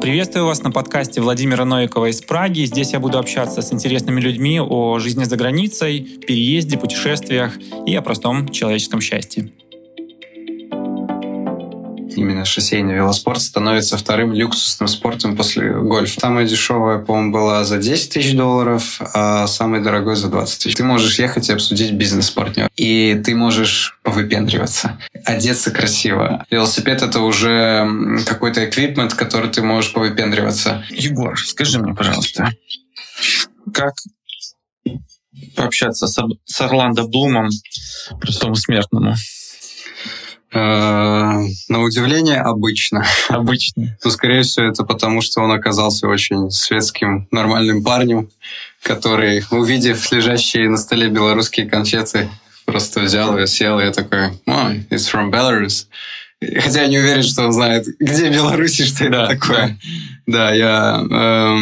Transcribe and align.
Приветствую 0.00 0.46
вас 0.46 0.62
на 0.62 0.70
подкасте 0.70 1.20
Владимира 1.20 1.66
Новикова 1.66 2.06
из 2.06 2.22
Праги. 2.22 2.64
Здесь 2.64 2.94
я 2.94 3.00
буду 3.00 3.18
общаться 3.18 3.60
с 3.60 3.70
интересными 3.70 4.18
людьми 4.18 4.58
о 4.58 4.98
жизни 4.98 5.24
за 5.24 5.36
границей, 5.36 6.00
переезде, 6.26 6.78
путешествиях 6.78 7.58
и 7.86 7.94
о 7.94 8.00
простом 8.00 8.48
человеческом 8.48 9.02
счастье 9.02 9.50
именно 12.20 12.44
шоссейный 12.44 12.94
велоспорт 12.94 13.40
становится 13.40 13.96
вторым 13.96 14.32
люксусным 14.32 14.88
спортом 14.88 15.36
после 15.36 15.72
гольфа. 15.72 16.20
Самая 16.20 16.46
дешевая, 16.46 16.98
по-моему, 16.98 17.32
была 17.32 17.64
за 17.64 17.78
10 17.78 18.12
тысяч 18.12 18.34
долларов, 18.34 19.00
а 19.14 19.46
самый 19.46 19.82
дорогой 19.82 20.16
за 20.16 20.28
20 20.28 20.62
тысяч. 20.62 20.76
Ты 20.76 20.84
можешь 20.84 21.18
ехать 21.18 21.48
и 21.48 21.52
обсудить 21.52 21.92
бизнес 21.92 22.26
с 22.26 22.30
партнером. 22.30 22.70
И 22.76 23.20
ты 23.24 23.34
можешь 23.34 23.98
повыпендриваться, 24.02 24.98
одеться 25.24 25.70
красиво. 25.70 26.44
Велосипед— 26.50 27.02
это 27.02 27.20
уже 27.20 27.88
какой-то 28.26 28.68
эквипмент, 28.68 29.14
который 29.14 29.50
ты 29.50 29.62
можешь 29.62 29.92
повыпендриваться. 29.92 30.84
Егор, 30.90 31.38
скажи 31.38 31.78
мне, 31.78 31.94
пожалуйста, 31.94 32.50
как 33.72 33.94
пообщаться 35.56 36.06
с 36.06 36.60
Орландо 36.60 37.04
Блумом, 37.04 37.48
простому 38.20 38.54
смертному? 38.54 39.14
Э, 40.52 41.42
на 41.68 41.82
удивление 41.82 42.40
обычно. 42.40 43.06
Обычно. 43.28 43.96
Ну, 44.02 44.10
скорее 44.10 44.42
всего, 44.42 44.66
это 44.66 44.84
потому, 44.84 45.22
что 45.22 45.42
он 45.42 45.52
оказался 45.52 46.08
очень 46.08 46.50
светским, 46.50 47.28
нормальным 47.30 47.84
парнем, 47.84 48.28
который, 48.82 49.44
увидев 49.50 50.10
лежащие 50.10 50.68
на 50.68 50.76
столе 50.76 51.08
белорусские 51.08 51.66
конфеты, 51.66 52.28
просто 52.64 53.00
взял 53.00 53.38
и 53.38 53.46
сел, 53.46 53.78
и 53.78 53.84
я 53.84 53.92
такой, 53.92 54.30
oh, 54.46 54.88
it's 54.90 55.10
from 55.12 55.30
Belarus. 55.30 55.86
Хотя 56.42 56.82
я 56.82 56.88
не 56.88 56.98
уверен, 56.98 57.22
что 57.22 57.44
он 57.44 57.52
знает, 57.52 57.86
где 57.98 58.30
Беларусь 58.30 58.80
и 58.80 58.84
что 58.84 59.10
да, 59.10 59.24
это 59.24 59.34
такое. 59.34 59.78
Да, 60.26 60.38
да 60.38 60.52
я, 60.52 61.04
э, 61.10 61.56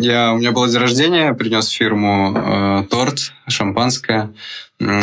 я, 0.00 0.32
у 0.32 0.38
меня 0.38 0.52
было 0.52 0.66
день 0.66 0.80
рождения, 0.80 1.34
принес 1.34 1.68
в 1.68 1.74
фирму 1.74 2.32
э, 2.34 2.84
торт, 2.90 3.32
шампанское. 3.48 4.32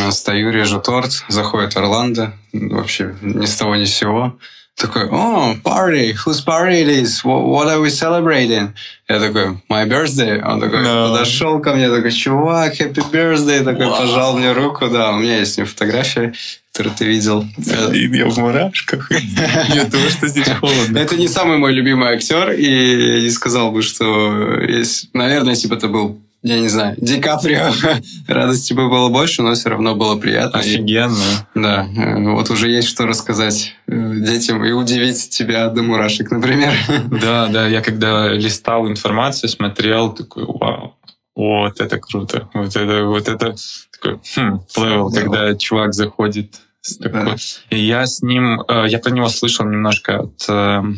Стою, 0.09 0.51
режу 0.51 0.79
торт, 0.79 1.23
заходит 1.27 1.77
Орландо, 1.77 2.33
вообще 2.51 3.15
ни 3.21 3.45
с 3.45 3.55
того 3.55 3.75
ни 3.75 3.85
с 3.85 3.93
сего. 3.95 4.37
Такой, 4.75 5.07
о, 5.09 5.55
party, 5.63 6.13
whose 6.13 6.41
party 6.43 6.81
it 6.81 6.87
is? 6.87 7.23
What 7.23 7.67
are 7.67 7.79
we 7.79 7.89
celebrating? 7.89 8.73
Я 9.07 9.19
такой, 9.19 9.61
my 9.69 9.87
birthday. 9.87 10.41
Он 10.41 10.59
такой 10.59 10.79
no. 10.83 11.11
подошел 11.11 11.59
ко 11.59 11.73
мне, 11.73 11.89
такой, 11.89 12.11
чувак, 12.11 12.73
happy 12.79 13.03
birthday. 13.11 13.63
Такой, 13.63 13.85
wow. 13.85 13.97
пожал 13.99 14.37
мне 14.37 14.51
руку, 14.51 14.87
да, 14.87 15.11
у 15.11 15.17
меня 15.17 15.37
есть 15.37 15.53
с 15.53 15.57
ним 15.57 15.67
фотография, 15.67 16.33
которую 16.71 16.95
ты 16.95 17.05
видел. 17.05 17.45
Блин, 17.57 18.13
я 18.13 18.29
в 18.29 18.37
мурашках. 18.37 19.11
Я 19.73 19.83
думаю, 19.85 20.09
что 20.09 20.27
здесь 20.27 20.47
холодно. 20.47 20.97
Это 20.97 21.17
не 21.17 21.27
самый 21.27 21.57
мой 21.57 21.73
любимый 21.73 22.13
актер, 22.13 22.51
и 22.51 23.17
я 23.17 23.21
не 23.21 23.29
сказал 23.29 23.71
бы, 23.71 23.81
что 23.81 24.61
есть, 24.61 25.13
наверное, 25.13 25.51
если 25.51 25.67
бы 25.67 25.75
это 25.75 25.89
был 25.89 26.21
я 26.43 26.59
не 26.59 26.69
знаю, 26.69 26.95
Ди 26.97 27.21
Каприо 27.21 27.71
радости 28.27 28.73
бы 28.73 28.89
было 28.89 29.09
больше, 29.09 29.43
но 29.43 29.53
все 29.53 29.69
равно 29.69 29.93
было 29.93 30.15
приятно. 30.15 30.59
Офигенно. 30.59 31.13
И, 31.53 31.59
да, 31.59 31.85
э, 31.85 32.19
вот 32.31 32.49
уже 32.49 32.67
есть 32.67 32.87
что 32.87 33.05
рассказать 33.05 33.75
э, 33.85 34.13
детям 34.15 34.65
и 34.65 34.71
удивить 34.71 35.29
тебя 35.29 35.69
до 35.69 35.83
мурашек, 35.83 36.31
например. 36.31 36.73
Да, 37.21 37.45
да, 37.45 37.67
я 37.67 37.81
когда 37.81 38.29
листал 38.29 38.89
информацию, 38.89 39.49
смотрел, 39.49 40.13
такой, 40.13 40.45
вау, 40.45 40.95
вот 41.35 41.79
это 41.79 41.99
круто, 41.99 42.49
вот 42.55 42.75
это, 42.75 43.03
вот 43.05 43.27
это 43.27 43.55
такой, 44.01 44.19
хм, 44.35 44.61
level, 44.77 45.11
когда 45.11 45.55
чувак 45.55 45.93
заходит 45.93 46.61
такой. 47.01 47.25
Да. 47.25 47.35
И 47.69 47.79
я 47.79 48.05
с 48.05 48.21
ним, 48.21 48.61
э, 48.67 48.85
я 48.87 48.99
про 48.99 49.11
него 49.11 49.29
слышал 49.29 49.65
немножко 49.65 50.19
от 50.19 50.97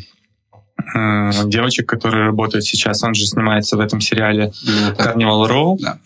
девочек, 1.45 1.87
которые 1.87 2.25
работают 2.25 2.65
сейчас. 2.65 3.03
Он 3.03 3.13
же 3.13 3.25
снимается 3.25 3.77
в 3.77 3.79
этом 3.79 4.01
сериале 4.01 4.51
ну, 4.63 4.91
Carnival 4.91 5.49
Row. 5.49 5.77
Да. 5.79 5.99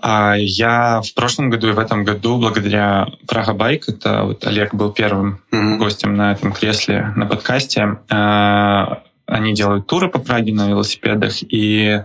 А 0.00 0.34
я 0.38 1.02
в 1.02 1.12
прошлом 1.14 1.50
году 1.50 1.68
и 1.68 1.72
в 1.72 1.78
этом 1.78 2.04
году, 2.04 2.38
благодаря 2.38 3.08
Praha 3.26 3.52
Bike, 3.52 3.88
это 3.88 4.22
вот 4.22 4.46
Олег 4.46 4.74
был 4.74 4.92
первым 4.92 5.42
mm-hmm. 5.52 5.76
гостем 5.76 6.16
на 6.16 6.32
этом 6.32 6.52
кресле 6.52 7.12
на 7.16 7.26
подкасте, 7.26 7.98
они 9.26 9.54
делают 9.54 9.86
туры 9.86 10.08
по 10.08 10.18
Праге 10.18 10.54
на 10.54 10.68
велосипедах, 10.68 11.42
и 11.42 12.02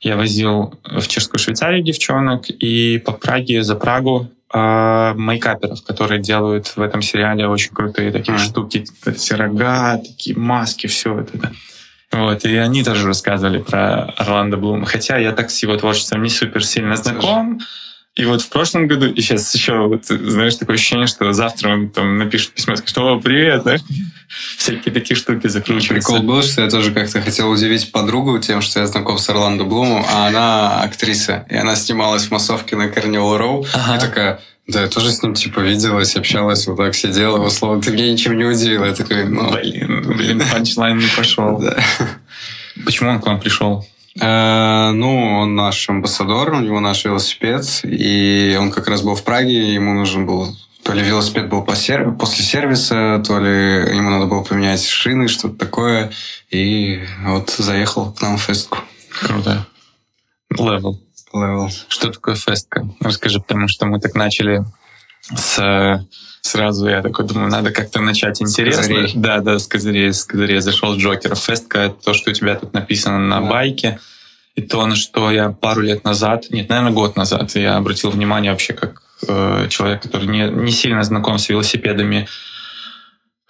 я 0.00 0.16
возил 0.16 0.78
в 0.84 1.06
Чешскую 1.08 1.40
Швейцарию 1.40 1.82
девчонок, 1.82 2.48
и 2.48 2.98
по 2.98 3.12
Праге 3.12 3.62
за 3.62 3.74
Прагу 3.74 4.30
э, 4.52 5.14
мейкаперов, 5.16 5.82
которые 5.82 6.20
делают 6.20 6.68
в 6.76 6.80
этом 6.80 7.02
сериале 7.02 7.48
очень 7.48 7.72
крутые 7.72 8.12
такие 8.12 8.36
mm. 8.36 8.40
штуки, 8.40 8.84
эти 9.04 9.32
рога, 9.32 9.98
такие 9.98 10.36
маски, 10.36 10.86
все 10.86 11.20
это. 11.20 11.52
Вот, 12.10 12.44
и 12.44 12.56
они 12.56 12.82
тоже 12.82 13.06
рассказывали 13.06 13.58
про 13.58 14.04
Орландо 14.16 14.56
Блум. 14.56 14.84
Хотя 14.84 15.18
я 15.18 15.32
так 15.32 15.50
с 15.50 15.62
его 15.62 15.76
творчеством 15.76 16.22
не 16.22 16.30
супер 16.30 16.64
сильно 16.64 16.96
знаком. 16.96 17.60
И 18.18 18.24
вот 18.24 18.42
в 18.42 18.48
прошлом 18.48 18.88
году, 18.88 19.06
и 19.06 19.20
сейчас 19.20 19.54
еще, 19.54 19.86
вот, 19.86 20.06
знаешь, 20.06 20.56
такое 20.56 20.74
ощущение, 20.74 21.06
что 21.06 21.32
завтра 21.32 21.72
он 21.72 21.88
там 21.88 22.18
напишет 22.18 22.50
письмо, 22.50 22.74
скажет, 22.74 22.98
о, 22.98 23.20
привет, 23.20 23.62
да? 23.62 23.76
Всякие 24.56 24.92
такие 24.92 25.16
штуки 25.16 25.46
закручиваются. 25.46 26.10
Прикол 26.10 26.26
был, 26.26 26.42
что 26.42 26.62
я 26.62 26.68
тоже 26.68 26.90
как-то 26.90 27.22
хотел 27.22 27.48
удивить 27.48 27.92
подругу 27.92 28.40
тем, 28.40 28.60
что 28.60 28.80
я 28.80 28.88
знаком 28.88 29.18
с 29.18 29.28
Орландо 29.30 29.62
Блумом, 29.62 30.04
а 30.10 30.26
она 30.26 30.82
актриса, 30.82 31.46
и 31.48 31.54
она 31.54 31.76
снималась 31.76 32.24
в 32.24 32.32
массовке 32.32 32.74
на 32.74 32.88
Карнивал 32.88 33.38
Роу, 33.38 33.64
ага. 33.72 33.96
и 33.96 34.00
такая, 34.00 34.40
да, 34.66 34.82
я 34.82 34.88
тоже 34.88 35.12
с 35.12 35.22
ним 35.22 35.34
типа 35.34 35.60
виделась, 35.60 36.16
общалась, 36.16 36.66
вот 36.66 36.78
так 36.78 36.96
сидела, 36.96 37.36
его 37.36 37.50
слово, 37.50 37.80
ты 37.80 37.92
меня 37.92 38.10
ничем 38.10 38.36
не 38.36 38.44
удивила. 38.44 38.86
Я 38.86 38.94
такой, 38.94 39.26
ну... 39.26 39.52
Блин, 39.52 40.02
блин, 40.08 40.42
панчлайн 40.52 40.98
не 40.98 41.08
пошел. 41.16 41.56
Да. 41.62 41.76
Почему 42.84 43.10
он 43.10 43.20
к 43.20 43.26
вам 43.26 43.38
пришел? 43.38 43.86
Э, 44.20 44.90
ну, 44.92 45.40
он 45.40 45.54
наш 45.54 45.88
амбассадор, 45.88 46.52
у 46.54 46.60
него 46.60 46.80
наш 46.80 47.04
велосипед, 47.04 47.80
и 47.84 48.56
он 48.60 48.70
как 48.70 48.88
раз 48.88 49.02
был 49.02 49.14
в 49.14 49.22
Праге, 49.22 49.74
ему 49.74 49.94
нужен 49.94 50.26
был 50.26 50.56
то 50.88 50.94
ли 50.94 51.02
велосипед 51.02 51.50
был 51.50 51.62
после 51.62 52.44
сервиса, 52.44 53.22
то 53.26 53.38
ли 53.38 53.94
ему 53.94 54.08
надо 54.08 54.24
было 54.24 54.42
поменять 54.42 54.82
шины, 54.82 55.28
что-то 55.28 55.54
такое. 55.54 56.10
И 56.50 57.04
вот 57.26 57.50
заехал 57.50 58.10
к 58.10 58.22
нам 58.22 58.38
в 58.38 58.40
фестку. 58.40 58.78
Круто. 59.20 59.66
Левел. 60.48 60.98
Левел. 61.34 61.70
Что 61.88 62.10
такое 62.10 62.36
фестка? 62.36 62.88
Расскажи, 63.00 63.38
потому 63.38 63.68
что 63.68 63.84
мы 63.84 64.00
так 64.00 64.14
начали 64.14 64.64
с 65.34 66.06
сразу 66.42 66.88
я 66.88 67.02
такой 67.02 67.26
думаю, 67.26 67.50
надо 67.50 67.70
как-то 67.70 68.00
начать 68.00 68.40
интересно. 68.40 69.06
С 69.06 69.12
да, 69.14 69.40
да, 69.40 69.58
с 69.58 69.66
козырей, 69.66 70.12
с 70.12 70.24
козырей 70.24 70.60
зашел 70.60 70.96
Джокер. 70.96 71.34
Фестка— 71.34 71.78
это 71.80 71.96
то, 72.02 72.14
что 72.14 72.30
у 72.30 72.32
тебя 72.32 72.54
тут 72.54 72.72
написано 72.72 73.18
на 73.18 73.40
да. 73.40 73.46
байке. 73.46 73.98
И 74.54 74.62
то, 74.62 74.84
на 74.86 74.96
что 74.96 75.30
я 75.30 75.50
пару 75.50 75.82
лет 75.82 76.04
назад, 76.04 76.46
нет, 76.50 76.68
наверное, 76.68 76.92
год 76.92 77.16
назад, 77.16 77.54
я 77.54 77.76
обратил 77.76 78.10
внимание 78.10 78.50
вообще 78.50 78.72
как 78.72 79.02
э, 79.28 79.66
человек, 79.68 80.02
который 80.02 80.26
не, 80.26 80.50
не 80.50 80.72
сильно 80.72 81.02
знаком 81.04 81.38
с 81.38 81.48
велосипедами, 81.48 82.26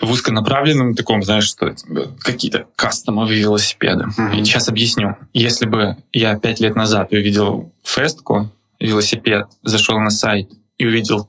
в 0.01 0.11
узконаправленном 0.11 0.95
таком, 0.95 1.23
знаешь, 1.23 1.45
что 1.45 1.75
какие-то 2.21 2.67
кастомовые 2.77 3.41
велосипеды. 3.41 4.05
Mm-hmm. 4.05 4.37
И 4.37 4.45
сейчас 4.45 4.69
объясню. 4.69 5.17
Если 5.33 5.67
бы 5.67 5.97
я 6.13 6.39
пять 6.39 6.61
лет 6.61 6.77
назад 6.77 7.11
увидел 7.11 7.73
фестку, 7.83 8.51
велосипед, 8.79 9.47
зашел 9.63 9.99
на 9.99 10.11
сайт 10.11 10.51
и 10.77 10.87
увидел 10.87 11.29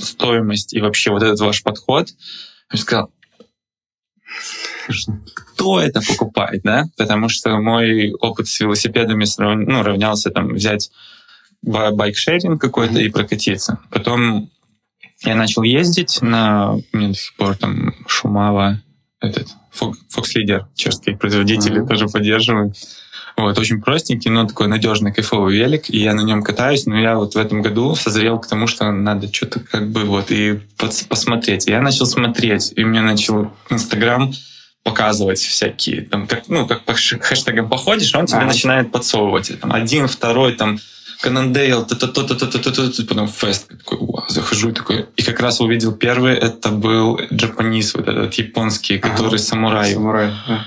стоимость 0.00 0.74
и 0.74 0.80
вообще 0.80 1.10
вот 1.10 1.22
этот 1.22 1.40
ваш 1.40 1.62
подход, 1.62 2.08
я 2.72 2.78
сказал, 2.78 3.12
кто 5.34 5.80
это 5.80 6.00
покупает, 6.00 6.62
да? 6.62 6.84
Потому 6.96 7.28
что 7.28 7.58
мой 7.58 8.12
опыт 8.12 8.48
с 8.48 8.60
велосипедами 8.60 9.26
ну, 9.38 9.82
равнялся 9.82 10.30
там 10.30 10.54
взять 10.54 10.90
байкшеринг 11.62 12.60
какой-то 12.60 12.94
mm-hmm. 12.94 13.04
и 13.04 13.10
прокатиться. 13.10 13.78
Потом 13.90 14.50
я 15.22 15.34
начал 15.34 15.62
ездить 15.62 16.22
на... 16.22 16.76
Меня 16.92 17.08
до 17.08 17.14
сих 17.14 17.36
пор 17.36 17.56
там 17.56 17.94
Шумава, 18.06 18.80
этот, 19.20 19.48
Fox 19.78 19.96
Leader, 20.36 20.64
чешские 20.74 21.16
производители 21.16 21.82
mm-hmm. 21.82 21.88
тоже 21.88 22.08
поддерживают. 22.08 22.76
Вот, 23.36 23.58
очень 23.58 23.80
простенький, 23.80 24.30
но 24.30 24.46
такой 24.46 24.68
надежный, 24.68 25.12
кайфовый 25.12 25.56
велик, 25.56 25.88
и 25.88 25.98
я 25.98 26.14
на 26.14 26.22
нем 26.22 26.42
катаюсь, 26.42 26.86
но 26.86 26.98
я 26.98 27.16
вот 27.16 27.34
в 27.34 27.38
этом 27.38 27.62
году 27.62 27.94
созрел 27.94 28.38
к 28.38 28.46
тому, 28.46 28.66
что 28.66 28.90
надо 28.90 29.32
что-то 29.32 29.60
как 29.60 29.90
бы 29.90 30.04
вот 30.04 30.30
и 30.30 30.60
посмотреть. 30.76 31.68
И 31.68 31.70
я 31.70 31.80
начал 31.80 32.06
смотреть, 32.06 32.72
и 32.76 32.84
мне 32.84 33.00
начал 33.00 33.52
Инстаграм 33.70 34.32
показывать 34.82 35.40
всякие, 35.40 36.02
там, 36.02 36.26
как, 36.26 36.48
ну, 36.48 36.66
как 36.66 36.84
по 36.84 36.94
хэштегам 36.94 37.68
походишь, 37.68 38.14
он 38.14 38.26
тебе 38.26 38.40
а. 38.40 38.46
начинает 38.46 38.90
подсовывать. 38.90 39.60
Там, 39.60 39.72
один, 39.72 40.08
второй, 40.08 40.54
там, 40.54 40.78
Cannondale, 41.20 41.84
потом 43.04 43.28
Festka. 43.28 43.68
Такой, 43.68 43.98
вау, 43.98 44.24
захожу 44.28 44.72
такой. 44.72 45.06
И 45.16 45.22
как 45.22 45.40
раз 45.40 45.60
увидел 45.60 45.92
первый, 45.92 46.34
это 46.34 46.70
был 46.70 47.20
Japanese, 47.30 47.90
вот 47.94 48.08
этот 48.08 48.32
японский, 48.34 48.98
который 48.98 49.28
ага. 49.28 49.38
самурай. 49.38 49.92
Самурай, 49.92 50.32
да. 50.48 50.66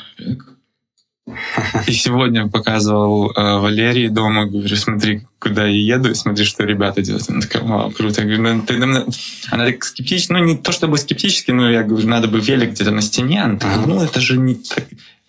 И 1.88 1.94
сегодня 1.94 2.50
показывал 2.50 3.32
э, 3.32 3.58
Валерии 3.60 4.10
дома, 4.10 4.46
говорю, 4.46 4.76
смотри, 4.76 5.22
куда 5.40 5.66
я 5.66 5.96
еду, 5.96 6.12
и 6.12 6.16
смотри, 6.16 6.44
что 6.44 6.64
ребята 6.64 7.02
делают. 7.02 7.30
Она 7.30 7.40
такая, 7.40 7.64
вау, 7.64 7.92
круто. 7.92 8.22
Я 8.22 8.28
говорю, 8.28 8.56
ну, 8.56 8.62
ты, 8.62 8.76
она 9.50 9.66
так 9.66 9.84
скептически, 9.86 10.34
ну, 10.34 10.40
не 10.40 10.58
то 10.58 10.74
чтобы 10.74 10.98
скептически, 10.98 11.52
но 11.52 11.70
я 11.70 11.84
говорю, 11.84 12.08
надо 12.08 12.28
бы 12.28 12.42
велик 12.42 12.72
где-то 12.72 12.92
на 12.92 13.02
стене. 13.02 13.44
Она 13.44 13.58
такая, 13.58 13.86
ну, 13.86 14.04
это 14.04 14.20
же 14.20 14.38
не 14.38 14.56
так. 14.56 14.86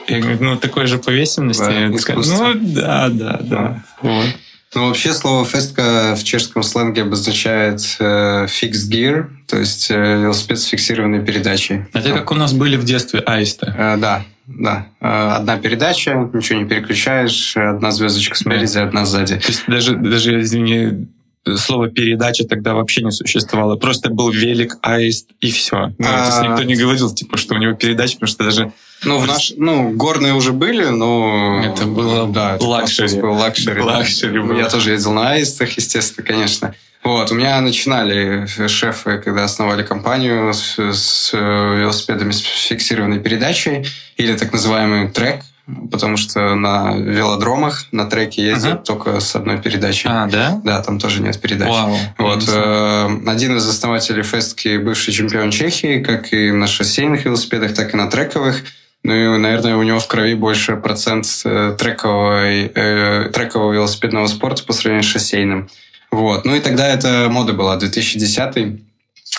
Я 0.09 0.21
говорю, 0.21 0.39
ну, 0.41 0.57
такой 0.57 0.87
же 0.87 0.99
по 0.99 1.11
весимости. 1.11 1.63
Да, 1.63 1.97
такая, 1.97 2.17
ну, 2.17 2.55
да, 2.55 3.09
да, 3.09 3.41
да. 3.41 3.85
Вот. 4.03 4.27
Ну, 4.75 4.89
вообще 4.89 5.13
слово 5.13 5.45
фестка 5.45 6.17
в 6.17 6.25
чешском 6.25 6.65
сленге 6.65 7.03
обозначает 7.03 7.81
э, 8.01 8.47
fixed 8.47 8.91
gear, 8.91 9.29
то 9.47 9.59
есть 9.59 9.89
э, 9.89 10.23
велосипед 10.23 10.59
с 10.59 10.65
фиксированной 10.65 11.25
передачей. 11.25 11.85
Это 11.93 12.11
как 12.11 12.33
у 12.33 12.35
нас 12.35 12.53
были 12.53 12.77
в 12.77 12.85
детстве 12.85 13.21
аисты. 13.21 13.73
Э, 13.77 13.97
да, 13.97 14.25
да. 14.47 14.87
Э, 15.01 15.37
одна 15.37 15.57
передача, 15.59 16.15
ничего 16.33 16.61
не 16.61 16.69
переключаешь, 16.69 17.57
одна 17.57 17.91
звездочка 17.91 18.37
спереди, 18.37 18.79
одна 18.79 19.05
сзади. 19.05 19.37
То 19.37 19.49
есть 19.49 19.65
даже, 19.67 19.97
даже, 19.97 20.41
извини, 20.41 21.09
слово 21.57 21.89
передача 21.89 22.45
тогда 22.45 22.75
вообще 22.75 23.03
не 23.03 23.11
существовало. 23.11 23.77
Просто 23.77 24.11
был 24.11 24.31
велик, 24.31 24.77
аист 24.83 25.31
и 25.41 25.51
все. 25.51 25.93
Ну, 25.99 26.05
то 26.05 26.25
есть 26.25 26.39
А. 26.39 26.47
никто 26.47 26.63
не 26.63 26.77
говорил, 26.77 27.13
типа, 27.13 27.37
что 27.37 27.55
у 27.55 27.59
него 27.59 27.75
передача, 27.75 28.15
потому 28.15 28.29
что 28.29 28.45
даже 28.45 28.73
Ну, 29.05 29.19
в 29.19 29.27
наш, 29.27 29.53
ну, 29.57 29.91
горные 29.91 30.35
уже 30.35 30.53
были, 30.53 30.87
но... 30.87 31.63
Это 31.65 31.87
было 31.87 32.27
да, 32.27 32.57
luxury. 32.61 33.21
был 33.21 33.35
luxury. 33.35 33.81
да. 33.81 33.99
Luxury 33.99 34.39
было. 34.39 34.59
Я 34.59 34.69
тоже 34.69 34.93
ездил 34.93 35.13
на 35.13 35.33
аистах, 35.33 35.71
естественно, 35.73 36.27
конечно. 36.27 36.75
Вот, 37.03 37.31
у 37.31 37.35
меня 37.35 37.61
начинали 37.61 38.47
шефы, 38.67 39.19
когда 39.19 39.45
основали 39.45 39.83
компанию 39.83 40.55
с, 40.55 40.79
с 40.79 41.33
велосипедами 41.35 42.33
с 42.33 42.41
фиксированной 42.41 43.21
передачей 43.21 43.87
или 44.17 44.35
так 44.35 44.53
называемый 44.55 45.09
трек, 45.11 45.43
потому 45.91 46.17
что 46.17 46.55
на 46.55 46.95
велодромах, 46.95 47.87
на 47.93 48.07
треке 48.07 48.43
ездят 48.47 48.73
Ага. 48.73 48.83
только 48.85 49.21
с 49.21 49.37
одной 49.37 49.61
передачей. 49.61 50.09
А, 50.11 50.27
да? 50.27 50.61
Да, 50.65 50.83
там 50.83 50.99
тоже 50.99 51.21
нет 51.21 51.39
передач. 51.41 51.69
Вау. 51.69 51.95
Вот, 52.19 52.45
э, 52.49 53.19
один 53.27 53.57
из 53.57 53.69
основателей 53.69 54.23
Фестки, 54.23 54.79
бывший 54.79 55.13
чемпион 55.13 55.51
Чехии, 55.51 56.03
как 56.03 56.33
и 56.33 56.51
на 56.53 56.67
шоссейных 56.67 57.27
велосипедах, 57.27 57.75
так 57.75 57.93
и 57.93 57.97
на 57.99 58.11
трековых. 58.11 58.63
Ну 59.05 59.15
и, 59.15 59.39
наверное, 59.39 59.77
у 59.77 59.83
него 59.83 59.99
в 60.01 60.07
крови 60.09 60.35
больше 60.35 60.77
процент 60.77 61.27
э, 61.45 61.77
трековой, 61.79 62.73
э, 62.75 63.31
трекового 63.33 63.73
велосипедного 63.75 64.27
спорта 64.27 64.65
по 64.65 64.73
сравнению 64.73 65.05
с 65.05 65.13
шоссейным. 65.13 65.69
Вот. 66.11 66.45
Ну 66.47 66.55
и 66.55 66.61
тогда 66.61 66.89
это 66.89 67.29
мода 67.31 67.53
была, 67.53 67.77
2010 67.77 68.81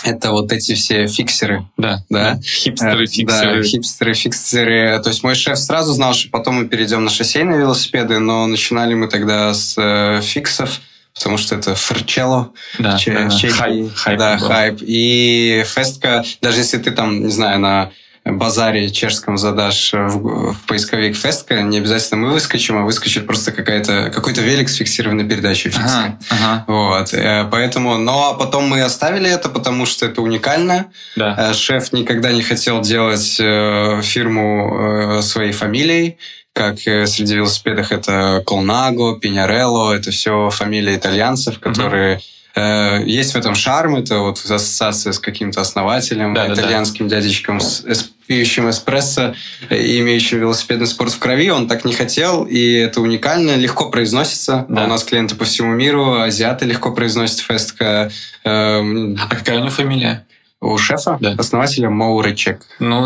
Это 0.04 0.32
вот 0.32 0.52
эти 0.52 0.76
все 0.76 1.08
фиксеры. 1.08 1.66
Да. 1.78 2.04
Да. 2.10 2.40
Хипстеры, 2.44 3.06
Э, 3.06 3.08
фиксеры. 3.08 3.56
Да, 3.56 3.64
хипстеры, 3.64 4.14
фиксеры. 4.14 5.02
То 5.02 5.10
есть 5.10 5.24
мой 5.24 5.34
шеф 5.36 5.58
сразу 5.58 5.94
знал, 5.94 6.14
что 6.14 6.30
потом 6.30 6.56
мы 6.56 6.68
перейдем 6.68 7.04
на 7.04 7.10
шоссейные 7.10 7.60
велосипеды, 7.60 8.20
но 8.20 8.46
начинали 8.46 8.94
мы 8.94 9.08
тогда 9.08 9.52
с 9.54 9.76
э, 9.78 10.22
фиксов, 10.22 10.80
потому 11.16 11.38
что 11.38 11.56
это 11.56 11.74
ферчелло 11.76 12.52
Да, 12.78 12.98
Че- 12.98 13.14
да, 13.14 13.30
да. 13.30 13.50
Хайп, 13.50 13.96
хайп 13.96 14.20
да, 14.20 14.38
был. 14.38 14.48
хайп. 14.48 14.80
И 14.82 15.64
Festka, 15.66 16.24
даже 16.42 16.60
если 16.60 16.78
ты 16.78 16.92
там, 16.92 17.24
не 17.24 17.32
знаю, 17.32 17.60
на 17.60 17.92
базаре 18.26 18.90
чешском 18.90 19.38
задашь 19.38 19.94
в, 19.94 20.54
в 20.54 20.66
поисковик 20.68 21.16
фестка, 21.16 21.62
не 21.62 21.78
обязательно 21.78 22.28
мы 22.28 22.34
выскочим, 22.34 22.78
а 22.78 22.82
выскочит 22.82 23.28
просто 23.28 23.52
какая-то, 23.52 24.10
какой-то 24.14 24.42
велик 24.42 24.68
с 24.70 24.76
фиксированной 24.76 25.26
передачей. 25.26 25.72
Ага, 25.76 26.18
ага, 26.30 26.64
Вот, 26.68 27.14
э, 27.14 27.48
поэтому, 27.52 27.98
но 27.98 28.36
потом 28.36 28.68
мы 28.68 28.82
оставили 28.82 29.30
это, 29.30 29.50
потому 29.50 29.86
что 29.86 30.06
это 30.08 30.22
уникально. 30.22 30.88
да. 31.16 31.36
Э, 31.38 31.54
Шеф 31.54 31.94
никогда 31.94 32.32
не 32.32 32.42
хотел 32.42 32.82
делать 32.82 33.38
э, 33.40 34.02
фирму 34.04 35.18
э, 35.18 35.22
своей 35.22 35.52
фамилией, 35.52 36.18
как 36.54 36.88
э, 36.88 37.06
среди 37.06 37.36
велосипедов 37.36 37.92
это 37.92 38.42
Колнаго, 38.46 39.20
Пинярелло, 39.20 39.94
это 39.94 40.12
все 40.12 40.50
фамилии 40.50 40.96
итальянцев, 40.96 41.60
которые 41.60 42.16
э, 42.16 42.20
есть 42.60 43.34
в 43.34 43.36
этом 43.38 43.54
шарм, 43.56 43.96
это 43.98 44.20
вот 44.20 44.38
ассоциация 44.38 45.12
с 45.12 45.20
каким-то 45.20 45.62
основателем, 45.62 46.34
Да-да-да. 46.34 46.62
итальянским 46.62 47.08
дядечком 47.08 47.60
с 47.60 47.84
пьющим 48.28 48.70
эспрессо 48.70 49.36
э, 49.70 49.78
и 49.78 50.00
имеющим 50.00 50.40
велосипедный 50.40 50.88
спорт 50.88 51.12
в 51.12 51.20
крови, 51.20 51.50
он 51.50 51.68
так 51.68 51.86
не 51.86 51.94
хотел, 51.94 52.44
и 52.44 52.74
это 52.74 53.02
уникально, 53.02 53.56
легко 53.56 53.90
произносится. 53.90 54.66
Да. 54.68 54.86
У 54.86 54.88
нас 54.88 55.04
клиенты 55.04 55.36
по 55.36 55.46
всему 55.46 55.74
миру, 55.74 56.22
азиаты 56.22 56.66
легко 56.66 56.92
произносят 56.92 57.40
фестка. 57.40 58.10
Эм, 58.44 59.18
А 59.22 59.28
какая 59.28 59.58
у 59.58 59.60
него 59.60 59.70
фамилия? 59.70 60.26
У 60.66 60.78
шефа, 60.78 61.18
Да. 61.20 61.36
основателя 61.38 61.90
Моурычек. 61.90 62.62
Ну, 62.80 63.06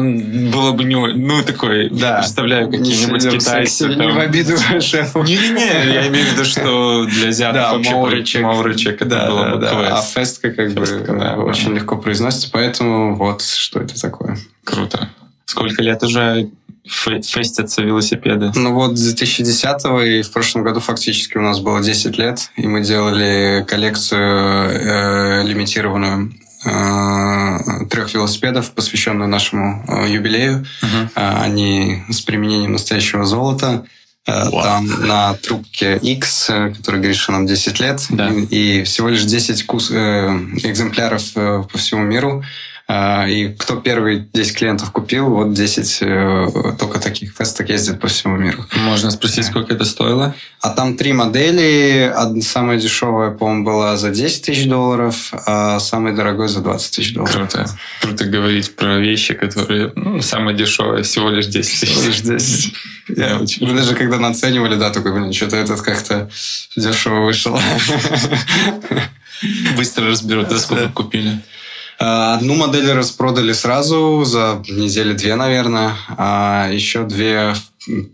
было 0.51 0.71
бы 0.71 0.83
не... 0.83 0.95
Ну, 0.95 1.41
такой, 1.43 1.89
Да. 1.89 2.17
представляю, 2.19 2.69
какие-нибудь 2.69 3.23
Не 3.25 3.31
китайцы. 3.37 3.87
Не 3.89 3.95
там. 3.95 4.15
в 4.15 4.19
обиду 4.19 4.57
шефу. 4.81 5.23
Не-не-не, 5.23 5.93
я 5.93 6.07
имею 6.07 6.25
в 6.27 6.31
виду, 6.33 6.45
что 6.45 7.05
для 7.05 7.29
азиатов 7.29 7.61
Да, 7.61 7.73
вообще 7.73 7.91
Мауричек. 7.91 8.41
Мауричек 8.41 8.95
это 9.01 9.05
Да, 9.05 9.27
было 9.29 9.45
да, 9.45 9.55
бы 9.55 9.61
да. 9.61 9.67
квест. 9.69 9.91
А 9.91 10.01
фестка 10.19 10.51
как 10.51 10.71
Фестка, 10.73 10.97
бы 10.97 11.03
да, 11.07 11.13
да, 11.13 11.35
да. 11.35 11.41
очень 11.43 11.73
легко 11.75 11.97
произносится, 11.97 12.49
поэтому 12.51 13.15
вот 13.15 13.41
что 13.41 13.79
это 13.81 13.99
такое. 13.99 14.37
Круто. 14.63 15.09
Сколько 15.45 15.81
лет 15.81 16.03
уже 16.03 16.49
фе- 16.87 17.21
фестятся 17.23 17.81
велосипеды? 17.81 18.51
Ну 18.55 18.73
вот 18.73 18.97
с 18.97 19.01
2010 19.13 19.85
и 20.05 20.21
в 20.21 20.31
прошлом 20.31 20.63
году 20.63 20.79
фактически 20.79 21.37
у 21.37 21.41
нас 21.41 21.59
было 21.59 21.81
10 21.81 22.17
лет, 22.19 22.51
и 22.55 22.67
мы 22.67 22.81
делали 22.83 23.65
коллекцию 23.67 24.69
э, 24.69 25.43
лимитированную 25.47 26.31
э, 26.31 26.48
трех 26.61 28.13
велосипедов, 28.13 28.71
посвященную 28.71 29.29
нашему 29.29 29.83
э, 29.87 30.09
юбилею. 30.09 30.65
А, 31.15 31.43
Они 31.43 32.03
с 32.09 32.21
применением 32.21 32.73
настоящего 32.73 33.25
золота. 33.25 33.85
Э, 34.27 34.49
Вау. 34.49 34.61
Там 34.63 35.07
на 35.07 35.33
трубке 35.35 35.97
X, 35.97 36.49
э, 36.49 36.73
который 36.75 36.97
говорит, 36.97 37.15
что 37.17 37.31
нам 37.31 37.45
10 37.47 37.79
лет, 37.79 38.05
Да. 38.09 38.29
и, 38.29 38.79
и 38.81 38.83
всего 38.83 39.07
лишь 39.09 39.23
10 39.23 39.65
кус- 39.65 39.89
э, 39.91 40.27
экземпляров 40.63 41.23
э, 41.35 41.63
по 41.71 41.77
всему 41.77 42.03
миру. 42.03 42.43
А, 42.91 43.27
И 43.27 43.49
кто 43.53 43.75
первый 43.75 44.27
10 44.33 44.57
клиентов 44.57 44.91
купил, 44.91 45.29
вот 45.29 45.53
10 45.53 45.99
э, 46.01 46.47
только 46.79 46.99
таких 46.99 47.33
фесток 47.37 47.69
ездит 47.69 47.99
по 47.99 48.07
всему 48.07 48.35
миру. 48.37 48.65
Можно 48.77 49.11
спросить, 49.11 49.45
сколько 49.45 49.75
это 49.75 49.85
стоило? 49.85 50.33
А 50.59 50.71
там 50.71 50.97
три 50.97 51.13
модели. 51.13 52.11
Одна- 52.15 52.41
Самая 52.41 52.79
дешевая, 52.79 53.29
по-моему, 53.29 53.63
была 53.63 53.95
за 53.95 54.09
10 54.09 54.41
тысяч 54.43 54.65
долларов, 54.67 55.31
а 55.45 55.79
самый 55.79 56.15
дорогой 56.15 56.47
за 56.47 56.61
20 56.61 56.95
тысяч 56.95 57.13
долларов. 57.13 57.35
Круто. 57.35 57.69
Круто 58.01 58.25
говорить 58.25 58.75
про 58.75 58.97
вещи, 58.97 59.35
которые 59.35 59.91
ну, 59.95 60.23
самые 60.23 60.57
дешевые, 60.57 61.03
всего 61.03 61.29
лишь 61.29 61.45
10 61.45 61.71
Всего 61.87 62.01
лишь 62.07 62.21
тысяч. 62.21 62.73
10. 63.07 63.17
Я 63.19 63.37
очень- 63.37 63.67
Мы 63.67 63.75
даже 63.77 63.93
когда 63.93 64.17
наценивали, 64.17 64.75
да, 64.77 64.89
такой, 64.89 65.13
блин, 65.13 65.31
что-то 65.31 65.57
этот 65.57 65.81
как-то 65.81 66.27
дешево 66.75 67.19
вышел. 67.23 67.59
Быстро 69.77 70.07
разберут, 70.07 70.49
за 70.49 70.59
сколько 70.59 70.89
купили. 70.89 71.39
А, 71.99 72.35
Одну 72.35 72.55
модель 72.55 72.91
распродали 72.93 73.51
сразу 73.51 74.23
за 74.23 74.63
недели 74.69 75.13
две, 75.13 75.35
наверное, 75.35 75.93
а 76.17 76.69
еще 76.71 77.03
две 77.03 77.53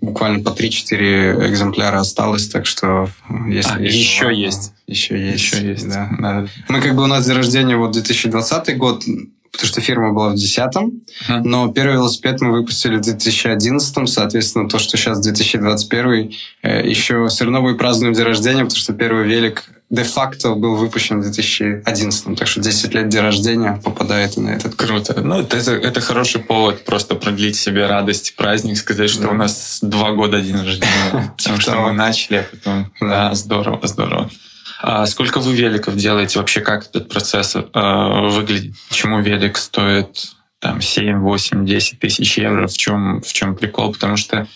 буквально 0.02 0.44
по 0.44 0.50
3-4 0.50 1.48
экземпляра 1.50 2.00
осталось, 2.00 2.48
так 2.48 2.66
что 2.66 3.10
если 3.48 3.74
А, 3.74 3.80
еще 3.80 4.34
есть. 4.34 4.74
Еще 4.88 5.20
есть. 5.20 5.44
Еще 5.54 5.68
есть. 5.68 5.88
Да. 5.88 6.10
Надо. 6.18 6.50
Мы 6.70 6.82
как 6.82 6.96
бы 6.96 7.04
у 7.04 7.08
нас 7.08 7.26
день 7.26 7.36
рождения 7.36 7.76
вот 7.76 7.92
2020 7.92 8.78
год, 8.78 9.04
потому 9.52 9.68
что 9.68 9.82
фирма 9.82 10.14
была 10.14 10.30
в 10.30 10.36
2010 10.36 10.76
Мгм. 11.30 11.44
но 11.50 11.68
первый 11.72 11.94
велосипед 11.94 12.42
мы 12.42 12.52
выпустили 12.52 12.98
в 12.98 13.02
2011 13.02 14.08
соответственно, 14.10 14.68
то, 14.68 14.80
что 14.80 14.98
сейчас 14.98 15.20
2021 15.20 16.32
э, 16.64 16.88
еще 16.88 17.28
все 17.28 17.44
равно 17.46 17.62
мы 17.62 17.76
празднуем 17.76 18.14
день 18.14 18.26
рождения, 18.26 18.64
потому 18.64 18.80
что 18.80 18.94
первый 18.94 19.26
велик 19.28 19.64
де-факто 19.90 20.56
был 20.56 20.76
выпущен 20.76 21.20
в 21.20 21.24
2011 21.24 22.38
так 22.38 22.48
что 22.48 22.62
10 22.62 22.94
лет 22.94 23.10
день 23.10 23.22
рождения 23.22 23.80
попадает 23.84 24.36
на 24.38 24.50
этот 24.50 24.76
Круто. 24.76 25.22
Ну, 25.22 25.42
это, 25.42 25.58
это, 25.58 26.02
хороший 26.02 26.42
повод 26.42 26.84
просто 26.86 27.16
продлить 27.16 27.56
себе 27.56 27.86
радость, 27.86 28.36
праздник, 28.36 28.78
сказать, 28.78 29.10
что 29.10 29.24
Да. 29.24 29.30
у 29.30 29.34
нас 29.34 29.80
два 29.82 30.12
года 30.12 30.42
день 30.42 30.56
рождения. 30.58 31.34
Потому 31.38 31.60
что 31.60 31.76
мы 31.82 31.92
начали, 31.94 32.38
а 32.38 32.46
потом... 32.50 32.92
Да, 33.00 33.34
здорово, 33.36 33.80
здорово. 33.88 34.30
А 34.82 35.06
сколько 35.06 35.40
вы 35.40 35.54
великов 35.56 35.96
делаете? 35.96 36.40
Вообще, 36.40 36.62
как 36.62 36.88
этот 36.88 37.10
процесс 37.10 37.56
э, 37.56 37.62
выглядит? 37.74 38.76
Почему 38.90 39.20
велик 39.22 39.58
стоит 39.58 40.36
там 40.60 40.82
7, 40.82 41.20
8, 41.20 41.66
10 41.66 42.00
тысяч 42.00 42.38
евро? 42.38 42.68
В 42.68 42.78
чем, 42.78 43.22
в 43.22 43.32
чем 43.34 43.56
прикол? 43.56 43.94
Потому 43.94 44.18
что 44.18 44.48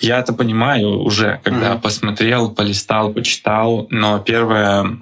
я 0.00 0.18
это 0.18 0.32
понимаю 0.32 1.00
уже, 1.00 1.40
когда 1.44 1.72
Мгм. 1.72 1.80
посмотрел, 1.80 2.50
полистал, 2.50 3.12
почитал, 3.12 3.86
но 3.90 4.18
первое 4.18 4.98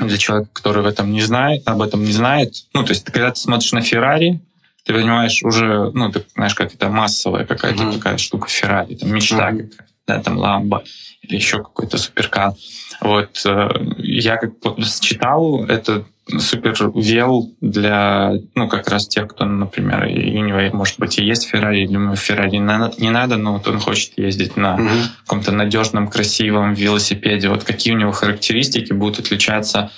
для 0.00 0.18
человека, 0.18 0.50
который 0.52 0.82
в 0.82 0.86
этом 0.86 1.12
не 1.12 1.22
знает, 1.22 1.62
об 1.66 1.80
этом 1.80 2.04
не 2.04 2.12
знает, 2.12 2.54
ну, 2.74 2.82
то 2.84 2.90
есть, 2.90 3.04
когда 3.04 3.30
ты 3.30 3.36
смотришь 3.40 3.72
на 3.72 3.80
Феррари, 3.80 4.40
ты 4.84 4.92
понимаешь 4.92 5.42
уже, 5.42 5.90
ну, 5.92 6.10
ты 6.12 6.24
знаешь, 6.34 6.54
как 6.54 6.74
это 6.74 6.88
массовая 6.88 7.44
какая-то 7.44 7.84
Мгм. 7.84 7.92
такая 7.94 8.18
штука 8.18 8.48
Феррари, 8.48 8.94
там 8.96 9.12
мечта 9.14 9.50
Мгм. 9.50 9.68
какая-то, 9.68 9.84
да, 10.06 10.22
там 10.22 10.38
ламба 10.38 10.82
или 11.22 11.36
еще 11.36 11.58
какой-то 11.58 11.98
суперкар. 11.98 12.52
Вот 13.00 13.42
э, 13.46 13.68
я 13.98 14.36
как 14.36 14.52
читал, 15.00 15.64
это 15.64 16.04
супер 16.28 16.74
вел 16.94 17.52
для, 17.60 18.32
ну, 18.54 18.68
как 18.68 18.88
раз 18.88 19.06
тех, 19.06 19.28
кто, 19.28 19.44
например, 19.44 20.06
и 20.06 20.36
у 20.36 20.44
него, 20.44 20.76
может 20.76 20.98
быть, 20.98 21.18
и 21.18 21.24
есть 21.24 21.46
Феррари, 21.46 21.84
или 21.84 21.92
ему 21.92 22.16
Феррари 22.16 22.56
не 22.56 23.10
надо, 23.10 23.36
но 23.36 23.54
вот 23.54 23.68
он 23.68 23.78
хочет 23.78 24.18
ездить 24.18 24.56
на 24.56 24.76
Мгм. 24.76 24.90
каком-то 25.24 25.52
надежном, 25.52 26.08
красивом 26.08 26.74
велосипеде. 26.74 27.48
Вот 27.48 27.64
какие 27.64 27.94
у 27.94 27.98
него 27.98 28.12
характеристики 28.12 28.92
будут 28.92 29.20
отличаться 29.20 29.90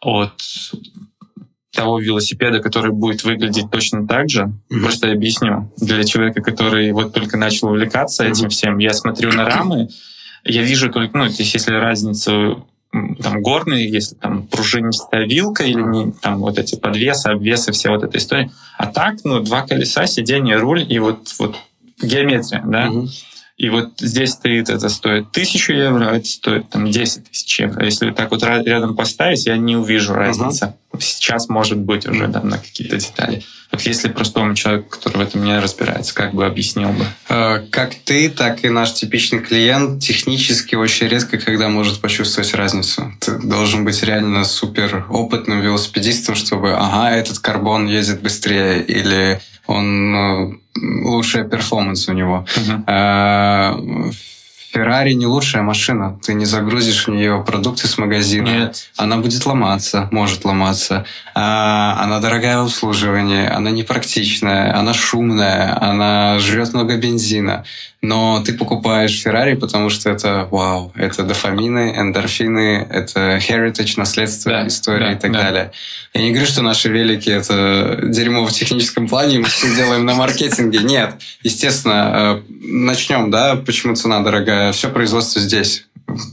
от 0.00 0.32
того 1.72 1.98
велосипеда, 2.00 2.60
который 2.60 2.92
будет 2.92 3.24
выглядеть 3.24 3.70
точно 3.70 4.06
так 4.06 4.30
же. 4.30 4.44
Mm-hmm. 4.70 4.80
Просто 4.80 5.12
объясню. 5.12 5.72
Для 5.76 6.02
человека, 6.04 6.40
который 6.40 6.90
вот 6.92 7.12
только 7.12 7.36
начал 7.36 7.68
увлекаться 7.68 8.24
mm-hmm. 8.24 8.30
этим 8.30 8.48
всем, 8.48 8.78
я 8.78 8.94
смотрю 8.94 9.32
на 9.32 9.44
рамы, 9.44 9.88
я 10.44 10.62
вижу 10.62 10.90
только, 10.90 11.16
ну, 11.16 11.26
то 11.26 11.34
есть 11.38 11.54
если 11.54 11.74
разницу 11.74 12.66
там 12.90 13.42
горные, 13.42 13.88
если 13.88 14.14
там 14.14 14.46
пружинистая 14.46 15.26
вилка 15.26 15.64
или 15.64 15.80
не 15.82 16.12
там 16.12 16.38
вот 16.38 16.58
эти 16.58 16.76
подвесы, 16.76 17.26
обвесы, 17.26 17.72
все 17.72 17.90
вот 17.90 18.02
эта 18.02 18.18
история. 18.18 18.50
А 18.76 18.86
так, 18.86 19.16
ну, 19.24 19.40
два 19.40 19.62
колеса, 19.62 20.06
сиденье, 20.06 20.56
руль 20.56 20.84
и 20.88 20.98
вот, 20.98 21.34
вот 21.38 21.56
геометрия, 22.00 22.62
да. 22.64 22.88
Угу. 22.88 23.08
И 23.58 23.70
вот 23.70 23.98
здесь 23.98 24.30
стоит, 24.30 24.70
это 24.70 24.88
стоит 24.88 25.32
тысячу 25.32 25.72
евро, 25.72 26.10
а 26.10 26.16
это 26.16 26.26
стоит 26.26 26.70
там 26.70 26.88
10 26.88 27.28
тысяч 27.28 27.58
евро. 27.58 27.84
Если 27.84 28.12
так 28.12 28.30
вот 28.30 28.44
рядом 28.44 28.94
поставить, 28.94 29.46
я 29.46 29.56
не 29.56 29.76
увижу 29.76 30.14
разницы. 30.14 30.66
Uh-huh. 30.66 30.72
Сейчас 30.98 31.48
может 31.48 31.78
быть 31.78 32.06
уже 32.06 32.28
да, 32.28 32.42
на 32.42 32.58
какие-то 32.58 32.96
детали. 32.96 33.42
Вот 33.70 33.82
если 33.82 34.08
простому 34.08 34.54
человеку, 34.54 34.88
который 34.88 35.18
в 35.18 35.20
этом 35.20 35.44
не 35.44 35.58
разбирается, 35.58 36.14
как 36.14 36.32
бы 36.32 36.46
объяснил 36.46 36.88
бы? 36.90 37.04
Э, 37.28 37.66
как 37.70 37.94
ты, 37.94 38.30
так 38.30 38.64
и 38.64 38.70
наш 38.70 38.94
типичный 38.94 39.40
клиент 39.40 40.02
технически 40.02 40.74
очень 40.74 41.08
редко, 41.08 41.38
когда 41.38 41.68
может 41.68 42.00
почувствовать 42.00 42.54
разницу. 42.54 43.12
Ты 43.20 43.38
должен 43.38 43.84
быть 43.84 44.02
реально 44.02 44.44
супер 44.44 45.04
опытным 45.10 45.60
велосипедистом, 45.60 46.34
чтобы, 46.34 46.74
ага, 46.74 47.10
этот 47.10 47.38
карбон 47.38 47.86
ездит 47.86 48.22
быстрее, 48.22 48.82
или 48.82 49.40
он 49.66 50.12
ну, 50.12 50.60
лучшая 50.74 51.44
перформанс 51.44 52.08
у 52.08 52.14
него. 52.14 52.46
Uh-huh. 52.56 54.14
Феррари 54.78 55.14
не 55.14 55.26
лучшая 55.26 55.62
машина. 55.62 56.20
Ты 56.22 56.34
не 56.34 56.44
загрузишь 56.44 57.08
в 57.08 57.10
нее 57.10 57.42
продукты 57.44 57.88
с 57.88 57.98
магазина. 57.98 58.46
Нет. 58.46 58.90
Она 58.96 59.16
будет 59.16 59.44
ломаться, 59.44 60.08
может 60.12 60.44
ломаться. 60.44 61.04
А, 61.34 61.98
она 62.00 62.20
дорогая 62.20 62.58
в 62.58 62.66
обслуживании, 62.66 63.44
она 63.48 63.70
непрактичная, 63.70 64.78
она 64.78 64.94
шумная, 64.94 65.76
она 65.82 66.38
жрет 66.38 66.74
много 66.74 66.96
бензина. 66.96 67.64
Но 68.00 68.40
ты 68.44 68.52
покупаешь 68.54 69.20
Феррари, 69.20 69.54
потому 69.54 69.90
что 69.90 70.08
это 70.10 70.46
вау, 70.52 70.92
это 70.94 71.24
дофамины, 71.24 71.94
эндорфины, 71.96 72.86
это 72.88 73.38
heritage, 73.38 73.94
наследство, 73.96 74.52
да, 74.52 74.68
история 74.68 75.06
да, 75.06 75.12
и 75.12 75.18
так 75.18 75.32
да. 75.32 75.42
далее. 75.42 75.72
Я 76.14 76.22
не 76.22 76.30
говорю, 76.30 76.46
что 76.46 76.62
наши 76.62 76.88
велики 76.88 77.28
это 77.28 77.98
дерьмо 78.04 78.46
в 78.46 78.52
техническом 78.52 79.08
плане, 79.08 79.40
мы 79.40 79.46
все 79.46 79.74
делаем 79.74 80.04
на 80.04 80.14
маркетинге. 80.14 80.78
Нет, 80.78 81.16
естественно, 81.42 82.42
э, 82.48 82.52
начнем, 82.62 83.32
да, 83.32 83.56
почему 83.56 83.96
цена 83.96 84.20
дорогая. 84.20 84.70
Все 84.70 84.90
производство 84.90 85.40
здесь 85.40 85.86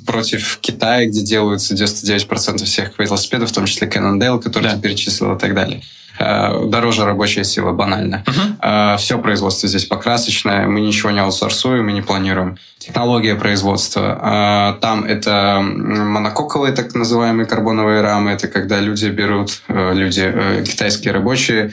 против 0.05 0.59
Китая, 0.61 1.07
где 1.07 1.21
делаются 1.21 1.73
99% 1.73 2.63
всех 2.63 2.97
велосипедов, 2.99 3.49
в 3.49 3.53
том 3.53 3.65
числе 3.65 3.87
Cannondale, 3.87 4.39
который 4.39 4.65
да. 4.65 4.75
ты 4.75 4.81
перечислил 4.81 5.35
и 5.35 5.39
так 5.39 5.55
далее. 5.55 5.81
Э, 6.17 6.65
дороже 6.67 7.05
рабочая 7.05 7.43
сила, 7.43 7.71
банально. 7.71 8.23
Uh-huh. 8.25 8.54
Все 8.97 9.17
производство 9.19 9.67
здесь 9.69 9.85
покрасочное, 9.85 10.67
мы 10.67 10.81
ничего 10.81 11.11
не 11.11 11.19
аутсорсуем, 11.19 11.85
мы 11.85 11.93
не 11.93 12.01
планируем. 12.01 12.57
Технология 12.77 13.35
производства. 13.35 14.75
Э, 14.77 14.81
там 14.81 15.03
это 15.05 15.59
монококовые 15.61 16.73
так 16.73 16.93
называемые 16.93 17.47
карбоновые 17.47 18.01
рамы. 18.01 18.31
Это 18.31 18.47
когда 18.47 18.79
люди 18.79 19.07
берут, 19.07 19.61
люди, 19.67 20.63
китайские 20.65 21.13
рабочие, 21.13 21.71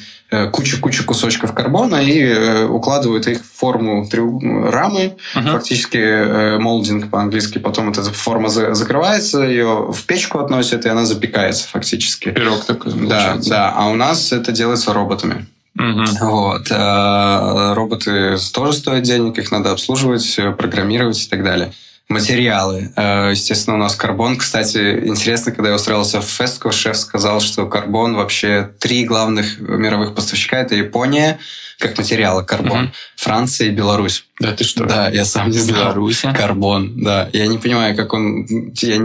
кучу-кучу 0.53 1.05
кусочков 1.05 1.53
карбона 1.53 1.97
и 1.97 2.65
укладывают 2.65 3.27
их 3.27 3.41
в 3.41 3.59
форму 3.59 4.09
рамы, 4.11 5.17
uh-huh. 5.35 5.53
фактически 5.53 6.57
молдинг 6.59 7.11
по-английски. 7.11 7.59
Потом 7.59 7.91
эта 7.91 8.03
форма 8.05 8.49
закрывается, 8.49 9.43
ее 9.43 9.93
в 9.93 10.05
печку 10.07 10.39
относят, 10.39 10.87
и 10.87 10.89
она 10.89 11.05
запекается 11.05 11.69
фактически. 11.69 12.31
Пирог 12.31 12.65
такой. 12.65 12.93
Да, 12.95 13.37
да. 13.47 13.75
А 13.77 13.89
у 13.89 13.95
нас 13.95 14.33
это 14.33 14.53
делается 14.53 14.95
роботами. 14.95 15.47
Угу. 15.79 16.05
Вот. 16.21 16.67
А 16.71 17.75
роботы 17.75 18.37
тоже 18.53 18.73
стоят 18.75 19.03
денег, 19.03 19.39
их 19.39 19.51
надо 19.51 19.73
обслуживать, 19.73 20.39
программировать 20.59 21.25
и 21.25 21.29
так 21.29 21.43
далее. 21.43 21.73
Материалы. 22.09 22.93
Э, 22.97 23.31
естественно, 23.31 23.77
у 23.77 23.79
нас 23.79 23.95
карбон. 23.95 24.37
Кстати, 24.37 25.03
интересно, 25.05 25.53
когда 25.53 25.71
я 25.71 25.77
устроился 25.77 26.21
в 26.21 26.25
Фестко, 26.25 26.71
шеф 26.71 26.97
сказал, 26.97 27.41
что 27.41 27.67
карбон 27.67 28.15
вообще 28.15 28.71
три 28.79 29.05
главных 29.05 29.59
мировых 29.61 30.15
поставщика. 30.15 30.59
Это 30.59 30.75
Япония, 30.75 31.39
как 31.79 31.97
материалы 31.97 32.45
карбон, 32.45 32.85
угу. 32.85 32.93
Франция 33.17 33.69
и 33.69 33.71
Беларусь. 33.71 34.27
Да, 34.39 34.53
ты 34.53 34.65
что? 34.65 34.85
Да, 34.85 35.09
я 35.09 35.25
сам 35.25 35.51
не 35.51 35.59
знал. 35.59 35.85
Беларусь. 35.85 36.23
Карбон, 36.35 37.03
да. 37.03 37.31
Я 37.33 37.47
не 37.47 37.59
понимаю, 37.59 37.97
как 37.97 38.13
он... 38.13 38.47
Я 38.75 38.99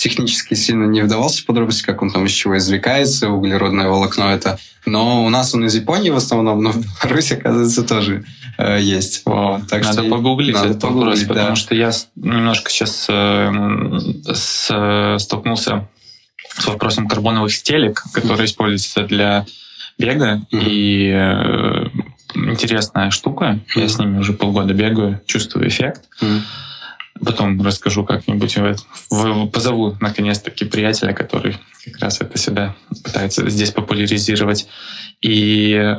технически 0.00 0.54
сильно 0.54 0.84
не 0.84 1.02
вдавался 1.02 1.42
в 1.42 1.46
подробности, 1.46 1.84
как 1.84 2.00
он 2.00 2.10
там 2.10 2.24
из 2.24 2.32
чего 2.32 2.56
извлекается, 2.56 3.28
углеродное 3.28 3.88
волокно 3.88 4.32
это. 4.32 4.58
Но 4.86 5.24
у 5.26 5.28
нас 5.28 5.54
он 5.54 5.66
из 5.66 5.74
Японии 5.74 6.08
в 6.08 6.16
основном, 6.16 6.62
но 6.62 6.72
в 6.72 6.78
Беларуси, 7.02 7.34
оказывается, 7.34 7.82
тоже 7.82 8.24
э, 8.56 8.80
есть. 8.80 9.22
О, 9.26 9.60
так 9.68 9.82
надо 9.82 10.00
что 10.00 10.10
погуглить 10.10 10.54
надо 10.54 10.68
этот 10.68 10.80
погуглить, 10.80 11.20
вопрос, 11.20 11.20
да. 11.20 11.34
потому 11.34 11.56
что 11.56 11.74
я 11.74 11.90
немножко 12.16 12.70
сейчас 12.70 13.06
э, 13.10 13.52
с, 14.32 15.16
столкнулся 15.18 15.86
с 16.56 16.66
вопросом 16.66 17.06
карбоновых 17.06 17.52
стелек, 17.52 18.02
которые 18.14 18.44
mm-hmm. 18.44 18.44
используются 18.46 19.02
для 19.02 19.44
бега, 19.98 20.40
mm-hmm. 20.50 20.64
и 20.66 21.10
э, 21.12 21.86
интересная 22.36 23.10
штука. 23.10 23.60
Mm-hmm. 23.76 23.80
Я 23.80 23.88
с 23.88 23.98
ними 23.98 24.18
уже 24.18 24.32
полгода 24.32 24.72
бегаю, 24.72 25.20
чувствую 25.26 25.68
эффект. 25.68 26.04
Mm-hmm. 26.22 26.40
Потом 27.24 27.60
расскажу 27.60 28.04
как-нибудь. 28.04 28.56
Позову, 29.52 29.96
наконец-таки, 30.00 30.64
приятеля, 30.64 31.12
который 31.12 31.58
как 31.84 31.98
раз 31.98 32.20
это 32.20 32.38
сюда 32.38 32.74
пытается 33.04 33.48
здесь 33.50 33.72
популяризировать. 33.72 34.68
И 35.20 35.96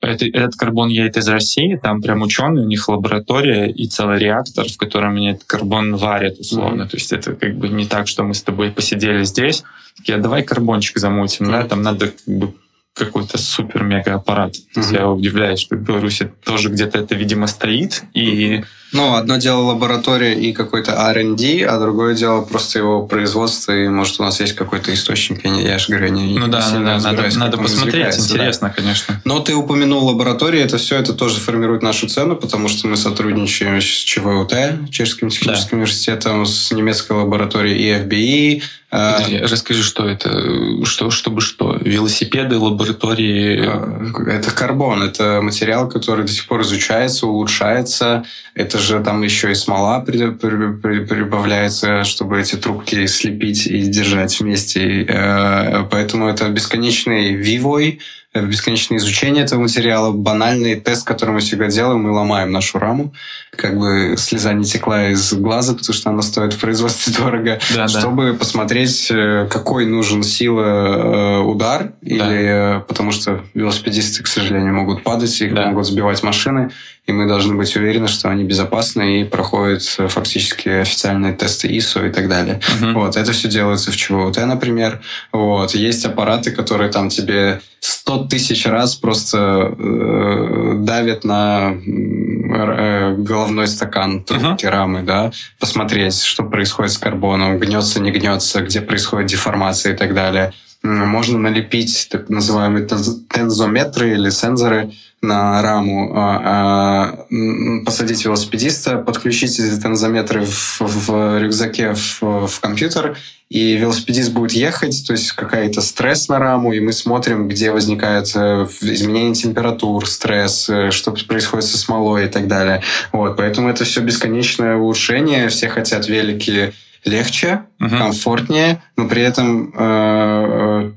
это, 0.00 0.26
этот 0.26 0.54
карбон 0.56 0.90
едет 0.90 1.16
из 1.16 1.26
России, 1.28 1.76
там 1.82 2.00
прям 2.00 2.22
ученые, 2.22 2.64
у 2.64 2.68
них 2.68 2.88
лаборатория 2.88 3.68
и 3.68 3.88
целый 3.88 4.18
реактор, 4.18 4.68
в 4.68 4.76
котором 4.76 5.16
они 5.16 5.30
этот 5.30 5.44
карбон 5.44 5.96
варят 5.96 6.38
условно. 6.38 6.82
Mm-hmm. 6.82 6.88
То 6.88 6.96
есть 6.96 7.12
это 7.12 7.34
как 7.34 7.56
бы 7.56 7.68
не 7.68 7.86
так, 7.86 8.06
что 8.06 8.22
мы 8.22 8.34
с 8.34 8.42
тобой 8.42 8.70
посидели 8.70 9.24
здесь, 9.24 9.64
такие, 9.96 10.18
а 10.18 10.20
давай 10.20 10.42
карбончик 10.42 10.98
замутим, 10.98 11.46
mm-hmm. 11.46 11.62
да, 11.62 11.66
там 11.66 11.82
надо 11.82 12.08
как 12.08 12.38
бы 12.38 12.54
какой-то 12.92 13.38
супер-мега 13.38 14.14
аппарат. 14.14 14.54
Mm-hmm. 14.76 14.92
Я 14.92 15.08
удивляюсь, 15.08 15.60
что 15.60 15.74
в 15.74 15.80
Беларуси 15.80 16.30
тоже 16.44 16.68
где-то 16.68 16.98
это, 16.98 17.16
видимо, 17.16 17.48
стоит. 17.48 18.04
И... 18.14 18.62
Ну, 18.94 19.14
одно 19.14 19.38
дело 19.38 19.60
лаборатория 19.62 20.34
и 20.34 20.52
какой-то 20.52 20.92
R&D, 20.92 21.64
а 21.64 21.80
другое 21.80 22.14
дело 22.14 22.42
просто 22.42 22.78
его 22.78 23.04
производство, 23.04 23.72
и, 23.72 23.88
может, 23.88 24.20
у 24.20 24.22
нас 24.22 24.38
есть 24.38 24.54
какой-то 24.54 24.94
источник, 24.94 25.44
я, 25.44 25.52
я 25.52 25.78
же 25.78 25.88
говорю, 25.88 26.12
не 26.12 26.38
Ну 26.38 26.46
да, 26.46 26.64
да, 26.70 26.78
надо, 26.78 27.28
надо 27.36 27.58
посмотреть, 27.58 28.16
интересно, 28.16 28.68
да. 28.68 28.74
конечно. 28.74 29.20
Но 29.24 29.40
ты 29.40 29.54
упомянул 29.54 30.06
лаборатории, 30.06 30.60
это 30.60 30.78
все, 30.78 30.96
это 30.96 31.12
тоже 31.12 31.40
формирует 31.40 31.82
нашу 31.82 32.06
цену, 32.06 32.36
потому 32.36 32.68
что 32.68 32.86
мы 32.86 32.96
сотрудничаем 32.96 33.80
с 33.80 33.84
ЧВУТ, 33.84 34.54
Чешским 34.92 35.28
техническим 35.28 35.70
да. 35.70 35.76
университетом, 35.78 36.46
с 36.46 36.70
немецкой 36.70 37.12
лабораторией 37.16 37.98
EFBE, 37.98 38.62
а, 38.62 38.83
Подожди, 38.94 39.38
расскажи, 39.38 39.82
что 39.82 40.08
это? 40.08 40.84
Что, 40.84 41.10
чтобы 41.10 41.40
что? 41.40 41.76
Велосипеды, 41.80 42.58
лаборатории? 42.58 43.64
А, 43.66 44.30
это 44.30 44.52
карбон. 44.52 45.02
Это 45.02 45.40
материал, 45.42 45.88
который 45.88 46.24
до 46.24 46.30
сих 46.30 46.46
пор 46.46 46.62
изучается, 46.62 47.26
улучшается. 47.26 48.24
Это 48.54 48.78
же 48.78 49.00
там 49.00 49.22
еще 49.22 49.50
и 49.50 49.54
смола 49.54 50.00
прибавляется, 50.00 52.04
чтобы 52.04 52.40
эти 52.40 52.54
трубки 52.54 53.06
слепить 53.06 53.66
и 53.66 53.82
держать 53.82 54.40
вместе. 54.40 55.04
Э, 55.08 55.84
поэтому 55.90 56.28
это 56.28 56.48
бесконечный 56.48 57.34
вивой, 57.34 57.98
бесконечное 58.34 58.98
изучение 58.98 59.44
этого 59.44 59.60
материала, 59.60 60.12
банальный 60.12 60.74
тест, 60.76 61.06
который 61.06 61.30
мы 61.30 61.40
всегда 61.40 61.68
делаем, 61.68 62.00
мы 62.02 62.10
ломаем 62.10 62.50
нашу 62.50 62.78
раму, 62.78 63.12
как 63.50 63.78
бы 63.78 64.16
слеза 64.18 64.52
не 64.52 64.64
текла 64.64 65.10
из 65.10 65.32
глаза, 65.34 65.74
потому 65.74 65.94
что 65.94 66.10
она 66.10 66.22
стоит 66.22 66.54
в 66.54 66.58
производстве 66.58 67.12
дорого, 67.18 67.60
да, 67.74 67.88
чтобы 67.88 68.32
да. 68.32 68.38
посмотреть, 68.38 69.08
э, 69.10 69.46
какой 69.50 69.86
нужен 69.86 70.22
сила 70.22 70.62
э, 70.62 71.38
удар, 71.40 71.92
да. 72.02 72.08
или 72.10 72.82
потому 72.88 73.12
что 73.12 73.44
велосипедисты, 73.54 74.22
к 74.22 74.26
сожалению, 74.26 74.74
могут 74.74 75.04
падать, 75.04 75.40
их 75.40 75.54
да. 75.54 75.66
могут 75.68 75.86
сбивать 75.86 76.22
машины, 76.22 76.70
и 77.06 77.12
мы 77.12 77.26
должны 77.26 77.54
быть 77.54 77.76
уверены, 77.76 78.08
что 78.08 78.30
они 78.30 78.44
безопасны 78.44 79.20
и 79.20 79.24
проходят 79.24 79.82
э, 79.98 80.08
фактически 80.08 80.68
официальные 80.70 81.34
тесты 81.34 81.68
ISO 81.68 82.08
и 82.08 82.10
так 82.10 82.28
далее. 82.28 82.60
Uh-huh. 82.80 82.94
Вот, 82.94 83.16
это 83.16 83.32
все 83.32 83.48
делается 83.48 83.92
в 83.92 83.96
ЧВУТ, 83.96 84.38
например. 84.38 85.02
Вот, 85.30 85.74
есть 85.74 86.06
аппараты, 86.06 86.50
которые 86.50 86.90
там 86.90 87.10
тебе 87.10 87.60
100 87.80 88.28
тысяч 88.28 88.64
раз 88.64 88.94
просто 88.94 89.74
э, 89.78 90.72
давят 90.78 91.24
на 91.24 91.74
э, 91.74 93.14
головной 93.18 93.66
стакан 93.66 94.24
трубки 94.24 94.64
uh-huh. 94.64 94.70
рамы, 94.70 95.02
да, 95.02 95.30
посмотреть, 95.60 96.22
что 96.22 96.42
происходит 96.42 96.92
с 96.92 96.98
карбоном, 96.98 97.58
гнется, 97.58 98.00
не 98.00 98.12
гнется, 98.12 98.62
где 98.62 98.80
происходит 98.80 99.28
деформация 99.28 99.92
и 99.92 99.96
так 99.96 100.14
далее. 100.14 100.54
Можно 100.82 101.38
налепить 101.38 102.08
так 102.10 102.28
называемые 102.28 102.86
тензометры 102.86 104.12
или 104.12 104.28
сенсоры 104.28 104.92
на 105.24 105.60
раму, 105.62 106.12
а, 106.14 106.40
а, 106.44 107.84
посадить 107.84 108.24
велосипедиста, 108.24 108.98
подключить 108.98 109.58
эти 109.58 109.80
тензометры 109.80 110.44
в, 110.44 110.80
в 110.80 111.38
рюкзаке 111.38 111.94
в, 111.94 112.46
в 112.46 112.60
компьютер, 112.60 113.16
и 113.48 113.76
велосипедист 113.76 114.32
будет 114.32 114.52
ехать, 114.52 115.04
то 115.06 115.12
есть 115.12 115.32
какая-то 115.32 115.80
стресс 115.80 116.28
на 116.28 116.38
раму, 116.38 116.72
и 116.72 116.80
мы 116.80 116.92
смотрим, 116.92 117.48
где 117.48 117.70
возникает 117.70 118.30
э, 118.34 118.66
изменение 118.80 119.34
температур, 119.34 120.08
стресс, 120.08 120.68
э, 120.68 120.90
что 120.90 121.12
происходит 121.12 121.66
со 121.66 121.78
смолой 121.78 122.26
и 122.26 122.28
так 122.28 122.48
далее. 122.48 122.82
Вот, 123.12 123.36
поэтому 123.36 123.68
это 123.68 123.84
все 123.84 124.00
бесконечное 124.00 124.76
улучшение, 124.76 125.48
все 125.48 125.68
хотят 125.68 126.08
велики 126.08 126.72
легче, 127.04 127.64
uh-huh. 127.80 127.98
комфортнее, 127.98 128.82
но 128.96 129.08
при 129.08 129.22
этом 129.22 130.94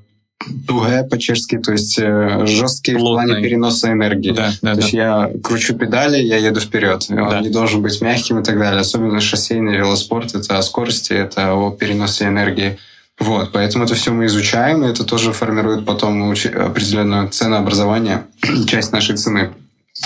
тугая 0.67 1.03
по-чешски, 1.03 1.57
то 1.57 1.71
есть 1.71 1.97
э, 1.99 2.45
жесткий 2.45 2.95
Плотный. 2.95 3.25
в 3.25 3.27
плане 3.27 3.43
переноса 3.43 3.91
энергии. 3.91 4.31
Да, 4.31 4.51
да, 4.61 4.71
то 4.71 4.75
да. 4.75 4.81
есть 4.81 4.93
я 4.93 5.31
кручу 5.43 5.75
педали, 5.75 6.17
я 6.17 6.37
еду 6.37 6.59
вперед. 6.59 7.05
Он 7.09 7.29
да. 7.29 7.41
не 7.41 7.49
должен 7.49 7.81
быть 7.81 8.01
мягким 8.01 8.39
и 8.39 8.43
так 8.43 8.57
далее. 8.57 8.81
Особенно 8.81 9.19
шоссейный 9.21 9.77
велоспорт, 9.77 10.35
это 10.35 10.57
о 10.57 10.61
скорости, 10.61 11.13
это 11.13 11.53
о 11.53 11.71
переносе 11.71 12.25
энергии. 12.25 12.77
Вот, 13.19 13.51
поэтому 13.51 13.85
это 13.85 13.95
все 13.95 14.11
мы 14.11 14.27
изучаем, 14.27 14.83
и 14.83 14.89
это 14.89 15.03
тоже 15.03 15.33
формирует 15.33 15.85
потом 15.85 16.31
определенную 16.31 17.29
ценообразование, 17.29 18.25
часть 18.67 18.91
нашей 18.91 19.17
цены. 19.17 19.49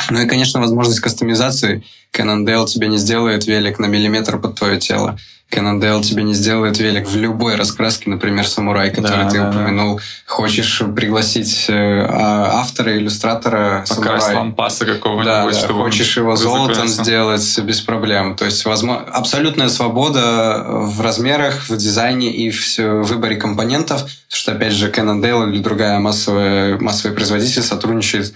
Ну 0.09 0.21
и, 0.21 0.25
конечно, 0.25 0.59
возможность 0.59 0.99
кастомизации. 0.99 1.83
Cannondale 2.13 2.65
тебе 2.67 2.87
не 2.87 2.97
сделает 2.97 3.45
велик 3.45 3.79
на 3.79 3.85
миллиметр 3.85 4.37
под 4.39 4.55
твое 4.55 4.79
тело. 4.79 5.17
Cannondale 5.51 6.01
тебе 6.01 6.23
не 6.23 6.33
сделает 6.33 6.79
велик 6.79 7.07
в 7.09 7.15
любой 7.17 7.55
раскраске, 7.55 8.09
например, 8.09 8.47
самурай, 8.47 8.89
который 8.89 9.25
да, 9.25 9.29
ты 9.29 9.37
да, 9.37 9.49
упомянул. 9.49 9.97
Да. 9.97 10.03
Хочешь 10.25 10.81
пригласить 10.95 11.65
э, 11.67 12.05
а, 12.09 12.61
автора, 12.61 12.97
иллюстратора 12.97 13.83
Покрась 13.87 14.23
самурай. 14.23 14.35
лампаса 14.35 14.85
какого-нибудь. 14.85 15.25
Да, 15.25 15.67
да. 15.67 15.73
Хочешь 15.73 16.15
его 16.15 16.37
золотом 16.37 16.87
сделать 16.87 17.59
без 17.59 17.81
проблем. 17.81 18.37
То 18.37 18.45
есть 18.45 18.63
возможно, 18.63 19.03
абсолютная 19.03 19.67
свобода 19.67 20.63
в 20.65 21.01
размерах, 21.01 21.69
в 21.69 21.75
дизайне 21.75 22.31
и 22.31 22.49
в 22.49 22.77
выборе 23.03 23.35
компонентов. 23.35 24.05
Что, 24.29 24.53
опять 24.53 24.71
же, 24.71 24.89
Cannondale 24.89 25.49
или 25.51 25.59
другая 25.59 25.99
массовая, 25.99 26.77
массовый 26.79 27.13
производитель 27.13 27.63
сотрудничает 27.63 28.33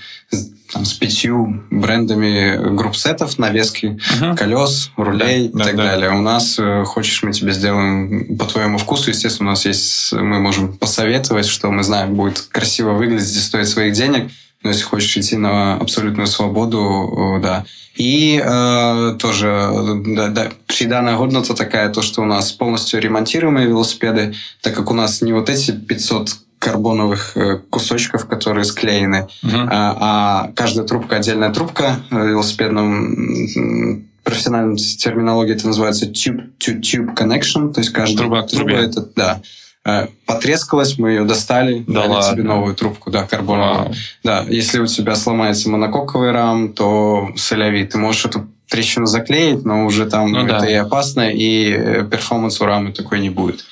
там, 0.76 0.84
с 0.84 0.94
пятью 0.94 1.64
брендами 1.72 2.76
групп-сетов, 2.76 3.40
навески, 3.40 3.98
uh-huh. 4.20 4.36
колес, 4.36 4.92
рулей 4.98 5.20
да, 5.20 5.32
и 5.32 5.48
да, 5.48 5.64
так 5.64 5.76
да. 5.78 5.84
далее. 5.84 6.12
У 6.12 6.22
нас, 6.22 6.60
э, 6.60 6.84
хочешь, 6.84 7.24
мы 7.24 7.32
тебе 7.32 7.54
сделаем 7.54 8.38
по 8.38 8.46
твоему 8.46 8.78
вкусу. 8.78 9.10
Естественно, 9.10 9.50
у 9.50 9.52
нас 9.54 9.66
есть, 9.66 10.12
мы 10.12 10.40
можем 10.40 10.74
посоветовать, 10.78 11.46
что 11.46 11.72
мы 11.72 11.82
знаем, 11.84 12.16
будет 12.16 12.40
красиво 12.52 12.92
выглядеть 12.92 13.38
и 13.38 13.40
стоить 13.40 13.70
своих 13.70 13.94
денег. 13.94 14.30
Но 14.64 14.72
если 14.72 14.84
хочешь 14.84 15.16
идти 15.16 15.38
на 15.38 15.76
абсолютную 15.76 16.28
свободу, 16.28 17.40
да. 17.42 17.66
И 17.96 18.42
э, 18.44 19.16
тоже 19.18 19.70
да, 20.08 20.28
да, 20.28 20.50
приданная 20.68 21.16
годнота 21.16 21.54
такая, 21.54 21.88
то, 21.90 22.02
что 22.02 22.22
у 22.22 22.26
нас 22.26 22.52
полностью 22.52 23.00
ремонтируемые 23.00 23.68
велосипеды, 23.68 24.36
так 24.62 24.76
как 24.76 24.92
у 24.92 24.94
нас 24.94 25.22
не 25.22 25.32
вот 25.32 25.50
эти 25.50 25.72
500 25.72 26.36
карбоновых 26.60 27.38
э, 27.38 27.58
кусочков, 27.70 28.28
которые 28.28 28.66
склеены, 28.66 29.28
uh-huh. 29.44 29.68
а, 29.72 29.98
а 30.00 30.52
каждая 30.56 30.88
трубка 30.88 31.18
отдельная 31.18 31.52
трубка 31.52 31.98
в 32.10 32.18
велосипедном 32.18 34.08
профессиональной 34.24 34.78
терминологии 34.78 35.54
это 35.54 35.68
называется 35.68 36.08
tube-to-tube 36.08 37.16
connection, 37.16 37.72
то 37.72 37.82
есть 37.82 37.92
каждая 37.92 38.18
труба, 38.18 38.44
труба 38.44 38.74
это 38.74 39.08
да 39.16 39.42
э, 39.86 40.08
потрескалась, 40.26 40.98
мы 40.98 41.12
ее 41.12 41.26
достали, 41.26 41.84
да 41.88 42.02
дали 42.02 42.12
ладно. 42.12 42.32
тебе 42.32 42.44
новую 42.44 42.76
трубку, 42.76 43.12
да, 43.12 43.24
карбоновую. 43.24 43.86
Вау. 43.86 43.94
Да, 44.24 44.46
если 44.50 44.80
у 44.80 44.88
тебя 44.88 45.16
сломается 45.16 45.70
монококовый 45.70 46.32
рам, 46.32 46.74
то 46.74 47.30
се 47.36 47.48
ля 47.48 47.67
ви, 47.67 47.86
ты 47.86 47.98
можешь 47.98 48.26
эту 48.26 48.48
трещину 48.68 49.06
заклеить, 49.06 49.64
но 49.64 49.86
уже 49.86 50.08
там 50.08 50.32
ну, 50.32 50.44
это 50.44 50.60
да. 50.62 50.70
и 50.70 50.74
опасно, 50.74 51.30
и 51.30 51.72
э, 51.72 52.04
performance 52.10 52.60
у 52.62 52.66
рамы 52.66 52.92
такой 52.92 53.20
не 53.20 53.30
будет. 53.30 53.64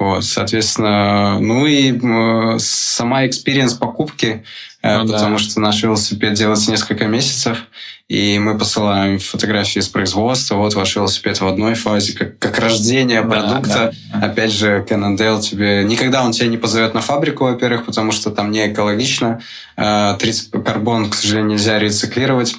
Вот, 0.00 0.24
соответственно, 0.24 1.38
ну 1.40 1.66
и 1.66 2.58
сама 2.58 3.26
experience 3.26 3.74
покупки, 3.74 4.44
э, 4.80 4.96
ну, 4.96 5.06
потому 5.06 5.36
да. 5.36 5.42
что 5.42 5.60
наш 5.60 5.82
велосипед 5.82 6.32
делается 6.32 6.70
несколько 6.70 7.06
месяцев, 7.06 7.66
и 8.08 8.38
мы 8.38 8.56
посылаем 8.56 9.18
фотографии 9.18 9.78
из 9.78 9.88
производства, 9.88 10.54
вот 10.54 10.72
ваш 10.72 10.96
велосипед 10.96 11.38
в 11.42 11.46
одной 11.46 11.74
фазе, 11.74 12.16
как, 12.16 12.38
как 12.38 12.58
рождение 12.58 13.20
продукта. 13.20 13.92
Да, 14.10 14.20
да. 14.20 14.26
Опять 14.26 14.52
же, 14.52 14.86
Cannondale 14.88 15.42
тебе... 15.42 15.84
Никогда 15.84 16.24
он 16.24 16.32
тебя 16.32 16.48
не 16.48 16.56
позовет 16.56 16.94
на 16.94 17.02
фабрику, 17.02 17.44
во-первых, 17.44 17.84
потому 17.84 18.10
что 18.10 18.30
там 18.30 18.50
не 18.50 18.72
экологично. 18.72 19.42
30 19.76 20.48
э, 20.50 20.62
карбон, 20.62 21.10
к 21.10 21.14
сожалению, 21.14 21.50
нельзя 21.52 21.78
рециклировать 21.78 22.56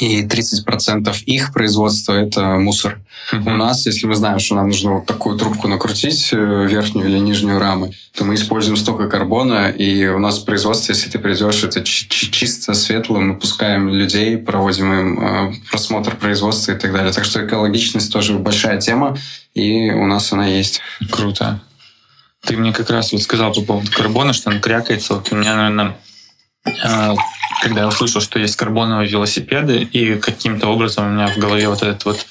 и 0.00 0.22
30% 0.22 1.22
их 1.24 1.52
производства– 1.52 2.12
это 2.14 2.56
мусор. 2.56 2.98
Uh-huh. 3.32 3.54
У 3.54 3.56
нас, 3.56 3.86
если 3.86 4.06
мы 4.06 4.14
знаем, 4.14 4.38
что 4.38 4.54
нам 4.54 4.68
нужно 4.68 4.94
вот 4.94 5.06
такую 5.06 5.38
трубку 5.38 5.68
накрутить, 5.68 6.30
э, 6.32 6.66
верхнюю 6.68 7.08
или 7.08 7.18
нижнюю 7.18 7.58
рамы, 7.58 7.92
то 8.14 8.24
мы 8.24 8.34
используем 8.34 8.76
столько 8.76 9.08
карбона, 9.08 9.70
и 9.70 10.06
у 10.06 10.18
нас 10.18 10.38
производство, 10.38 10.92
если 10.92 11.10
ты 11.10 11.18
придешь, 11.18 11.64
это 11.64 11.82
чисто 11.82 12.74
светло, 12.74 13.18
мы 13.18 13.36
пускаем 13.36 13.88
людей, 13.88 14.36
проводим 14.36 14.92
им 14.92 15.20
э, 15.20 15.54
просмотр 15.70 16.16
производства 16.16 16.72
и 16.72 16.78
так 16.78 16.92
далее. 16.92 17.12
Так 17.12 17.24
что 17.24 17.44
экологичность 17.44 18.12
тоже 18.12 18.34
большая 18.34 18.80
тема, 18.80 19.16
и 19.54 19.90
у 19.90 20.06
нас 20.06 20.32
она 20.32 20.46
есть. 20.46 20.80
Круто. 21.10 21.60
Ты 22.42 22.56
мне 22.56 22.72
как 22.72 22.90
раз 22.90 23.12
вот 23.12 23.22
сказал 23.22 23.52
по 23.52 23.62
поводу 23.62 23.90
карбона, 23.90 24.32
что 24.32 24.50
он 24.50 24.60
крякается. 24.60 25.14
Вот 25.14 25.32
у 25.32 25.36
меня, 25.36 25.56
наверное, 25.56 25.96
когда 27.62 27.80
я 27.82 27.88
услышал, 27.88 28.20
что 28.20 28.38
есть 28.38 28.56
карбоновые 28.56 29.08
велосипеды, 29.08 29.82
и 29.82 30.16
каким-то 30.16 30.68
образом 30.68 31.06
у 31.06 31.10
меня 31.10 31.28
в 31.28 31.36
голове 31.36 31.68
вот 31.68 31.82
этот 31.82 32.04
вот 32.04 32.26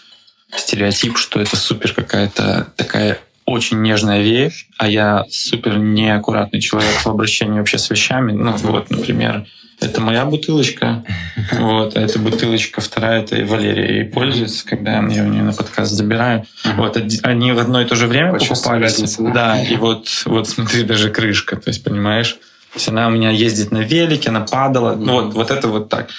стереотип, 0.56 1.18
что 1.18 1.40
это 1.40 1.56
супер 1.56 1.94
какая-то 1.94 2.68
такая 2.76 3.20
очень 3.46 3.82
нежная 3.82 4.22
вещь, 4.22 4.68
а 4.78 4.88
я 4.88 5.26
супер 5.30 5.78
неаккуратный 5.78 6.60
человек 6.60 6.94
в 6.94 7.08
обращении 7.08 7.60
вообще 7.60 7.78
с 7.78 7.90
вещами. 7.90 8.32
Ну 8.32 8.52
вот, 8.52 8.90
например, 8.90 9.46
это 9.80 10.02
моя 10.02 10.26
бутылочка, 10.26 11.04
вот, 11.52 11.96
а 11.96 12.02
эта 12.02 12.18
бутылочка 12.18 12.82
вторая, 12.82 13.22
это 13.22 13.36
Валерия 13.46 14.02
и 14.02 14.04
пользуется, 14.04 14.66
когда 14.66 14.94
я 14.94 15.24
у 15.24 15.28
нее 15.28 15.44
на 15.44 15.54
подкаст 15.54 15.92
забираю. 15.92 16.46
Вот, 16.76 16.98
они 17.24 17.52
в 17.52 17.60
одно 17.60 17.82
и 17.82 17.86
то 17.86 17.96
же 17.96 18.08
время 18.08 18.34
покупались. 18.34 19.18
Да? 19.18 19.32
да, 19.32 19.62
и 19.62 19.76
вот, 19.76 20.08
вот 20.26 20.48
смотри, 20.48 20.84
даже 20.84 21.10
крышка, 21.10 21.56
то 21.58 21.70
есть, 21.70 21.84
понимаешь? 21.84 22.38
То 22.76 22.80
есть 22.80 22.90
она 22.90 23.08
у 23.08 23.10
меня 23.10 23.30
ездит 23.30 23.72
на 23.72 23.78
велике, 23.78 24.32
она 24.32 24.42
падала. 24.42 24.98
Mm-hmm. 24.98 25.12
Вот, 25.12 25.34
вот 25.34 25.50
это 25.50 25.70
вот 25.70 25.88
так. 25.88 26.10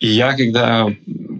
И 0.00 0.08
я, 0.08 0.32
когда 0.36 0.88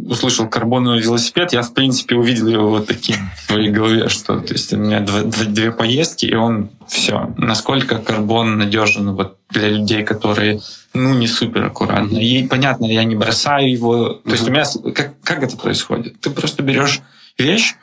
услышал 0.06 0.48
карбоновый 0.48 1.00
велосипед, 1.00 1.52
я, 1.52 1.62
в 1.62 1.74
принципе, 1.74 2.14
увидел 2.14 2.46
его 2.46 2.68
вот 2.68 2.86
таким 2.86 3.16
в 3.36 3.48
своей 3.48 3.70
голове, 3.70 4.08
что 4.08 4.38
то 4.38 4.52
есть 4.52 4.72
у 4.72 4.76
меня 4.76 5.00
два, 5.00 5.22
две 5.22 5.72
поездки, 5.72 6.26
и 6.26 6.36
он 6.36 6.70
все. 6.86 7.34
Насколько 7.38 7.98
карбон 7.98 8.56
надежен 8.58 9.16
вот 9.16 9.36
для 9.50 9.68
людей, 9.68 10.04
которые 10.04 10.60
ну, 10.94 11.12
не 11.12 11.26
супер 11.26 11.64
аккуратно. 11.64 12.18
И 12.18 12.46
понятно, 12.46 12.84
я 12.84 13.02
не 13.02 13.16
бросаю 13.16 13.68
его. 13.68 14.20
То 14.24 14.30
есть 14.30 14.46
у 14.46 14.52
меня 14.52 14.64
как, 14.94 15.20
как 15.24 15.42
это 15.42 15.56
происходит? 15.56 16.20
Ты 16.20 16.30
просто 16.30 16.62
берешь 16.62 17.00
вещь, 17.38 17.74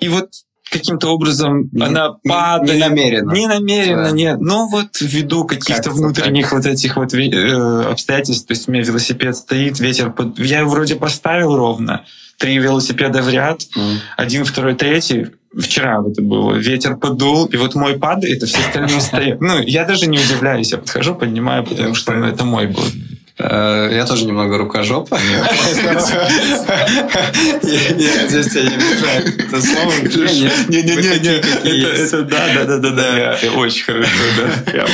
и 0.00 0.08
вот 0.08 0.30
каким-то 0.72 1.08
образом 1.10 1.68
не, 1.72 1.84
она 1.84 2.16
падает. 2.24 2.74
Не 2.74 2.88
намеренно. 2.88 3.32
Не 3.32 3.46
намеренно, 3.46 4.04
да. 4.04 4.10
нет. 4.10 4.40
Но 4.40 4.66
вот 4.66 5.00
ввиду 5.00 5.44
каких-то 5.44 5.90
как 5.90 5.92
внутренних 5.92 6.50
так. 6.50 6.52
вот 6.52 6.66
этих 6.66 6.96
вот 6.96 7.14
э, 7.14 7.82
обстоятельств, 7.90 8.46
то 8.46 8.52
есть 8.52 8.68
у 8.68 8.72
меня 8.72 8.82
велосипед 8.82 9.36
стоит, 9.36 9.78
ветер... 9.78 10.10
Под... 10.10 10.38
Я 10.38 10.60
его 10.60 10.70
вроде 10.70 10.96
поставил 10.96 11.56
ровно, 11.56 12.04
три 12.38 12.58
велосипеда 12.58 13.22
в 13.22 13.28
ряд, 13.28 13.60
mm. 13.76 13.96
один, 14.16 14.44
второй, 14.44 14.74
третий, 14.74 15.28
вчера 15.56 16.02
это 16.08 16.22
было, 16.22 16.54
ветер 16.54 16.96
подул, 16.96 17.46
и 17.46 17.56
вот 17.56 17.74
мой 17.74 17.98
падает, 17.98 18.42
а 18.42 18.46
все 18.46 18.60
остальные 18.60 19.00
стоят. 19.00 19.40
Ну, 19.40 19.60
я 19.60 19.84
даже 19.84 20.06
не 20.06 20.18
удивляюсь, 20.18 20.72
я 20.72 20.78
подхожу, 20.78 21.14
поднимаю, 21.14 21.64
потому 21.64 21.94
что 21.94 22.12
ну, 22.12 22.26
это 22.26 22.44
мой 22.44 22.66
был. 22.66 22.84
Э, 23.42 23.90
я 23.92 24.06
тоже 24.06 24.24
немного 24.24 24.56
рукожопа. 24.56 25.18
Здесь 27.62 28.52
тебя 28.52 28.62
не 28.62 28.76
обижаю. 28.76 29.26
Это 29.38 29.60
слово. 29.60 29.92
Не-не-не. 30.68 31.40
Это 31.98 32.22
да, 32.22 32.46
да, 32.54 32.64
да, 32.64 32.78
да, 32.78 32.90
да. 32.90 33.36
Очень 33.56 33.84
хорошо, 33.84 34.08
да. 34.36 34.48
Я 34.72 34.86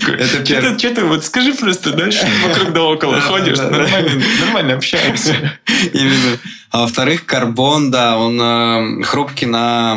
это 0.00 0.44
первое. 0.44 0.78
Что 0.78 0.94
ты, 0.94 1.04
вот 1.04 1.24
скажи 1.24 1.54
просто, 1.54 1.92
дальше 1.92 2.26
вокруг 2.46 2.72
да 2.72 2.82
около 2.82 3.20
ходишь, 3.20 3.58
нормально, 3.58 4.74
общаемся. 4.74 5.34
Именно. 5.92 6.38
А 6.70 6.80
во-вторых, 6.80 7.24
карбон, 7.24 7.92
да, 7.92 8.18
он 8.18 8.40
э, 8.40 9.02
хрупкий 9.04 9.46
на 9.46 9.96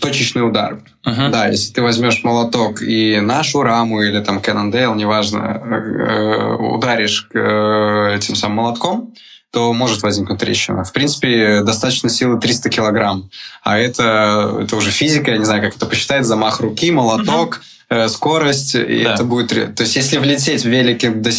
точечный 0.00 0.46
удар. 0.46 0.78
Uh-huh. 1.04 1.30
Да, 1.30 1.48
если 1.48 1.72
ты 1.72 1.82
возьмешь 1.82 2.22
молоток 2.22 2.80
и 2.80 3.18
нашу 3.20 3.62
раму 3.62 4.02
или 4.02 4.20
там 4.20 4.38
Cannondale, 4.38 4.94
неважно, 4.94 5.40
э, 5.40 6.54
ударишь 6.54 7.28
э, 7.34 8.14
этим 8.14 8.36
самым 8.36 8.58
молотком, 8.58 9.14
то 9.50 9.72
может 9.72 10.02
возникнуть 10.02 10.38
трещина. 10.38 10.84
В 10.84 10.92
принципе, 10.92 11.62
достаточно 11.62 12.08
силы 12.08 12.38
300 12.38 12.68
килограмм. 12.70 13.28
А 13.64 13.78
это, 13.78 14.60
это 14.62 14.76
уже 14.76 14.90
физика, 14.90 15.32
я 15.32 15.38
не 15.38 15.44
знаю, 15.44 15.62
как 15.62 15.74
это 15.74 15.86
посчитать, 15.86 16.24
замах 16.24 16.60
руки, 16.60 16.92
молоток, 16.92 17.56
uh-huh 17.56 17.77
скорость, 18.08 18.74
и 18.74 19.02
Да. 19.04 19.14
это 19.14 19.24
будет... 19.24 19.48
То 19.74 19.82
есть, 19.82 19.96
если 19.96 20.18
влететь 20.18 20.62
в 20.62 20.68
велике 20.68 21.10
до 21.10 21.30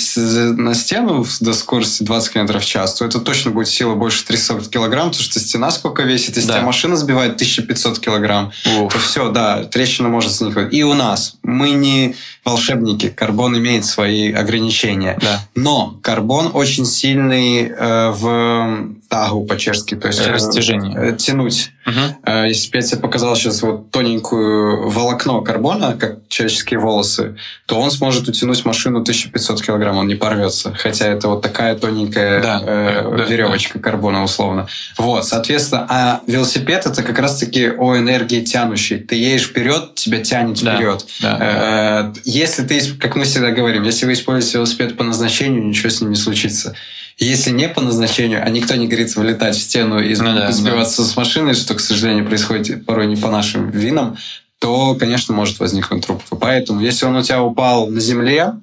на 0.56 0.74
стену 0.74 1.26
до 1.42 1.54
скорости 1.54 2.04
20 2.04 2.34
км 2.34 2.60
в 2.60 2.66
час, 2.66 2.96
то 2.96 3.06
это 3.06 3.20
точно 3.20 3.52
будет 3.52 3.68
сила 3.68 3.94
больше 3.96 4.26
300 4.26 4.62
килограмм, 4.70 5.10
потому 5.10 5.24
что 5.24 5.40
стена 5.40 5.70
сколько 5.70 6.04
весит, 6.04 6.36
если 6.38 6.48
Да. 6.48 6.56
тебя 6.56 6.66
машина 6.66 6.96
сбивает 6.96 7.36
1500 7.36 8.00
килограмм, 8.00 8.52
Ух. 8.80 8.92
то 8.94 9.00
все, 9.00 9.30
да, 9.30 9.64
трещина 9.64 10.10
может 10.10 10.32
возникнуть. 10.40 10.74
И 10.74 10.84
у 10.84 10.94
нас. 10.96 11.36
Мы 11.44 11.72
не 11.72 12.16
волшебники. 12.46 13.10
Карбон 13.10 13.58
имеет 13.58 13.86
свои 13.86 14.32
ограничения. 14.32 15.18
Да. 15.22 15.40
Но 15.56 15.98
карбон 16.02 16.52
очень 16.54 16.86
сильный 16.86 17.68
э, 17.68 18.10
в 18.12 18.90
тагу 19.10 19.46
по-чешски. 19.46 19.96
То 19.96 20.08
есть 20.08 20.20
э, 20.22 20.32
Растяжение. 20.32 20.98
э, 20.98 21.16
тянуть. 21.16 21.72
Мгм. 21.86 22.16
Э, 22.26 22.48
Если 22.48 22.70
бы 22.72 22.78
я 22.78 22.82
тебе 22.84 23.02
показал 23.02 23.36
сейчас 23.36 23.62
вот 23.64 23.90
тоненькую 23.92 24.90
волокно 24.90 25.42
карбона, 25.42 25.96
как 26.00 26.28
человеческие 26.28 26.80
волосы, 26.80 27.36
то 27.66 27.80
он 27.80 27.90
сможет 27.92 28.28
утянуть 28.28 28.64
машину 28.66 29.00
1500 29.02 29.62
килограмм, 29.62 29.98
он 29.98 30.08
не 30.08 30.16
порвется. 30.16 30.74
Хотя 30.78 31.08
это 31.08 31.28
вот 31.30 31.42
такая 31.42 31.76
тоненькая 31.76 32.42
Да, 32.42 32.62
э, 32.66 33.14
да, 33.18 33.24
веревочка 33.26 33.80
карбона 33.80 34.24
условно. 34.24 34.68
Вот, 34.98 35.26
соответственно, 35.26 35.88
а 35.90 36.22
велосипед 36.28 36.86
это 36.86 37.02
как 37.04 37.18
раз-таки 37.20 37.70
о 37.70 37.98
энергии 37.98 38.42
тянущей. 38.42 39.00
Ты 39.00 39.16
едешь 39.16 39.48
вперед, 39.48 39.96
тебя 39.96 40.20
тянет 40.24 40.62
Да, 40.64 40.76
вперед. 40.76 41.06
да. 41.22 42.14
Э, 42.14 42.14
Если 42.40 42.64
ты, 42.64 42.80
как 42.98 43.18
мы 43.18 43.26
всегда 43.26 43.52
говорим, 43.52 43.84
если 43.84 44.06
вы 44.06 44.14
используете 44.14 44.60
велосипед 44.60 44.96
по 44.96 45.04
назначению, 45.04 45.62
ничего 45.62 45.90
с 45.90 46.00
ним 46.00 46.12
не 46.12 46.16
случится. 46.16 46.74
Если 47.18 47.50
не 47.50 47.68
по 47.68 47.82
назначению, 47.82 48.42
а 48.46 48.50
никто 48.50 48.76
не 48.76 48.88
говорит 48.88 49.14
влетать 49.14 49.58
в 49.58 49.62
стену 49.62 50.00
и 50.00 50.16
Ну 50.16 50.34
да, 50.34 50.50
сбиваться 50.54 51.04
с 51.04 51.18
машины, 51.18 51.54
что, 51.54 51.76
к 51.76 51.82
сожалению, 51.82 52.26
происходит 52.26 52.86
порой 52.86 53.08
не 53.08 53.18
по 53.18 53.30
нашим 53.30 53.70
винам, 53.72 54.16
то, 54.58 54.96
конечно, 54.96 55.34
может 55.34 55.60
возникнуть 55.60 56.06
трубка. 56.06 56.38
Поэтому, 56.38 56.80
если 56.80 57.06
он 57.06 57.18
у 57.18 57.22
тебя 57.22 57.44
упал 57.44 57.88
на 57.88 58.00
земле, 58.00 58.54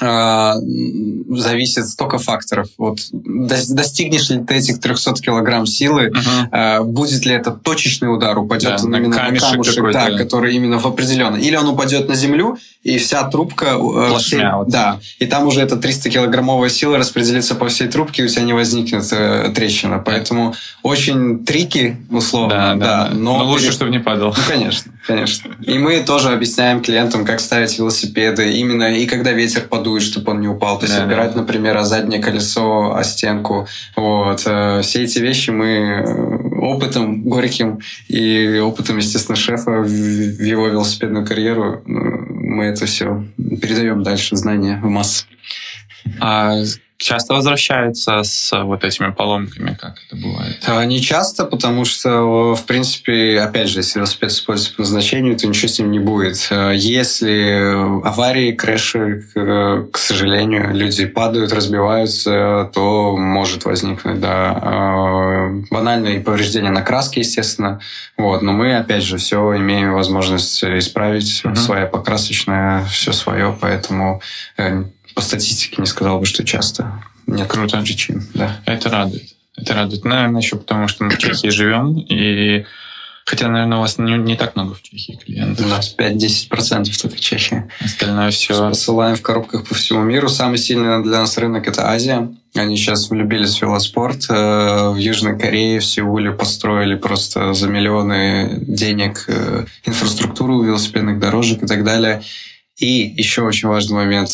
зависит 0.00 1.86
столько 1.88 2.18
факторов. 2.18 2.68
Вот 2.78 2.98
дос- 3.12 3.72
достигнешь 3.74 4.30
ли 4.30 4.42
ты 4.44 4.54
этих 4.54 4.80
300 4.80 5.14
килограмм 5.14 5.66
силы, 5.66 6.12
а, 6.50 6.82
будет 6.82 7.24
ли 7.26 7.34
это 7.34 7.50
точечный 7.50 8.12
удар, 8.14 8.38
упадет 8.38 8.76
Да, 8.78 8.84
он 8.84 8.90
на 8.90 8.96
именно 8.96 9.16
камешек 9.16 9.42
на 9.42 9.50
камушек, 9.52 9.92
да, 9.92 10.10
который 10.16 10.54
именно 10.54 10.78
в 10.78 10.86
определенный. 10.86 11.40
Или 11.40 11.56
он 11.56 11.68
упадет 11.68 12.08
на 12.08 12.14
землю, 12.14 12.56
и 12.82 12.98
вся 12.98 13.24
трубка... 13.28 13.66
э, 13.66 13.78
Плашмя 13.78 14.18
всей- 14.18 14.52
вот. 14.54 14.68
да, 14.68 15.00
и 15.18 15.26
там 15.26 15.46
уже 15.46 15.60
эта 15.60 15.76
300-килограммовая 15.76 16.68
сила 16.68 16.96
распределится 16.98 17.54
по 17.54 17.68
всей 17.68 17.88
трубке, 17.88 18.22
и 18.22 18.24
у 18.26 18.28
тебя 18.28 18.42
не 18.42 18.52
возникнет 18.52 19.04
э, 19.12 19.50
трещина. 19.54 19.98
Поэтому 19.98 20.54
очень 20.82 21.44
трики, 21.44 21.96
условно, 22.10 22.48
Да, 22.48 22.74
да, 22.74 23.08
да. 23.08 23.14
но... 23.14 23.38
Но 23.38 23.44
лучше, 23.46 23.64
пере- 23.66 23.72
чтобы 23.72 23.90
не 23.90 23.98
падал. 23.98 24.28
ну, 24.36 24.42
конечно, 24.48 24.92
конечно. 25.06 25.50
И 25.66 25.78
мы 25.78 26.00
тоже 26.00 26.30
объясняем 26.30 26.80
клиентам, 26.82 27.24
как 27.24 27.40
ставить 27.40 27.76
велосипеды, 27.78 28.52
именно 28.52 28.94
и 28.96 29.06
когда 29.06 29.32
ветер 29.32 29.62
подует, 29.62 29.87
чтобы 30.00 30.32
он 30.32 30.40
не 30.40 30.48
упал. 30.48 30.78
То 30.78 30.86
есть 30.86 30.96
Да, 30.96 31.04
опирать, 31.04 31.32
да. 31.34 31.40
например, 31.40 31.76
о 31.76 31.84
заднее 31.84 32.20
колесо, 32.20 32.94
о 32.94 33.04
стенку. 33.04 33.66
Вот. 33.96 34.42
Э, 34.46 34.80
Все 34.82 35.02
эти 35.02 35.18
вещи 35.18 35.50
мы 35.50 35.66
э, 35.66 36.58
опытом 36.58 37.22
горьким 37.22 37.80
и 38.08 38.58
опытом, 38.58 38.98
естественно, 38.98 39.36
шефа 39.36 39.82
в 39.82 39.88
в 39.88 40.42
его 40.42 40.68
велосипедную 40.68 41.26
карьеру 41.26 41.82
э, 41.86 41.90
мы 41.90 42.64
это 42.64 42.86
все 42.86 43.24
передаем 43.36 44.02
дальше, 44.02 44.36
знания 44.36 44.80
в 44.82 44.88
массы. 44.88 45.24
А 46.20 46.54
часто 46.98 47.32
возвращаются 47.34 48.22
с 48.24 48.50
вот 48.64 48.84
этими 48.84 49.10
поломками, 49.12 49.78
как 49.80 49.94
это 50.06 50.16
бывает? 50.16 50.58
А, 50.66 50.84
Не 50.84 51.00
часто, 51.00 51.44
потому 51.44 51.84
что, 51.84 52.54
в 52.54 52.66
принципе, 52.66 53.38
опять 53.40 53.68
же, 53.68 53.78
если 53.78 54.00
велосипед 54.00 54.30
используется 54.30 54.74
по 54.76 54.82
назначению, 54.82 55.36
то 55.36 55.46
ничего 55.46 55.68
с 55.68 55.78
ним 55.78 55.92
не 55.92 56.00
будет. 56.00 56.48
А, 56.50 56.72
Если 56.72 58.04
аварии, 58.04 58.52
крэши, 58.52 59.24
к 59.34 59.96
сожалению, 59.96 60.74
люди 60.74 61.06
падают, 61.06 61.52
разбиваются, 61.52 62.70
то 62.74 63.16
может 63.16 63.64
возникнуть, 63.64 64.20
да, 64.20 64.58
а, 64.60 65.48
банальные 65.70 66.20
повреждения 66.20 66.70
на 66.70 66.82
краске, 66.82 67.20
естественно. 67.20 67.80
Вот. 68.16 68.42
Но 68.42 68.52
мы, 68.52 68.76
опять 68.76 69.04
же, 69.04 69.18
все 69.18 69.56
имеем 69.56 69.92
возможность 69.94 70.62
исправить, 70.64 71.42
Мгм. 71.44 71.54
своя 71.54 71.86
покрасочная, 71.86 72.84
все 72.86 73.12
свое, 73.12 73.56
поэтому 73.60 74.20
э, 74.56 74.82
по 75.18 75.22
статистике 75.22 75.82
не 75.82 75.86
сказал 75.86 76.20
бы, 76.20 76.26
что 76.26 76.44
часто. 76.44 77.02
Нет 77.26 77.48
Круто. 77.48 77.78
причин, 77.82 78.22
да. 78.34 78.60
Это 78.66 78.88
радует. 78.88 79.34
Это 79.56 79.74
радует. 79.74 80.04
Наверное, 80.04 80.40
еще 80.40 80.54
потому, 80.54 80.86
что 80.86 81.02
мы 81.02 81.10
в 81.10 81.18
Чехии 81.18 81.48
живем, 81.48 81.98
и 81.98 82.64
хотя, 83.26 83.48
наверное, 83.48 83.78
у 83.78 83.80
вас 83.80 83.98
не, 83.98 84.16
не 84.16 84.36
так 84.36 84.54
много 84.54 84.74
в 84.74 84.82
Чехии 84.82 85.18
У 85.20 85.24
клиентов. 85.24 85.66
нас 85.68 85.92
5-10% 85.98 87.02
только 87.02 87.18
Чехия. 87.18 87.68
Остальное 87.84 88.30
все. 88.30 88.68
Посылаем 88.68 89.16
в 89.16 89.22
коробках 89.22 89.66
по 89.66 89.74
всему 89.74 90.04
миру. 90.04 90.28
Самый 90.28 90.58
сильный 90.58 91.02
для 91.02 91.18
нас 91.18 91.36
рынок– 91.36 91.66
это 91.66 91.88
Азия. 91.90 92.28
Они 92.54 92.76
сейчас 92.76 93.10
влюбились 93.10 93.56
в 93.58 93.62
велоспорт. 93.62 94.26
Э, 94.30 94.90
В 94.90 94.96
Южной 94.98 95.36
Корее, 95.36 95.80
в 95.80 95.84
Сеуле 95.84 96.30
построили 96.30 96.94
просто 96.94 97.54
за 97.54 97.66
миллионы 97.68 98.60
денег 98.62 99.24
э, 99.26 99.66
инфраструктуру 99.84 100.62
велосипедных 100.62 101.18
дорожек 101.18 101.64
и 101.64 101.66
так 101.66 101.82
далее. 101.82 102.22
И 102.78 103.12
еще 103.16 103.42
очень 103.42 103.68
важный 103.68 103.96
момент. 103.96 104.30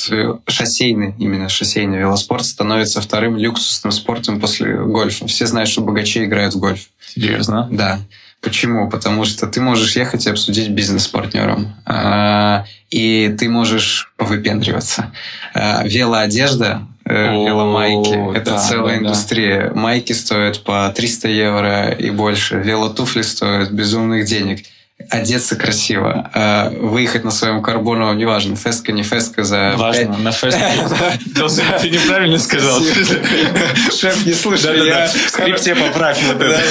Шоссейный, 0.46 1.14
именно 1.18 1.48
шоссейный 1.48 1.98
велоспорт 1.98 2.44
становится 2.44 3.00
вторым 3.00 3.38
люксусным 3.38 3.90
спортом 3.90 4.38
после 4.38 4.76
гольфа. 4.76 5.26
Все 5.26 5.46
знают, 5.46 5.70
что 5.70 5.80
богачи 5.80 6.24
играют 6.24 6.54
в 6.54 6.58
гольф. 6.58 6.90
Серьезно? 7.06 7.68
Да. 7.70 8.00
Почему? 8.42 8.90
Потому 8.90 9.24
что 9.24 9.46
ты 9.46 9.62
можешь 9.62 9.96
ехать 9.96 10.26
и 10.26 10.30
обсудить 10.30 10.68
бизнес 10.68 11.04
с 11.04 11.08
партнером. 11.08 11.74
А, 11.86 12.66
и 12.90 13.34
ты 13.38 13.48
можешь 13.48 14.12
повыпендриваться. 14.18 15.12
А, 15.54 15.82
велоодежда, 15.82 16.86
э, 17.06 17.32
веломайки, 17.32 18.36
это 18.36 18.50
да, 18.50 18.58
целая 18.58 18.96
да, 18.96 19.00
да. 19.00 19.06
индустрия. 19.06 19.72
Майки 19.74 20.12
стоят 20.12 20.62
по 20.62 20.92
300 20.94 21.28
евро 21.28 21.88
и 21.92 22.10
больше. 22.10 22.56
Велотуфли 22.56 23.22
стоят 23.22 23.70
безумных 23.70 24.26
денег. 24.26 24.66
Одеться 25.10 25.56
красиво, 25.56 26.30
а, 26.32 26.70
выехать 26.70 27.24
на 27.24 27.32
своем 27.32 27.62
карбоновом, 27.62 28.16
неважно, 28.16 28.54
Festka, 28.54 28.92
не 28.92 29.02
Festka, 29.02 29.42
за 29.42 29.74
Важно, 29.76 30.16
на. 30.18 30.30
Должен- 31.34 31.64
Ты 31.80 31.90
неправильно 31.90 32.38
сказал. 32.38 32.80
Шеф, 32.80 34.24
не 34.24 34.32
слушай, 34.32 34.86
я 34.86 35.06
В 35.08 35.30
скрипте 35.30 35.74
поправь 35.74 36.22
вот 36.28 36.40
это. 36.40 36.62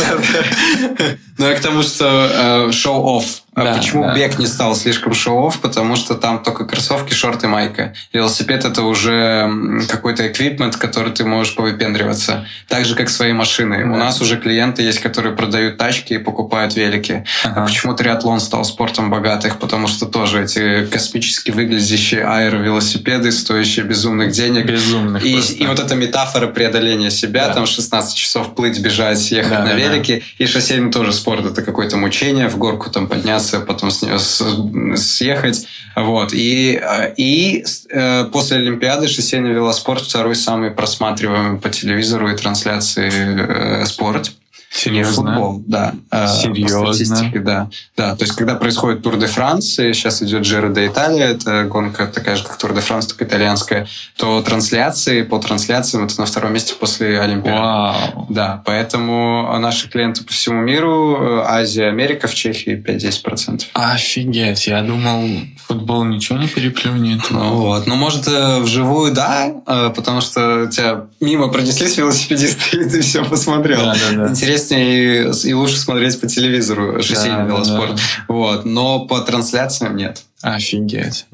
Ну, 1.37 1.47
я 1.49 1.55
к 1.55 1.59
тому, 1.59 1.83
что 1.83 2.67
э, 2.69 2.71
show-off. 2.71 3.42
А 3.55 3.63
Да, 3.65 3.73
почему 3.75 4.03
да. 4.03 4.15
бег 4.15 4.39
не 4.39 4.47
стал 4.47 4.75
слишком 4.75 5.13
show-off? 5.13 5.59
Потому 5.59 5.95
что 5.95 6.15
там 6.15 6.41
только 6.41 6.65
кроссовки, 6.65 7.13
шорты, 7.13 7.47
майка. 7.47 7.93
Велосипед— 8.11 8.65
это 8.65 8.81
уже 8.81 9.81
какой-то 9.89 10.27
equipment, 10.27 10.75
который 10.75 11.11
ты 11.13 11.23
можешь 11.23 11.53
повыпендриваться. 11.55 12.47
Так 12.67 12.85
же, 12.85 12.95
как 12.95 13.09
свои 13.09 13.31
машины. 13.33 13.85
У 13.85 13.91
Да. 13.93 13.97
нас 13.99 14.21
уже 14.21 14.37
клиенты 14.37 14.81
есть, 14.81 14.99
которые 14.99 15.35
продают 15.35 15.77
тачки 15.77 16.13
и 16.13 16.17
покупают 16.17 16.75
велики. 16.75 17.25
А 17.43 17.49
Ага. 17.49 17.65
почему 17.65 17.93
триатлон 17.93 18.39
стал 18.39 18.65
спортом 18.65 19.09
богатых? 19.11 19.59
Потому 19.59 19.87
что 19.87 20.05
тоже 20.07 20.43
эти 20.43 20.85
космически 20.87 21.51
выглядящие 21.51 22.25
аэровелосипеды, 22.25 23.31
стоящие 23.31 23.85
безумных 23.85 24.31
денег, 24.31 24.65
Безумных 24.65 25.23
и, 25.23 25.33
просто. 25.33 25.53
и 25.53 25.67
вот 25.67 25.79
эта 25.79 25.93
метафора 25.95 26.47
преодоления 26.47 27.11
себя, 27.11 27.47
Да. 27.49 27.53
там 27.53 27.65
16 27.67 28.15
часов 28.15 28.55
плыть, 28.55 28.79
бежать, 28.79 29.29
ехать 29.31 29.51
Да, 29.51 29.59
на 29.59 29.69
да, 29.69 29.75
велике. 29.75 30.23
И 30.39 30.47
шоссейный 30.47 30.91
тоже 30.91 31.13
спорт. 31.13 31.45
Это 31.45 31.61
какое-то 31.61 31.97
мучение, 31.97 32.47
в 32.49 32.57
горку 32.57 32.89
там 32.89 33.07
подняться, 33.07 33.42
потом 33.51 33.91
с 33.91 34.03
с- 34.19 34.95
съехать. 34.95 35.67
Вот. 35.95 36.33
И, 36.33 36.81
и 37.17 37.63
э, 37.89 38.25
после 38.25 38.57
Олимпиады 38.57 39.07
шоссейный 39.07 39.51
велоспорт 39.51 40.01
второй 40.01 40.35
самый 40.35 40.71
просматриваемый 40.71 41.59
по 41.59 41.69
телевизору 41.69 42.29
и 42.31 42.35
трансляции 42.35 43.11
э, 43.11 43.85
спорт. 43.85 44.31
Серьезно? 44.73 45.13
футбол, 45.13 45.63
да. 45.67 45.93
Э, 46.11 46.27
Серьезно? 46.27 46.85
По 46.85 46.93
статистике, 46.93 47.39
да. 47.39 47.69
Да, 47.95 48.15
то 48.15 48.23
есть, 48.23 48.35
когда 48.35 48.55
происходит 48.55 49.03
Тур 49.03 49.17
де 49.17 49.27
Франс, 49.27 49.77
и 49.79 49.93
сейчас 49.93 50.23
идет 50.23 50.43
Джиро 50.43 50.69
де 50.69 50.87
Италия, 50.87 51.25
это 51.25 51.65
гонка 51.65 52.07
такая 52.07 52.35
же, 52.35 52.43
как 52.43 52.57
Тур 52.57 52.73
де 52.73 52.81
Франс, 52.81 53.07
только 53.07 53.25
итальянская, 53.25 53.87
то 54.17 54.41
трансляции, 54.41 55.21
по 55.21 55.37
трансляциям 55.39 56.05
это 56.05 56.19
на 56.19 56.25
втором 56.25 56.53
месте 56.53 56.73
после 56.79 57.19
Олимпиады. 57.19 57.59
Вау. 57.59 58.25
Да, 58.29 58.63
поэтому 58.65 59.57
наши 59.59 59.89
клиенты 59.89 60.23
по 60.23 60.33
всему 60.33 60.61
миру, 60.61 61.17
э, 61.19 61.43
Азия, 61.45 61.87
Америка, 61.89 62.27
в 62.27 62.33
Чехии 62.33 62.75
5-10%. 62.75 63.65
Офигеть, 63.73 64.65
я 64.67 64.81
думал, 64.81 65.29
футбол 65.67 66.03
ничего 66.03 66.39
не 66.39 66.47
переплюнет. 66.47 67.29
Ну 67.29 67.55
вот, 67.55 67.85
ну 67.85 67.95
может 67.95 68.27
э, 68.27 68.59
вживую 68.59 69.13
да, 69.13 69.53
э, 69.67 69.91
потому 69.95 70.21
что 70.21 70.67
тебя 70.67 71.05
мимо 71.19 71.49
пронеслись 71.49 71.97
велосипедисты, 71.97 72.77
и 72.81 72.89
ты 72.89 73.01
все 73.01 73.23
посмотрел. 73.23 73.81
Да, 73.81 73.93
да, 73.93 74.27
да. 74.27 74.33
Интереснее 74.63 75.31
и, 75.31 75.49
и 75.49 75.53
лучше 75.53 75.77
смотреть 75.77 76.19
по 76.19 76.27
телевизору 76.27 77.01
шоссейный 77.01 77.37
Да, 77.37 77.43
да, 77.43 77.47
велоспорт. 77.47 77.95
да. 77.95 78.01
Вот, 78.27 78.65
но 78.65 79.05
по 79.05 79.21
трансляциям 79.21 79.95
нет. 79.95 80.23
Офигеть. 80.41 81.25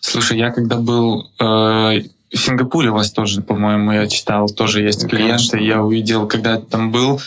Слушай, 0.00 0.38
я 0.38 0.50
когда 0.50 0.76
был 0.76 1.30
э, 1.38 1.44
в 1.44 2.36
Сингапуре, 2.36 2.90
у 2.90 2.94
вас 2.94 3.12
тоже, 3.12 3.40
по-моему, 3.40 3.92
я 3.92 4.06
читал, 4.08 4.48
тоже 4.48 4.82
есть 4.82 5.02
Ну, 5.04 5.08
клиенты. 5.08 5.32
конечно. 5.32 5.56
Я 5.56 5.82
увидел, 5.82 6.26
когда 6.26 6.58
там 6.58 6.90
был, 6.90 7.20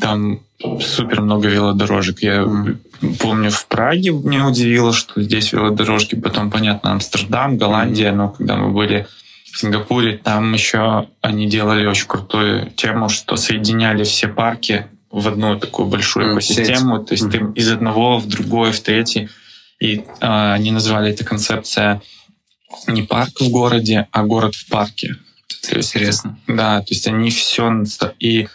Там 0.00 0.40
супер 0.80 1.20
много 1.20 1.48
велодорожек. 1.48 2.22
Я 2.22 2.42
mm. 2.42 2.76
помню, 3.18 3.50
в 3.50 3.66
Праге 3.66 4.10
меня 4.10 4.46
удивило, 4.46 4.92
что 4.92 5.20
здесь 5.20 5.52
велодорожки. 5.52 6.14
Потом, 6.14 6.50
понятно, 6.50 6.92
Амстердам, 6.92 7.58
Голландия. 7.58 8.10
Mm. 8.10 8.14
Но 8.14 8.28
когда 8.30 8.56
мы 8.56 8.70
были 8.70 9.06
в 9.52 9.58
Сингапуре, 9.58 10.18
там 10.18 10.52
еще 10.52 11.08
они 11.20 11.48
делали 11.48 11.86
очень 11.86 12.06
крутую 12.06 12.70
тему, 12.70 13.08
что 13.08 13.36
соединяли 13.36 14.04
все 14.04 14.28
парки 14.28 14.86
в 15.10 15.26
одну 15.26 15.58
такую 15.58 15.88
большую 15.88 16.30
mm, 16.30 16.32
экосистему. 16.34 16.98
Сеть. 16.98 17.06
То 17.08 17.14
есть 17.14 17.24
mm. 17.24 17.52
ты 17.52 17.60
из 17.60 17.70
одного 17.70 18.18
в 18.18 18.26
другой, 18.26 18.72
в 18.72 18.80
третий. 18.80 19.28
И 19.80 20.04
э, 20.20 20.52
они 20.52 20.70
назвали 20.70 21.10
это 21.10 21.24
концепция 21.24 22.00
не 22.86 23.02
парк 23.02 23.40
в 23.40 23.50
городе, 23.50 24.06
а 24.12 24.22
город 24.22 24.54
в 24.54 24.68
парке. 24.68 25.16
Это 25.62 25.80
интересно. 25.80 26.38
Да, 26.46 26.80
то 26.80 26.86
есть 26.90 27.06
они 27.08 27.30
все... 27.30 27.84
И 28.20 28.48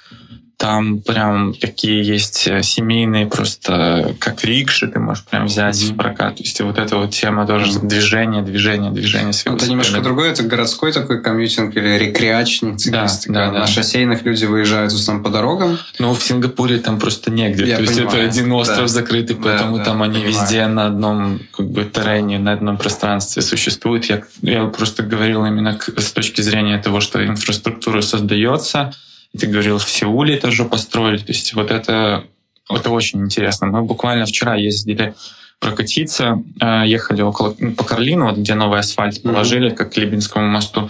там 0.58 1.02
прям 1.02 1.54
такие 1.54 2.02
есть 2.02 2.48
э, 2.48 2.64
семейные 2.64 3.26
просто, 3.26 4.16
как 4.20 4.44
рикши 4.44 4.88
ты 4.88 5.00
можешь 5.00 5.26
прям 5.26 5.46
взять 5.46 5.76
mm-hmm. 5.76 5.94
в 5.94 5.98
прокат. 5.98 6.38
То 6.38 6.44
есть 6.44 6.62
вот 6.62 6.78
эта 6.78 6.98
вот 6.98 7.12
тема 7.12 7.46
тоже 7.46 7.72
mm-hmm. 7.72 7.88
движение, 7.88 8.42
движение, 8.42 8.92
движение. 8.92 9.34
С 9.34 9.46
это 9.46 9.70
немножко 9.70 10.00
другое, 10.02 10.32
это 10.32 10.44
городской 10.44 10.94
такой 10.94 11.22
комьютинг 11.22 11.76
или 11.76 11.98
рекреачный 11.98 12.78
циклистика. 12.78 13.34
Да, 13.34 13.52
да, 13.52 13.60
На 13.60 13.68
шоссейных 13.68 14.24
люди 14.24 14.46
выезжают 14.46 14.94
в 14.94 14.96
основном 14.96 15.26
по 15.26 15.30
дорогам. 15.30 15.78
Ну, 16.00 16.14
в 16.14 16.24
Сингапуре 16.24 16.80
там 16.80 17.00
просто 17.00 17.32
негде. 17.32 17.66
Я 17.66 17.78
То 17.78 17.84
понимаю. 17.84 18.04
есть 18.04 18.14
это 18.14 18.24
один 18.24 18.52
остров 18.54 18.82
да. 18.82 18.88
закрытый, 18.88 19.36
поэтому 19.36 19.78
да, 19.78 19.84
там 19.84 20.00
да, 20.00 20.06
они 20.06 20.22
понимаю. 20.22 20.34
везде 20.34 20.68
на 20.68 20.86
одном 20.88 21.40
как 21.52 21.70
бы 21.70 21.84
террене, 21.84 22.40
на 22.40 22.54
одном 22.54 22.78
пространстве 22.78 23.42
существуют. 23.42 24.06
Я, 24.06 24.24
я 24.42 24.66
просто 24.66 25.04
говорил 25.04 25.46
именно 25.46 25.78
с 25.98 26.12
точки 26.12 26.42
зрения 26.42 26.78
того, 26.82 27.02
что 27.02 27.26
инфраструктура 27.26 28.02
создается, 28.02 28.94
ты 29.36 29.48
говорил, 29.48 29.78
в 29.78 29.90
Сеуле 29.90 30.38
тоже 30.38 30.66
построили. 30.66 31.18
То 31.18 31.32
есть 31.32 31.54
вот 31.54 31.72
это, 31.72 32.24
это 32.70 32.90
очень 32.90 33.22
интересно. 33.22 33.68
Мы 33.68 33.84
буквально 33.84 34.26
вчера 34.26 34.56
ездили 34.56 35.14
прокатиться, 35.60 36.44
э, 36.60 36.84
ехали 36.86 37.22
около, 37.22 37.56
ну, 37.60 37.74
по 37.74 37.84
Карлину, 37.84 38.26
вот 38.26 38.38
где 38.38 38.56
новый 38.56 38.80
асфальт 38.80 39.22
положили, 39.24 39.72
mm-hmm. 39.72 39.76
как 39.76 39.94
к 39.94 39.98
Либинскому 39.98 40.48
мосту. 40.48 40.90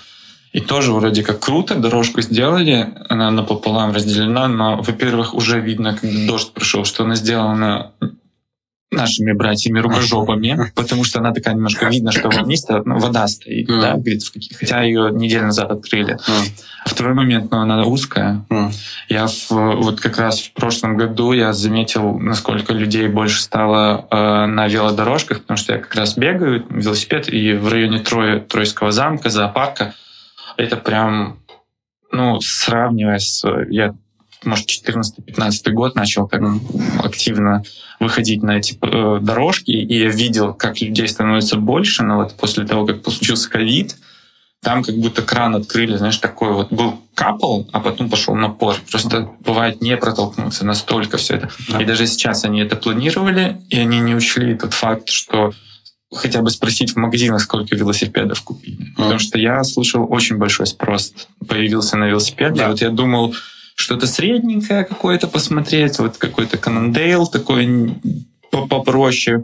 И 0.53 0.61
тоже 0.61 0.93
вроде 0.93 1.21
как 1.21 1.41
круто, 1.41 1.75
дорожку 1.75 2.21
сделали, 2.21 2.87
она 3.09 3.29
напополам 3.29 3.91
разделена, 3.91 4.47
но, 4.47 4.77
во-первых, 4.77 5.33
уже 5.33 5.59
видно, 5.59 5.97
когда 5.97 6.27
дождь 6.27 6.53
пришел, 6.53 6.85
что 6.85 7.03
она 7.03 7.15
сделана 7.15 7.91
нашими 8.91 9.33
братьями 9.33 9.79
рукожопами, 9.79 10.71
потому 10.75 11.03
что 11.03 11.19
она 11.19 11.33
такая 11.33 11.55
немножко 11.55 11.87
видно, 11.87 12.11
что 12.11 12.29
вниз 12.29 12.65
ну, 12.67 12.99
вода 12.99 13.27
стоит, 13.27 13.69
mm. 13.69 13.81
да, 13.81 13.95
где-то 13.95 14.25
в 14.25 14.31
каких, 14.31 14.57
хотя 14.57 14.81
ее 14.83 15.09
неделю 15.11 15.45
назад 15.45 15.71
открыли. 15.71 16.15
Mm. 16.15 16.63
Второй 16.85 17.13
момент, 17.13 17.51
ну, 17.51 17.59
она 17.59 17.83
узкая. 17.83 18.45
Mm. 18.49 18.71
Я 19.09 19.27
в, 19.27 19.49
вот 19.49 19.99
как 19.99 20.17
раз 20.17 20.39
в 20.39 20.53
прошлом 20.53 20.97
году 20.97 21.33
я 21.33 21.51
заметил, 21.53 22.17
насколько 22.19 22.73
людей 22.73 23.07
больше 23.07 23.41
стало 23.41 24.07
э, 24.09 24.45
на 24.45 24.67
велодорожках, 24.67 25.41
потому 25.41 25.57
что 25.57 25.73
я 25.73 25.79
как 25.79 25.95
раз 25.95 26.17
бегаю, 26.17 26.65
велосипед, 26.69 27.27
и 27.27 27.53
в 27.53 27.67
районе 27.67 27.99
Троя, 27.99 28.39
Тройского 28.39 28.91
замка, 28.91 29.29
зоопарка, 29.29 29.93
это 30.57 30.77
прям 30.77 31.39
ну, 32.11 32.39
сравнивая 32.39 33.19
с... 33.19 33.45
Я 33.69 33.93
может, 34.45 34.69
14-15 34.69 35.71
год 35.71 35.95
начал 35.95 36.27
так 36.27 36.41
активно 37.03 37.63
выходить 37.99 38.43
на 38.43 38.57
эти 38.57 38.77
э, 38.81 39.19
дорожки, 39.21 39.71
и 39.71 39.99
я 39.99 40.09
видел, 40.09 40.53
как 40.53 40.81
людей 40.81 41.07
становится 41.07 41.57
больше, 41.57 42.03
но 42.03 42.17
вот 42.17 42.33
после 42.35 42.65
того, 42.65 42.85
как 42.85 43.03
случился 43.03 43.49
ковид, 43.49 43.95
там 44.65 44.83
как 44.83 44.95
будто 44.95 45.21
кран 45.21 45.55
открыли, 45.55 45.95
знаешь, 45.95 46.17
такой 46.17 46.51
вот 46.51 46.71
был 46.71 46.99
капал, 47.13 47.69
а 47.71 47.79
потом 47.79 48.09
пошел 48.09 48.33
напор. 48.33 48.75
Просто 48.89 49.29
бывает 49.41 49.79
не 49.81 49.95
протолкнуться, 49.95 50.65
настолько 50.65 51.17
все 51.17 51.35
это. 51.35 51.49
Да. 51.69 51.81
И 51.81 51.85
даже 51.85 52.07
сейчас 52.07 52.45
они 52.45 52.61
это 52.61 52.75
планировали, 52.75 53.61
и 53.69 53.77
они 53.77 53.99
не 53.99 54.15
учли 54.15 54.55
тот 54.55 54.73
факт, 54.73 55.09
что 55.09 55.53
хотя 56.11 56.41
бы 56.41 56.49
спросить 56.49 56.93
в 56.93 56.95
магазинах, 56.95 57.41
сколько 57.41 57.75
велосипедов 57.75 58.41
купили. 58.41 58.87
Mm. 58.87 58.95
Потому 58.95 59.19
что 59.19 59.37
я 59.37 59.63
слышал, 59.63 60.05
очень 60.09 60.37
большой 60.37 60.65
спрос 60.65 61.13
появился 61.47 61.97
на 61.97 62.05
велосипеды. 62.05 62.55
Да. 62.55 62.69
Вот 62.69 62.81
я 62.81 62.89
думал, 62.89 63.35
что-то 63.75 64.07
средненькое 64.07 64.85
какое-то 64.85 65.27
посмотреть, 65.27 65.99
вот 65.99 66.17
какой-то 66.17 66.57
Канандейл 66.57 67.27
такой 67.27 67.95
попроще, 68.49 69.43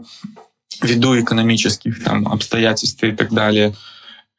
ввиду 0.82 1.20
экономических 1.20 2.02
там 2.02 2.26
обстоятельств 2.26 3.02
и 3.04 3.12
так 3.12 3.32
далее. 3.32 3.74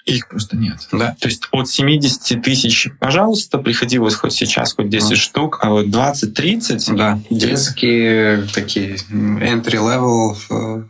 Их 0.06 0.28
просто 0.28 0.58
нет. 0.58 0.80
Да. 0.92 1.16
То 1.20 1.30
есть 1.30 1.48
от 1.52 1.70
70 1.70 2.44
тысяч, 2.44 2.90
пожалуйста, 3.00 3.58
приходи 3.60 4.00
вот 4.00 4.14
хоть 4.14 4.34
сейчас, 4.34 4.74
хоть 4.74 4.90
10 4.90 5.14
mm. 5.14 5.16
штук, 5.16 5.60
а 5.62 5.70
вот 5.70 5.86
20-30... 5.86 6.96
Да, 6.98 7.20
детские 7.30 8.46
такие 8.54 8.98
entry-level 9.10 10.36
э, 10.50 10.84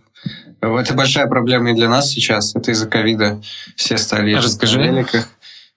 это 0.61 0.93
большая 0.93 1.27
проблема 1.27 1.71
и 1.71 1.75
для 1.75 1.89
нас 1.89 2.09
сейчас. 2.09 2.55
Это 2.55 2.71
из-за 2.71 2.87
ковида. 2.87 3.41
Все 3.75 3.97
стали 3.97 4.33
Расскажи. 4.33 4.79
на 4.79 4.85
великах. 4.85 5.27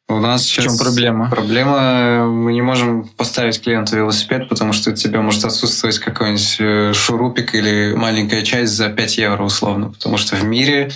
У 0.08 0.20
нас 0.20 0.44
в 0.44 0.52
чем 0.52 0.78
проблема? 0.78 1.28
Проблема, 1.28 2.26
мы 2.26 2.52
не 2.52 2.62
можем 2.62 3.08
поставить 3.08 3.60
клиенту 3.60 3.96
велосипед, 3.96 4.48
потому 4.48 4.72
что 4.72 4.90
у 4.90 4.94
тебя 4.94 5.20
может 5.20 5.44
отсутствовать 5.44 5.98
какой-нибудь 5.98 6.56
э, 6.60 6.92
шурупик 6.92 7.56
или 7.56 7.92
маленькая 7.92 8.42
часть 8.42 8.74
за 8.74 8.88
5 8.88 9.18
евро 9.18 9.42
условно. 9.42 9.90
Потому 9.90 10.16
что 10.16 10.36
в 10.36 10.44
мире 10.44 10.92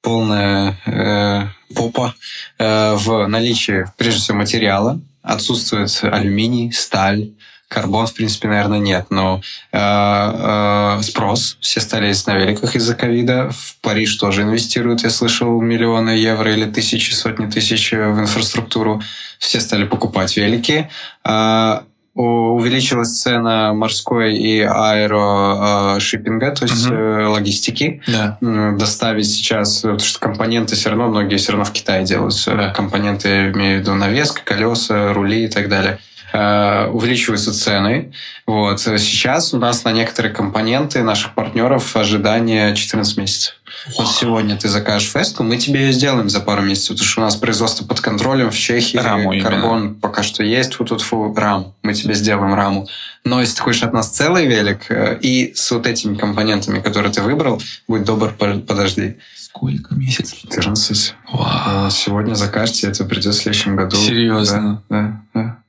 полная 0.00 0.78
э, 0.86 1.74
попа 1.74 2.14
э, 2.58 2.94
в 2.94 3.26
наличии, 3.26 3.84
прежде 3.98 4.20
всего, 4.20 4.38
материала. 4.38 4.98
Отсутствует 5.22 6.00
алюминий, 6.02 6.72
сталь, 6.72 7.32
Карбон, 7.68 8.06
в 8.06 8.14
принципе, 8.14 8.48
наверное, 8.48 8.78
нет, 8.78 9.06
но 9.10 9.40
э, 9.72 9.78
э, 9.78 11.02
спрос. 11.02 11.56
Все 11.60 11.80
стали 11.80 12.06
ездить 12.06 12.26
на 12.26 12.36
великах 12.36 12.76
из-за 12.76 12.94
ковида. 12.94 13.50
В 13.50 13.76
Париж 13.80 14.16
тоже 14.16 14.42
инвестируют, 14.42 15.02
я 15.02 15.10
слышал, 15.10 15.60
миллионы 15.60 16.10
евро 16.10 16.52
или 16.52 16.66
тысячи, 16.66 17.12
сотни 17.12 17.46
тысяч 17.46 17.92
в 17.92 18.20
инфраструктуру. 18.20 19.02
Все 19.38 19.60
стали 19.60 19.84
покупать 19.84 20.36
велики. 20.36 20.88
Э, 21.26 21.80
увеличилась 22.14 23.20
цена 23.20 23.74
морской 23.74 24.36
и 24.36 24.60
аэрошиппинга, 24.60 26.52
то 26.52 26.64
есть 26.64 26.86
угу. 26.86 27.32
логистики. 27.32 28.02
Да. 28.06 28.38
Доставить 28.40 29.26
сейчас, 29.26 29.80
потому 29.80 29.98
что 29.98 30.20
компоненты 30.20 30.76
все 30.76 30.90
равно, 30.90 31.08
многие 31.08 31.36
все 31.36 31.52
равно 31.52 31.64
в 31.64 31.72
Китае 31.72 32.04
делаются. 32.04 32.54
Да. 32.54 32.70
Компоненты, 32.70 33.50
имею 33.50 33.78
в 33.78 33.80
виду 33.80 33.94
навеска, 33.94 34.42
колеса, 34.44 35.12
рули 35.12 35.46
и 35.46 35.48
так 35.48 35.68
далее. 35.68 35.98
Э, 36.36 36.88
увеличиваются 36.88 37.54
цены. 37.54 38.12
Вот. 38.44 38.80
Сейчас 38.80 39.54
у 39.54 39.58
нас 39.58 39.84
на 39.84 39.92
некоторые 39.92 40.34
компоненты 40.34 41.04
наших 41.04 41.32
партнеров 41.32 41.94
ожидание 41.94 42.74
14 42.74 43.16
месяцев. 43.18 43.54
Вот 43.96 44.08
сегодня 44.08 44.56
ты 44.56 44.68
закажешь 44.68 45.12
фесту, 45.12 45.44
мы 45.44 45.58
тебе 45.58 45.82
ее 45.82 45.92
сделаем 45.92 46.28
за 46.28 46.40
пару 46.40 46.62
месяцев, 46.62 46.96
потому 46.96 47.06
что 47.06 47.20
у 47.20 47.24
нас 47.24 47.36
производство 47.36 47.84
под 47.84 48.00
контролем 48.00 48.50
в 48.50 48.56
Чехии, 48.56 48.96
раму 48.96 49.40
карбон 49.40 49.80
именно. 49.80 49.94
пока 50.00 50.24
что 50.24 50.42
есть, 50.42 50.74
фу 50.74 50.84
тут 50.84 51.02
фу 51.02 51.32
рам, 51.36 51.74
мы 51.84 51.94
тебе 51.94 52.14
сделаем 52.14 52.52
раму. 52.54 52.88
Но 53.24 53.40
если 53.40 53.54
ты 53.54 53.62
хочешь 53.62 53.84
от 53.84 53.92
нас 53.92 54.08
целый 54.08 54.46
велик 54.46 54.90
э, 54.90 55.16
и 55.20 55.52
с 55.54 55.70
вот 55.70 55.86
этими 55.86 56.16
компонентами, 56.16 56.80
которые 56.80 57.12
ты 57.12 57.22
выбрал, 57.22 57.62
будь 57.86 58.02
добр, 58.02 58.34
подожди. 58.36 59.18
Сколько 59.36 59.94
месяцев? 59.94 60.36
14. 60.36 61.14
Вау. 61.32 61.90
Сегодня 61.90 62.34
закажете, 62.34 62.88
это 62.88 63.04
придет 63.04 63.34
в 63.34 63.38
следующем 63.38 63.76
году. 63.76 63.96
Серьезно? 63.96 64.82
Да, 64.88 64.96
да, 64.98 65.40
да. 65.40 65.63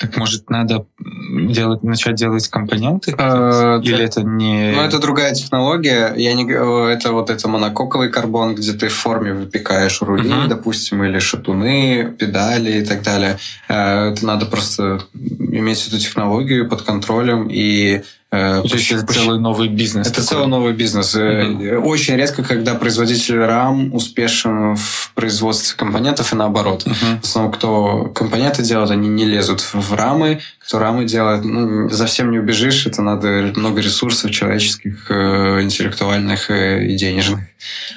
Так 0.00 0.16
может 0.16 0.50
надо 0.50 0.86
делать, 0.98 1.82
начать 1.82 2.14
делать 2.14 2.48
компоненты? 2.48 3.14
А, 3.18 3.80
Или 3.82 3.96
да. 3.96 4.02
это 4.02 4.22
не... 4.22 4.72
Ну, 4.74 4.82
это 4.82 4.98
другая 4.98 5.34
технология. 5.34 6.12
Я 6.16 6.34
не... 6.34 6.44
Это 6.44 7.12
вот 7.12 7.30
это 7.30 7.48
монококовый 7.48 8.10
карбон, 8.10 8.54
где 8.54 8.72
ты 8.72 8.88
в 8.88 8.94
форме 8.94 9.34
выпекаешь 9.34 10.02
рули, 10.02 10.32
допустим, 10.48 11.04
или 11.04 11.18
шатуны, 11.18 12.14
педали 12.18 12.80
и 12.80 12.84
так 12.84 13.02
далее. 13.02 13.38
Э, 13.68 14.12
это 14.12 14.24
надо 14.26 14.46
просто 14.46 15.00
иметь 15.14 15.86
эту 15.86 15.98
технологию 15.98 16.68
под 16.68 16.82
контролем 16.82 17.48
и 17.50 17.80
Э, 17.90 18.02
То 18.30 18.62
есть 18.64 18.92
это 18.92 19.06
целый 19.06 19.40
новый 19.40 19.68
бизнес. 19.68 20.06
Это 20.06 20.20
такой. 20.20 20.28
целый 20.28 20.46
новый 20.46 20.72
бизнес. 20.72 21.16
Mm-hmm. 21.16 21.78
Очень 21.78 22.14
редко, 22.14 22.44
когда 22.44 22.76
производитель 22.76 23.36
RAM 23.36 23.90
успешен 23.90 24.76
в 24.76 25.10
производстве 25.14 25.76
компонентов 25.76 26.32
и 26.32 26.36
наоборот. 26.36 26.86
Mm-hmm. 26.86 27.20
В 27.22 27.24
основном, 27.24 27.52
кто 27.52 28.04
компоненты 28.14 28.62
делает, 28.62 28.92
они 28.92 29.08
не 29.08 29.24
лезут 29.24 29.60
в 29.60 29.94
рамы. 29.94 30.40
Кто 30.60 30.78
рамы 30.78 31.06
делает, 31.06 31.44
ну, 31.44 31.90
совсем 31.90 32.30
не 32.30 32.38
убежишь. 32.38 32.86
Это 32.86 33.02
надо 33.02 33.52
много 33.56 33.80
ресурсов 33.80 34.30
человеческих, 34.30 35.10
э, 35.10 35.62
интеллектуальных 35.62 36.50
и 36.52 36.94
денежных. 36.96 37.40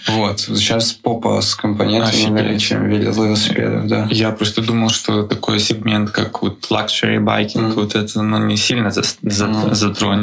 Вот. 0.08 0.40
Сейчас 0.42 0.92
попа 0.94 1.42
с 1.42 1.56
компонентами, 1.56 2.58
чем 2.58 2.88
велосипедов, 2.88 3.88
да. 3.88 4.08
Я 4.10 4.32
просто 4.32 4.62
думал, 4.62 4.90
что 4.90 5.24
такой 5.24 5.60
сегмент, 5.60 6.12
как 6.12 6.42
вот 6.42 6.68
luxury 6.70 7.20
байкинг, 7.20 7.74
mm. 7.74 7.76
вот 7.76 7.96
это 7.96 8.22
ну, 8.22 8.46
не 8.46 8.58
сильно 8.58 8.92
за, 8.92 9.04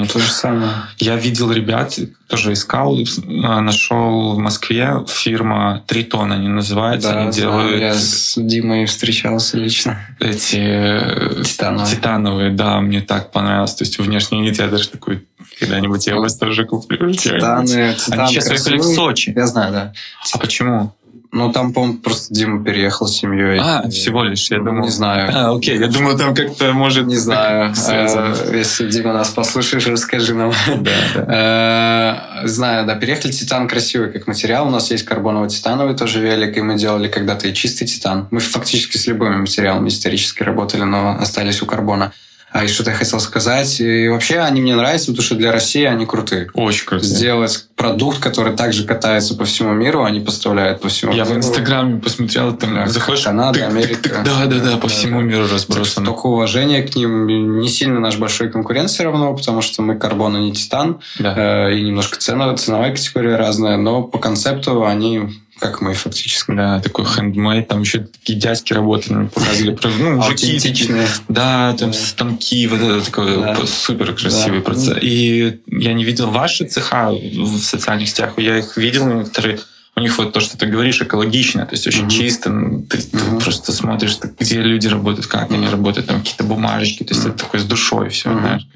mm. 0.01 0.07
затронет. 0.07 0.13
То 0.13 0.19
же 0.19 0.33
самое. 0.33 0.73
Я 0.99 1.17
видел 1.17 1.51
ребят, 1.51 1.99
тоже 2.29 2.53
искал, 2.53 2.99
а, 3.45 3.61
нашел 3.61 4.35
в 4.35 4.39
Москве 4.39 5.05
фирма 5.09 5.83
Тритон, 5.87 6.33
они 6.33 6.49
называются, 6.49 7.13
да, 7.13 7.21
они 7.23 7.33
делают... 7.33 7.81
Я 7.81 7.95
с 7.95 8.35
Димой 8.37 8.87
встречался 8.87 9.57
лично. 9.57 9.99
Эти 10.21 10.59
э, 10.59 11.43
титановые. 11.45 11.97
титановые, 11.97 12.51
да, 12.51 12.81
мне 12.81 13.01
так 13.01 13.33
понравилось. 13.33 13.75
То 13.75 13.85
есть 13.85 13.99
внешний 13.99 14.43
вид 14.43 14.59
я 14.59 14.69
даже 14.69 14.89
такой 14.89 15.27
когда-нибудь 15.59 16.07
я 16.07 16.17
вас 16.17 16.37
тоже 16.37 16.65
куплю. 16.65 17.13
Титаны, 17.13 17.95
титаны 17.95 18.23
Они 18.23 18.29
сейчас 18.29 18.49
уехали 18.49 18.79
в 18.79 18.83
Сочи. 18.83 19.33
Я 19.37 19.47
знаю, 19.47 19.73
да. 19.73 19.93
А 20.33 20.39
почему? 20.39 20.95
Ну, 21.33 21.53
там, 21.53 21.73
по-моему, 21.73 21.99
просто 21.99 22.35
Дима 22.35 22.65
переехал 22.65 23.07
с 23.07 23.19
семьей. 23.19 23.59
А, 23.63 23.89
всего 23.89 24.25
лишь, 24.25 24.51
я 24.51 24.59
думал. 24.59 24.85
Не 24.85 24.91
знаю. 24.91 25.31
А, 25.33 25.55
окей, 25.55 25.79
я 25.79 25.87
думал, 25.87 26.19
там 26.19 26.35
как-то 26.35 26.73
может... 26.73 27.07
Не 27.07 27.17
знаю. 27.17 27.73
А, 27.91 28.35
если, 28.53 28.89
Дима, 28.91 29.13
нас 29.13 29.31
послушаешь, 29.31 29.87
расскажи 29.87 30.35
нам. 30.35 30.53
Да, 30.81 30.91
да. 31.15 32.43
Знаю, 32.45 32.87
да, 32.87 32.95
переехали. 32.95 33.33
Титан 33.33 33.69
красивый 33.69 34.13
как 34.13 34.27
материал. 34.27 34.67
У 34.67 34.71
нас 34.71 34.91
есть 34.91 35.05
карбоново-титановый 35.05 35.97
тоже 35.97 36.21
велик, 36.21 36.57
и 36.57 36.63
мы 36.63 36.77
делали 36.77 37.09
когда-то 37.09 37.49
и 37.49 37.55
чистый 37.55 37.87
титан. 37.87 38.29
Мы 38.31 38.41
фактически 38.41 38.97
с 38.97 39.07
любыми 39.07 39.37
материалами 39.37 39.89
исторически 39.89 40.43
работали, 40.43 40.83
но 40.83 41.17
остались 41.21 41.63
у 41.63 41.67
карбона. 41.67 42.13
А 42.53 42.65
и 42.65 42.69
что-то 42.69 42.91
я 42.91 42.97
хотел 42.97 43.21
сказать. 43.21 43.81
И 43.81 44.09
вообще 44.09 44.39
они 44.39 44.61
мне 44.61 44.75
нравятся, 44.75 45.13
потому 45.13 45.23
что 45.25 45.37
для 45.37 45.53
России 45.53 45.85
они 45.85 46.05
крутые. 46.05 46.51
Очень 46.55 46.87
крутые. 46.87 47.09
Сделать 47.09 47.67
продукт, 47.77 48.19
который 48.19 48.57
также 48.57 48.85
катается 48.85 49.37
по 49.37 49.45
всему 49.45 49.73
миру, 49.73 50.03
они 50.03 50.21
поставляют 50.21 50.81
по 50.81 50.89
всему 50.89 51.13
я 51.13 51.25
миру. 51.25 51.29
Я 51.29 51.35
в 51.35 51.39
Инстаграме 51.39 52.01
посмотрел, 52.01 52.57
там 52.57 52.75
да, 52.75 52.87
заходишь... 52.87 53.23
Канада, 53.23 53.67
Америка. 53.67 54.23
да, 54.25 54.47
да, 54.47 54.59
да, 54.59 54.77
по 54.77 54.89
да, 54.89 54.89
всему 54.89 55.21
да. 55.21 55.27
миру 55.27 55.47
разбросано. 55.47 56.07
Только 56.07 56.27
уважение 56.27 56.83
к 56.83 56.97
ним. 56.97 57.59
Не 57.61 57.69
сильно 57.69 58.01
наш 58.01 58.19
большой 58.19 58.51
конкурент 58.51 58.91
все 58.91 59.05
равно, 59.05 59.33
потому 59.35 59.63
что 59.63 59.83
мы 59.83 59.97
карбон, 59.97 60.35
а 60.35 60.41
не 60.41 60.53
титан. 60.53 61.01
Да. 61.19 61.69
Э, 61.69 61.75
и 61.75 61.83
немножко 61.83 62.19
цена, 62.19 62.53
ценовая 62.57 62.91
категория 62.93 63.37
разная. 63.37 63.77
Но 63.77 64.03
по 64.03 64.19
концепту 64.19 64.85
они 64.85 65.41
как 65.61 65.81
мы 65.81 65.95
фактически. 65.95 66.53
Да, 66.53 66.81
такой 66.81 67.05
хендмейд, 67.05 67.69
там 67.69 67.83
еще 67.83 68.01
такие 68.01 68.39
дядьки 68.39 68.73
работали, 68.73 69.27
показывали, 69.27 69.79
ну, 69.99 70.17
мужики 70.17 70.59
такие, 70.59 71.07
да, 71.29 71.77
там 71.79 71.91
да. 71.91 71.97
станки, 71.97 72.67
вот 72.67 72.81
это 72.81 73.05
такой 73.05 73.37
да. 73.37 73.67
супер 73.67 74.15
красивый 74.15 74.61
да. 74.61 74.65
процесс. 74.65 74.99
И 75.03 75.61
я 75.67 75.93
не 75.93 76.05
видел 76.05 76.31
ваши 76.31 76.67
цеха 76.67 77.11
в 77.11 77.59
социальных 77.59 78.09
сетях, 78.09 78.33
я 78.39 78.59
их 78.59 78.77
видел 78.77 79.07
некоторые, 79.07 79.61
у 79.97 80.01
них 80.01 80.17
вот 80.19 80.33
то, 80.33 80.41
что 80.41 80.57
ты 80.57 80.67
говоришь, 80.67 81.03
экологично, 81.03 81.67
то 81.67 81.75
есть 81.75 81.87
очень 81.87 82.07
mm-hmm. 82.07 82.11
чисто. 82.11 82.51
Ты, 82.51 82.97
mm-hmm. 82.97 83.39
ты 83.39 83.45
просто 83.45 83.73
смотришь, 83.73 84.17
где 84.39 84.63
люди 84.63 84.89
работают, 84.89 85.27
как 85.27 85.51
mm-hmm. 85.51 85.55
они 85.55 85.69
работают, 85.69 86.07
там 86.07 86.21
какие-то 86.21 86.45
бумажечки, 86.45 87.05
то 87.05 87.13
есть 87.13 87.27
mm-hmm. 87.27 87.35
это 87.35 87.45
такое 87.45 87.61
с 87.61 87.65
душой 87.65 88.09
все, 88.09 88.31
mm-hmm. 88.31 88.41
знаешь. 88.41 88.67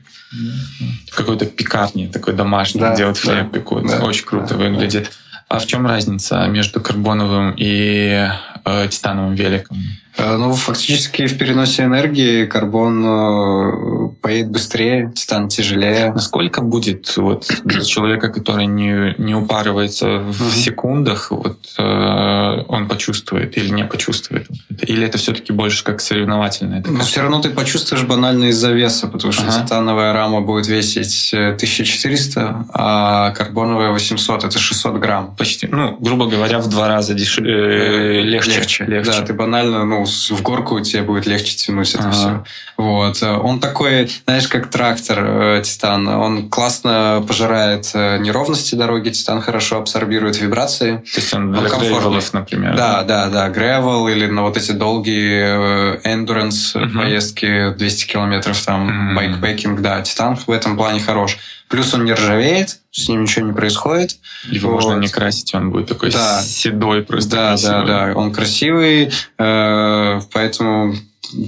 В 1.10 1.14
какой-то 1.14 1.46
пекарне 1.46 2.08
такой 2.08 2.34
домашний, 2.34 2.80
да, 2.80 2.92
где 2.92 3.06
вот 3.06 3.16
хлеб 3.16 3.52
да, 3.52 3.58
пекут. 3.58 3.86
Да, 3.86 4.04
Очень 4.04 4.24
круто 4.24 4.54
да, 4.54 4.56
выглядит. 4.56 5.12
А 5.54 5.58
в 5.60 5.66
чем 5.66 5.86
разница 5.86 6.48
между 6.48 6.80
карбоновым 6.80 7.54
и 7.56 8.28
э, 8.64 8.88
титановым 8.88 9.34
великом? 9.34 9.78
Э, 10.16 10.36
ну, 10.36 10.52
фактически 10.52 11.26
в 11.26 11.38
переносе 11.38 11.84
энергии 11.84 12.44
карбон 12.46 13.04
э, 13.06 14.03
поедет 14.24 14.50
быстрее, 14.50 15.12
титан 15.14 15.48
тяжелее. 15.48 16.10
Насколько 16.14 16.62
будет 16.62 17.14
вот 17.18 17.46
для 17.64 17.82
человека, 17.82 18.28
который 18.30 18.64
не, 18.64 19.14
не 19.18 19.34
упарывается 19.34 20.20
в 20.20 20.50
секундах, 20.50 21.30
вот 21.30 21.58
э, 21.76 22.62
он 22.66 22.88
почувствует 22.88 23.58
или 23.58 23.68
не 23.68 23.84
почувствует? 23.84 24.46
Или 24.80 25.06
это 25.06 25.18
все-таки 25.18 25.52
больше 25.52 25.84
как 25.84 26.00
соревновательное? 26.00 26.82
Но 26.88 27.04
все 27.04 27.20
равно 27.20 27.42
ты 27.42 27.50
почувствуешь 27.50 28.04
банально 28.04 28.44
из-за 28.44 28.72
веса, 28.72 29.08
потому 29.08 29.30
что 29.30 29.42
ага. 29.42 29.62
титановая 29.62 30.14
рама 30.14 30.40
будет 30.40 30.68
весить 30.68 31.30
1400, 31.34 32.64
а 32.72 33.30
карбоновая 33.32 33.90
800, 33.90 34.44
это 34.44 34.58
600 34.58 34.94
грамм. 35.00 35.36
Почти, 35.36 35.66
ну, 35.66 35.98
грубо 36.00 36.28
говоря, 36.28 36.60
в 36.60 36.68
два 36.70 36.88
раза 36.88 37.12
дешевле, 37.12 38.22
легче, 38.22 38.52
легче. 38.52 38.84
легче. 38.86 39.10
Да, 39.10 39.20
ты 39.20 39.34
банально, 39.34 39.84
ну, 39.84 40.06
в 40.06 40.40
горку 40.40 40.80
тебе 40.80 41.02
будет 41.02 41.26
легче 41.26 41.54
тянуть 41.56 41.94
это 41.94 42.04
ага. 42.04 42.12
все. 42.12 42.44
Вот. 42.78 43.22
Он 43.22 43.60
такой, 43.60 44.13
знаешь, 44.24 44.48
как 44.48 44.70
трактор 44.70 45.18
э, 45.20 45.62
Титан. 45.64 46.06
Он 46.08 46.48
классно 46.48 47.24
пожирает 47.26 47.90
э, 47.94 48.18
неровности 48.18 48.74
дороги, 48.74 49.10
Титан 49.10 49.40
хорошо 49.40 49.78
абсорбирует 49.78 50.40
вибрации. 50.40 50.98
То 50.98 51.20
есть 51.20 51.34
он 51.34 51.52
для 51.52 51.68
грейвелов, 51.68 52.32
например. 52.32 52.76
Да, 52.76 53.02
да, 53.02 53.28
да. 53.28 53.48
Грейвел 53.48 54.08
или 54.08 54.26
на 54.26 54.42
вот 54.42 54.56
эти 54.56 54.72
долгие 54.72 55.98
endurance 56.06 56.74
uh-huh. 56.74 56.96
поездки 56.96 57.74
200 57.74 58.06
километров, 58.06 58.60
там, 58.64 58.88
uh-huh. 58.88 59.14
байкпекинг, 59.14 59.80
да. 59.80 60.02
Титан 60.02 60.36
в 60.36 60.50
этом 60.50 60.76
плане 60.76 61.00
хорош. 61.00 61.38
Плюс 61.68 61.94
он 61.94 62.04
не 62.04 62.12
ржавеет, 62.12 62.78
с 62.90 63.08
ним 63.08 63.22
ничего 63.22 63.46
не 63.46 63.52
происходит. 63.52 64.16
Его 64.44 64.70
вот. 64.70 64.82
можно 64.82 65.00
не 65.00 65.08
красить, 65.08 65.54
он 65.54 65.70
будет 65.70 65.88
такой 65.88 66.10
да. 66.10 66.40
седой 66.42 67.02
просто. 67.02 67.30
Да, 67.30 67.48
красивый. 67.48 67.86
да, 67.86 68.06
да. 68.06 68.12
Он 68.14 68.32
красивый, 68.32 69.12
э, 69.38 70.20
поэтому 70.32 70.94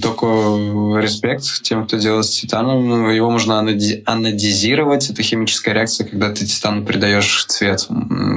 только 0.03 0.27
респект 1.01 1.63
тем, 1.63 1.87
кто 1.87 1.97
делает 1.97 2.27
с 2.27 2.41
титаном. 2.41 3.11
Его 3.11 3.31
можно 3.31 3.59
анодизировать. 3.59 5.11
Это 5.11 5.23
химическая 5.23 5.75
реакция, 5.75 6.07
когда 6.07 6.31
ты 6.31 6.47
титану 6.47 6.85
придаешь 6.85 7.45
цвет. 7.47 7.89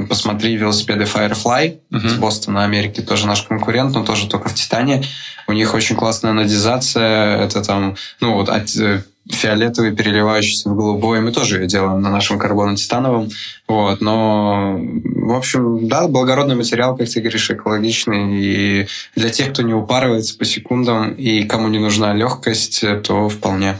Посмотри 0.08 0.56
велосипеды 0.56 1.04
Firefly 1.04 1.78
uh-huh. 1.90 2.06
из 2.06 2.14
Бостона, 2.14 2.64
Америки. 2.64 3.00
Тоже 3.00 3.26
наш 3.26 3.42
конкурент, 3.42 3.94
но 3.94 4.04
тоже 4.04 4.28
только 4.28 4.48
в 4.48 4.54
титане. 4.54 5.04
У 5.46 5.52
них 5.52 5.74
очень 5.74 5.96
классная 5.96 6.30
анодизация. 6.30 7.44
Это 7.44 7.62
там, 7.62 7.96
ну 8.20 8.34
вот, 8.34 8.48
от 8.48 8.74
э, 8.76 9.02
фиолетовый, 9.30 9.94
переливающийся 9.94 10.70
в 10.70 10.76
голубой. 10.76 11.20
Мы 11.20 11.32
тоже 11.32 11.60
ее 11.60 11.66
делаем 11.66 12.00
на 12.00 12.10
нашем 12.10 12.38
карбоно-титановом. 12.38 13.30
Вот, 13.68 14.00
но, 14.00 14.78
в 14.78 15.34
общем, 15.34 15.88
да, 15.88 16.08
благородный 16.08 16.56
материал, 16.56 16.96
как 16.96 17.08
ты 17.08 17.20
говоришь, 17.20 17.50
экологичный. 17.50 18.42
И 18.42 18.86
для 19.16 19.30
тех, 19.30 19.52
кто 19.52 19.62
не 19.62 19.74
упарывается 19.74 20.36
по 20.36 20.44
секундам 20.44 21.12
и 21.12 21.44
кому 21.44 21.68
не 21.68 21.78
нужна 21.78 22.12
легкость, 22.14 22.84
то 23.04 23.28
вполне. 23.28 23.78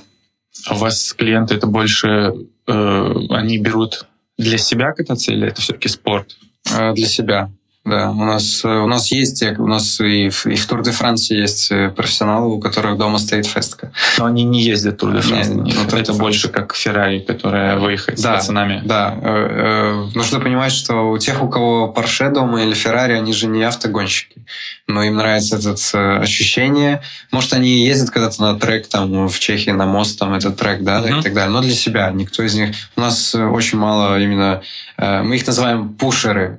А 0.66 0.74
у 0.74 0.78
вас 0.78 1.12
клиенты 1.12 1.54
это 1.54 1.66
больше, 1.66 2.34
э, 2.66 3.14
они 3.30 3.58
берут 3.58 4.06
для 4.36 4.58
себя 4.58 4.92
кататься 4.92 5.32
или 5.32 5.48
это 5.48 5.60
все-таки 5.60 5.88
спорт? 5.88 6.36
Э, 6.72 6.92
для 6.94 7.06
себя. 7.06 7.50
Да, 7.82 8.10
у 8.10 8.24
нас, 8.24 8.62
у 8.62 8.86
нас 8.86 9.10
есть, 9.10 9.42
у 9.58 9.66
нас 9.66 10.00
и 10.00 10.28
в, 10.28 10.46
и 10.46 10.54
в 10.54 10.66
Тур 10.66 10.82
де 10.82 10.90
Франции 10.90 11.38
есть 11.38 11.72
э, 11.72 11.88
профессионалы, 11.88 12.54
у 12.54 12.60
которых 12.60 12.98
дома 12.98 13.18
стоит 13.18 13.46
фестка. 13.46 13.90
Но 14.18 14.26
они 14.26 14.44
не 14.44 14.60
ездят 14.60 14.98
Тур 14.98 15.14
де 15.14 15.20
Франс. 15.22 15.48
Нет, 15.48 15.76
это 15.86 15.96
это 15.96 16.12
больше 16.12 16.50
как 16.50 16.74
Феррари, 16.74 17.20
которая 17.20 17.78
выехать 17.78 18.22
да, 18.22 18.34
с 18.34 18.40
пацанами. 18.40 18.82
Да, 18.84 19.14
э, 19.22 20.10
э, 20.12 20.14
нужно 20.14 20.40
понимать, 20.40 20.72
что 20.72 21.10
у 21.10 21.16
тех, 21.16 21.42
у 21.42 21.48
кого 21.48 21.88
Порше 21.88 22.28
дома 22.28 22.62
или 22.62 22.74
Феррари, 22.74 23.14
они 23.14 23.32
же 23.32 23.46
не 23.46 23.62
автогонщики. 23.62 24.44
Но 24.86 25.02
им 25.02 25.16
нравится 25.16 25.56
это 25.56 26.18
ощущение. 26.18 27.00
Может, 27.32 27.54
они 27.54 27.86
ездят 27.86 28.10
когда-то 28.10 28.42
на 28.42 28.58
трек 28.58 28.88
там 28.88 29.26
в 29.26 29.38
Чехии, 29.38 29.70
на 29.70 29.86
мост, 29.86 30.18
там 30.18 30.34
этот 30.34 30.58
трек, 30.58 30.82
да, 30.82 31.00
uh-huh. 31.00 31.20
и 31.20 31.22
так 31.22 31.32
далее. 31.32 31.50
Но 31.50 31.62
для 31.62 31.74
себя. 31.74 32.10
Никто 32.10 32.42
из 32.42 32.54
них... 32.54 32.76
У 32.96 33.00
нас 33.00 33.34
очень 33.34 33.78
мало 33.78 34.20
именно... 34.20 34.60
Мы 34.98 35.36
их 35.36 35.46
называем 35.46 35.94
пушеры. 35.94 36.58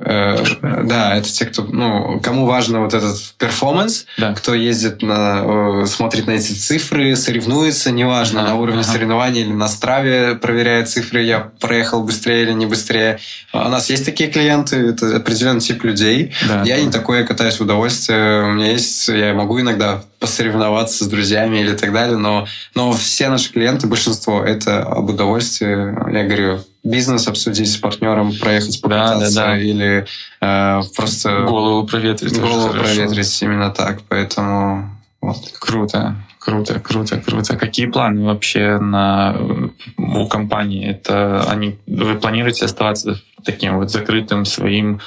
Да, 0.62 1.11
это 1.18 1.32
те, 1.32 1.46
кто, 1.46 1.64
ну, 1.64 2.20
кому 2.22 2.46
важно 2.46 2.82
вот 2.82 2.94
этот 2.94 3.18
перформанс, 3.38 4.06
да. 4.18 4.34
кто 4.34 4.54
ездит 4.54 5.02
на, 5.02 5.86
смотрит 5.86 6.28
на 6.28 6.32
эти 6.32 6.52
цифры, 6.54 7.16
соревнуется, 7.16 7.92
неважно, 7.92 8.42
ага, 8.42 8.50
на 8.50 8.56
уровне 8.56 8.82
ага. 8.82 8.92
соревнований 8.92 9.42
или 9.42 9.52
на 9.52 9.68
страве 9.68 10.36
проверяет 10.36 10.90
цифры, 10.90 11.24
я 11.24 11.40
проехал 11.60 12.04
быстрее 12.04 12.44
или 12.44 12.54
не 12.54 12.66
быстрее. 12.66 13.20
У 13.54 13.58
нас 13.58 13.90
есть 13.90 14.06
такие 14.06 14.30
клиенты, 14.30 14.76
это 14.78 15.18
определенный 15.18 15.62
тип 15.62 15.84
людей. 15.84 16.34
Да, 16.48 16.64
я 16.64 16.78
да. 16.78 16.82
не 16.84 16.92
такой, 16.92 17.20
я 17.20 17.24
катаюсь 17.26 17.56
в 17.56 17.62
удовольствие. 17.62 18.44
У 18.44 18.52
меня 18.52 18.72
есть, 18.72 19.08
я 19.08 19.34
могу 19.34 19.60
иногда 19.60 20.04
посоревноваться 20.20 21.04
с 21.04 21.08
друзьями 21.08 21.58
или 21.58 21.76
так 21.76 21.92
далее, 21.92 22.18
но, 22.18 22.48
но 22.76 22.92
все 22.94 23.30
наши 23.30 23.52
клиенты, 23.52 23.88
большинство, 23.88 24.44
это 24.44 24.84
об 24.84 25.10
удовольствии. 25.10 26.14
Я 26.14 26.24
говорю, 26.26 26.64
бизнес 26.84 27.28
обсудить 27.28 27.72
с 27.72 27.78
партнером, 27.78 28.34
проехать 28.34 28.82
покататься 28.82 29.36
да, 29.36 29.42
да, 29.42 29.52
да. 29.52 29.58
или 29.60 30.06
э, 30.42 30.82
просто... 30.96 31.42
Голову 31.42 31.86
проветрить. 31.88 32.40
Голову 32.40 32.74
проветрить, 32.74 33.42
именно 33.42 33.70
так. 33.70 34.02
Поэтому 34.10 34.90
вот. 35.22 35.38
Круто. 35.60 36.16
Круто, 36.40 36.80
круто, 36.80 37.18
круто. 37.20 37.56
Какие 37.56 37.86
планы 37.86 38.26
вообще 38.26 38.80
на, 38.80 39.38
у 39.98 40.28
компании? 40.28 40.90
Это 40.90 41.46
они, 41.48 41.78
вы 41.86 42.16
планируете 42.16 42.66
оставаться 42.66 43.22
таким 43.46 43.78
вот 43.78 43.92
закрытым 43.92 44.46
своим 44.46 45.02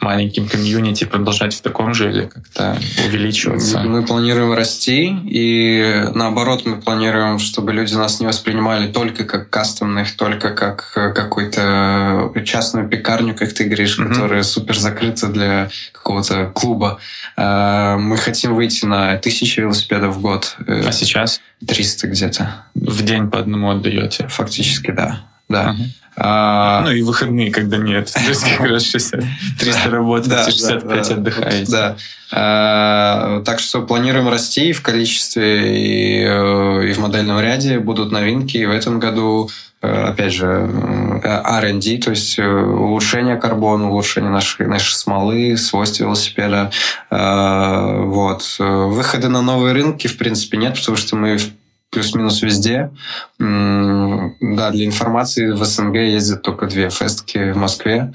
маленьким 0.00 0.48
комьюнити 0.48 1.04
продолжать 1.04 1.54
в 1.54 1.60
таком 1.60 1.94
же 1.94 2.10
или 2.10 2.26
как-то 2.26 2.78
увеличиваться? 3.06 3.80
Мы 3.80 4.02
планируем 4.04 4.52
расти, 4.52 5.16
и 5.26 6.06
наоборот, 6.14 6.64
мы 6.64 6.80
планируем, 6.80 7.38
чтобы 7.38 7.72
люди 7.72 7.94
нас 7.94 8.20
не 8.20 8.26
воспринимали 8.26 8.90
только 8.90 9.24
как 9.24 9.50
кастомных, 9.50 10.16
только 10.16 10.50
как 10.50 10.92
какую-то 11.14 12.32
частную 12.44 12.88
пекарню, 12.88 13.34
как 13.34 13.52
ты 13.52 13.64
говоришь, 13.64 13.98
mm-hmm. 13.98 14.08
которая 14.08 14.42
супер 14.42 14.76
закрыта 14.76 15.28
для 15.28 15.70
какого-то 15.92 16.50
клуба. 16.54 16.98
А, 17.36 17.96
мы 17.96 18.16
хотим 18.16 18.54
выйти 18.54 18.84
на 18.86 19.16
тысячи 19.16 19.60
велосипедов 19.60 20.16
в 20.16 20.20
год. 20.20 20.56
А 20.66 20.92
сейчас? 20.92 21.40
300 21.66 22.06
где-то. 22.08 22.64
В 22.74 23.02
день 23.04 23.30
по 23.30 23.38
одному 23.38 23.70
отдаете? 23.70 24.28
Фактически, 24.28 24.90
да. 24.90 25.20
Да. 25.50 25.76
Uh-huh. 25.78 25.84
А... 26.16 26.82
Ну 26.82 26.90
и 26.90 27.02
выходные, 27.02 27.50
когда 27.50 27.76
нет. 27.76 28.12
То 28.12 28.20
есть 28.20 28.44
как 28.44 28.68
раз 28.68 28.84
60, 28.84 29.22
300 29.58 29.90
работаете, 29.90 30.50
65 30.50 31.10
отдыхаете. 31.10 31.72
Да. 31.72 31.96
А, 32.32 33.42
так 33.42 33.58
что 33.58 33.82
планируем 33.82 34.28
расти 34.28 34.72
в 34.72 34.82
количестве 34.82 35.76
и, 35.76 36.22
э, 36.22 36.88
и 36.88 36.92
в 36.92 36.98
модельном 36.98 37.40
ряде. 37.40 37.78
Будут 37.78 38.12
новинки. 38.12 38.58
И 38.58 38.66
в 38.66 38.70
этом 38.70 39.00
году 39.00 39.48
э, 39.82 40.08
опять 40.08 40.34
же, 40.34 40.68
э, 41.22 41.26
R&D, 41.26 41.98
то 41.98 42.10
есть 42.10 42.38
улучшение 42.38 43.36
карбона, 43.36 43.90
улучшение 43.90 44.30
нашей, 44.30 44.66
нашей 44.66 44.94
смолы, 44.94 45.56
свойств 45.56 46.00
велосипеда. 46.00 46.70
Вот. 47.10 48.56
Выходы 48.58 49.28
на 49.28 49.40
новые 49.42 49.72
рынки, 49.72 50.06
в 50.06 50.18
принципе, 50.18 50.58
нет, 50.58 50.78
потому 50.78 50.96
что 50.96 51.16
мы 51.16 51.38
плюс-минус 51.90 52.42
везде. 52.42 52.90
Да, 53.38 54.70
для 54.70 54.86
информации 54.86 55.50
в 55.50 55.64
СНГ 55.64 55.96
ездят 55.96 56.42
только 56.42 56.66
две 56.66 56.90
фестки 56.90 57.52
в 57.52 57.56
Москве. 57.56 58.12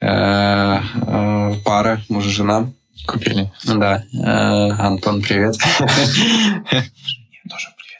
Э, 0.00 0.80
э, 1.06 1.54
пара, 1.64 2.00
муж 2.08 2.26
и 2.26 2.30
жена. 2.30 2.72
Купили. 3.06 3.52
Да. 3.64 4.02
Э, 4.12 4.70
Антон, 4.72 5.22
привет. 5.22 5.56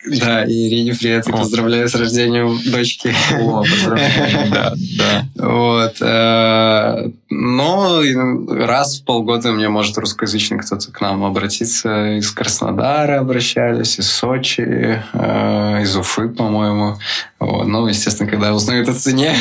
Да, 0.05 0.45
и 0.45 0.69
Ирине 0.69 0.95
привет, 0.95 1.29
и 1.29 1.33
поздравляю 1.33 1.89
с 1.89 1.95
рождением 1.95 2.59
дочки. 2.71 3.15
О, 3.39 3.63
поздравляю, 3.63 4.51
да, 4.51 4.75
да. 4.99 5.27
Вот. 5.37 5.97
Э, 6.01 7.11
но 7.31 8.03
раз 8.49 8.99
в 8.99 9.05
полгода 9.05 9.53
мне 9.53 9.69
может 9.69 9.97
русскоязычный 9.99 10.59
кто-то 10.59 10.91
к 10.91 11.01
нам 11.01 11.23
обратиться. 11.25 12.17
Из 12.17 12.31
Краснодара 12.33 13.21
обращались, 13.21 13.99
из 14.01 14.11
Сочи, 14.11 15.03
э, 15.13 15.83
из 15.83 15.97
Уфы, 15.97 16.29
по-моему. 16.29 16.99
Вот. 17.39 17.67
Ну, 17.67 17.87
естественно, 17.87 18.29
когда 18.29 18.55
узнают 18.55 18.89
о 18.89 18.95
цене, 18.95 19.35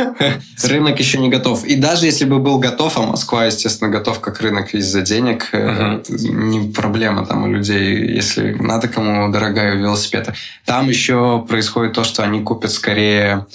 рынок 0.64 0.98
еще 0.98 1.18
не 1.18 1.28
готов. 1.28 1.64
И 1.64 1.74
даже 1.74 2.06
если 2.06 2.24
бы 2.24 2.38
был 2.38 2.58
готов, 2.58 2.96
а 2.96 3.02
Москва, 3.02 3.46
естественно, 3.46 3.90
готов 3.90 4.20
как 4.20 4.40
рынок 4.40 4.74
из-за 4.74 5.02
денег, 5.02 5.48
uh-huh. 5.52 6.04
не 6.10 6.72
проблема 6.72 7.24
там 7.26 7.44
у 7.44 7.46
людей, 7.46 8.14
если 8.14 8.52
надо 8.54 8.88
кому 8.88 9.30
дорогая 9.30 9.76
велосипеда. 9.96 10.34
Там 10.64 10.88
еще 10.88 11.44
происходит 11.48 11.94
то, 11.94 12.04
что 12.04 12.22
они 12.22 12.40
купят 12.42 12.70
скорее 12.70 13.46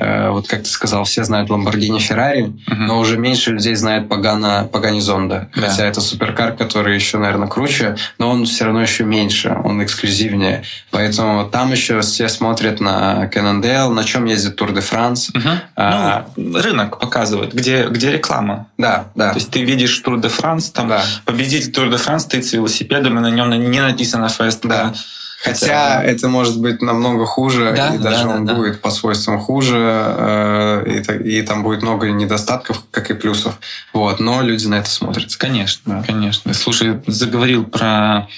Э, 0.00 0.30
вот 0.30 0.48
как 0.48 0.62
ты 0.62 0.68
сказал, 0.70 1.04
все 1.04 1.24
знают 1.24 1.50
Lamborghini 1.50 1.98
Ferrari, 1.98 2.46
uh-huh. 2.46 2.74
но 2.74 2.98
уже 2.98 3.18
меньше 3.18 3.52
людей 3.52 3.74
знает 3.74 4.08
Пагана, 4.08 4.66
Пагани 4.72 5.00
Зонда. 5.00 5.50
Да. 5.54 5.68
Хотя 5.68 5.84
это 5.84 6.00
суперкар, 6.00 6.56
который 6.56 6.94
еще, 6.94 7.18
наверное, 7.18 7.48
круче, 7.48 7.96
но 8.18 8.30
он 8.30 8.46
все 8.46 8.64
равно 8.64 8.80
еще 8.80 9.04
меньше, 9.04 9.54
он 9.62 9.82
эксклюзивнее. 9.84 10.62
Поэтому 10.90 11.44
там 11.44 11.72
еще 11.72 12.00
все 12.00 12.28
смотрят 12.30 12.80
на 12.80 13.28
Cannondale, 13.32 13.92
на 13.92 14.04
чем 14.04 14.24
ездит 14.24 14.56
Тур 14.56 14.72
де 14.72 14.80
Франс. 14.80 15.30
А, 15.76 16.26
ну, 16.36 16.62
рынок 16.62 16.98
показывает, 16.98 17.52
где, 17.52 17.86
где 17.88 18.12
реклама. 18.12 18.68
Да, 18.78 19.08
да. 19.14 19.30
То 19.30 19.36
есть 19.36 19.50
ты 19.50 19.62
видишь 19.64 19.98
Тур 19.98 20.18
де 20.18 20.28
Франс, 20.28 20.70
там 20.70 20.88
да. 20.88 21.04
победитель 21.26 21.72
Тур 21.72 21.90
де 21.90 21.98
Франс 21.98 22.22
стоит 22.22 22.46
с 22.46 22.52
велосипедом, 22.54 23.18
и 23.18 23.20
на 23.20 23.30
нем 23.30 23.50
не 23.50 23.80
написано 23.80 24.28
Festka. 24.28 24.62
Да. 24.62 24.84
да 24.84 24.94
Хотя 25.42 26.00
да. 26.00 26.04
это 26.04 26.28
может 26.28 26.60
быть 26.60 26.82
намного 26.82 27.24
хуже, 27.24 27.72
да, 27.74 27.94
и 27.94 27.98
даже 27.98 28.24
да, 28.24 28.36
он 28.36 28.44
да, 28.44 28.54
будет 28.54 28.74
да. 28.74 28.78
по 28.80 28.90
свойствам 28.90 29.40
хуже, 29.40 29.76
э, 29.78 31.02
и, 31.24 31.38
и 31.38 31.42
там 31.42 31.62
будет 31.62 31.82
много 31.82 32.10
недостатков, 32.10 32.84
как 32.90 33.10
и 33.10 33.14
плюсов. 33.14 33.58
Вот, 33.94 34.20
но 34.20 34.42
люди 34.42 34.66
на 34.66 34.74
это 34.74 34.90
смотрят. 34.90 35.34
Конечно, 35.36 36.00
да. 36.00 36.02
конечно. 36.02 36.52
Слушай, 36.52 37.00
заговорил 37.06 37.64
про 37.64 38.28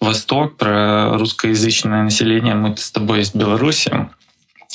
Восток, 0.00 0.58
про 0.58 1.16
русскоязычное 1.16 2.02
население. 2.02 2.54
Мы 2.54 2.76
с 2.76 2.90
тобой 2.90 3.22
из 3.22 3.34
Беларуси. 3.34 4.08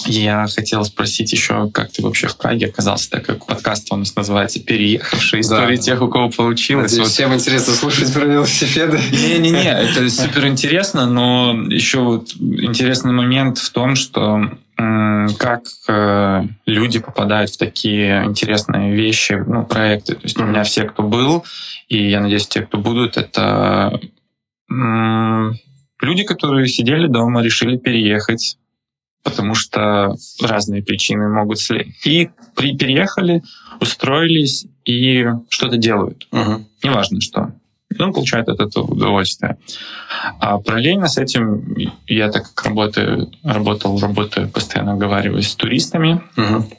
Я 0.04 0.46
хотел 0.54 0.84
спросить 0.84 1.32
еще, 1.32 1.70
как 1.72 1.92
ты 1.92 2.02
вообще 2.02 2.28
в 2.28 2.36
Праге 2.38 2.68
оказался, 2.68 3.10
так 3.12 3.26
как 3.26 3.46
подкаст 3.46 3.88
у 3.92 3.96
нас 3.96 4.14
называется 4.16 4.60
«Переехавшие 4.60 5.40
истории 5.40 5.78
да. 5.78 5.82
тех, 5.82 6.02
у 6.02 6.10
кого 6.10 6.30
получилось». 6.30 6.92
Надеюсь, 6.92 7.08
вот. 7.08 7.14
всем 7.14 7.34
интересно 7.34 7.74
слушать 7.74 8.14
про 8.14 8.26
велосипеды. 8.26 9.00
Не-не-не, 9.12 9.64
это 9.72 10.10
супер 10.10 10.48
интересно, 10.48 11.06
но 11.06 11.54
еще 11.70 12.00
вот 12.00 12.34
интересный 12.36 13.14
момент 13.14 13.58
в 13.58 13.70
том, 13.72 13.96
что 13.96 14.58
как 14.76 15.64
э, 15.88 16.44
люди 16.66 17.00
попадают 17.00 17.50
в 17.52 17.58
такие 17.58 18.26
интересные 18.26 18.94
вещи, 18.94 19.42
ну, 19.48 19.66
проекты. 19.66 20.16
То 20.16 20.24
есть 20.24 20.38
у 20.38 20.44
меня 20.44 20.64
все, 20.64 20.84
кто 20.84 21.02
был, 21.04 21.46
и 21.88 22.10
я 22.10 22.20
надеюсь, 22.20 22.48
те, 22.48 22.62
кто 22.62 22.78
будут, 22.78 23.16
это 23.16 23.98
люди, 24.70 26.24
которые 26.24 26.68
сидели 26.68 27.08
дома, 27.08 27.42
решили 27.42 27.78
переехать, 27.78 28.58
потому 29.26 29.56
что 29.56 30.16
разные 30.40 30.84
причины 30.84 31.28
могут 31.28 31.60
слить. 31.60 31.88
И 32.06 32.30
при, 32.56 32.78
переехали, 32.78 33.44
устроились 33.82 34.68
и 34.86 35.26
что-то 35.50 35.78
делают. 35.78 36.28
Угу. 36.32 36.66
Неважно 36.84 37.20
что. 37.20 37.54
Он 38.00 38.14
получает 38.14 38.48
от 38.50 38.60
этого 38.60 38.86
удовольствие. 38.86 39.58
А 40.40 40.60
параллельно 40.60 41.08
с 41.08 41.18
этим 41.18 41.76
я 42.08 42.30
так 42.30 42.54
как 42.54 42.66
работаю, 42.66 43.32
работал, 43.44 44.00
работаю, 44.00 44.50
постоянно 44.50 44.94
разговариваю 44.94 45.42
с 45.42 45.56
туристами 45.56 46.22
угу. 46.38 46.70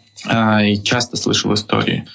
и 0.62 0.80
часто 0.82 1.16
слышал 1.16 1.52
истории, 1.52 2.06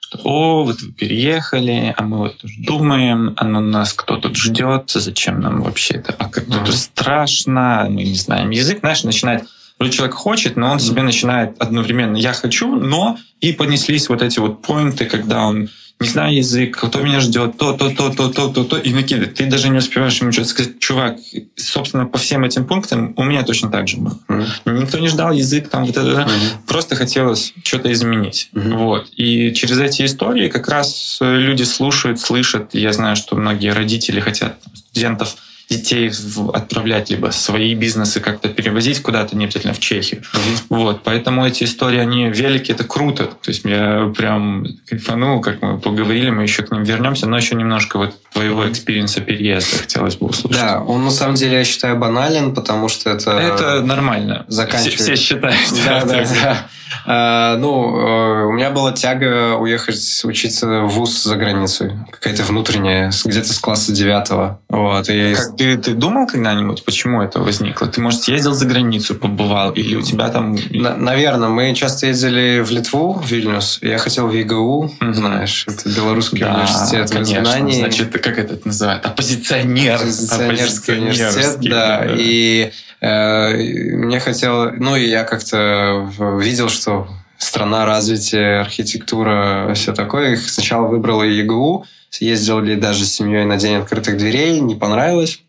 что 0.00 0.20
«О, 0.22 0.64
вот 0.64 0.80
вы 0.82 0.92
переехали, 0.92 1.94
а 1.96 2.02
мы 2.04 2.18
вот 2.18 2.36
думаем, 2.58 3.34
а 3.36 3.44
на 3.44 3.60
нас 3.60 3.92
кто 3.92 4.18
тут 4.18 4.36
ждет, 4.36 4.90
зачем 4.90 5.40
нам 5.40 5.62
вообще 5.62 5.94
это, 5.94 6.14
а 6.18 6.28
как 6.28 6.44
тут 6.44 6.74
страшно, 6.74 7.86
мы 7.88 8.04
не 8.04 8.14
знаем 8.14 8.50
язык». 8.50 8.80
Знаешь, 8.80 9.04
начинает 9.04 9.44
Вроде 9.80 9.96
человек 9.96 10.14
хочет, 10.14 10.56
но 10.56 10.72
он 10.72 10.78
себе 10.78 11.00
начинает 11.02 11.56
одновременно 11.58 12.16
«я 12.16 12.34
хочу», 12.34 12.76
но 12.76 13.16
и 13.40 13.52
понеслись 13.54 14.10
вот 14.10 14.20
эти 14.20 14.38
вот 14.38 14.60
поинты, 14.60 15.06
когда 15.06 15.46
он 15.46 15.70
не 16.00 16.08
знаю 16.08 16.34
язык, 16.34 16.78
кто 16.78 17.00
меня 17.00 17.20
ждет, 17.20 17.56
то, 17.58 17.72
то, 17.72 17.90
то, 17.90 18.10
то, 18.10 18.28
то, 18.28 18.48
то, 18.48 18.64
то, 18.64 18.76
и 18.78 18.92
накидывает. 18.92 19.34
Ты 19.34 19.46
даже 19.46 19.68
не 19.68 19.78
успеваешь 19.78 20.18
ему 20.20 20.32
что-то 20.32 20.48
сказать. 20.48 20.78
Чувак, 20.80 21.16
собственно, 21.56 22.06
по 22.06 22.18
всем 22.18 22.44
этим 22.44 22.66
пунктам 22.66 23.12
у 23.16 23.24
меня 23.24 23.42
точно 23.42 23.70
так 23.70 23.88
же 23.88 23.98
было. 23.98 24.18
Mm-hmm. 24.28 24.80
Никто 24.80 24.98
не 24.98 25.08
ждал 25.08 25.32
язык, 25.32 25.68
там 25.68 25.84
вот 25.84 25.96
это, 25.96 26.10
mm-hmm. 26.10 26.66
просто 26.66 26.96
хотелось 26.96 27.52
что-то 27.62 27.92
изменить. 27.92 28.48
Mm-hmm. 28.54 28.76
Вот. 28.76 29.08
И 29.16 29.52
через 29.52 29.78
эти 29.78 30.04
истории 30.06 30.48
как 30.48 30.68
раз 30.68 31.18
люди 31.20 31.62
слушают, 31.62 32.18
слышат. 32.20 32.74
И 32.74 32.80
я 32.80 32.92
знаю, 32.94 33.16
что 33.16 33.36
многие 33.36 33.72
родители 33.72 34.20
хотят 34.20 34.56
студентов 34.74 35.36
детей 35.70 36.10
отправлять, 36.52 37.10
либо 37.10 37.30
свои 37.30 37.74
бизнесы 37.74 38.20
как-то 38.20 38.48
перевозить 38.48 39.00
куда-то, 39.00 39.36
не 39.36 39.44
обязательно 39.44 39.72
в 39.72 39.78
Чехию. 39.78 40.22
Mm-hmm. 40.22 40.64
Вот, 40.68 41.02
поэтому 41.04 41.46
эти 41.46 41.64
истории, 41.64 41.98
они 41.98 42.28
велики, 42.28 42.72
это 42.72 42.84
круто. 42.84 43.26
То 43.26 43.50
есть 43.50 43.64
я 43.64 44.12
прям 44.16 44.66
кайфанул, 44.88 45.40
как 45.40 45.62
мы 45.62 45.78
поговорили, 45.78 46.30
мы 46.30 46.42
еще 46.42 46.64
к 46.64 46.72
ним 46.72 46.82
вернемся, 46.82 47.28
но 47.28 47.36
еще 47.36 47.54
немножко 47.54 47.98
вот 47.98 48.14
твоего 48.32 48.68
experience 48.68 49.15
а 49.15 49.20
переезда 49.20 49.78
хотелось 49.78 50.16
бы 50.16 50.26
услышать. 50.26 50.60
Да, 50.60 50.82
он 50.82 51.04
на 51.04 51.10
самом 51.10 51.36
деле, 51.36 51.58
я 51.58 51.64
считаю, 51.64 51.96
банален, 51.96 52.54
потому 52.54 52.88
что 52.88 53.10
это... 53.10 53.30
Это 53.30 53.82
нормально. 53.82 54.44
Заканчивает... 54.48 54.94
Все, 54.94 55.14
все 55.14 55.16
считают. 55.16 55.56
Да, 55.84 56.04
да, 56.04 56.24
да. 56.42 56.66
А, 57.06 57.56
ну, 57.56 57.98
э, 57.98 58.44
у 58.46 58.52
меня 58.52 58.70
была 58.70 58.92
тяга 58.92 59.54
уехать 59.56 60.22
учиться 60.24 60.66
в 60.82 60.88
ВУЗ 60.88 61.24
за 61.24 61.36
границей. 61.36 61.92
Какая-то 62.10 62.42
внутренняя, 62.44 63.10
где-то 63.24 63.52
с 63.52 63.58
класса 63.58 63.92
девятого. 63.92 64.60
Вот, 64.68 65.08
и 65.08 65.34
как 65.34 65.56
ты, 65.60 65.76
ты 65.76 65.94
думал 65.94 66.26
когда-нибудь, 66.26 66.84
почему 66.84 67.22
это 67.22 67.40
возникло? 67.40 67.86
Ты, 67.86 68.00
может, 68.00 68.22
съездил 68.22 68.52
за 68.54 68.66
границу, 68.66 69.14
побывал, 69.14 69.72
или 69.72 69.96
у 69.96 70.02
тебя 70.02 70.28
там... 70.28 70.56
На, 70.70 70.96
наверное, 70.96 71.48
мы 71.48 71.74
часто 71.74 72.06
ездили 72.06 72.60
в 72.60 72.70
Литву, 72.70 73.12
в 73.12 73.30
Вильнюс. 73.30 73.78
Я 73.82 73.98
хотел 73.98 74.26
в 74.26 74.32
ЕГУ, 74.32 74.92
mm-hmm. 75.00 75.12
знаешь, 75.12 75.66
это 75.68 75.88
белорусский 75.88 76.40
да, 76.40 76.54
университет 76.54 77.10
конечно. 77.10 77.44
знаний. 77.44 77.74
Значит, 77.74 78.12
как 78.12 78.38
это 78.38 78.58
называют? 78.64 79.04
Оппозиционер. 79.04 79.96
Оппозиционерский 79.96 80.94
университет, 80.94 81.58
да. 81.60 82.00
да. 82.00 82.14
И 82.16 82.72
Э, 83.00 83.54
мне 83.54 84.20
хотелось... 84.20 84.74
Ну, 84.78 84.96
и 84.96 85.08
я 85.08 85.24
как-то 85.24 86.08
видел, 86.40 86.68
что 86.68 87.08
страна 87.38 87.86
развития, 87.86 88.60
архитектура, 88.60 89.72
все 89.74 89.92
такое. 89.92 90.32
Их 90.32 90.48
сначала 90.48 90.86
выбрала 90.86 91.22
ЕГУ, 91.22 91.86
съездили 92.10 92.74
даже 92.74 93.04
с 93.04 93.12
семьей 93.12 93.44
на 93.44 93.56
День 93.56 93.76
открытых 93.76 94.18
дверей, 94.18 94.60
не 94.60 94.74
понравилось. 94.74 95.40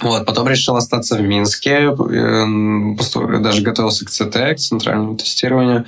Вот, 0.00 0.26
потом 0.26 0.48
решил 0.48 0.76
остаться 0.76 1.16
в 1.16 1.22
Минске, 1.22 1.90
э, 1.90 3.38
даже 3.40 3.62
готовился 3.62 4.04
к 4.04 4.10
ЦТ, 4.10 4.54
к 4.54 4.56
центральному 4.56 5.16
тестированию. 5.16 5.86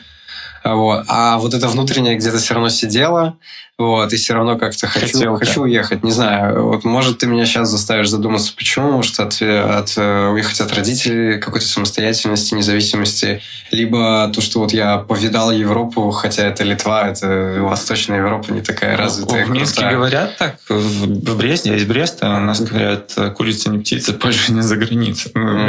Вот. 0.75 1.05
А 1.09 1.39
вот 1.39 1.55
это 1.55 1.69
внутреннее 1.69 2.17
где-то 2.17 2.39
все 2.39 2.55
равно 2.55 2.69
сидело, 2.69 3.37
вот, 3.79 4.11
и 4.11 4.17
все 4.17 4.33
равно 4.33 4.57
как-то 4.57 4.87
хочу, 4.87 5.37
хочу 5.37 5.63
уехать. 5.63 6.03
Не 6.03 6.11
знаю, 6.11 6.65
вот 6.65 6.85
может 6.85 7.19
ты 7.19 7.27
меня 7.27 7.45
сейчас 7.45 7.69
заставишь 7.69 8.09
задуматься, 8.09 8.55
почему, 8.57 8.91
может 8.93 9.21
от, 9.21 9.35
от 9.43 9.93
э, 9.99 10.29
уехать 10.29 10.61
от 10.61 10.73
родителей, 10.73 11.39
какой-то 11.39 11.67
самостоятельности, 11.67 12.55
независимости, 12.55 13.43
либо 13.71 14.33
то, 14.35 14.41
что 14.41 14.61
вот 14.61 14.73
я 14.73 14.97
повидал 14.97 15.53
Европу, 15.53 16.11
хотя 16.11 16.45
это 16.45 16.65
Литва, 16.65 17.07
это 17.09 17.59
Восточная 17.61 18.19
Европа 18.19 18.51
не 18.51 18.63
такая 18.63 18.97
развитая. 18.97 19.45
В 19.45 19.51
Минске 19.51 19.81
крутая. 19.81 19.95
говорят 19.95 20.37
так, 20.39 20.57
в 20.69 21.37
Бресте, 21.37 21.71
я 21.71 21.77
из 21.77 21.85
Бреста, 21.85 22.35
у 22.35 22.41
нас 22.41 22.61
говорят, 22.63 23.13
курица 23.37 23.69
не 23.69 23.81
птица, 23.81 24.13
Польша 24.21 24.53
не 24.55 24.63
за 24.63 24.77
границей. 24.77 25.33
Ну, 25.35 25.69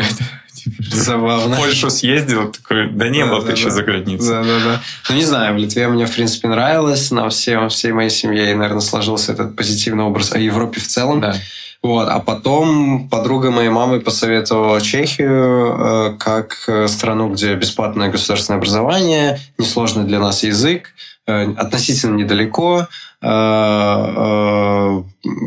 Забавно. 0.92 1.56
В 1.56 1.60
Польшу 1.60 1.90
съездил, 1.90 2.52
такой, 2.52 2.90
да 2.90 3.10
не 3.10 3.26
был 3.26 3.42
ты 3.44 3.52
еще 3.54 3.70
за 3.70 3.84
границей. 3.84 4.28
Да, 4.28 4.44
да, 4.44 4.60
да. 4.64 4.82
Ну, 5.10 5.16
не 5.16 5.24
знаю, 5.24 5.56
в 5.56 5.58
Литве 5.58 5.88
мне, 5.88 6.06
в 6.06 6.14
принципе, 6.14 6.48
нравилось, 6.48 7.12
на 7.12 7.30
всем, 7.30 7.70
всей 7.70 7.92
моей 7.92 8.10
семье, 8.10 8.52
и, 8.52 8.54
наверное, 8.54 8.82
сложился 8.82 9.34
этот 9.34 9.56
позитивный 9.56 10.04
образ 10.04 10.34
о 10.34 10.40
Европе 10.40 10.80
в 10.80 10.88
целом. 10.88 11.22
Да. 11.22 11.36
Вот. 11.84 12.10
А 12.10 12.20
потом 12.20 13.08
подруга 13.08 13.52
моей 13.52 13.70
мамы 13.70 14.00
посоветовала 14.00 14.82
Чехию 14.82 15.76
э, 15.78 16.18
как 16.18 16.56
э, 16.68 16.88
страну, 16.88 17.30
где 17.30 17.56
бесплатное 17.56 18.10
государственное 18.10 18.58
образование, 18.58 19.40
несложный 19.58 20.06
для 20.06 20.20
нас 20.20 20.44
язык, 20.44 20.90
э, 21.28 21.54
относительно 21.54 22.16
недалеко, 22.16 22.88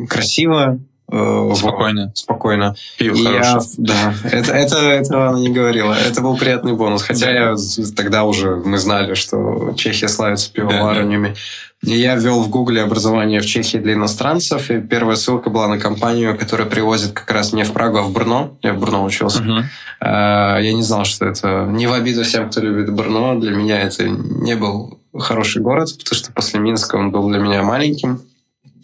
красиво, 0.08 0.80
Э, 1.12 1.52
спокойно. 1.56 2.12
Спокойно. 2.14 2.74
Пиво 2.98 3.16
и 3.16 3.22
я, 3.22 3.58
да, 3.78 4.14
это, 4.24 4.52
это, 4.52 4.76
этого 4.76 5.28
она 5.28 5.40
не 5.40 5.50
говорила. 5.50 5.92
Это 5.92 6.20
был 6.20 6.36
приятный 6.36 6.72
бонус. 6.74 7.02
Хотя 7.02 7.30
я 7.30 7.56
тогда 7.96 8.24
уже 8.24 8.56
мы 8.56 8.78
знали, 8.78 9.14
что 9.14 9.74
Чехия 9.76 10.08
славится 10.08 10.52
пивоварнями. 10.52 11.34
И 11.82 11.92
я 11.92 12.14
ввел 12.14 12.42
в 12.42 12.50
Гугле 12.50 12.82
образование 12.82 13.40
в 13.40 13.46
Чехии 13.46 13.78
для 13.78 13.94
иностранцев, 13.94 14.70
и 14.70 14.82
первая 14.82 15.16
ссылка 15.16 15.48
была 15.48 15.66
на 15.66 15.78
компанию, 15.78 16.36
которая 16.36 16.68
привозит 16.68 17.12
как 17.12 17.30
раз 17.30 17.54
не 17.54 17.64
в 17.64 17.72
Прагу, 17.72 17.98
а 17.98 18.02
в 18.02 18.12
Брно. 18.12 18.58
Я 18.62 18.74
в 18.74 18.80
Брно 18.80 19.02
учился. 19.02 19.42
Uh-huh. 19.42 20.62
Я 20.62 20.72
не 20.74 20.82
знал, 20.82 21.06
что 21.06 21.24
это 21.24 21.66
не 21.70 21.86
в 21.86 21.94
обиду 21.94 22.22
всем, 22.22 22.50
кто 22.50 22.60
любит 22.60 22.92
Брно. 22.92 23.34
Для 23.34 23.52
меня 23.52 23.80
это 23.80 24.06
не 24.08 24.56
был 24.56 25.00
хороший 25.18 25.62
город, 25.62 25.88
потому 25.98 26.18
что 26.18 26.32
после 26.32 26.60
Минска 26.60 26.96
он 26.96 27.10
был 27.10 27.28
для 27.28 27.38
меня 27.38 27.62
маленьким. 27.62 28.20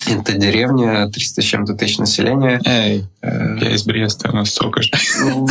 Это 0.06 0.34
деревня, 0.34 1.08
300 1.08 1.42
с 1.42 1.44
чем-то 1.44 1.74
тысяч 1.74 1.98
населения. 1.98 2.60
Эй, 2.64 3.04
э, 3.22 3.56
я 3.60 3.70
из 3.74 3.84
Бреста, 3.84 4.30
у 4.30 4.36
нас 4.36 4.50
столько 4.50 4.82
же. 4.82 4.90
Ну, 5.20 5.48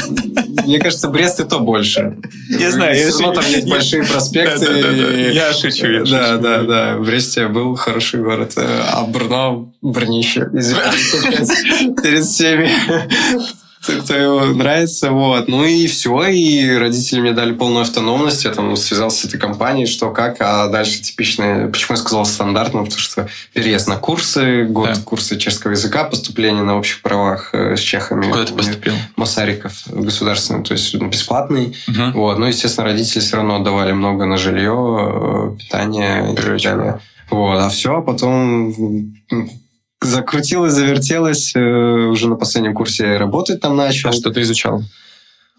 мне 0.65 0.79
кажется, 0.79 1.09
Брест 1.09 1.39
и 1.39 1.43
то 1.43 1.59
больше. 1.59 2.17
Я 2.49 2.71
знаю. 2.71 2.95
Все 2.95 3.23
равно 3.23 3.41
там 3.41 3.51
есть 3.51 3.67
большие 3.67 4.03
проспекты. 4.03 5.31
Я 5.33 5.53
шучу. 5.53 6.05
Да, 6.05 6.37
да, 6.37 6.63
да. 6.63 6.97
В 6.97 7.05
Бресте 7.05 7.47
был 7.47 7.75
хороший 7.75 8.21
город. 8.21 8.53
А 8.57 9.05
Брно, 9.05 9.73
Брнище. 9.81 10.49
Извините 10.53 12.01
перед 12.01 12.23
всеми 12.23 12.69
кто 13.93 14.15
его 14.15 14.45
нравится, 14.45 15.11
вот. 15.11 15.47
Ну 15.47 15.63
и 15.63 15.87
все, 15.87 16.27
и 16.27 16.75
родители 16.75 17.21
мне 17.21 17.33
дали 17.33 17.53
полную 17.53 17.83
автономность, 17.83 18.45
я 18.45 18.51
там 18.51 18.75
связался 18.75 19.21
с 19.21 19.25
этой 19.25 19.39
компанией, 19.39 19.85
что 19.85 20.11
как, 20.11 20.37
а 20.39 20.67
дальше 20.67 21.01
типичное, 21.01 21.67
почему 21.67 21.95
я 21.95 21.97
сказал 21.97 22.25
стандартно, 22.25 22.83
потому 22.83 22.99
что 22.99 23.27
переезд 23.53 23.87
на 23.87 23.97
курсы, 23.97 24.65
год 24.65 24.93
да. 24.93 25.01
курсы 25.01 25.37
чешского 25.37 25.71
языка, 25.71 26.03
поступление 26.03 26.63
на 26.63 26.77
общих 26.77 27.01
правах 27.01 27.49
э, 27.53 27.75
с 27.75 27.79
чехами. 27.79 28.29
Куда 28.29 28.45
ты 28.45 28.53
поступил? 28.53 28.93
Масариков 29.15 29.73
государственный, 29.87 30.63
то 30.63 30.73
есть 30.73 30.95
бесплатный. 30.95 31.75
Угу. 31.87 32.19
Вот. 32.19 32.39
Ну, 32.39 32.45
естественно, 32.45 32.85
родители 32.85 33.19
все 33.19 33.37
равно 33.37 33.57
отдавали 33.57 33.91
много 33.91 34.25
на 34.25 34.37
жилье, 34.37 35.53
э, 35.53 35.57
питание 35.57 36.33
и 36.33 36.35
так 36.35 36.61
далее. 36.61 36.99
Вот. 37.29 37.59
А 37.59 37.69
все, 37.69 37.97
а 37.97 38.01
потом 38.01 38.73
закрутилось, 40.01 40.73
завертелось. 40.73 41.55
Э, 41.55 41.59
уже 41.59 42.29
на 42.29 42.35
последнем 42.35 42.73
курсе 42.73 43.17
работать 43.17 43.61
там 43.61 43.75
начал. 43.75 44.09
А 44.09 44.13
что 44.13 44.31
ты 44.31 44.41
изучал? 44.41 44.83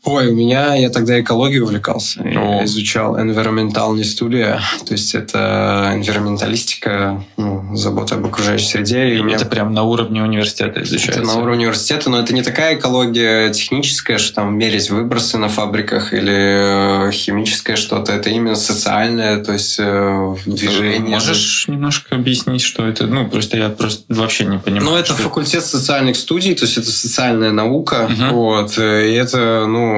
Ой, 0.07 0.29
у 0.29 0.35
меня, 0.37 0.77
я 0.77 0.89
тогда 0.89 1.21
экологией 1.21 1.61
увлекался. 1.61 2.23
Я 2.23 2.65
изучал 2.65 3.19
environmental 3.19 4.03
студия, 4.05 4.61
то 4.87 4.93
есть 4.93 5.17
это 5.17 5.93
environmentалистика, 5.97 7.25
ну, 7.37 7.75
забота 7.77 8.15
об 8.15 8.25
окружающей 8.25 8.67
среде. 8.67 9.09
И, 9.09 9.19
и 9.19 9.33
это 9.33 9.47
прям 9.47 9.75
на 9.75 9.83
уровне 9.83 10.23
университета 10.23 10.81
изучается? 10.85 11.23
Это 11.23 11.29
на 11.29 11.43
уровне 11.43 11.67
университета, 11.67 12.09
но 12.09 12.21
это 12.21 12.33
не 12.33 12.43
такая 12.43 12.77
экология 12.77 13.51
техническая, 13.51 14.19
что 14.19 14.37
там 14.37 14.57
мерить 14.57 14.91
выбросы 14.91 15.39
на 15.39 15.49
фабриках 15.49 16.15
или 16.15 17.09
э, 17.09 17.11
химическое 17.11 17.75
что-то. 17.75 18.13
Это 18.13 18.31
именно 18.31 18.55
социальное, 18.55 19.43
то 19.43 19.55
есть 19.55 19.75
э, 19.81 20.37
движение. 20.47 21.01
Можешь 21.17 21.67
немножко 21.67 22.15
объяснить, 22.15 22.63
что 22.63 22.87
это? 22.87 23.09
Ну, 23.09 23.27
просто 23.29 23.57
я 23.57 23.71
просто 23.71 24.05
вообще 24.09 24.45
не 24.45 24.59
понимаю. 24.59 24.85
Ну, 24.85 24.97
это 24.97 25.15
факультет 25.15 25.65
социальных 25.65 26.15
студий, 26.15 26.55
то 26.55 26.65
есть 26.65 26.79
это 26.79 26.93
социальная 26.93 27.51
наука. 27.51 28.09
Угу. 28.09 28.37
Вот, 28.37 28.79
и 28.79 28.83
это, 29.15 29.67
ну, 29.67 29.96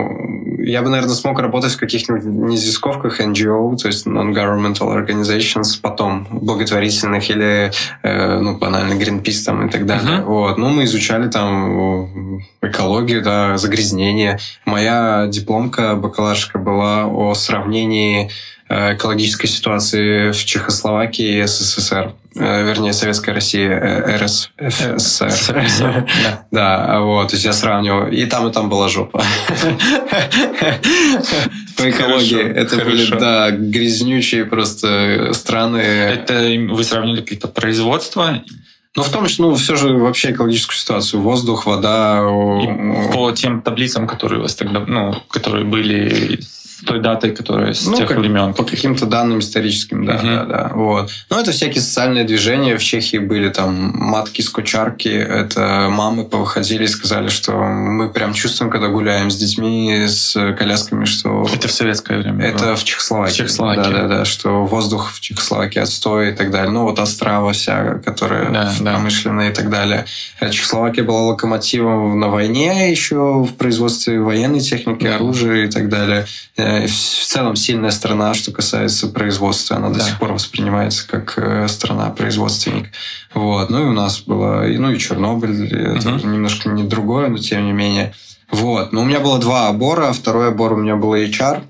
я 0.59 0.83
бы, 0.83 0.91
наверное, 0.91 1.15
смог 1.15 1.39
работать 1.41 1.73
в 1.73 1.79
каких-нибудь 1.79 2.25
незисковках 2.25 3.21
NGO, 3.21 3.77
то 3.77 3.89
есть 3.89 4.07
non-governmental 4.07 4.95
organizations, 4.95 5.79
потом 5.81 6.27
благотворительных 6.31 7.31
или, 7.31 7.71
э, 8.03 8.39
ну, 8.39 8.59
банально 8.59 8.95
Greenpeace 8.95 9.45
там 9.45 9.67
и 9.67 9.71
так 9.71 9.87
далее. 9.87 10.19
Uh-huh. 10.19 10.25
Вот. 10.25 10.59
Ну, 10.59 10.69
мы 10.71 10.85
изучали 10.85 11.29
там 11.29 12.41
экологию, 12.63 13.23
да, 13.23 13.57
загрязнение. 13.57 14.39
Моя 14.65 15.27
дипломка 15.29 15.95
бакалаврская 15.95 16.63
была 16.63 17.07
о 17.07 17.35
сравнении 17.35 18.31
Э, 18.69 18.95
экологической 18.95 19.47
ситуации 19.47 20.31
в 20.31 20.45
Чехословакии 20.45 21.41
и 21.41 21.47
СССР, 21.47 22.13
вернее, 22.39 22.93
Советская 22.93 23.35
Россия, 23.35 23.71
э, 23.71 24.17
РСФСР. 24.19 26.07
Да, 26.51 27.01
вот, 27.01 27.29
то 27.29 27.35
есть 27.35 27.45
я 27.45 27.53
сравниваю, 27.53 28.11
и 28.13 28.25
там, 28.27 28.49
и 28.49 28.53
там 28.53 28.69
была 28.69 28.89
жопа. 28.89 29.23
По 31.77 31.91
экологии. 31.91 32.43
Это 32.43 32.77
были, 32.77 33.07
да, 33.19 33.51
грязнючие 33.51 34.45
просто 34.45 35.33
страны. 35.33 35.79
Это 35.79 36.35
вы 36.71 36.85
сравнили 36.85 37.21
какие-то 37.21 37.49
производства 37.49 38.43
ну, 38.99 39.05
в 39.05 39.11
том, 39.11 39.29
что, 39.29 39.43
ну, 39.43 39.55
все 39.55 39.77
же 39.77 39.95
вообще 39.95 40.33
экологическую 40.33 40.77
ситуацию. 40.77 41.23
Воздух, 41.23 41.67
вода. 41.67 42.19
И 42.19 43.13
по 43.13 43.31
тем 43.31 43.63
таблицам, 43.63 44.09
которые 44.09 44.41
у 44.41 44.43
вас 44.43 44.57
тогда, 44.57 44.81
ну, 44.81 45.15
которые 45.31 45.65
были 45.65 46.41
той 46.87 47.01
датой, 47.01 47.33
которая 47.33 47.73
с 47.73 47.87
ну, 47.87 47.97
тех 47.97 48.09
как, 48.09 48.19
времен. 48.19 48.55
По 48.55 48.65
каким-то 48.65 49.07
данным 49.07 49.41
историческим, 49.41 50.05
да, 50.05 50.15
uh-huh. 50.15 50.23
да, 50.23 50.45
да. 50.45 50.71
Вот. 50.75 51.11
Ну, 51.31 51.39
это 51.39 51.53
всякие 51.53 51.83
социальные 51.83 52.25
движения. 52.25 52.77
В 52.77 52.83
Чехии 52.83 53.19
были 53.19 53.49
там 53.49 53.93
матки-скучарки. 53.95 55.09
Это 55.09 55.89
мамы 55.91 56.25
повыходили 56.25 56.85
и 56.85 56.89
сказали, 56.89 57.29
что 57.29 57.53
мы 57.53 58.11
прям 58.11 58.33
чувствуем, 58.33 58.71
когда 58.71 58.89
гуляем 58.89 59.31
с 59.31 59.37
детьми, 59.37 60.07
с 60.07 60.35
колясками, 60.59 61.05
что... 61.05 61.47
Это 61.53 61.69
в 61.69 61.73
советское 61.73 62.19
время 62.19 62.47
Это 62.47 62.67
было. 62.67 62.77
в 62.77 62.85
Чехословакии. 62.85 63.33
В 63.33 63.37
Чехословакии. 63.37 63.83
Да, 63.83 63.91
да, 63.91 64.09
да, 64.09 64.25
что 64.25 64.65
воздух 64.65 65.13
в 65.13 65.21
Чехословакии 65.21 65.81
отстой 65.81 66.31
и 66.31 66.33
так 66.33 66.51
далее. 66.51 66.71
Ну, 66.71 66.85
вот 66.85 66.99
Острава 66.99 67.53
вся, 67.53 68.01
которая 68.05 68.51
да, 68.51 68.73
промышленная 68.79 69.47
да. 69.47 69.53
и 69.53 69.55
так 69.55 69.71
далее. 69.71 70.05
Чехословакия 70.51 71.05
была 71.05 71.23
локомотивом 71.23 72.19
на 72.19 72.29
войне 72.29 72.91
еще 72.91 73.43
в 73.43 73.55
производстве 73.55 74.21
военной 74.21 74.61
техники, 74.61 75.05
да. 75.05 75.17
оружия 75.17 75.67
и 75.67 75.71
так 75.71 75.89
далее 75.89 76.27
Э, 76.59 76.68
в 76.87 77.27
целом 77.27 77.57
сильная 77.57 77.91
страна, 77.91 78.35
что 78.35 78.53
касается 78.53 79.09
производства. 79.09 79.77
Она 79.77 79.89
да. 79.89 79.95
до 79.95 80.01
сих 80.01 80.19
пор 80.19 80.33
воспринимается 80.33 81.07
как 81.07 81.39
э, 81.39 81.69
страна-производственник. 81.69 82.91
Вот. 83.35 83.71
Ну 83.71 83.83
и 83.83 83.87
у 83.87 83.93
нас 83.93 84.21
было, 84.21 84.63
ну 84.67 84.91
и 84.91 84.99
Чернобыль, 84.99 85.73
это 85.73 86.15
угу. 86.15 86.27
немножко 86.27 86.69
не 86.69 86.85
другое, 86.85 87.29
но 87.29 87.39
тем 87.39 87.65
не 87.65 87.73
менее. 87.73 88.15
Вот. 88.51 88.93
Но 88.93 89.03
у 89.03 89.05
меня 89.05 89.21
было 89.21 89.39
два 89.39 89.69
обора. 89.69 90.13
Второй 90.13 90.49
обор 90.49 90.73
у 90.73 90.77
меня 90.77 90.97
был 90.97 91.15
HR. 91.15 91.63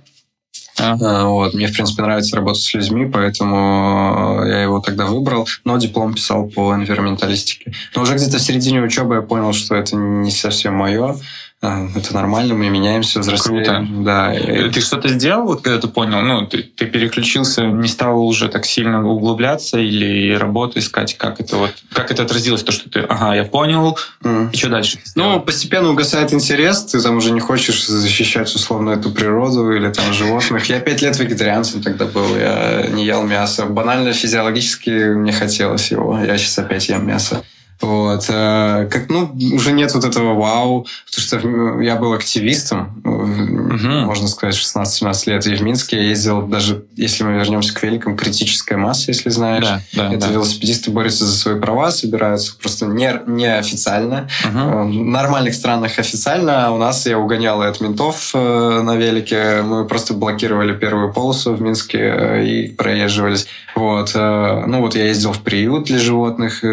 А. 0.78 0.96
а. 1.00 1.24
Вот. 1.26 1.54
Мне, 1.54 1.66
в 1.66 1.72
принципе, 1.72 2.02
нравится 2.02 2.36
работать 2.36 2.62
с 2.62 2.74
людьми, 2.74 3.06
поэтому 3.06 4.42
я 4.44 4.62
его 4.62 4.80
тогда 4.80 5.06
выбрал, 5.06 5.48
но 5.64 5.76
диплом 5.76 6.14
писал 6.14 6.48
по 6.48 6.74
энвиронменталистике. 6.74 7.72
Но 7.94 8.02
уже 8.02 8.14
где-то 8.14 8.38
в 8.38 8.40
середине 8.40 8.80
учебы 8.80 9.16
я 9.16 9.22
понял, 9.22 9.52
что 9.52 9.74
это 9.74 9.96
не 9.96 10.30
совсем 10.30 10.74
мое. 10.74 11.16
А, 11.60 11.88
это 11.96 12.14
нормально, 12.14 12.54
мы 12.54 12.68
меняемся, 12.68 13.18
взрослеем. 13.18 13.64
Круто. 13.64 13.86
Да. 14.04 14.32
Ты 14.72 14.80
что-то 14.80 15.08
сделал, 15.08 15.44
вот 15.44 15.62
когда 15.62 15.80
ты 15.80 15.88
понял, 15.88 16.20
ну, 16.20 16.46
ты, 16.46 16.62
ты 16.62 16.86
переключился, 16.86 17.66
не 17.66 17.88
стал 17.88 18.24
уже 18.24 18.48
так 18.48 18.64
сильно 18.64 19.04
углубляться 19.04 19.78
или 19.78 20.36
работу 20.36 20.78
искать, 20.78 21.18
как 21.18 21.40
это 21.40 21.56
вот, 21.56 21.74
как 21.92 22.12
это 22.12 22.22
отразилось, 22.22 22.62
то, 22.62 22.70
что 22.70 22.88
ты, 22.88 23.00
ага, 23.00 23.34
я 23.34 23.42
понял, 23.42 23.98
mm. 24.22 24.52
и 24.52 24.56
что 24.56 24.68
дальше? 24.68 25.00
Ну, 25.16 25.40
постепенно 25.40 25.90
угасает 25.90 26.32
интерес, 26.32 26.84
ты 26.84 27.00
там 27.00 27.16
уже 27.16 27.32
не 27.32 27.40
хочешь 27.40 27.84
защищать 27.88 28.54
условно 28.54 28.90
эту 28.90 29.10
природу 29.10 29.72
или 29.72 29.90
там 29.90 30.12
животных. 30.12 30.68
Я 30.68 30.78
пять 30.78 31.02
лет 31.02 31.18
вегетарианцем 31.18 31.82
тогда 31.82 32.04
был, 32.04 32.36
я 32.36 32.86
не 32.88 33.04
ел 33.04 33.24
мясо. 33.24 33.66
Банально 33.66 34.12
физиологически 34.12 34.90
мне 35.14 35.32
хотелось 35.32 35.90
его, 35.90 36.20
я 36.20 36.38
сейчас 36.38 36.58
опять 36.60 36.88
ем 36.88 37.04
мясо. 37.04 37.42
Вот. 37.80 38.24
Э, 38.28 38.88
как, 38.90 39.08
ну, 39.08 39.30
уже 39.52 39.72
нет 39.72 39.94
вот 39.94 40.04
этого 40.04 40.34
вау, 40.34 40.86
потому 41.06 41.24
что 41.24 41.80
я 41.80 41.96
был 41.96 42.12
активистом, 42.12 43.00
угу. 43.04 44.06
можно 44.06 44.26
сказать, 44.26 44.56
16-17 44.56 45.30
лет, 45.30 45.46
и 45.46 45.54
в 45.54 45.62
Минске 45.62 45.96
я 45.96 46.02
ездил, 46.08 46.42
даже 46.42 46.84
если 46.96 47.22
мы 47.22 47.34
вернемся 47.34 47.72
к 47.72 47.82
великам, 47.82 48.16
критическая 48.16 48.76
масса, 48.76 49.04
если 49.08 49.30
знаешь. 49.30 49.64
Да, 49.64 49.80
да, 49.92 50.12
Это 50.12 50.26
да. 50.26 50.32
велосипедисты 50.32 50.90
борются 50.90 51.24
за 51.24 51.36
свои 51.36 51.60
права, 51.60 51.90
собираются 51.92 52.56
просто 52.60 52.86
не, 52.86 53.20
неофициально. 53.26 54.28
Угу. 54.44 54.58
В 54.58 54.90
нормальных 54.90 55.54
странах 55.54 55.98
официально, 55.98 56.66
а 56.66 56.70
у 56.72 56.78
нас 56.78 57.06
я 57.06 57.18
угонял 57.18 57.62
от 57.62 57.80
ментов 57.80 58.32
э, 58.34 58.82
на 58.82 58.96
велике, 58.96 59.62
мы 59.62 59.86
просто 59.86 60.14
блокировали 60.14 60.76
первую 60.76 61.12
полосу 61.12 61.54
в 61.54 61.60
Минске 61.60 62.42
и 62.44 62.68
проезживались. 62.68 63.46
Вот. 63.76 64.12
Ну 64.14 64.80
вот 64.80 64.96
я 64.96 65.06
ездил 65.06 65.32
в 65.32 65.40
приют 65.40 65.84
для 65.84 65.98
животных, 65.98 66.64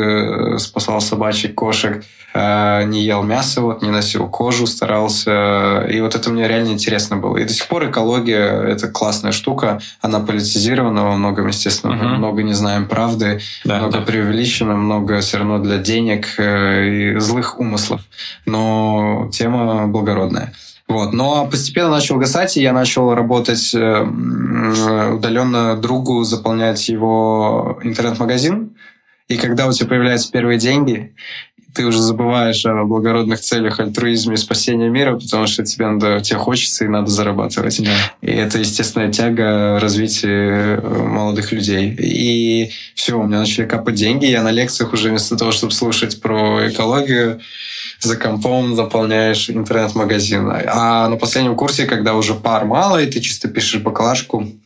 спасал 0.60 0.95
спасал 0.96 1.02
собачек, 1.02 1.56
кошек, 1.56 2.04
э, 2.34 2.84
не 2.86 3.04
ел 3.04 3.24
мясо, 3.24 3.62
вот, 3.62 3.82
не 3.82 3.90
носил 3.90 4.28
кожу, 4.30 4.68
старался. 4.68 5.86
И 5.92 6.02
вот 6.02 6.16
это 6.16 6.30
мне 6.30 6.48
реально 6.48 6.72
интересно 6.72 7.18
было. 7.18 7.38
И 7.38 7.44
до 7.44 7.54
сих 7.54 7.68
пор 7.68 7.90
экология— 7.90 8.64
это 8.68 8.88
классная 8.88 9.32
штука. 9.32 9.80
Она 10.02 10.20
политизирована 10.20 11.04
во 11.04 11.16
многом, 11.16 11.48
естественно. 11.48 11.96
Угу. 11.96 12.04
Мы 12.04 12.18
много 12.18 12.44
не 12.44 12.54
знаем 12.54 12.88
правды, 12.88 13.40
да, 13.64 13.78
много 13.78 14.00
да. 14.00 14.06
преувеличено, 14.06 14.76
много 14.76 15.20
все 15.20 15.38
равно 15.38 15.60
для 15.60 15.78
денег 15.78 16.28
э, 16.38 16.88
и 16.88 17.20
злых 17.20 17.60
умыслов. 17.60 18.02
Но 18.46 19.30
тема 19.32 19.88
благородная. 19.88 20.52
Вот. 20.88 21.14
Но 21.14 21.48
постепенно 21.48 21.90
начал 21.90 22.18
гасать, 22.18 22.58
и 22.58 22.62
я 22.62 22.72
начал 22.72 23.16
работать 23.16 23.74
э, 23.74 24.04
удаленно 25.14 25.76
другу, 25.76 26.24
заполнять 26.24 26.90
его 26.90 27.80
интернет-магазин. 27.84 28.70
И 29.28 29.38
когда 29.38 29.68
у 29.68 29.72
тебя 29.72 29.88
появляются 29.88 30.32
первые 30.32 30.60
деньги, 30.60 31.16
ты 31.76 31.86
уже 31.86 32.02
забываешь 32.02 32.66
о 32.66 32.86
благородных 32.86 33.40
целях, 33.42 33.80
альтруизме, 33.80 34.38
спасения 34.38 34.90
мира, 34.90 35.18
потому 35.18 35.46
что 35.46 35.64
тебе 35.66 35.88
надо, 35.88 36.22
тебе 36.22 36.40
хочется 36.40 36.86
и 36.86 36.88
надо 36.88 37.12
зарабатывать. 37.12 37.84
Да. 37.84 37.92
И 38.22 38.32
это 38.32 38.60
естественная 38.60 39.12
тяга 39.12 39.78
развития 39.80 40.80
э, 40.82 41.04
молодых 41.04 41.52
людей. 41.52 41.94
И 42.00 42.72
все, 42.96 43.20
у 43.20 43.24
меня 43.24 43.40
начали 43.40 43.66
капать 43.66 43.96
деньги. 43.96 44.26
Я 44.26 44.42
на 44.42 44.52
лекциях 44.52 44.94
уже 44.94 45.10
вместо 45.10 45.36
того, 45.36 45.52
чтобы 45.52 45.74
слушать 45.74 46.22
про 46.22 46.70
экологию, 46.70 47.42
за 48.00 48.16
компом 48.16 48.76
заполняешь 48.76 49.50
интернет-магазин. 49.50 50.50
А 50.68 51.10
на 51.10 51.18
последнем 51.18 51.56
курсе, 51.56 51.86
когда 51.86 52.16
уже 52.16 52.36
пар 52.36 52.66
мало, 52.66 53.02
и 53.02 53.12
ты 53.12 53.20
чисто 53.20 53.50
пишешь 53.50 53.82
баклажку, 53.82 54.42
и 54.42 54.65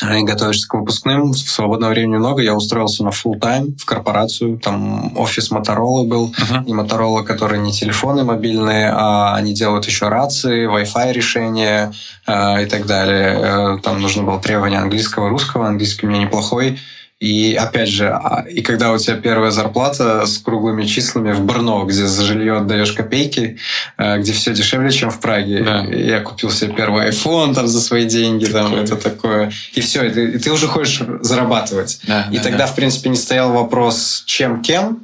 готовишься 0.00 0.68
к 0.68 0.74
выпускным, 0.74 1.34
свободного 1.34 1.90
времени 1.90 2.16
много, 2.16 2.42
я 2.42 2.54
устроился 2.54 3.04
на 3.04 3.08
full 3.08 3.38
тайм 3.38 3.76
в 3.78 3.84
корпорацию, 3.84 4.58
там 4.58 5.16
офис 5.16 5.50
Моторола 5.50 6.04
был, 6.04 6.34
uh-huh. 6.38 6.64
и 6.66 6.72
Моторола, 6.72 7.22
которые 7.22 7.60
не 7.60 7.72
телефоны 7.72 8.24
мобильные, 8.24 8.90
а 8.90 9.34
они 9.34 9.54
делают 9.54 9.86
еще 9.86 10.08
рации, 10.08 10.68
Wi-Fi 10.68 11.12
решения 11.12 11.92
э, 12.26 12.62
и 12.62 12.66
так 12.66 12.86
далее. 12.86 13.38
Э, 13.40 13.78
там 13.82 14.00
нужно 14.00 14.22
было 14.22 14.40
требование 14.40 14.80
английского, 14.80 15.28
русского, 15.28 15.66
английский 15.66 16.06
у 16.06 16.10
меня 16.10 16.20
неплохой, 16.20 16.78
и 17.20 17.54
опять 17.54 17.88
же, 17.88 18.08
а, 18.08 18.44
и 18.48 18.62
когда 18.62 18.92
у 18.92 18.98
тебя 18.98 19.16
первая 19.16 19.50
зарплата 19.50 20.24
с 20.24 20.38
круглыми 20.38 20.84
числами 20.84 21.32
в 21.32 21.40
Брно, 21.40 21.84
где 21.84 22.06
за 22.06 22.22
жилье 22.24 22.58
отдаешь 22.58 22.92
копейки, 22.92 23.58
э, 23.96 24.18
где 24.20 24.32
все 24.32 24.54
дешевле, 24.54 24.92
чем 24.92 25.10
в 25.10 25.18
Праге. 25.18 25.62
Да. 25.64 25.84
Я 25.84 26.20
купил 26.20 26.52
себе 26.52 26.74
первый 26.74 27.08
iPhone 27.10 27.54
там 27.54 27.66
за 27.66 27.80
свои 27.80 28.04
деньги, 28.04 28.44
там 28.44 28.72
это 28.74 28.96
такое. 28.96 29.50
И 29.74 29.80
все, 29.80 30.04
и 30.04 30.10
ты, 30.10 30.30
и 30.30 30.38
ты 30.38 30.52
уже 30.52 30.68
хочешь 30.68 31.02
зарабатывать. 31.20 32.00
Да, 32.04 32.28
и 32.30 32.36
да, 32.36 32.42
тогда, 32.44 32.58
да. 32.58 32.66
в 32.66 32.76
принципе, 32.76 33.10
не 33.10 33.16
стоял 33.16 33.52
вопрос, 33.52 34.22
чем, 34.24 34.62
кем, 34.62 35.00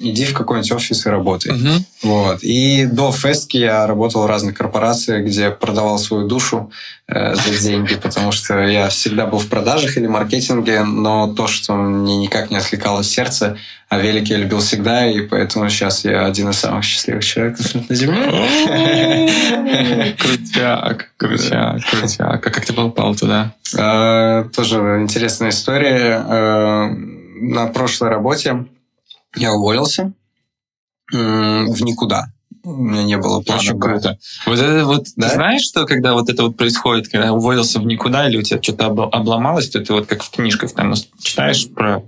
иди 0.00 0.24
в 0.24 0.32
какой-нибудь 0.32 0.72
офис 0.72 1.06
и 1.06 1.10
работай. 1.10 1.52
Угу. 1.52 1.84
Вот. 2.02 2.42
И 2.42 2.86
до 2.86 3.12
Фестки 3.12 3.58
я 3.58 3.86
работал 3.86 4.22
в 4.22 4.26
разных 4.26 4.56
корпорациях, 4.56 5.26
где 5.26 5.50
продавал 5.50 5.98
свою 5.98 6.26
душу 6.26 6.70
э, 7.06 7.34
за 7.34 7.62
деньги, 7.62 7.94
потому 7.96 8.32
что 8.32 8.58
я 8.60 8.88
всегда 8.88 9.26
был 9.26 9.38
в 9.38 9.48
продажах 9.48 9.98
или 9.98 10.06
маркетинге, 10.06 10.84
но 10.84 11.32
то, 11.34 11.46
что 11.46 11.74
мне 11.74 12.16
никак 12.16 12.50
не 12.50 12.56
откликалось 12.56 13.08
сердце, 13.08 13.58
а 13.90 13.98
велик 13.98 14.28
я 14.28 14.38
любил 14.38 14.60
всегда, 14.60 15.06
и 15.06 15.20
поэтому 15.20 15.68
сейчас 15.68 16.04
я 16.04 16.24
один 16.24 16.48
из 16.48 16.58
самых 16.58 16.84
счастливых 16.84 17.24
человеков 17.24 17.74
на 17.74 17.94
Земле. 17.94 19.28
Крутяк, 20.18 21.10
крутяк, 21.18 21.80
крутяк. 21.90 22.46
А 22.46 22.50
как 22.50 22.64
ты 22.64 22.72
попал 22.72 23.14
туда? 23.14 23.52
Э, 23.76 24.44
тоже 24.54 24.78
интересная 25.00 25.50
история. 25.50 26.24
Э, 26.26 26.88
на 27.42 27.66
прошлой 27.66 28.10
работе 28.10 28.66
я 29.36 29.52
уволился 29.52 30.12
в 31.12 31.82
никуда. 31.82 32.26
У 32.62 32.72
меня 32.72 33.04
не 33.04 33.16
было 33.16 33.40
плана. 33.40 33.60
Очень 33.60 33.80
круто. 33.80 34.18
Вот 34.44 34.58
это 34.58 34.84
вот, 34.84 35.06
да? 35.16 35.28
ты 35.28 35.34
знаешь, 35.34 35.62
что 35.62 35.86
когда 35.86 36.12
вот 36.12 36.28
это 36.28 36.42
вот 36.42 36.56
происходит, 36.56 37.08
когда 37.08 37.32
уволился 37.32 37.80
в 37.80 37.86
никуда 37.86 38.28
или 38.28 38.36
у 38.36 38.42
тебя 38.42 38.62
что-то 38.62 38.86
обломалось, 38.86 39.70
то 39.70 39.80
ты 39.80 39.92
вот 39.92 40.06
как 40.06 40.22
в 40.22 40.30
книжках 40.30 40.72
там 40.72 40.92
читаешь 41.22 41.68
про... 41.70 42.02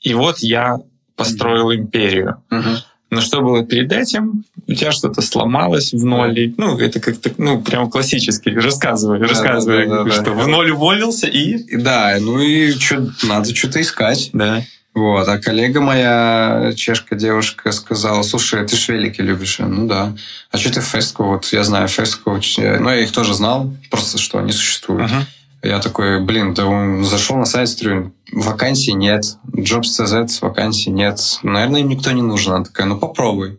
И 0.00 0.14
вот 0.14 0.38
я 0.38 0.78
построил 1.16 1.72
империю. 1.72 2.42
Угу. 2.50 2.70
Но 3.10 3.20
что 3.20 3.42
было 3.42 3.66
перед 3.66 3.92
этим? 3.92 4.44
У 4.66 4.72
тебя 4.72 4.92
что-то 4.92 5.20
сломалось 5.20 5.92
в 5.92 6.04
ноль. 6.04 6.54
Ну, 6.56 6.78
это 6.78 7.00
как-то, 7.00 7.30
ну, 7.36 7.60
прям 7.60 7.90
классически. 7.90 8.50
Рассказывай, 8.50 9.18
да, 9.18 9.26
рассказывай, 9.26 9.88
да, 9.88 10.04
да, 10.04 10.10
что 10.12 10.24
да. 10.26 10.30
в 10.30 10.48
ноль 10.48 10.70
уволился 10.70 11.26
и... 11.26 11.76
Да, 11.76 12.16
ну 12.20 12.38
и 12.38 12.70
что, 12.70 13.10
надо 13.24 13.54
что-то 13.54 13.80
искать. 13.80 14.30
Да. 14.32 14.62
Вот. 15.00 15.28
А 15.28 15.38
коллега 15.38 15.80
моя, 15.80 16.72
чешка 16.76 17.16
девушка, 17.16 17.72
сказала, 17.72 18.22
слушай, 18.22 18.66
ты 18.66 18.76
швелики 18.76 19.22
любишь? 19.22 19.58
ну 19.58 19.86
да. 19.86 20.12
А 20.50 20.58
что 20.58 20.72
ты 20.72 20.80
фестку? 20.80 21.24
Вот 21.24 21.46
я 21.52 21.64
знаю 21.64 21.88
фестку. 21.88 22.38
Ну, 22.58 22.90
я 22.90 23.00
их 23.00 23.12
тоже 23.12 23.32
знал, 23.32 23.72
просто 23.90 24.18
что 24.18 24.38
они 24.38 24.52
существуют. 24.52 25.10
Uh-huh. 25.10 25.24
Я 25.62 25.78
такой, 25.78 26.20
блин, 26.20 26.54
да 26.54 26.66
он 26.66 27.04
зашел 27.04 27.36
на 27.36 27.46
сайт, 27.46 27.70
смотрю, 27.70 28.12
вакансий 28.32 28.92
нет, 28.92 29.36
Jobs.cz 29.52 30.28
вакансий 30.40 30.90
нет. 30.90 31.20
Наверное, 31.42 31.80
им 31.80 31.88
никто 31.88 32.10
не 32.12 32.22
нужен. 32.22 32.52
Она 32.52 32.64
такая, 32.64 32.86
ну 32.86 32.98
попробуй. 32.98 33.58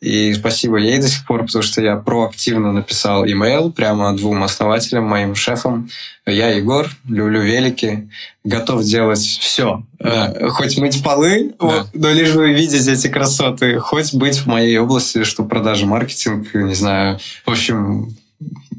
И 0.00 0.32
спасибо 0.34 0.76
ей 0.76 0.98
до 0.98 1.08
сих 1.08 1.26
пор, 1.26 1.44
потому 1.44 1.62
что 1.62 1.82
я 1.82 1.96
проактивно 1.96 2.72
написал 2.72 3.24
имейл 3.24 3.72
прямо 3.72 4.16
двум 4.16 4.42
основателям, 4.44 5.04
моим 5.04 5.34
шефам. 5.34 5.90
Я 6.24 6.50
Егор, 6.50 6.88
люблю 7.08 7.42
велики, 7.42 8.08
готов 8.44 8.84
делать 8.84 9.20
все. 9.20 9.82
Да. 9.98 10.32
Э, 10.34 10.48
хоть 10.48 10.78
мыть 10.78 11.02
полы, 11.02 11.54
да. 11.58 11.86
но 11.92 12.10
лишь 12.12 12.32
бы 12.32 12.52
видеть 12.52 12.86
эти 12.86 13.08
красоты. 13.08 13.78
Хоть 13.78 14.14
быть 14.14 14.38
в 14.38 14.46
моей 14.46 14.78
области, 14.78 15.24
что 15.24 15.44
продажи, 15.44 15.86
маркетинг, 15.86 16.54
не 16.54 16.74
знаю. 16.74 17.18
В 17.44 17.50
общем, 17.50 18.16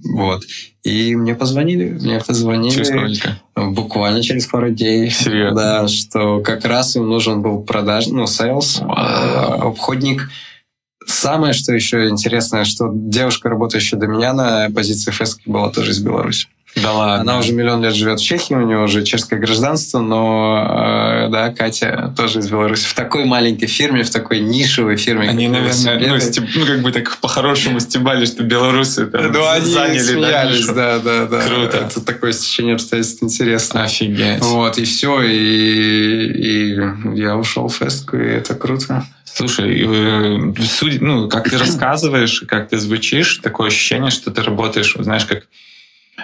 вот. 0.04 0.44
И 0.84 1.16
мне 1.16 1.36
позвонили, 1.36 1.90
мне 1.90 2.20
позвонили. 2.20 2.74
Через 2.74 2.88
сколько? 2.88 3.40
Буквально 3.56 4.24
через 4.24 4.46
пару 4.46 4.70
дней. 4.70 5.10
Серьезно? 5.10 5.56
Да, 5.56 5.88
что 5.88 6.42
как 6.42 6.66
раз 6.66 6.96
им 6.96 7.08
нужен 7.08 7.42
был 7.42 7.62
продаж, 7.62 8.08
ну, 8.08 8.24
sales, 8.24 8.82
э, 8.82 9.62
обходник. 9.62 10.30
Самое, 11.06 11.54
что 11.54 11.74
еще 11.74 12.08
интересное, 12.08 12.66
что 12.66 12.92
девушка, 12.94 13.50
работающая 13.50 13.98
до 13.98 14.08
меня 14.08 14.34
на 14.34 14.70
позиции 14.70 15.12
фески, 15.12 15.50
была 15.50 15.70
тоже 15.70 15.92
из 15.92 16.00
Беларуси. 16.00 16.48
Да 16.76 16.94
ладно. 16.94 17.22
Она 17.22 17.40
уже 17.40 17.54
миллион 17.54 17.84
лет 17.84 17.94
живет 17.94 18.20
в 18.20 18.24
Чехии, 18.24 18.54
у 18.54 18.62
нее 18.62 18.80
уже 18.80 19.04
чешское 19.04 19.40
гражданство, 19.40 20.00
но 20.00 21.26
э, 21.26 21.30
да, 21.30 21.52
Катя 21.52 22.14
тоже 22.16 22.40
из 22.40 22.50
Беларуси. 22.50 22.86
В 22.86 22.94
такой 22.94 23.26
маленькой 23.26 23.68
фирме, 23.68 24.04
в 24.04 24.10
такой 24.10 24.40
нишевой 24.40 24.98
фирме. 24.98 25.28
Они, 25.30 25.48
наверное, 25.48 26.08
ну, 26.08 26.20
стеб... 26.20 26.46
ну, 26.56 26.66
как 26.66 26.82
бы 26.82 26.92
так 26.92 27.18
по-хорошему 27.18 27.80
стебали, 27.80 28.26
что 28.26 28.44
белорусы 28.44 29.08
там 29.08 29.32
ну, 29.32 29.48
они 29.48 29.66
заняли 29.66 30.00
смеялись, 30.00 30.68
да, 30.68 31.00
да, 31.00 31.26
да. 31.26 31.42
Круто. 31.42 31.78
Это 31.78 32.02
такое 32.06 32.32
стечение 32.32 32.76
обстоятельств 32.76 33.24
интересно. 33.24 33.84
Офигеть. 33.84 34.42
Вот, 34.42 34.78
и 34.78 34.86
все, 34.86 35.22
и, 35.22 36.76
и 36.76 36.80
я 37.16 37.36
ушел 37.36 37.68
в 37.68 37.76
фестку, 37.76 38.18
и 38.18 38.26
это 38.26 38.56
круто. 38.56 39.06
Слушай, 39.26 39.86
э, 39.88 40.54
судя, 40.62 41.04
ну, 41.04 41.30
как 41.30 41.50
ты 41.50 41.58
рассказываешь, 41.60 42.44
как 42.48 42.70
ты 42.70 42.78
звучишь, 42.78 43.40
такое 43.44 43.68
ощущение, 43.68 44.12
что 44.12 44.32
ты 44.32 44.42
работаешь, 44.42 44.96
знаешь, 44.98 45.26
как 45.26 45.44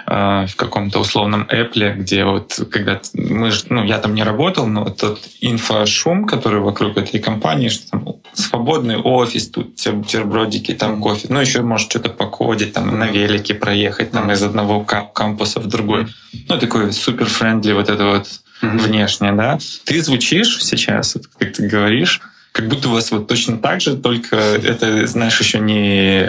в 0.06 0.52
каком-то 0.56 1.00
условном 1.00 1.48
Apple, 1.52 1.94
где 1.96 2.26
вот 2.26 2.60
когда 2.72 3.02
мы, 3.14 3.52
ну, 3.70 3.84
я 3.84 3.98
там 4.00 4.14
не 4.14 4.24
работал, 4.24 4.68
но 4.68 4.90
тот 4.90 5.22
инфошум, 5.42 6.26
который 6.26 6.60
вокруг 6.60 6.98
этой 6.98 7.20
компании, 7.20 7.70
что 7.70 7.92
там 7.92 8.08
свободный 8.34 8.98
офис, 8.98 9.50
тут 9.50 9.80
бутербродики, 9.86 10.74
там 10.74 11.02
кофе, 11.02 11.28
ну, 11.30 11.40
еще 11.40 11.62
может 11.62 11.90
что-то 11.90 12.10
покодить, 12.10 12.74
там 12.74 12.98
на 13.00 13.08
велике 13.08 13.54
проехать, 13.54 14.12
там 14.12 14.32
из 14.32 14.44
одного 14.44 14.84
кампуса 14.84 15.60
в 15.60 15.68
другой. 15.68 16.08
Ну, 16.50 16.60
такой 16.60 16.92
super 16.94 17.26
friendly 17.26 17.74
вот 17.74 17.90
это 17.90 18.06
вот 18.06 18.28
внешнее, 18.62 19.34
да. 19.34 19.58
Ты 19.86 20.02
звучишь 20.02 20.64
сейчас, 20.64 21.18
как 21.38 21.54
ты 21.54 21.68
говоришь, 21.68 22.22
как 22.56 22.70
будто 22.70 22.88
у 22.88 22.94
вас 22.94 23.12
вот 23.12 23.28
точно 23.28 23.58
так 23.58 23.82
же, 23.82 23.98
только 23.98 24.38
это, 24.38 25.06
знаешь, 25.08 25.38
еще 25.42 25.60
не, 25.60 26.22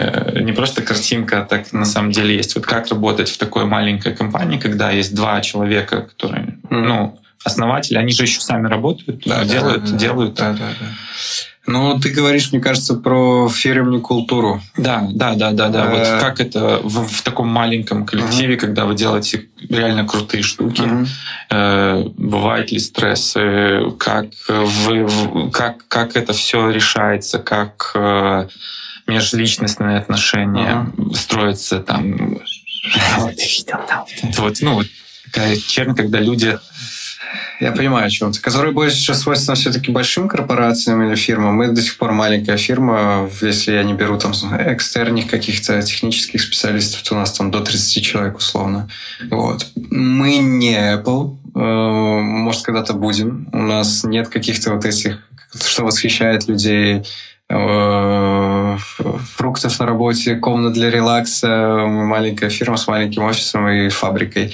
не 0.43 0.51
просто 0.51 0.81
картинка, 0.81 1.41
а 1.41 1.45
так 1.45 1.71
на 1.71 1.85
самом 1.85 2.11
деле 2.11 2.35
есть. 2.35 2.53
Вот 2.55 2.65
как 2.65 2.89
работать 2.89 3.29
в 3.29 3.37
такой 3.37 3.63
маленькой 3.63 4.13
компании, 4.13 4.59
когда 4.59 4.91
есть 4.91 5.15
два 5.15 5.39
человека, 5.39 6.01
которые, 6.01 6.57
ну, 6.69 7.17
основатели, 7.43 7.97
они 7.97 8.11
же 8.11 8.23
еще 8.23 8.41
сами 8.41 8.67
работают, 8.67 9.23
да, 9.25 9.43
делают, 9.45 9.85
да, 9.85 9.91
да, 9.91 9.97
делают. 9.97 10.33
Да, 10.35 10.53
да, 10.53 10.69
да. 10.79 10.87
Ну, 11.67 11.99
ты 11.99 12.11
говоришь, 12.11 12.53
мне 12.53 12.61
кажется, 12.61 12.93
про 12.93 13.49
фирменную 13.49 14.01
культуру. 14.01 14.61
Да, 14.77 15.05
да, 15.11 15.35
да, 15.35 15.51
да, 15.51 15.67
да. 15.67 15.89
Вот 15.89 15.99
э, 15.99 16.19
как 16.21 16.39
это 16.39 16.79
в, 16.81 17.05
в 17.07 17.21
таком 17.23 17.49
маленьком 17.49 18.05
коллективе, 18.05 18.55
uh-huh. 18.55 18.59
когда 18.59 18.85
вы 18.85 18.95
делаете 18.95 19.49
реально 19.69 20.07
крутые 20.07 20.43
штуки, 20.43 20.83
uh-huh. 21.49 22.13
бывают 22.15 22.71
ли 22.71 22.79
стрессы, 22.79 23.91
как 23.99 24.27
вы, 24.47 25.51
как 25.51 25.85
как 25.89 26.15
это 26.15 26.31
все 26.31 26.69
решается, 26.69 27.37
как 27.37 27.91
э, 27.95 28.47
межличностные 29.05 29.97
отношения 29.97 30.89
uh-huh. 30.95 31.13
строятся 31.15 31.81
там. 31.81 32.39
Вот, 33.17 33.35
видел 33.35 33.79
там. 33.89 34.05
Вот, 34.37 34.55
ну, 34.61 34.81
такая 35.25 35.57
чернь, 35.57 35.95
когда 35.95 36.19
люди 36.19 36.57
я 37.59 37.71
понимаю, 37.71 38.07
о 38.07 38.09
чем 38.09 38.31
ты. 38.31 38.39
Которые 38.39 38.73
больше 38.73 39.13
свойственны 39.13 39.55
все-таки 39.55 39.91
большим 39.91 40.27
корпорациям 40.27 41.03
или 41.03 41.15
фирмам. 41.15 41.55
Мы 41.55 41.69
до 41.69 41.81
сих 41.81 41.97
пор 41.97 42.11
маленькая 42.11 42.57
фирма. 42.57 43.29
Если 43.41 43.73
я 43.73 43.83
не 43.83 43.93
беру 43.93 44.17
там 44.17 44.31
экстерних 44.31 45.27
каких-то 45.27 45.81
технических 45.81 46.41
специалистов, 46.41 47.01
то 47.03 47.15
у 47.15 47.17
нас 47.17 47.31
там 47.31 47.51
до 47.51 47.61
30 47.61 48.03
человек 48.03 48.37
условно. 48.37 48.89
Вот. 49.29 49.67
Мы 49.75 50.37
не 50.37 50.75
Apple. 50.75 51.37
Э, 51.55 51.59
может, 51.59 52.63
когда-то 52.63 52.93
будем. 52.93 53.49
У 53.51 53.61
нас 53.61 54.03
нет 54.03 54.27
каких-то 54.27 54.73
вот 54.73 54.85
этих, 54.85 55.19
что 55.59 55.83
восхищает 55.83 56.47
людей 56.47 57.03
фруктов 59.37 59.79
на 59.79 59.85
работе, 59.85 60.35
комнат 60.35 60.73
для 60.73 60.89
релакса, 60.89 61.85
маленькая 61.87 62.49
фирма 62.49 62.77
с 62.77 62.87
маленьким 62.87 63.23
офисом 63.23 63.67
и 63.69 63.89
фабрикой. 63.89 64.53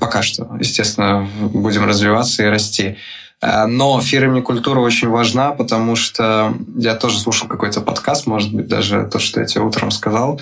Пока 0.00 0.22
что, 0.22 0.56
естественно, 0.60 1.26
будем 1.40 1.86
развиваться 1.86 2.42
и 2.42 2.46
расти. 2.46 2.98
Э, 3.40 3.66
но 3.66 4.00
фирменная 4.00 4.42
культура 4.42 4.80
очень 4.80 5.08
важна, 5.08 5.52
потому 5.52 5.96
что 5.96 6.54
я 6.76 6.94
тоже 6.94 7.18
слушал 7.18 7.48
какой-то 7.48 7.80
подкаст, 7.80 8.26
может 8.26 8.54
быть, 8.54 8.68
даже 8.68 9.08
то, 9.10 9.18
что 9.18 9.40
я 9.40 9.46
тебе 9.46 9.62
утром 9.62 9.90
сказал, 9.90 10.40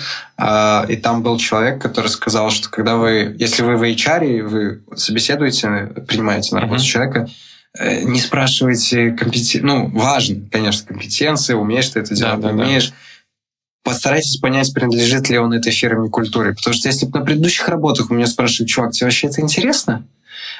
и 0.89 0.95
там 0.95 1.23
был 1.23 1.37
человек, 1.37 1.81
который 1.81 2.07
сказал, 2.07 2.49
что 2.49 2.69
когда 2.69 2.95
вы, 2.95 3.35
если 3.39 3.63
вы 3.63 3.77
в 3.77 3.83
HR, 3.83 4.43
вы 4.43 4.81
собеседуете, 4.95 5.91
принимаете 6.07 6.55
на 6.55 6.61
работу 6.61 6.81
mm-hmm. 6.81 6.85
человека, 6.85 7.27
не 7.79 8.19
спрашивайте 8.19 9.11
компетенции. 9.11 9.59
Ну, 9.59 9.87
важно, 9.87 10.47
конечно, 10.51 10.87
компетенции, 10.87 11.53
умеешь 11.53 11.89
ты 11.89 11.99
это 11.99 12.13
делать, 12.13 12.39
да, 12.39 12.49
да, 12.49 12.53
умеешь. 12.53 12.89
Да. 12.89 12.95
Постарайтесь 13.83 14.37
понять, 14.37 14.73
принадлежит 14.73 15.29
ли 15.29 15.37
он 15.37 15.53
этой 15.53 15.71
фирме 15.71 16.09
культуре. 16.09 16.53
Потому 16.53 16.73
что 16.73 16.87
если 16.87 17.05
бы 17.05 17.19
на 17.19 17.25
предыдущих 17.25 17.67
работах 17.67 18.11
у 18.11 18.13
меня 18.13 18.27
спрашивают, 18.27 18.69
чувак, 18.69 18.91
тебе 18.91 19.07
вообще 19.07 19.27
это 19.27 19.41
интересно? 19.41 20.05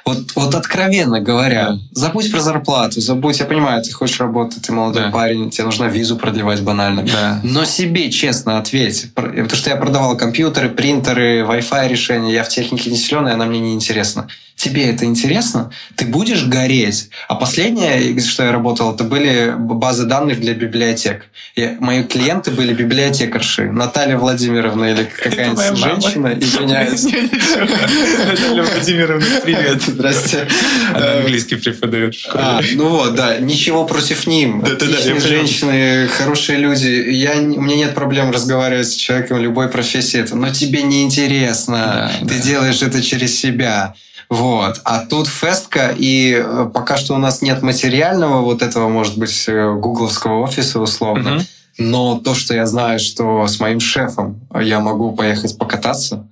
Вот, 0.06 0.34
вот 0.36 0.56
откровенно 0.56 1.22
говоря, 1.22 1.72
да. 1.72 1.80
забудь 1.92 2.30
про 2.30 2.42
зарплату, 2.42 3.00
забудь, 3.00 3.40
я 3.40 3.46
понимаю, 3.46 3.82
ты 3.82 3.92
хочешь 3.92 4.20
работать, 4.20 4.64
ты 4.64 4.74
молодой 4.74 5.04
да. 5.04 5.12
парень, 5.12 5.50
тебе 5.50 5.64
нужно 5.64 5.86
визу 5.86 6.18
продлевать 6.18 6.62
банально. 6.62 7.04
Да. 7.04 7.40
Но 7.44 7.64
себе 7.64 8.12
честно 8.12 8.58
ответь. 8.58 9.14
Потому 9.14 9.50
что 9.50 9.70
я 9.70 9.78
продавал 9.78 10.18
компьютеры, 10.18 10.70
принтеры, 10.70 11.42
Wi-Fi 11.44 11.88
решения, 11.88 12.34
я 12.34 12.44
в 12.44 12.50
технике 12.50 12.90
не 12.90 12.98
силен, 12.98 13.28
и 13.28 13.32
она 13.32 13.46
мне 13.46 13.60
не 13.60 13.74
интересна 13.74 14.28
тебе 14.64 14.90
это 14.90 15.06
интересно, 15.06 15.72
ты 15.96 16.06
будешь 16.06 16.46
гореть. 16.46 17.10
А 17.28 17.36
последнее, 17.36 18.20
что 18.22 18.44
я 18.44 18.52
работал, 18.52 18.96
это 18.96 19.04
были 19.04 19.54
базы 19.58 20.06
данных 20.06 20.40
для 20.40 20.54
библиотек. 20.54 21.26
И 21.56 21.76
мои 21.80 22.04
клиенты 22.04 22.52
были 22.52 22.74
библиотекарши. 22.74 23.72
Наталья 23.72 24.18
Владимировна 24.18 24.86
или 24.86 25.04
какая-нибудь 25.24 25.78
женщина, 25.78 26.34
извиняюсь. 26.40 27.04
Наталья 28.30 28.64
Владимировна, 28.64 29.26
привет. 29.44 29.82
Здрасте. 29.82 30.48
Она 30.94 31.14
английский 31.14 31.56
преподает 31.56 32.16
а, 32.34 32.62
Ну 32.74 32.90
вот, 32.90 33.16
да. 33.16 33.38
Ничего 33.40 33.86
против 33.86 34.26
ним. 34.28 34.64
Отличные 34.64 35.20
женщины, 35.20 36.08
хорошие 36.08 36.58
люди. 36.58 36.88
Я, 37.10 37.34
у 37.34 37.62
меня 37.62 37.76
нет 37.76 37.96
проблем 37.96 38.32
разговаривать 38.32 38.88
с 38.88 38.96
человеком 38.96 39.42
любой 39.42 39.68
профессии. 39.68 40.24
Но 40.32 40.50
тебе 40.52 40.84
не 40.84 41.04
интересно. 41.04 42.12
Ты 42.28 42.40
делаешь 42.40 42.82
это 42.82 43.02
через 43.02 43.38
себя. 43.38 43.96
Вот. 44.34 44.82
А 44.84 45.06
тут 45.06 45.28
фестка, 45.28 45.94
и 45.96 46.34
э, 46.44 46.68
пока 46.74 46.98
что 46.98 47.14
у 47.14 47.20
нас 47.20 47.44
нет 47.44 47.62
материального 47.62 48.42
вот 48.42 48.64
этого, 48.64 48.90
может 48.90 49.16
быть, 49.16 49.46
э, 49.48 49.74
гугловского 49.76 50.40
офиса 50.40 50.80
условно. 50.80 51.28
Uh-huh. 51.28 51.46
Но 51.78 52.20
то, 52.20 52.34
что 52.34 52.56
я 52.56 52.66
знаю, 52.66 52.98
что 52.98 53.46
с 53.46 53.60
моим 53.60 53.80
шефом 53.80 54.42
я 54.60 54.80
могу 54.80 55.12
поехать 55.12 55.56
покататься, 55.56 56.28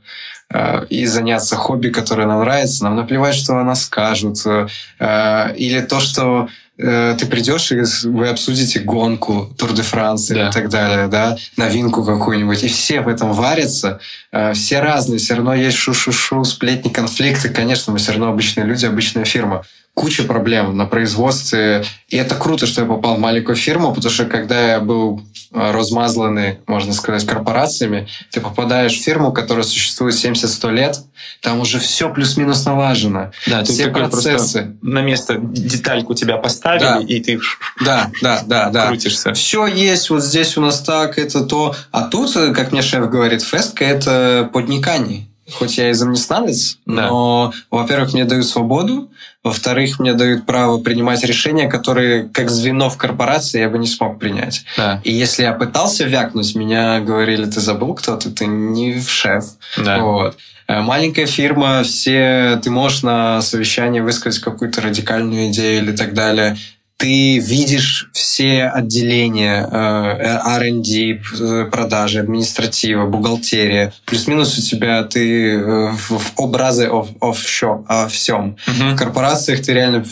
э, 0.52 0.88
и 0.89 1.06
заняться 1.06 1.56
хобби, 1.56 1.89
которое 1.89 2.26
нам 2.26 2.39
нравится, 2.39 2.86
нам 2.86 2.95
наплевать, 2.95 3.36
что 3.36 3.60
о 3.60 3.64
нас 3.64 3.84
скажут. 3.84 4.38
Или 4.99 5.82
то, 5.88 5.99
что 5.99 6.47
Э, 6.78 7.15
ты 7.19 7.26
придешь 7.26 7.72
и 7.72 7.82
вы 8.07 8.30
обсудите 8.30 8.80
гонку 8.80 9.53
Тур 9.57 9.74
де 9.74 9.82
Франции 9.82 10.36
да. 10.36 10.49
и 10.49 10.51
так 10.51 10.69
далее, 10.69 11.07
да, 11.07 11.38
новинку 11.57 12.03
какую-нибудь, 12.03 12.63
и 12.63 12.67
все 12.67 13.01
в 13.01 13.07
этом 13.07 13.34
варятся, 13.34 13.99
э, 14.32 14.53
все 14.53 14.80
разные, 14.80 15.19
все 15.19 15.36
равно 15.36 15.53
есть 15.53 15.78
шу-шу-шу, 15.78 16.43
сплетни, 16.45 16.89
конфликты, 16.89 17.49
конечно, 17.49 17.91
мы 17.91 17.99
все 17.99 18.13
равно 18.13 18.30
обычные 18.30 18.65
люди, 18.65 18.86
обычная 18.86 19.26
фирма 19.26 19.63
куча 19.94 20.24
проблем 20.24 20.76
на 20.78 20.86
производстве. 20.86 21.84
И 22.08 22.18
это 22.18 22.36
круто, 22.36 22.66
что 22.66 22.82
я 22.82 22.88
попал 22.88 23.16
в 23.16 23.20
маленькую 23.20 23.56
фирму, 23.56 23.94
потому 23.94 24.12
что 24.12 24.26
когда 24.26 24.72
я 24.72 24.80
был 24.80 25.22
э, 25.52 25.72
размазанный, 25.72 26.60
можно 26.66 26.94
сказать, 26.94 27.26
корпорациями, 27.26 28.08
ты 28.32 28.39
попадаешь 28.39 28.94
в 28.94 29.04
фирму, 29.04 29.32
которая 29.34 29.64
существует 29.64 30.16
70-100 30.16 30.72
лет, 30.72 31.00
там 31.42 31.60
уже 31.60 31.78
все 31.80 32.12
плюс-минус 32.12 32.66
налажено. 32.66 33.32
Да, 33.48 33.64
все 33.64 33.89
процессы. 33.89 34.76
На 34.82 35.02
место 35.02 35.38
детальку 35.38 36.14
тебя 36.14 36.38
поставили, 36.38 36.80
да. 36.82 37.00
и 37.00 37.20
ты 37.20 37.39
да, 37.84 38.10
да, 38.22 38.44
да, 38.46 38.70
да. 38.70 38.88
крутишься. 38.88 39.34
Все 39.34 39.66
есть, 39.68 40.10
вот 40.10 40.24
здесь 40.24 40.58
у 40.58 40.62
нас 40.62 40.82
так, 40.82 41.18
это 41.18 41.44
то. 41.44 41.76
А 41.92 42.04
тут, 42.04 42.36
э, 42.38 42.54
как 42.54 42.72
мне 42.72 42.82
шеф 42.82 43.10
говорит, 43.10 43.42
фестка– 43.44 43.84
это 43.86 44.50
подникание 44.54 45.28
хоть 45.54 45.78
я 45.78 45.89
и 45.89 45.93
замнестанец, 45.93 46.78
да. 46.86 47.08
но, 47.08 47.54
во-первых, 47.70 48.14
мне 48.14 48.26
дают 48.26 48.45
свободу, 48.45 49.10
во-вторых, 49.43 49.99
мне 49.99 50.14
дают 50.14 50.45
право 50.45 50.78
принимать 50.80 51.24
решения, 51.24 51.68
которые 51.68 52.30
как 52.30 52.49
звено 52.49 52.89
в 52.89 52.97
корпорации 52.97 53.60
я 53.60 53.70
бы 53.70 53.80
не 53.80 53.88
смог 53.88 54.20
принять. 54.20 54.64
Да. 54.78 55.02
И 55.04 55.12
если 55.12 55.43
я 55.43 55.54
пытался 55.54 56.06
вякнуть, 56.06 56.56
меня 56.56 56.99
говорили, 56.99 57.45
ты 57.45 57.60
забыл 57.60 57.95
кто-то, 57.95 58.30
ты 58.30 58.45
не 58.45 58.99
в 58.99 59.10
шеф. 59.10 59.45
Да. 59.78 59.99
Вот. 59.99 60.38
Э, 60.68 60.82
маленькая 60.82 61.26
фирма, 61.26 61.82
все, 61.84 62.60
ты 62.64 62.70
можешь 62.70 63.02
на 63.02 63.41
совещании 63.41 63.99
высказать 63.99 64.41
какую-то 64.41 64.82
радикальную 64.82 65.49
идею 65.49 65.84
или 65.84 65.91
так 65.91 66.14
далее 66.14 66.58
ты 67.02 67.39
видишь 67.39 68.10
все 68.14 68.66
отделения 68.66 69.68
э, 69.72 70.39
R&D, 70.60 71.68
продажи, 71.72 72.20
административа, 72.20 73.08
бухгалтерия. 73.08 73.91
Плюс-минус 74.06 74.56
у 74.60 74.62
тебя 74.62 75.04
ты 75.04 75.56
э, 75.56 75.91
в, 75.91 76.34
образы 76.36 76.88
о, 76.89 77.08
о, 77.20 77.34
все, 77.34 77.84
о 77.88 78.08
всем. 78.08 78.56
Uh-huh. 78.68 78.93
В 78.93 78.97
корпорациях 78.97 79.64
ты 79.64 79.74
реально 79.74 80.06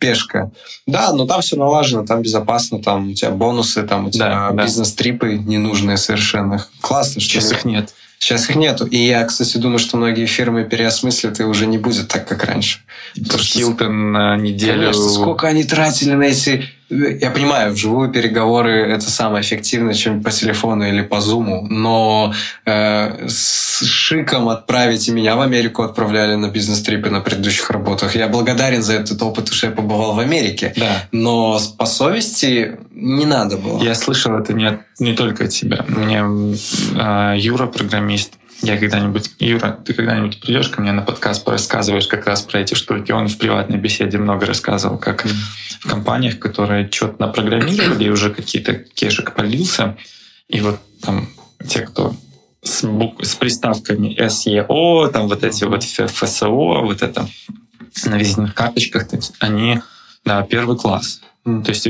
пешка. 0.00 0.50
Да, 0.88 1.12
но 1.12 1.26
там 1.26 1.42
все 1.42 1.54
налажено, 1.54 2.04
там 2.04 2.22
безопасно, 2.22 2.82
там 2.82 3.10
у 3.10 3.14
тебя 3.14 3.30
бонусы, 3.30 3.84
там 3.84 4.06
у 4.06 4.10
тебя 4.10 4.50
да, 4.50 4.64
бизнес-трипы 4.64 5.34
ненужные 5.34 5.96
совершенно. 5.96 6.66
Классно, 6.80 7.20
что 7.20 7.34
Сейчас 7.34 7.52
их 7.52 7.64
нет. 7.64 7.94
Сейчас 8.18 8.48
их 8.48 8.56
нету. 8.56 8.86
И 8.86 8.96
я, 8.96 9.24
кстати, 9.24 9.58
думаю, 9.58 9.78
что 9.78 9.96
многие 9.96 10.26
фирмы 10.26 10.64
переосмыслят, 10.64 11.38
и 11.40 11.44
уже 11.44 11.66
не 11.66 11.78
будет 11.78 12.08
так, 12.08 12.26
как 12.26 12.44
раньше. 12.44 12.80
Хилтон 13.14 14.12
на 14.12 14.36
неделю... 14.36 14.92
Конечно, 14.92 15.08
сколько 15.10 15.46
они 15.48 15.64
тратили 15.64 16.12
на 16.12 16.24
эти 16.24 16.68
я 16.88 17.30
понимаю, 17.30 17.72
вживую 17.72 18.12
переговоры 18.12 18.88
это 18.88 19.10
самое 19.10 19.42
эффективное, 19.42 19.94
чем 19.94 20.22
по 20.22 20.30
телефону 20.30 20.86
или 20.86 21.02
по 21.02 21.20
зуму, 21.20 21.66
но 21.68 22.32
э, 22.64 23.28
с 23.28 23.84
шиком 23.84 24.48
отправить 24.48 25.08
и 25.08 25.12
меня 25.12 25.34
в 25.34 25.40
Америку 25.40 25.82
отправляли 25.82 26.36
на 26.36 26.48
бизнес-трипы 26.48 27.10
на 27.10 27.20
предыдущих 27.20 27.70
работах. 27.70 28.14
Я 28.14 28.28
благодарен 28.28 28.82
за 28.82 28.94
этот 28.94 29.20
опыт, 29.20 29.48
что 29.48 29.66
я 29.66 29.72
побывал 29.72 30.14
в 30.14 30.20
Америке. 30.20 30.74
Да. 30.76 31.02
Но 31.10 31.58
по 31.76 31.86
совести 31.86 32.78
не 32.92 33.26
надо 33.26 33.56
было. 33.56 33.82
Я 33.82 33.94
слышал 33.94 34.36
это 34.38 34.52
не, 34.52 34.78
не 35.00 35.14
только 35.14 35.44
от 35.44 35.50
тебя. 35.50 35.84
Мне 35.88 36.24
э, 36.94 37.34
Юра, 37.36 37.66
программист, 37.66 38.34
я 38.62 38.78
когда-нибудь, 38.78 39.30
Юра, 39.38 39.78
ты 39.84 39.92
когда-нибудь 39.92 40.40
придешь 40.40 40.68
ко 40.68 40.80
мне 40.80 40.92
на 40.92 41.02
подкаст, 41.02 41.46
рассказываешь 41.48 42.06
как 42.06 42.26
раз 42.26 42.42
про 42.42 42.60
эти 42.60 42.74
штуки. 42.74 43.12
Он 43.12 43.28
в 43.28 43.38
приватной 43.38 43.78
беседе 43.78 44.18
много 44.18 44.46
рассказывал, 44.46 44.98
как 44.98 45.24
в 45.24 45.88
компаниях, 45.88 46.38
которые 46.38 46.90
что-то 46.90 47.26
напрограммировали, 47.26 48.04
и 48.04 48.10
уже 48.10 48.32
какие-то 48.32 48.74
кешек 48.74 49.34
полился, 49.34 49.96
и 50.48 50.60
вот 50.60 50.80
там 51.02 51.28
те, 51.66 51.80
кто 51.80 52.14
с, 52.62 52.86
бук... 52.86 53.24
с 53.24 53.34
приставками 53.34 54.16
SEO, 54.18 55.10
там 55.10 55.28
вот 55.28 55.44
эти 55.44 55.64
вот 55.64 55.82
FSO, 55.82 56.82
вот 56.82 57.02
это 57.02 57.28
на 58.04 58.14
визитных 58.16 58.54
карточках, 58.54 59.06
они, 59.40 59.80
да, 60.24 60.42
первый 60.42 60.76
класс. 60.76 61.20
Mm. 61.44 61.62
То 61.62 61.70
есть 61.70 61.88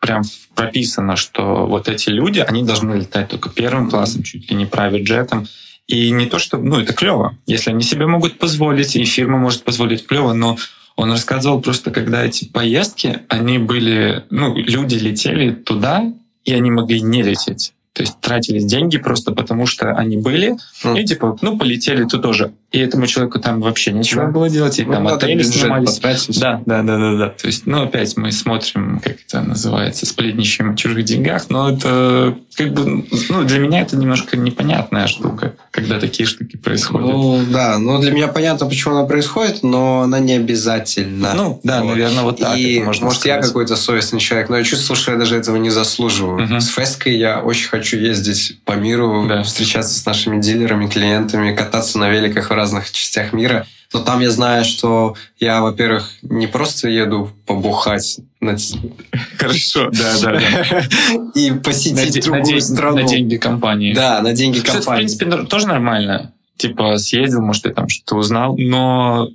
прям 0.00 0.22
прописано, 0.54 1.16
что 1.16 1.66
вот 1.66 1.88
эти 1.88 2.10
люди, 2.10 2.40
они 2.40 2.64
должны 2.64 2.94
летать 2.94 3.28
только 3.28 3.50
первым 3.50 3.90
классом, 3.90 4.22
чуть 4.22 4.50
ли 4.50 4.56
не 4.56 4.64
private 4.64 5.02
джетом, 5.02 5.46
и 5.86 6.10
не 6.10 6.26
то, 6.26 6.38
что, 6.38 6.58
ну, 6.58 6.80
это 6.80 6.92
клево. 6.92 7.36
Если 7.46 7.70
они 7.70 7.82
себе 7.82 8.06
могут 8.06 8.38
позволить, 8.38 8.96
и 8.96 9.04
фирма 9.04 9.38
может 9.38 9.62
позволить, 9.62 10.06
клево, 10.06 10.32
но 10.32 10.56
Он 10.96 11.10
рассказывал 11.12 11.60
просто, 11.60 11.90
когда 11.90 12.24
эти 12.24 12.46
поездки, 12.46 13.20
они 13.28 13.58
были, 13.58 14.24
ну, 14.30 14.56
люди 14.56 14.96
летели 14.96 15.52
туда, 15.52 16.12
и 16.44 16.52
они 16.52 16.70
могли 16.70 17.00
не 17.02 17.22
лететь. 17.22 17.74
То 17.92 18.02
есть 18.02 18.20
тратились 18.20 18.66
деньги 18.66 18.98
просто 18.98 19.32
потому, 19.32 19.66
что 19.66 19.92
они 19.92 20.16
были, 20.18 20.56
mm. 20.84 21.00
и 21.00 21.04
типа, 21.04 21.38
ну, 21.40 21.58
полетели 21.58 22.04
тут 22.04 22.22
тоже. 22.22 22.52
И 22.76 22.78
этому 22.78 23.06
человеку 23.06 23.38
там 23.38 23.62
вообще 23.62 23.90
нечего 23.90 24.24
yeah. 24.24 24.30
было 24.30 24.50
делать, 24.50 24.78
и 24.78 24.84
ну, 24.84 24.92
там 24.92 25.06
да, 25.06 25.14
отели 25.14 25.42
снимались. 25.42 25.98
Да, 26.38 26.60
да, 26.66 26.82
да, 26.82 26.98
да, 26.98 27.16
да. 27.16 27.28
То 27.30 27.46
есть, 27.46 27.66
ну, 27.66 27.84
опять 27.84 28.14
мы 28.18 28.30
смотрим, 28.32 29.00
как 29.02 29.16
это 29.26 29.40
называется, 29.40 30.04
сплетничаем 30.04 30.72
о 30.72 30.76
чужих 30.76 31.02
деньгах, 31.06 31.48
но 31.48 31.70
это 31.70 32.36
как 32.54 32.74
бы, 32.74 33.06
ну, 33.30 33.44
для 33.44 33.60
меня 33.60 33.80
это 33.80 33.96
немножко 33.96 34.36
непонятная 34.36 35.06
штука, 35.06 35.54
когда 35.70 35.98
такие 35.98 36.26
штуки 36.26 36.58
происходят. 36.58 37.08
Ну, 37.08 37.40
да, 37.50 37.78
ну, 37.78 37.98
для 37.98 38.10
меня 38.10 38.28
понятно, 38.28 38.66
почему 38.66 38.96
она 38.96 39.06
происходит, 39.06 39.62
но 39.62 40.00
она 40.00 40.18
не 40.18 40.34
обязательно. 40.34 41.32
Ну, 41.34 41.60
да, 41.62 41.82
вот. 41.82 41.88
наверное, 41.88 42.24
вот 42.24 42.40
так 42.40 42.58
и, 42.58 42.80
можно 42.80 43.06
Может, 43.06 43.20
сказать. 43.20 43.42
я 43.42 43.46
какой-то 43.46 43.76
совестный 43.76 44.20
человек, 44.20 44.50
но 44.50 44.58
я 44.58 44.64
чувствую, 44.64 44.98
что 44.98 45.12
я 45.12 45.18
даже 45.18 45.36
этого 45.36 45.56
не 45.56 45.70
заслуживаю. 45.70 46.46
Uh-huh. 46.46 46.60
С 46.60 46.68
фесткой 46.68 47.16
я 47.16 47.40
очень 47.40 47.68
хочу 47.68 47.96
ездить 47.96 48.58
по 48.66 48.72
миру, 48.72 49.26
да. 49.26 49.42
встречаться 49.42 49.98
с 49.98 50.04
нашими 50.04 50.40
дилерами, 50.42 50.88
клиентами, 50.88 51.54
кататься 51.54 51.98
на 51.98 52.10
великах 52.10 52.50
в 52.50 52.54
разных 52.66 52.90
частях 52.90 53.32
мира. 53.32 53.66
Но 53.92 54.00
там 54.00 54.20
я 54.20 54.30
знаю, 54.30 54.64
что 54.64 55.14
я, 55.38 55.60
во-первых, 55.60 56.10
не 56.22 56.46
просто 56.48 56.88
еду 56.88 57.30
побухать. 57.46 58.18
На... 58.40 58.56
Хорошо, 59.38 59.90
да, 59.92 60.14
да, 60.20 60.32
да. 60.32 60.82
И 61.34 61.52
посетить 61.52 62.24
другую 62.24 62.60
страну. 62.60 62.96
На 62.96 63.04
деньги 63.04 63.36
компании. 63.36 63.94
Да, 63.94 64.20
на 64.20 64.32
деньги 64.32 64.58
компании. 64.58 64.80
Что, 64.82 64.90
в 64.90 64.94
принципе, 64.96 65.46
тоже 65.46 65.68
нормально. 65.68 66.32
Типа 66.56 66.96
съездил, 66.96 67.42
может, 67.42 67.64
ты 67.64 67.70
там 67.70 67.88
что-то 67.88 68.16
узнал, 68.16 68.56
но 68.56 69.28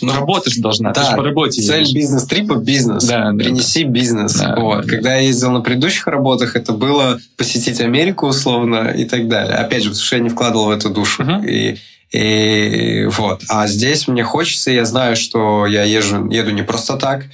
ну, 0.00 0.14
работа 0.14 0.50
же 0.50 0.60
должна, 0.60 0.92
да, 0.92 1.02
ты 1.02 1.10
же 1.10 1.16
по 1.16 1.24
работе 1.24 1.60
Цель 1.60 1.80
едешь. 1.80 1.94
бизнес-трипа– 1.94 2.54
бизнес. 2.56 3.04
Да, 3.04 3.32
Принеси 3.36 3.84
да, 3.84 3.90
бизнес. 3.90 4.34
Да, 4.34 4.54
вот. 4.56 4.84
да. 4.84 4.88
Когда 4.88 5.16
я 5.16 5.22
ездил 5.22 5.50
на 5.50 5.60
предыдущих 5.60 6.06
работах, 6.06 6.54
это 6.54 6.72
было 6.72 7.18
посетить 7.36 7.80
Америку 7.80 8.28
условно 8.28 8.92
и 8.96 9.04
так 9.04 9.28
далее. 9.28 9.56
Опять 9.56 9.82
же, 9.82 9.88
потому 9.88 10.04
что 10.04 10.16
я 10.16 10.22
не 10.22 10.28
вкладывал 10.28 10.66
в 10.66 10.70
эту 10.70 10.90
душу. 10.90 11.22
Uh-huh. 11.24 11.46
И, 11.48 11.78
и 12.12 13.06
вот. 13.10 13.42
А 13.48 13.66
здесь 13.66 14.08
мне 14.08 14.24
хочется, 14.24 14.70
я 14.70 14.84
знаю, 14.84 15.16
что 15.16 15.66
я 15.66 15.84
езжу, 15.84 16.28
еду 16.30 16.50
не 16.50 16.62
просто 16.62 16.96
так. 16.96 17.24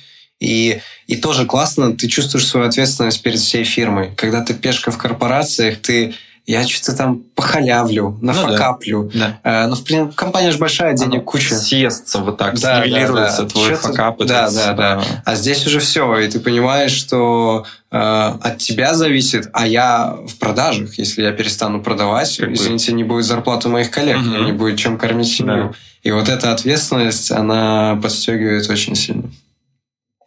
И, 0.40 0.80
и 1.06 1.16
тоже 1.16 1.46
классно, 1.46 1.96
ты 1.96 2.08
чувствуешь 2.08 2.46
свою 2.46 2.66
ответственность 2.66 3.22
перед 3.22 3.38
всей 3.38 3.64
фирмой. 3.64 4.10
Когда 4.16 4.40
ты 4.42 4.54
пешка 4.54 4.90
в 4.90 4.98
корпорациях, 4.98 5.78
ты 5.80 6.14
я 6.44 6.66
что-то 6.66 6.96
там 6.96 7.20
похалявлю, 7.36 8.18
нафакаплю. 8.20 9.04
Ну, 9.04 9.10
да. 9.14 9.38
Да. 9.44 9.64
Э, 9.64 9.66
ну, 9.68 9.76
в 9.76 9.84
принципе, 9.84 10.16
компания 10.16 10.50
же 10.50 10.58
большая, 10.58 10.94
денег 10.94 11.14
Оно 11.14 11.22
куча. 11.22 11.54
Съестся 11.54 12.18
вот 12.18 12.36
так, 12.36 12.58
да, 12.58 12.82
снивелируется 12.82 13.42
да, 13.42 13.48
да. 13.48 13.48
твой 13.48 13.74
факап. 13.74 14.18
Да, 14.24 14.50
да, 14.50 14.72
да. 14.72 15.02
А 15.24 15.34
здесь 15.36 15.64
уже 15.66 15.78
все, 15.78 16.18
и 16.18 16.28
ты 16.28 16.40
понимаешь, 16.40 16.90
что 16.90 17.64
э, 17.92 17.96
от 17.96 18.58
тебя 18.58 18.94
зависит, 18.94 19.50
а 19.52 19.68
я 19.68 20.16
в 20.26 20.36
продажах, 20.38 20.98
если 20.98 21.22
я 21.22 21.30
перестану 21.30 21.80
продавать, 21.80 22.36
как 22.36 22.50
извините, 22.50 22.90
бы. 22.90 22.96
не 22.96 23.04
будет 23.04 23.24
зарплаты 23.24 23.68
моих 23.68 23.90
коллег, 23.90 24.18
угу. 24.18 24.44
не 24.44 24.52
будет 24.52 24.78
чем 24.78 24.98
кормить 24.98 25.28
семью. 25.28 25.68
Да. 25.68 25.72
И 26.02 26.10
вот 26.10 26.28
эта 26.28 26.52
ответственность, 26.52 27.30
она 27.30 27.98
подстегивает 28.02 28.68
очень 28.68 28.96
сильно. 28.96 29.30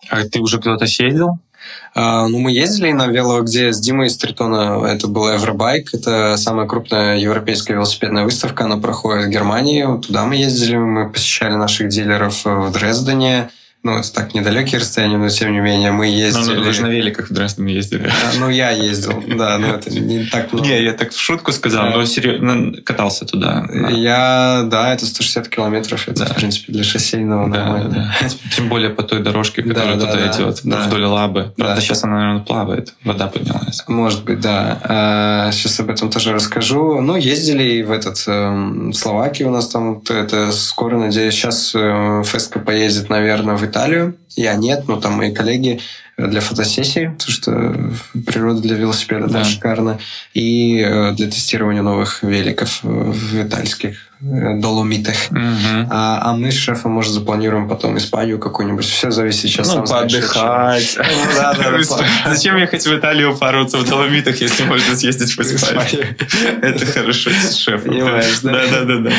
А 0.09 0.24
ты 0.24 0.39
уже 0.39 0.59
кто-то 0.59 0.86
съездил? 0.88 1.39
А, 1.93 2.28
ну, 2.28 2.39
мы 2.39 2.51
ездили 2.51 2.91
на 2.91 3.07
вело, 3.07 3.41
где 3.41 3.72
с 3.72 3.80
Димой 3.80 4.07
из 4.07 4.18
Тритона. 4.18 4.86
Это 4.86 5.07
был 5.07 5.32
Евробайк. 5.32 5.93
Это 5.93 6.36
самая 6.38 6.68
крупная 6.68 7.18
европейская 7.18 7.74
велосипедная 7.74 8.24
выставка. 8.24 8.66
Она 8.66 8.78
проходит 8.78 9.26
в 9.26 9.30
Германии. 9.30 9.86
Туда 10.01 10.26
мы 10.26 10.36
ездили. 10.36 10.76
Мы 10.76 11.09
посещали 11.09 11.53
наших 11.55 11.89
дилеров 11.89 12.43
в 12.43 12.72
Дрездене. 12.72 13.49
Ну, 13.86 14.00
это 14.00 14.12
так, 14.12 14.34
недалекие 14.34 14.82
расстояния, 14.82 15.18
но 15.18 15.30
тем 15.30 15.52
не 15.52 15.60
менее 15.60 15.92
мы 15.92 16.08
ездили... 16.08 16.56
Ну, 16.56 16.64
вы 16.64 16.74
же 16.74 16.82
на 16.82 16.88
великах 16.88 17.30
в 17.30 17.34
Дрезден 17.34 17.68
ездили. 17.68 18.08
А, 18.08 18.40
ну, 18.40 18.50
я 18.50 18.72
ездил, 18.72 19.24
да, 19.38 19.60
но 19.60 19.76
это 19.76 19.92
не 19.92 20.26
так 20.26 20.52
много. 20.52 20.68
Не, 20.68 20.84
я 20.84 20.94
так 20.94 21.12
в 21.12 21.20
шутку 21.20 21.52
сказал, 21.52 21.92
но 21.92 22.04
серьезно 22.06 22.82
катался 22.82 23.26
туда. 23.26 23.64
Я, 23.92 24.64
да, 24.66 24.92
это 24.92 25.06
160 25.06 25.50
километров, 25.50 26.08
это, 26.08 26.26
в 26.26 26.34
принципе, 26.34 26.74
для 26.74 26.84
шоссейного 26.84 27.46
нормально. 27.46 28.12
Тем 28.56 28.70
более 28.70 28.90
по 28.90 29.04
той 29.04 29.22
дорожке, 29.22 29.62
которая 29.62 30.00
туда 30.00 30.32
идет, 30.32 30.64
вдоль 30.64 31.06
Лабы. 31.06 31.54
Правда, 31.56 31.80
сейчас 31.80 32.04
она, 32.04 32.16
наверное, 32.16 32.44
плавает, 32.44 32.92
вода 33.04 33.28
поднялась. 33.28 33.84
Может 33.88 34.24
быть, 34.24 34.40
да. 34.40 35.52
Сейчас 35.54 35.80
а, 35.80 35.84
об 35.84 35.92
этом 35.92 36.10
тоже 36.10 36.34
расскажу. 36.34 37.02
Ну, 37.02 37.18
ездили 37.18 37.84
в 37.84 37.92
этот 37.92 38.24
эм, 38.26 38.94
Словакию 38.94 39.50
у 39.50 39.52
нас 39.52 39.68
там, 39.68 40.02
это 40.10 40.52
скоро, 40.52 40.98
надеюсь, 40.98 41.36
сейчас 41.36 41.74
э, 41.76 42.24
Феска 42.26 42.58
поездит, 42.58 43.12
наверное, 43.12 43.56
в 43.56 43.64
Италию 43.64 43.74
Италию. 43.76 44.15
Я 44.38 44.55
нет, 44.55 44.88
но 44.88 45.01
там 45.01 45.13
мои 45.13 45.34
коллеги 45.34 45.82
для 46.17 46.39
фотосессии, 46.39 47.13
потому 47.17 47.32
что 47.32 47.91
природа 48.26 48.61
для 48.61 48.78
велосипеда 48.78 49.28
да. 49.28 49.43
шикарна, 49.43 49.99
и 50.34 50.80
э, 50.80 51.11
для 51.11 51.28
тестирования 51.28 51.82
новых 51.82 52.23
великов 52.23 52.80
в 52.84 53.43
итальских 53.43 53.97
э, 54.21 54.57
доломитах. 54.57 55.15
Угу. 55.30 55.89
А, 55.89 56.21
а 56.21 56.38
мы 56.38 56.51
с 56.51 56.55
шефом, 56.55 56.91
может, 56.91 57.11
запланируем 57.11 57.67
потом 57.67 57.97
Испанию 57.97 58.39
какую-нибудь. 58.39 58.86
Все 58.86 59.11
зависит 59.11 59.41
сейчас. 59.41 59.76
Ну, 59.76 59.86
поотдыхать. 59.86 60.97
Зачем 62.26 62.55
ехать 62.55 62.88
в 62.88 62.95
Италию 62.95 63.36
париться 63.36 63.78
в 63.78 63.86
доломитах, 63.86 64.39
если 64.39 64.63
можно 64.63 64.95
съездить 64.95 65.32
в 65.36 65.39
Испанию? 65.41 66.15
Это 66.61 66.86
хорошо 66.86 67.30
с 67.30 67.57
шефом. 67.57 67.93
Да-да-да. 68.41 69.11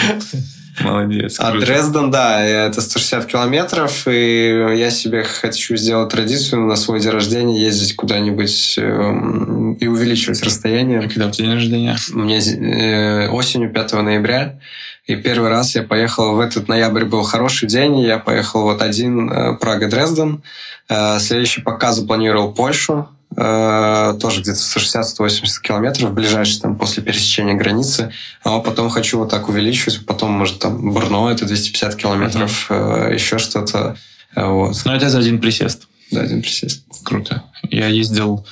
Молодец. 0.81 1.37
А 1.39 1.53
Дрезден, 1.53 2.11
да, 2.11 2.43
это 2.45 2.81
160 2.81 3.27
километров, 3.27 4.07
и 4.07 4.77
я 4.77 4.91
себе 4.91 5.23
хочу 5.23 5.77
сделать 5.77 6.11
традицию 6.11 6.63
на 6.63 6.77
свой 6.77 7.01
день 7.01 7.13
рождения 7.13 7.61
ездить 7.61 7.97
куда-нибудь 7.97 8.79
эм, 8.79 9.75
и 9.75 9.87
увеличивать 9.87 10.43
расстояние. 10.43 11.01
А 11.01 11.09
когда 11.09 11.29
у 11.29 11.31
тебя 11.31 11.47
день 11.47 11.55
рождения? 11.55 11.97
Мне 12.11 12.39
э, 12.39 13.29
осенью 13.29 13.73
5 13.73 13.93
ноября. 13.95 14.59
И 15.07 15.15
первый 15.15 15.51
раз 15.51 15.75
я 15.77 15.83
поехал 15.83 16.35
в 16.35 16.41
этот 16.41 16.69
ноябрь 16.69 17.05
был 17.05 17.23
хороший 17.23 17.69
день. 17.69 17.99
Я 18.01 18.19
поехал 18.19 18.63
вот 18.63 18.83
один 18.83 19.31
э, 19.31 19.57
Прага-Дрезден. 19.57 20.43
Э, 20.89 21.19
следующий 21.21 21.63
пока 21.63 21.93
запланировал 21.93 22.53
Польшу. 22.53 23.09
Э, 23.35 24.17
тоже 24.21 24.41
где-то 24.41 24.59
160-180 24.59 25.61
километров, 25.63 26.13
ближайший 26.15 26.61
там 26.61 26.77
после 26.77 27.03
пересечения 27.03 27.55
границы. 27.55 28.13
А 28.43 28.61
потом 28.61 28.89
хочу 28.89 29.19
вот 29.19 29.31
так 29.31 29.49
увеличивать, 29.49 30.07
потом, 30.07 30.33
может, 30.33 30.59
там 30.59 30.93
Брно, 30.93 31.31
это 31.31 31.45
250 31.45 31.97
километров, 31.97 32.71
uh-huh. 32.71 33.13
еще 33.13 33.39
что-то. 33.39 33.97
Э, 34.35 34.47
вот. 34.47 34.81
Но 34.85 34.95
это 34.95 35.11
за 35.11 35.19
один 35.19 35.41
присест. 35.41 35.87
Да, 36.11 36.23
один 36.23 36.41
присест. 36.41 36.85
Круто. 37.03 37.43
Я 37.71 37.89
ездил 37.89 38.47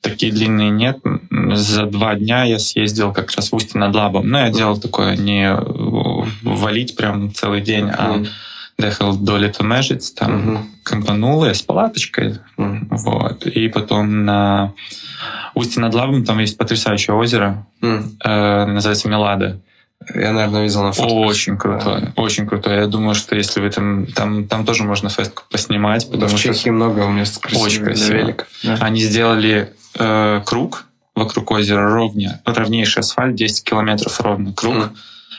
такие 0.00 0.32
длинные 0.32 0.70
нет. 0.70 0.98
За 1.52 1.86
два 1.86 2.14
дня 2.14 2.44
я 2.44 2.58
съездил 2.58 3.12
как 3.12 3.30
раз 3.32 3.52
в 3.52 3.54
Устье 3.54 3.78
над 3.78 3.94
Лабом. 3.94 4.28
Но 4.28 4.40
я 4.40 4.50
делал 4.50 4.78
такое 4.78 5.16
не 5.16 5.54
валить 6.42 6.96
прям 6.96 7.34
целый 7.34 7.60
день, 7.60 7.88
а 7.90 8.18
mm 8.18 8.28
доехал 8.78 9.16
до 9.16 9.36
Летомежец, 9.36 10.10
там 10.10 10.54
угу. 10.54 10.66
компанул 10.82 11.44
я 11.44 11.54
с 11.54 11.62
палаточкой, 11.62 12.38
угу. 12.56 12.78
вот, 12.90 13.46
и 13.46 13.68
потом 13.68 14.24
на 14.24 14.72
Устье 15.54 15.82
над 15.82 15.94
Лавом 15.94 16.24
там 16.24 16.38
есть 16.38 16.56
потрясающее 16.56 17.14
озеро, 17.14 17.66
угу. 17.80 18.02
э, 18.24 18.64
называется 18.66 19.08
Мелада. 19.08 19.60
Я, 20.14 20.32
наверное, 20.32 20.64
видел 20.64 20.82
на 20.82 20.92
фото. 20.92 21.14
Очень 21.14 21.56
крутое, 21.56 22.00
да. 22.00 22.12
очень 22.16 22.46
крутое. 22.46 22.80
Я 22.80 22.86
думаю, 22.88 23.14
что 23.14 23.36
если 23.36 23.60
вы 23.60 23.70
там, 23.70 24.06
там, 24.06 24.48
там 24.48 24.64
тоже 24.64 24.82
можно 24.82 25.08
фестку 25.08 25.44
поснимать. 25.48 26.06
Потому 26.06 26.28
да, 26.28 26.36
в 26.36 26.40
Чехии 26.40 26.58
что 26.58 26.72
много 26.72 27.06
мест 27.06 27.40
красивых 27.40 27.66
Очень 27.66 27.84
красиво. 27.84 28.34
Да. 28.64 28.78
Они 28.80 29.00
сделали 29.00 29.72
э, 29.96 30.42
круг 30.44 30.86
вокруг 31.14 31.52
озера 31.52 31.88
ровня, 31.88 32.40
ровнейший 32.44 33.00
асфальт, 33.00 33.36
10 33.36 33.62
километров 33.62 34.20
ровно 34.20 34.52
круг. 34.52 34.74
Mm 34.74 34.90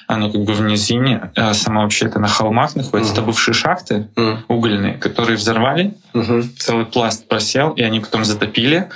оно 0.07 0.31
как 0.31 0.41
бы 0.41 0.53
в 0.53 0.61
низине, 0.61 1.31
а 1.35 1.53
сама 1.53 1.81
вообще 1.81 2.05
это 2.05 2.19
на 2.19 2.27
холмах 2.27 2.75
находится. 2.75 3.13
Mm. 3.13 3.15
Это 3.15 3.21
бывшие 3.23 3.53
шахты 3.53 4.07
mm. 4.15 4.37
угольные, 4.47 4.93
которые 4.95 5.37
взорвали, 5.37 5.93
mm-hmm. 6.13 6.57
целый 6.57 6.85
пласт 6.85 7.27
просел, 7.27 7.71
и 7.71 7.81
они 7.81 7.99
потом 7.99 8.25
затопили 8.25 8.89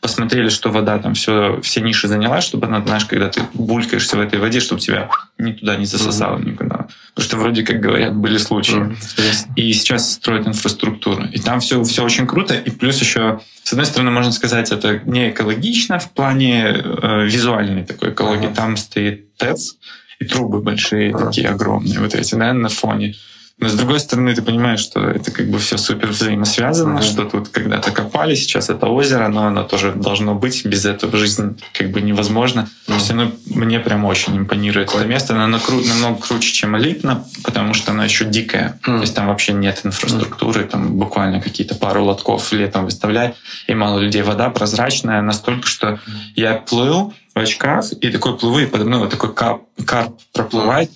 посмотрели, 0.00 0.48
что 0.48 0.70
вода 0.70 0.98
там 0.98 1.14
все, 1.14 1.60
все 1.62 1.80
ниши 1.80 2.08
заняла, 2.08 2.40
чтобы 2.40 2.66
она, 2.66 2.80
знаешь, 2.82 3.04
когда 3.04 3.28
ты 3.28 3.42
булькаешься 3.52 4.16
в 4.16 4.20
этой 4.20 4.38
воде, 4.38 4.60
чтобы 4.60 4.80
тебя 4.80 5.08
ни 5.38 5.52
туда 5.52 5.76
не 5.76 5.86
засосало 5.86 6.38
mm-hmm. 6.38 6.50
никуда. 6.50 6.86
Потому 7.14 7.28
что 7.28 7.36
вроде 7.36 7.62
как 7.64 7.80
говорят, 7.80 8.14
были 8.14 8.38
случаи. 8.38 8.76
Mm-hmm. 8.76 9.54
И 9.56 9.72
сейчас 9.72 10.12
строят 10.12 10.46
инфраструктуру. 10.46 11.24
И 11.24 11.40
там 11.40 11.60
все, 11.60 11.82
все 11.82 12.04
очень 12.04 12.26
круто. 12.26 12.54
И 12.54 12.70
плюс 12.70 13.00
еще, 13.00 13.40
с 13.64 13.72
одной 13.72 13.86
стороны, 13.86 14.10
можно 14.10 14.32
сказать, 14.32 14.70
это 14.70 15.00
не 15.04 15.30
экологично 15.30 15.98
в 15.98 16.10
плане 16.12 16.66
э, 16.66 17.24
визуальной 17.24 17.84
такой 17.84 18.10
экологии. 18.10 18.48
Mm-hmm. 18.48 18.54
Там 18.54 18.76
стоит 18.76 19.36
ТЭЦ, 19.36 19.76
и 20.18 20.24
трубы 20.24 20.60
большие, 20.60 21.16
такие 21.16 21.48
огромные, 21.48 22.00
вот 22.00 22.14
эти, 22.14 22.34
да, 22.34 22.52
на 22.52 22.68
фоне. 22.68 23.14
Но 23.60 23.68
с 23.68 23.74
другой 23.74 23.98
стороны, 23.98 24.32
ты 24.36 24.42
понимаешь, 24.42 24.78
что 24.78 25.00
это 25.00 25.32
как 25.32 25.50
бы 25.50 25.58
все 25.58 25.78
супер 25.78 26.10
взаимосвязано, 26.10 26.98
mm-hmm. 26.98 27.02
что 27.02 27.24
тут 27.24 27.48
когда-то 27.48 27.90
копали, 27.90 28.36
сейчас 28.36 28.70
это 28.70 28.86
озеро, 28.86 29.26
но 29.26 29.46
оно 29.46 29.64
тоже 29.64 29.92
должно 29.92 30.36
быть, 30.36 30.64
без 30.64 30.84
этого 30.84 31.16
жизнь 31.18 31.60
как 31.72 31.90
бы 31.90 32.00
невозможно. 32.00 32.68
Mm-hmm. 32.86 32.94
Есть 32.94 33.10
оно 33.10 33.32
мне 33.46 33.80
прям 33.80 34.04
очень 34.04 34.36
импонирует 34.36 34.86
Какое? 34.86 35.02
это 35.02 35.10
место, 35.10 35.34
оно 35.34 35.58
намного 35.58 36.20
круче, 36.20 36.52
чем 36.52 36.78
элитно, 36.78 37.26
потому 37.42 37.74
что 37.74 37.90
оно 37.90 38.04
еще 38.04 38.26
дикое. 38.26 38.78
Mm-hmm. 38.84 38.96
То 38.96 39.00
есть 39.00 39.14
там 39.16 39.26
вообще 39.26 39.52
нет 39.52 39.80
инфраструктуры, 39.82 40.62
mm-hmm. 40.62 40.68
там 40.68 40.96
буквально 40.96 41.40
какие-то 41.40 41.74
пару 41.74 42.04
лотков 42.04 42.52
летом 42.52 42.84
выставляй, 42.84 43.34
и 43.66 43.74
мало 43.74 43.98
людей. 43.98 44.22
Вода 44.22 44.50
прозрачная 44.50 45.20
настолько, 45.20 45.66
что 45.66 45.86
mm-hmm. 45.88 45.98
я 46.36 46.54
плыл 46.54 47.12
в 47.38 47.42
очках, 47.42 47.92
и 47.92 48.10
такой 48.10 48.36
плыву, 48.36 48.58
и 48.58 48.66
подо 48.66 48.84
мной 48.84 49.00
вот 49.00 49.10
такой 49.10 49.34
кап, 49.34 49.62
карп 49.86 50.18
проплывает, 50.32 50.90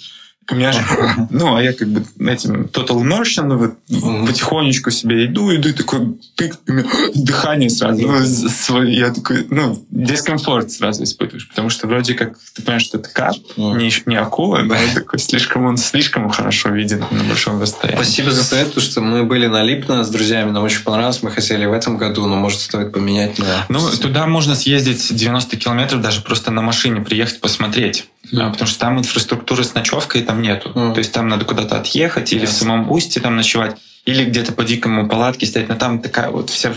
у 0.51 0.55
меня 0.55 0.72
же, 0.72 0.80
ну, 1.30 1.55
а 1.55 1.62
я 1.62 1.72
как 1.72 1.88
бы 1.88 2.05
этим 2.28 2.64
total 2.64 3.03
immersion, 3.03 3.57
вот, 3.57 3.74
mm-hmm. 3.88 4.26
потихонечку 4.26 4.90
себе 4.90 5.26
иду, 5.26 5.55
иду, 5.55 5.68
и 5.68 5.72
такой 5.72 6.18
тык, 6.34 6.59
дыхание 7.14 7.70
сразу. 7.70 8.03
Ну, 8.03 8.82
я 8.82 9.12
такой, 9.12 9.47
ну, 9.51 9.84
дискомфорт 9.90 10.70
сразу 10.70 11.05
испытываешь, 11.05 11.49
потому 11.49 11.70
что 11.70 11.86
вроде 11.86 12.14
как 12.14 12.36
ты 12.55 12.62
понимаешь, 12.62 12.82
что 12.82 12.99
это 12.99 13.09
карп, 13.11 13.38
mm-hmm. 13.57 13.76
не, 13.78 13.93
не 14.07 14.16
акула, 14.16 14.59
но 14.59 14.74
он 14.74 14.95
такой 14.95 15.18
слишком, 15.18 15.64
он 15.64 15.76
слишком 15.76 16.28
хорошо 16.28 16.70
виден 16.70 17.05
на 17.11 17.24
большом 17.24 17.61
расстоянии. 17.61 18.03
Спасибо 18.03 18.32
за 18.32 18.43
совет, 18.43 18.68
потому 18.68 18.84
что 18.84 19.01
мы 19.01 19.24
были 19.24 19.47
на 19.47 19.62
Липно 19.62 20.05
с 20.05 20.11
друзьями, 20.11 20.51
нам 20.51 20.64
очень 20.64 20.82
понравилось, 20.82 21.22
мы 21.22 21.30
хотели 21.30 21.66
в 21.66 21.72
этом 21.72 21.97
году, 21.97 22.26
но 22.26 22.36
может 22.36 22.61
стоит 22.61 22.93
поменять 22.93 23.38
на... 23.38 23.64
Ну, 23.68 23.80
туда 24.01 24.26
можно 24.26 24.55
съездить 24.55 25.14
90 25.14 25.57
километров, 25.57 26.03
даже 26.03 26.20
просто 26.20 26.51
на 26.51 26.62
машине 26.62 27.01
приехать 27.01 27.40
посмотреть. 27.40 28.07
Mm. 28.33 28.53
потому 28.53 28.66
что 28.66 28.78
там 28.78 28.99
инфраструктуры 28.99 29.62
с 29.64 29.74
ночевкой 29.74 30.22
там 30.22 30.41
нету. 30.41 30.70
Mm. 30.74 30.95
То 30.95 30.99
есть 30.99 31.12
там 31.12 31.28
надо 31.28 31.45
куда-то 31.45 31.76
отъехать 31.78 32.33
или 32.33 32.45
yes. 32.45 32.47
в 32.47 32.53
самом 32.53 32.91
устье 32.91 33.20
там 33.20 33.37
ночевать, 33.37 33.76
или 34.05 34.24
где-то 34.24 34.53
по 34.53 34.64
дикому 34.64 35.09
палатке 35.09 35.47
стоять. 35.47 35.68
Но 35.68 35.76
там 35.76 36.01
такая 36.01 36.30
вот 36.30 36.51
вся 36.51 36.72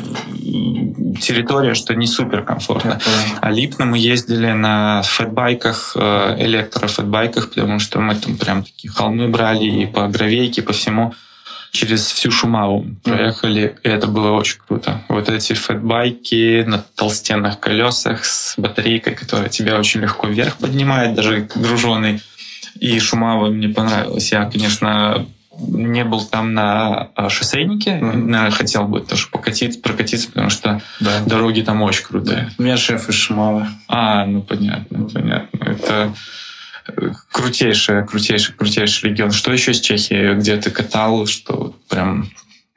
территория, 1.21 1.73
что 1.73 1.95
не 1.95 2.07
супер 2.07 2.43
комфортно. 2.43 2.99
Mm. 3.01 3.37
А 3.41 3.51
Липно 3.51 3.85
мы 3.85 3.97
ездили 3.97 4.51
на 4.51 5.01
фэтбайках, 5.03 5.93
э, 5.95 6.35
электрофэтбайках, 6.39 7.49
потому 7.49 7.79
что 7.79 7.99
мы 7.99 8.15
там 8.15 8.37
прям 8.37 8.63
такие 8.63 8.91
холмы 8.91 9.29
брали 9.29 9.65
и 9.65 9.85
по 9.85 10.07
гравейке, 10.07 10.61
по 10.61 10.73
всему 10.73 11.13
через 11.75 12.07
всю 12.07 12.31
Шумаву 12.31 12.85
проехали, 13.03 13.75
и 13.83 13.87
это 13.87 14.07
было 14.07 14.31
очень 14.31 14.59
круто. 14.65 15.01
Вот 15.09 15.29
эти 15.29 15.53
фэтбайки 15.53 16.63
на 16.63 16.79
толстенных 16.95 17.59
колесах 17.59 18.25
с 18.25 18.55
батарейкой, 18.57 19.13
которая 19.15 19.49
тебя 19.49 19.77
очень 19.77 20.01
легко 20.01 20.27
вверх 20.27 20.57
поднимает, 20.57 21.13
даже 21.13 21.47
груженный. 21.53 22.21
И 22.79 22.99
Шумава 22.99 23.49
мне 23.49 23.69
понравилось. 23.69 24.31
Я, 24.31 24.45
конечно, 24.45 25.25
не 25.57 26.03
был 26.03 26.23
там 26.25 26.53
на 26.53 27.09
а, 27.15 27.29
шоссейнике, 27.29 27.99
mm-hmm. 28.01 28.51
хотел 28.51 28.87
бы 28.87 28.99
тоже 29.01 29.27
покатиться, 29.31 29.79
прокатиться, 29.79 30.27
потому 30.27 30.49
что 30.49 30.81
да. 30.99 31.21
дороги 31.25 31.61
там 31.61 31.81
очень 31.81 32.03
крутые. 32.03 32.51
У 32.57 32.63
меня 32.63 32.77
шеф 32.77 33.09
из 33.09 33.15
Шумавы. 33.15 33.67
А, 33.87 34.25
ну 34.25 34.41
понятно, 34.41 35.07
понятно. 35.07 35.63
Это 35.63 36.13
крутейший, 37.31 38.05
крутейший, 38.05 38.55
крутейший 38.55 39.09
регион. 39.09 39.31
Что 39.31 39.51
еще 39.51 39.71
из 39.71 39.79
Чехии, 39.79 40.35
где 40.35 40.57
ты 40.57 40.71
катал, 40.71 41.25
что 41.27 41.75
прям 41.89 42.29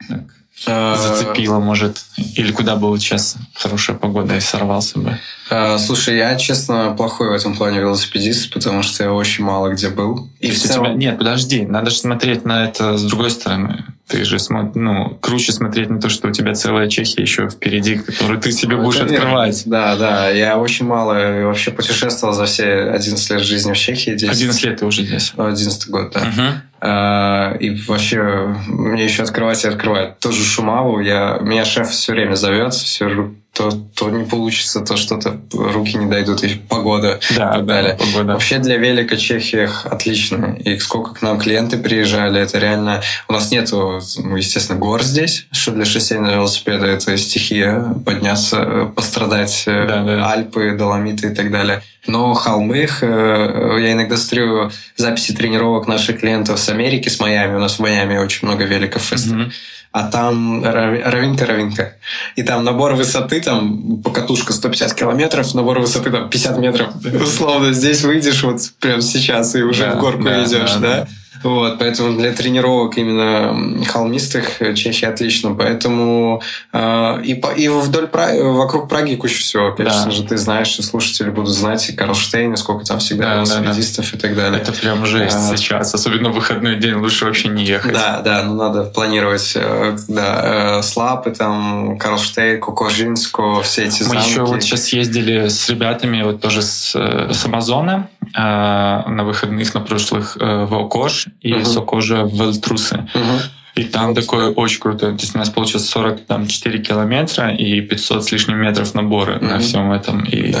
так, 0.07 0.21
а, 0.67 0.95
зацепило, 0.97 1.59
может? 1.59 2.03
Или 2.35 2.51
куда 2.51 2.75
было 2.75 2.99
сейчас 2.99 3.37
хорошая 3.53 3.95
погода 3.95 4.35
и 4.35 4.39
сорвался 4.39 4.99
бы? 4.99 5.17
А, 5.49 5.77
слушай, 5.77 6.17
я, 6.17 6.35
честно, 6.35 6.93
плохой 6.97 7.29
в 7.29 7.33
этом 7.33 7.55
плане 7.55 7.79
велосипедист, 7.79 8.51
потому 8.53 8.83
что 8.83 9.03
я 9.03 9.13
очень 9.13 9.43
мало 9.43 9.69
где 9.69 9.89
был. 9.89 10.29
И 10.39 10.51
в 10.51 10.59
целом... 10.59 10.85
тебя... 10.85 10.95
Нет, 10.95 11.17
подожди, 11.17 11.65
надо 11.65 11.91
же 11.91 11.97
смотреть 11.97 12.45
на 12.45 12.65
это 12.65 12.97
с 12.97 13.03
другой 13.03 13.31
стороны. 13.31 13.85
Ты 14.09 14.25
же 14.25 14.37
ну, 14.73 15.17
круче 15.21 15.51
смотреть 15.51 15.89
на 15.89 16.01
то, 16.01 16.09
что 16.09 16.29
у 16.29 16.31
тебя 16.31 16.55
целая 16.55 16.89
Чехия 16.89 17.21
еще 17.21 17.47
впереди, 17.47 17.95
которую 17.99 18.39
ты 18.39 18.51
себе 18.51 18.75
будешь 18.75 18.99
это 18.99 19.13
открывать. 19.13 19.63
Да, 19.67 19.95
да. 19.95 20.29
Я 20.29 20.57
очень 20.57 20.87
мало 20.87 21.13
вообще 21.43 21.69
путешествовал 21.69 22.33
за 22.33 22.45
все 22.45 22.89
11 22.89 23.29
лет 23.29 23.41
жизни 23.41 23.71
в 23.71 23.77
Чехии. 23.77 24.15
10. 24.15 24.29
11 24.29 24.63
лет 24.63 24.79
ты 24.79 24.85
уже 24.87 25.03
здесь? 25.03 25.33
11 25.37 25.89
год, 25.89 26.11
да. 26.11 26.21
Угу. 26.21 27.59
И 27.59 27.81
вообще 27.87 28.55
мне 28.67 29.03
еще 29.03 29.23
открывать 29.23 29.63
и 29.63 29.67
открывать. 29.67 30.17
Тоже 30.19 30.43
Шумаву. 30.43 30.99
Я... 31.01 31.37
Меня 31.41 31.63
шеф 31.63 31.89
все 31.89 32.13
время 32.13 32.33
зовет, 32.33 32.73
все 32.73 33.31
то, 33.53 33.71
то 33.71 34.09
не 34.09 34.23
получится, 34.23 34.81
то 34.81 34.95
что-то 34.95 35.39
руки 35.51 35.97
не 35.97 36.05
дойдут, 36.05 36.43
и 36.43 36.55
погода 36.55 37.19
да, 37.35 37.49
и 37.49 37.53
так 37.53 37.65
далее. 37.65 37.97
Да, 37.99 38.05
погода. 38.05 38.33
Вообще 38.33 38.59
для 38.59 38.77
велика 38.77 39.17
Чехия 39.17 39.69
отлично. 39.83 40.57
И 40.63 40.77
сколько 40.79 41.13
к 41.13 41.21
нам 41.21 41.39
клиенты 41.39 41.77
приезжали, 41.77 42.39
это 42.39 42.57
реально... 42.59 43.01
У 43.27 43.33
нас 43.33 43.51
нету, 43.51 44.01
естественно, 44.35 44.79
гор 44.79 45.03
здесь, 45.03 45.47
что 45.51 45.71
для 45.71 45.85
шоссейного 45.85 46.35
велосипеда 46.35 46.85
это 46.85 47.17
стихия, 47.17 47.83
подняться, 48.05 48.91
пострадать, 48.95 49.63
э, 49.65 49.85
да, 49.87 50.03
да. 50.03 50.31
Альпы, 50.31 50.75
Доломиты 50.77 51.27
и 51.27 51.35
так 51.35 51.51
далее. 51.51 51.81
Но 52.07 52.33
холмы, 52.33 52.87
э, 53.01 53.77
я 53.81 53.91
иногда 53.91 54.15
смотрю 54.15 54.71
записи 54.95 55.33
тренировок 55.33 55.87
наших 55.87 56.21
клиентов 56.21 56.59
с 56.59 56.69
Америки, 56.69 57.09
с 57.09 57.19
Майами. 57.19 57.57
У 57.57 57.59
нас 57.59 57.75
в 57.75 57.79
Майами 57.79 58.17
очень 58.17 58.47
много 58.47 58.63
великов. 58.63 59.11
Mm-hmm 59.11 59.51
а 59.91 60.09
там 60.09 60.63
равинка-равинка. 60.63 61.95
И 62.35 62.43
там 62.43 62.63
набор 62.63 62.93
высоты, 62.93 63.41
там 63.41 64.01
покатушка 64.03 64.53
150 64.53 64.93
километров, 64.93 65.53
набор 65.55 65.79
высоты 65.79 66.11
там 66.11 66.29
50 66.29 66.57
метров. 66.59 66.89
Условно, 67.21 67.73
здесь 67.73 68.03
выйдешь 68.03 68.43
вот 68.43 68.61
прямо 68.79 69.01
сейчас 69.01 69.55
и 69.55 69.63
уже 69.63 69.85
да, 69.85 69.95
в 69.95 69.99
горку 69.99 70.23
да, 70.23 70.43
идешь, 70.43 70.73
да? 70.73 70.79
да? 70.79 71.07
Вот, 71.43 71.79
поэтому 71.79 72.17
для 72.17 72.33
тренировок 72.33 72.97
именно 72.97 73.85
холмистых 73.85 74.59
Чехия 74.75 75.07
отлично. 75.07 75.53
Поэтому 75.55 76.41
э, 76.73 77.21
и, 77.23 77.35
по, 77.35 77.47
и 77.47 77.67
вдоль 77.67 78.07
Праги, 78.07 78.39
вокруг 78.41 78.89
Праги 78.89 79.15
куча 79.15 79.39
всего. 79.39 79.71
Конечно 79.71 80.05
да. 80.05 80.11
же, 80.11 80.23
ты 80.23 80.37
знаешь, 80.37 80.77
и 80.79 80.81
слушатели 80.81 81.29
будут 81.29 81.53
знать, 81.53 81.89
и 81.89 81.93
Карлштейн, 81.93 82.55
сколько 82.57 82.85
там 82.85 82.99
всегда 82.99 83.29
да, 83.29 83.35
велосипедистов 83.35 84.05
да, 84.05 84.11
да. 84.11 84.17
и 84.17 84.21
так 84.21 84.35
далее. 84.35 84.61
Это 84.61 84.71
прям 84.73 85.05
жесть 85.05 85.35
а, 85.35 85.55
сейчас. 85.55 85.93
Особенно 85.93 86.29
в 86.29 86.33
выходной 86.33 86.77
день 86.77 86.95
лучше 86.95 87.25
вообще 87.25 87.47
не 87.47 87.63
ехать. 87.63 87.93
Да, 87.93 88.21
да, 88.21 88.43
ну 88.43 88.55
надо 88.55 88.83
планировать. 88.83 89.53
Э, 89.55 89.97
да, 90.07 90.79
э, 90.79 90.81
Слапы, 90.81 91.31
там, 91.31 91.97
Карлштейн, 91.97 92.59
Кукуржинску, 92.59 93.61
все 93.63 93.85
эти 93.85 94.03
Мы 94.03 94.09
замки. 94.09 94.29
еще 94.29 94.45
вот 94.45 94.63
сейчас 94.63 94.89
ездили 94.89 95.47
с 95.47 95.69
ребятами, 95.69 96.21
вот 96.23 96.41
тоже 96.41 96.61
с, 96.61 96.93
э, 96.95 97.31
с 97.33 97.45
Амазона 97.45 98.09
э, 98.18 98.18
на 98.33 99.23
выходных 99.23 99.73
на 99.73 99.81
прошлых 99.81 100.37
э, 100.39 100.65
в 100.65 100.73
Окош 100.73 101.27
и 101.41 101.53
uh-huh. 101.53 101.65
Сокожа 101.65 102.25
в 102.25 102.41
Эльтрусы. 102.41 103.07
Uh-huh. 103.13 103.41
И 103.75 103.83
там 103.83 104.13
такое 104.13 104.49
очень 104.49 104.79
круто. 104.79 105.11
То 105.11 105.21
есть 105.21 105.35
у 105.35 105.37
нас 105.37 105.49
получилось 105.49 105.87
44 105.89 106.79
километра 106.79 107.55
и 107.55 107.79
500 107.81 108.25
с 108.25 108.31
лишним 108.31 108.57
метров 108.57 108.93
наборы 108.93 109.35
mm-hmm. 109.35 109.47
на 109.47 109.59
всем 109.59 109.91
этом. 109.91 110.25
И 110.25 110.51
да. 110.51 110.59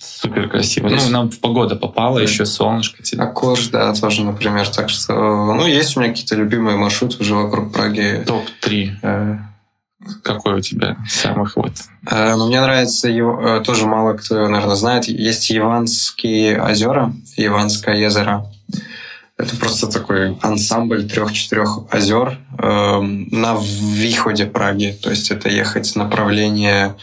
супер 0.00 0.48
красиво. 0.48 0.88
Есть... 0.88 1.06
Ну, 1.06 1.12
нам 1.12 1.30
в 1.30 1.38
погода 1.40 1.76
попала, 1.76 2.16
да. 2.16 2.22
еще 2.22 2.46
солнышко. 2.46 3.02
А 3.18 3.26
Корж, 3.26 3.68
да, 3.68 3.92
тоже, 3.92 4.24
например. 4.24 4.66
Так 4.68 4.88
что, 4.88 5.12
ну, 5.12 5.66
есть 5.66 5.96
у 5.96 6.00
меня 6.00 6.10
какие-то 6.10 6.34
любимые 6.34 6.78
маршруты 6.78 7.18
уже 7.20 7.34
вокруг 7.34 7.72
Праги. 7.72 8.24
Топ-3. 8.26 9.38
Какой 10.22 10.54
у 10.54 10.60
тебя 10.60 10.96
самых 11.08 11.56
вот? 11.56 11.72
Э, 12.10 12.34
ну, 12.36 12.46
мне 12.48 12.60
нравится, 12.60 13.08
его, 13.08 13.40
э, 13.40 13.60
тоже 13.64 13.86
мало 13.86 14.14
кто, 14.14 14.48
наверное, 14.48 14.76
знает, 14.76 15.06
есть 15.06 15.50
Иванские 15.50 16.62
озера, 16.62 17.12
Иванское 17.36 18.06
озеро. 18.06 18.46
Это 19.38 19.54
просто 19.56 19.86
такой 19.86 20.38
ансамбль 20.40 21.06
трех-четырех 21.06 21.80
озер 21.90 22.38
э, 22.58 23.00
на 23.00 23.54
выходе 23.54 24.46
Праги. 24.46 24.98
То 25.02 25.10
есть 25.10 25.30
это 25.30 25.50
ехать 25.50 25.94
направление 25.94 26.96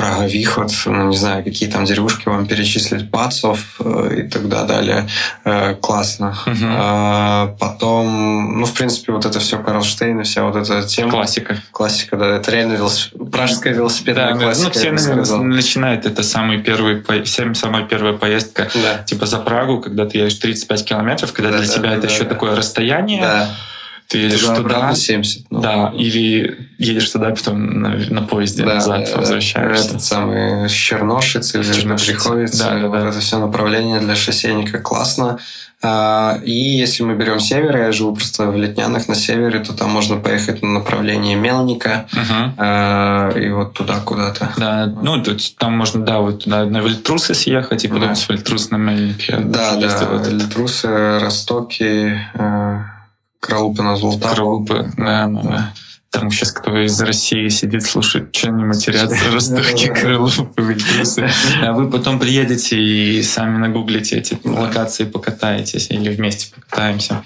Прага, 0.00 0.26
Вихот, 0.26 0.72
ну, 0.86 1.08
не 1.08 1.16
знаю, 1.16 1.44
какие 1.44 1.68
там 1.68 1.84
деревушки 1.84 2.28
вам 2.28 2.46
перечислить, 2.46 3.10
Пацов 3.10 3.76
э, 3.80 4.20
и 4.20 4.22
тогда 4.28 4.64
далее. 4.64 5.06
Э, 5.44 5.74
классно. 5.74 6.34
Угу. 6.46 6.64
А, 6.64 7.54
потом, 7.58 8.60
ну, 8.60 8.64
в 8.64 8.72
принципе, 8.72 9.12
вот 9.12 9.26
это 9.26 9.40
все 9.40 9.58
Карлштейн 9.58 10.20
и 10.20 10.22
вся 10.24 10.44
вот 10.44 10.56
эта 10.56 10.82
тема. 10.86 11.10
Классика. 11.10 11.56
Классика, 11.70 12.16
да, 12.16 12.36
это 12.36 12.50
реально 12.50 12.74
велос... 12.74 13.10
пражская 13.30 13.74
велосипедная 13.74 14.34
да, 14.34 14.40
классика. 14.40 14.66
Ну, 14.68 14.72
все, 14.72 14.92
наверное, 14.92 15.38
начинают. 15.42 16.06
Это 16.06 16.22
самый 16.22 16.62
первый, 16.62 17.02
всем 17.24 17.54
самая 17.54 17.84
первая 17.84 18.14
поездка, 18.14 18.70
да. 18.74 19.02
типа 19.04 19.26
за 19.26 19.38
Прагу, 19.38 19.80
когда 19.80 20.06
ты 20.06 20.16
едешь 20.16 20.36
35 20.36 20.84
километров, 20.84 21.32
когда 21.34 21.50
да, 21.50 21.58
для 21.58 21.66
да, 21.66 21.74
тебя 21.74 21.90
да, 21.90 21.96
это 21.96 22.06
да, 22.06 22.12
еще 22.12 22.24
да. 22.24 22.30
такое 22.30 22.56
расстояние. 22.56 23.20
Да 23.20 23.50
ты 24.10 24.18
едешь 24.18 24.40
туда, 24.40 24.56
туда 24.56 24.94
70. 24.94 25.50
Ну, 25.50 25.60
да, 25.60 25.92
или 25.96 26.68
едешь 26.78 27.08
туда, 27.10 27.30
потом 27.30 27.80
на, 27.80 27.90
на 27.90 28.22
поезде 28.22 28.64
да, 28.64 28.74
назад 28.74 29.08
да, 29.08 29.20
возвращаешься. 29.20 29.86
Этот 29.86 30.02
самый 30.02 30.68
Черношиц 30.68 31.54
или 31.54 31.62
Черношиц. 31.62 32.58
Да, 32.58 32.80
да, 32.80 32.88
да. 32.88 33.08
это 33.08 33.20
все 33.20 33.38
направление 33.38 34.00
для 34.00 34.16
шоссейника 34.16 34.80
классно. 34.80 35.38
А, 35.80 36.40
и 36.44 36.50
если 36.52 37.04
мы 37.04 37.14
берем 37.14 37.38
север, 37.38 37.76
я 37.76 37.92
живу 37.92 38.16
просто 38.16 38.48
в 38.48 38.56
Летнянах 38.56 39.06
на 39.06 39.14
севере, 39.14 39.60
то 39.60 39.74
там 39.74 39.90
можно 39.90 40.16
поехать 40.16 40.60
на 40.60 40.70
направление 40.70 41.36
Мелника 41.36 42.06
uh-huh. 42.12 43.40
и 43.40 43.48
вот 43.50 43.74
туда 43.74 44.00
куда-то. 44.00 44.52
Да, 44.58 44.86
ну 44.86 45.22
тут 45.22 45.56
там 45.56 45.78
можно, 45.78 46.04
да, 46.04 46.18
вот 46.18 46.44
туда 46.44 46.64
на 46.64 46.80
Вильтрусы 46.80 47.32
съехать 47.34 47.84
и 47.84 47.88
потом 47.88 48.08
да. 48.08 48.14
с 48.16 48.28
Вильтрус 48.28 48.70
на 48.70 48.76
Мельник. 48.76 49.24
Да, 49.28 49.76
да, 49.76 50.20
Вильтрусы, 50.28 51.20
Ростоки, 51.20 52.18
Кролупы 53.40 53.82
назвал. 53.82 54.18
Кролупы, 54.18 54.92
да, 54.96 55.26
да, 55.26 55.42
да. 55.42 55.74
Там 56.10 56.30
сейчас 56.30 56.50
кто 56.50 56.76
из 56.76 57.00
России 57.00 57.48
сидит, 57.48 57.84
слушает, 57.84 58.34
что 58.34 58.50
не 58.50 58.64
матерятся, 58.64 59.30
ростовки, 59.32 59.86
крылупы, 59.86 60.76
А 61.62 61.72
вы 61.72 61.88
потом 61.88 62.18
приедете 62.18 62.76
и 62.76 63.22
сами 63.22 63.58
нагуглите 63.58 64.18
эти 64.18 64.36
локации, 64.44 65.04
покатаетесь 65.04 65.88
или 65.90 66.12
вместе 66.12 66.52
покатаемся. 66.52 67.24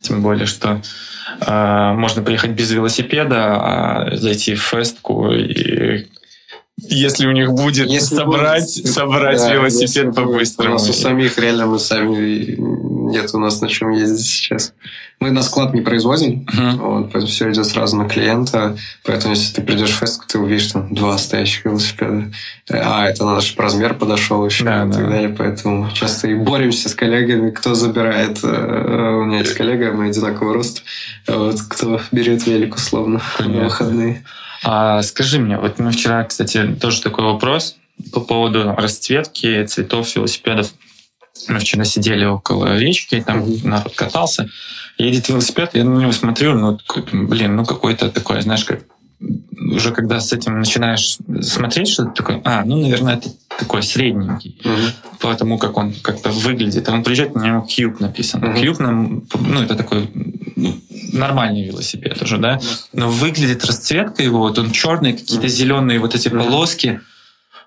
Тем 0.00 0.20
более, 0.20 0.46
что 0.46 0.82
э, 1.40 1.92
можно 1.94 2.22
приехать 2.22 2.50
без 2.50 2.72
велосипеда, 2.72 3.36
а 3.38 4.16
зайти 4.16 4.54
в 4.54 4.62
фестку 4.62 5.30
и 5.32 6.08
если 6.76 7.26
у 7.26 7.32
них 7.32 7.52
будет 7.52 7.88
если 7.88 8.16
собрать, 8.16 8.76
будет, 8.82 8.92
собрать 8.92 9.38
да, 9.38 9.54
велосипед 9.54 10.14
по-быстрому. 10.14 10.70
У 10.70 10.72
нас 10.72 10.88
у 10.88 10.92
самих 10.92 11.38
реально 11.38 11.66
мы 11.66 11.78
сами 11.78 12.56
нет 13.10 13.34
у 13.34 13.38
нас 13.38 13.60
на 13.60 13.68
чем 13.68 13.90
ездить 13.90 14.26
сейчас. 14.26 14.72
Мы 15.20 15.30
на 15.30 15.42
склад 15.42 15.72
не 15.74 15.80
производим, 15.80 16.46
uh-huh. 16.46 16.76
вот, 16.76 17.12
поэтому 17.12 17.26
все 17.26 17.50
идет 17.50 17.66
сразу 17.66 17.96
на 17.96 18.08
клиента. 18.08 18.76
Поэтому 19.04 19.34
если 19.34 19.54
ты 19.54 19.62
придешь 19.62 19.90
в 19.90 19.98
фест, 19.98 20.26
ты 20.26 20.38
увидишь 20.38 20.72
там 20.72 20.94
два 20.94 21.16
стоящих 21.18 21.64
велосипеда. 21.64 22.32
А, 22.70 23.08
это 23.08 23.24
наш 23.24 23.56
размер 23.56 23.94
подошел 23.94 24.44
еще 24.44 24.64
да, 24.64 24.84
и 24.84 24.90
так 24.90 25.02
да. 25.02 25.10
далее. 25.10 25.28
Поэтому 25.28 25.88
часто 25.92 26.28
и 26.28 26.34
боремся 26.34 26.88
с 26.88 26.94
коллегами, 26.94 27.50
кто 27.50 27.74
забирает. 27.74 28.40
Э, 28.42 29.18
у 29.20 29.24
меня 29.24 29.38
есть 29.38 29.54
коллега, 29.54 29.92
мы 29.92 30.08
одинакового 30.08 30.54
роста. 30.54 30.82
Вот, 31.26 31.60
кто 31.68 32.00
берет 32.12 32.46
велик 32.46 32.74
условно 32.74 33.20
Понятно. 33.38 33.58
на 33.58 33.64
выходные. 33.64 34.24
А 34.62 35.02
скажи 35.02 35.38
мне, 35.38 35.58
вот 35.58 35.78
мы 35.78 35.92
вчера, 35.92 36.24
кстати, 36.24 36.76
тоже 36.80 37.02
такой 37.02 37.24
вопрос 37.24 37.76
по 38.12 38.20
поводу 38.20 38.74
расцветки 38.76 39.64
цветов 39.66 40.14
велосипедов. 40.16 40.72
Мы 41.48 41.58
вчера 41.58 41.84
сидели 41.84 42.24
около 42.24 42.78
речки, 42.78 43.22
там 43.26 43.44
народ 43.64 43.94
катался. 43.94 44.48
Едет 44.98 45.28
велосипед, 45.28 45.70
я 45.74 45.84
на 45.84 45.98
него 45.98 46.12
смотрю, 46.12 46.54
ну, 46.54 46.78
блин, 47.12 47.56
ну 47.56 47.64
какой-то 47.64 48.08
такой, 48.10 48.40
знаешь, 48.42 48.64
как 48.64 48.80
уже 49.72 49.92
когда 49.92 50.20
с 50.20 50.32
этим 50.32 50.58
начинаешь 50.58 51.18
смотреть, 51.42 51.88
что-то 51.88 52.10
такое, 52.10 52.40
а, 52.44 52.64
ну, 52.64 52.80
наверное, 52.80 53.14
это 53.16 53.30
такой 53.58 53.82
средненький, 53.82 54.60
угу. 54.64 55.18
по 55.20 55.34
тому, 55.34 55.58
как 55.58 55.76
он 55.76 55.94
как-то 55.94 56.30
выглядит. 56.30 56.88
А 56.88 56.92
он 56.92 57.02
приезжает, 57.02 57.34
на 57.34 57.44
него 57.44 57.66
Cube 57.66 57.96
написано. 58.00 58.50
Угу. 58.50 58.58
Cube, 58.58 58.82
нам, 58.82 59.24
ну, 59.34 59.62
это 59.62 59.74
такой 59.76 60.10
ну, 60.56 60.76
нормальный 61.12 61.64
велосипед 61.64 62.20
уже, 62.22 62.38
да, 62.38 62.60
но 62.92 63.08
выглядит 63.08 63.64
расцветка 63.64 64.22
его, 64.22 64.38
вот 64.40 64.58
он 64.58 64.70
черный, 64.70 65.12
какие-то 65.12 65.48
зеленые 65.48 65.98
вот 65.98 66.14
эти 66.14 66.28
полоски. 66.28 67.00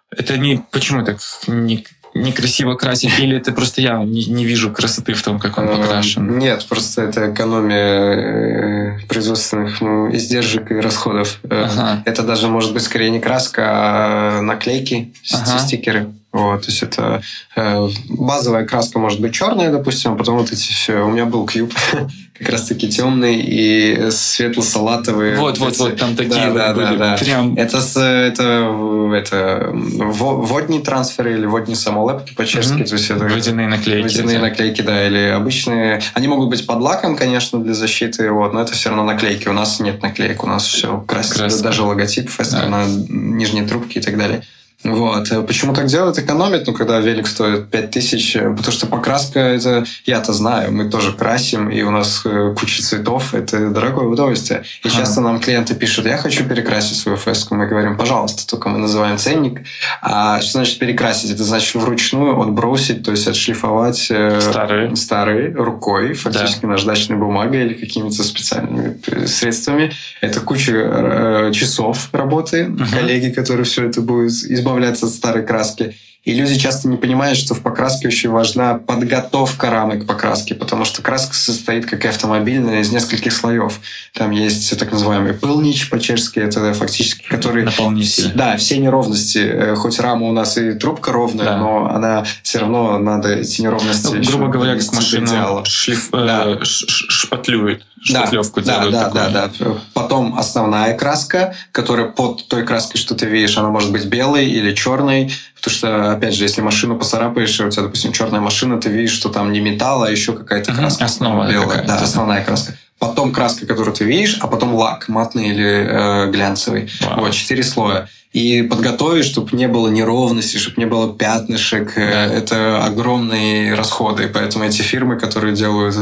Это 0.10 0.38
не 0.38 0.64
почему 0.72 1.04
так 1.04 1.20
не 1.48 1.86
некрасиво 2.22 2.76
красить, 2.76 3.20
или 3.20 3.38
это 3.38 3.52
просто 3.52 3.82
я 3.82 4.04
не, 4.04 4.26
не 4.26 4.46
вижу 4.46 4.72
красоты 4.72 5.14
в 5.14 5.22
том, 5.22 5.40
как 5.40 5.58
он 5.58 5.66
эм, 5.68 5.82
покрашен? 5.82 6.38
Нет, 6.38 6.66
просто 6.68 7.04
это 7.04 7.32
экономия 7.32 8.98
э, 8.98 9.00
производственных 9.08 9.82
ну, 9.82 10.14
издержек 10.14 10.72
и 10.72 10.76
расходов. 10.76 11.40
Э, 11.44 11.66
ага. 11.66 12.04
Это 12.06 12.24
даже 12.24 12.48
может 12.48 12.74
быть 12.74 12.84
скорее 12.84 13.10
не 13.10 13.20
краска, 13.20 13.64
а 13.66 14.42
наклейки, 14.42 15.14
ага. 15.34 15.60
стикеры. 15.60 16.14
Вот, 16.38 16.62
то 16.62 16.68
есть 16.68 16.84
это 16.84 17.24
э, 17.56 17.88
базовая 18.10 18.64
краска 18.64 19.00
может 19.00 19.20
быть 19.20 19.34
черная, 19.34 19.72
допустим, 19.72 20.14
а 20.14 20.16
потом 20.16 20.38
вот 20.38 20.52
эти 20.52 20.72
все. 20.72 21.04
У 21.04 21.10
меня 21.10 21.26
был 21.26 21.48
кьюб, 21.48 21.74
как 22.38 22.50
раз 22.50 22.66
таки 22.66 22.88
темный 22.88 23.40
и 23.40 24.12
светло-салатовые. 24.12 25.38
Вот, 25.38 25.58
вот, 25.58 25.76
вот, 25.78 25.98
там 25.98 26.16
такие 26.16 26.52
да, 26.52 26.54
да, 26.54 26.74
были. 26.76 26.98
Да, 26.98 27.12
да. 27.12 27.18
Прям... 27.18 27.56
Это, 27.56 27.82
с, 27.82 27.98
это, 28.00 29.12
это 29.16 29.72
водные 29.74 30.82
трансферы 30.82 31.34
или 31.34 31.48
водные 31.48 31.76
самолепки 31.76 32.36
по-чешски. 32.36 32.82
Mm-hmm. 32.82 32.86
То 32.86 32.94
есть 32.94 33.10
это 33.10 33.26
водяные 33.26 33.68
наклейки. 33.68 34.04
Водяные 34.04 34.38
наклейки, 34.38 34.82
да, 34.84 35.08
или 35.08 35.30
обычные. 35.30 36.04
Они 36.14 36.28
могут 36.28 36.50
быть 36.50 36.68
под 36.68 36.82
лаком, 36.82 37.16
конечно, 37.16 37.60
для 37.60 37.74
защиты, 37.74 38.32
вот, 38.32 38.54
но 38.54 38.62
это 38.62 38.74
все 38.74 38.90
равно 38.90 39.04
наклейки. 39.04 39.48
У 39.48 39.54
нас 39.54 39.80
нет 39.80 40.04
наклеек, 40.04 40.44
у 40.44 40.48
нас 40.48 40.68
все 40.68 41.04
красится, 41.08 41.64
даже 41.64 41.82
логотип, 41.82 42.30
фестер 42.30 42.62
да. 42.62 42.70
на 42.70 42.86
нижней 43.10 43.66
трубке 43.66 44.00
и 44.00 44.04
так 44.04 44.20
далее. 44.20 44.44
Вот. 44.84 45.32
Э, 45.32 45.42
почему 45.42 45.74
так 45.74 45.88
делают? 45.88 46.20
Экономят, 46.20 46.68
ну, 46.68 46.74
когда 46.74 47.00
велик 47.00 47.28
стоит 47.28 47.70
5000, 47.72 48.36
э, 48.36 48.50
потому 48.52 48.72
что 48.72 48.86
покраска, 48.86 49.40
это 49.40 49.86
я-то 50.06 50.34
знаю, 50.34 50.72
мы 50.72 50.90
тоже 50.90 51.14
красим, 51.14 51.70
и 51.70 51.82
у 51.82 51.90
нас 51.90 52.22
э, 52.26 52.54
куча 52.58 52.84
цветов, 52.84 53.34
это 53.34 53.70
дорогое 53.70 54.06
удовольствие. 54.06 54.64
И 54.84 54.88
ага. 54.88 54.98
часто 54.98 55.22
нам 55.22 55.40
клиенты 55.40 55.74
пишут, 55.74 56.06
я 56.06 56.18
хочу 56.18 56.44
перекрасить 56.44 56.98
свою 56.98 57.18
феску. 57.18 57.56
Мы 57.56 57.66
говорим, 57.66 57.98
пожалуйста, 57.98 58.48
только 58.48 58.70
мы 58.70 58.78
называем 58.78 59.18
ценник. 59.18 59.62
А 60.02 60.40
что 60.42 60.52
значит 60.52 60.78
перекрасить? 60.78 61.32
Это 61.32 61.44
значит 61.44 61.74
вручную 61.74 62.40
отбросить, 62.40 63.04
то 63.04 63.10
есть 63.10 63.28
отшлифовать 63.28 64.12
старые, 64.40 64.96
старые 64.96 65.54
рукой, 65.56 66.14
фактически 66.14 66.62
да. 66.62 66.70
наждачной 66.70 67.18
бумагой 67.18 67.66
или 67.66 67.74
какими-то 67.74 68.24
специальными 68.24 68.96
средствами. 69.26 69.92
Это 70.22 70.40
куча 70.40 71.50
часов 71.52 72.10
работы, 72.12 72.68
угу. 72.70 72.84
коллеги, 72.94 73.32
которые 73.32 73.66
все 73.66 73.88
это 73.88 74.02
будут 74.02 74.32
избавляться 74.32 74.67
избавляться 74.68 75.06
от 75.06 75.14
старой 75.14 75.46
краски. 75.46 75.96
И 76.24 76.34
люди 76.34 76.60
часто 76.60 76.90
не 76.90 76.98
понимают, 76.98 77.38
что 77.38 77.54
в 77.54 77.62
покраске 77.62 78.10
очень 78.10 78.30
важна 78.30 78.74
подготовка 78.74 79.70
рамы 79.70 80.02
к 80.02 80.06
покраске, 80.06 80.56
потому 80.56 80.84
что 80.84 81.02
краска 81.02 81.34
состоит, 81.34 81.86
как 81.86 82.04
и 82.04 82.10
автомобильная, 82.10 82.82
из 82.82 82.92
нескольких 82.92 83.32
слоев. 83.32 83.80
Там 84.14 84.32
есть 84.32 84.78
так 84.78 84.92
называемый 84.92 85.34
пылнич 85.34 85.90
по-чешски, 85.90 86.40
это 86.40 86.74
фактически 86.74 87.26
который... 87.30 87.64
Наполнитель. 87.64 88.34
Да, 88.36 88.58
все 88.58 88.78
неровности. 88.78 89.38
Э, 89.38 89.76
хоть 89.76 90.02
рама 90.02 90.28
у 90.28 90.34
нас 90.34 90.58
и 90.58 90.74
трубка 90.74 91.14
ровная, 91.14 91.46
да. 91.46 91.58
но 91.58 91.90
она 91.90 92.26
все 92.44 92.60
равно 92.60 92.98
надо 93.00 93.30
эти 93.30 93.62
неровности... 93.62 94.14
Ну, 94.14 94.22
грубо 94.22 94.48
говоря, 94.50 94.78
как 94.78 94.92
машина 94.92 95.64
шлиф, 95.64 96.10
да. 96.12 96.58
э, 96.60 96.66
шпатлюет 96.66 97.84
шпатлевку 98.02 98.62
да, 98.62 98.74
делают. 98.74 98.92
Да, 98.92 99.04
такую. 99.06 99.32
да, 99.32 99.50
да. 99.60 99.82
Потом 99.94 100.38
основная 100.38 100.98
краска, 100.98 101.56
которая 101.72 102.08
под 102.08 102.48
той 102.48 102.66
краской, 102.66 103.00
что 103.00 103.16
ты 103.16 103.26
видишь, 103.26 103.58
она 103.58 103.70
может 103.70 103.92
быть 103.92 104.06
белой 104.06 104.48
или 104.48 104.74
черной, 104.74 105.32
потому 105.56 105.74
что, 105.74 106.12
опять 106.12 106.36
же, 106.36 106.44
если 106.44 106.62
машину 106.62 106.98
поцарапаешь, 106.98 107.60
у 107.60 107.70
тебя, 107.70 107.84
допустим, 107.84 108.12
черная 108.12 108.42
машина, 108.42 108.80
ты 108.80 108.90
видишь, 108.90 109.12
что 109.12 109.30
там 109.30 109.52
не 109.52 109.60
металл, 109.60 110.04
а 110.04 110.12
еще 110.12 110.34
какая-то 110.34 110.74
краска. 110.74 111.06
Основа 111.06 111.50
белая. 111.52 111.84
Да, 111.84 111.96
основная 111.96 112.44
краска. 112.44 112.74
Потом 113.00 113.32
краска, 113.32 113.66
которую 113.66 113.96
ты 113.96 114.06
видишь, 114.06 114.38
а 114.42 114.48
потом 114.48 114.74
лак 114.74 115.08
матный 115.08 115.50
или 115.50 115.88
э, 115.88 116.32
глянцевый. 116.32 116.90
Вау. 117.02 117.22
Вот, 117.22 117.34
четыре 117.34 117.64
слоя 117.64 118.10
и 118.38 118.62
подготовить, 118.62 119.26
чтобы 119.26 119.56
не 119.56 119.68
было 119.68 119.88
неровности, 119.88 120.58
чтобы 120.58 120.80
не 120.80 120.86
было 120.86 121.14
пятнышек. 121.14 121.94
Да. 121.96 122.26
Это 122.26 122.84
огромные 122.84 123.74
расходы. 123.74 124.30
Поэтому 124.32 124.66
эти 124.66 124.82
фирмы, 124.82 125.18
которые 125.18 125.56
делают 125.56 125.96
э, 125.96 126.00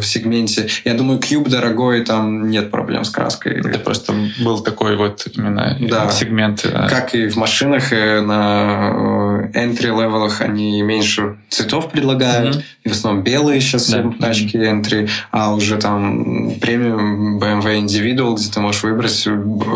в 0.00 0.02
сегменте... 0.02 0.68
Я 0.84 0.94
думаю, 0.94 1.20
Cube 1.20 1.48
дорогой, 1.48 2.04
там 2.04 2.50
нет 2.50 2.70
проблем 2.70 3.04
с 3.04 3.10
краской. 3.10 3.60
Это 3.60 3.78
просто 3.78 4.14
был 4.44 4.60
такой 4.60 4.96
вот 4.96 5.26
именно 5.34 5.76
да. 5.80 6.10
сегмент. 6.10 6.68
Да. 6.70 6.88
Как 6.88 7.14
и 7.14 7.28
в 7.28 7.36
машинах, 7.36 7.92
э, 7.92 8.20
на 8.20 9.29
entry-левелах 9.54 10.40
они 10.40 10.82
меньше 10.82 11.38
цветов 11.48 11.90
предлагают. 11.90 12.56
Mm-hmm. 12.56 12.62
И 12.84 12.88
в 12.88 12.92
основном 12.92 13.24
белые 13.24 13.60
сейчас 13.60 13.90
да. 13.90 14.12
тачки 14.20 14.56
entry, 14.56 15.08
а 15.30 15.54
уже 15.54 15.78
там 15.78 16.54
премиум 16.60 17.38
BMW 17.38 17.84
Individual, 17.84 18.36
где 18.36 18.50
ты 18.50 18.60
можешь 18.60 18.82
выбрать 18.82 19.26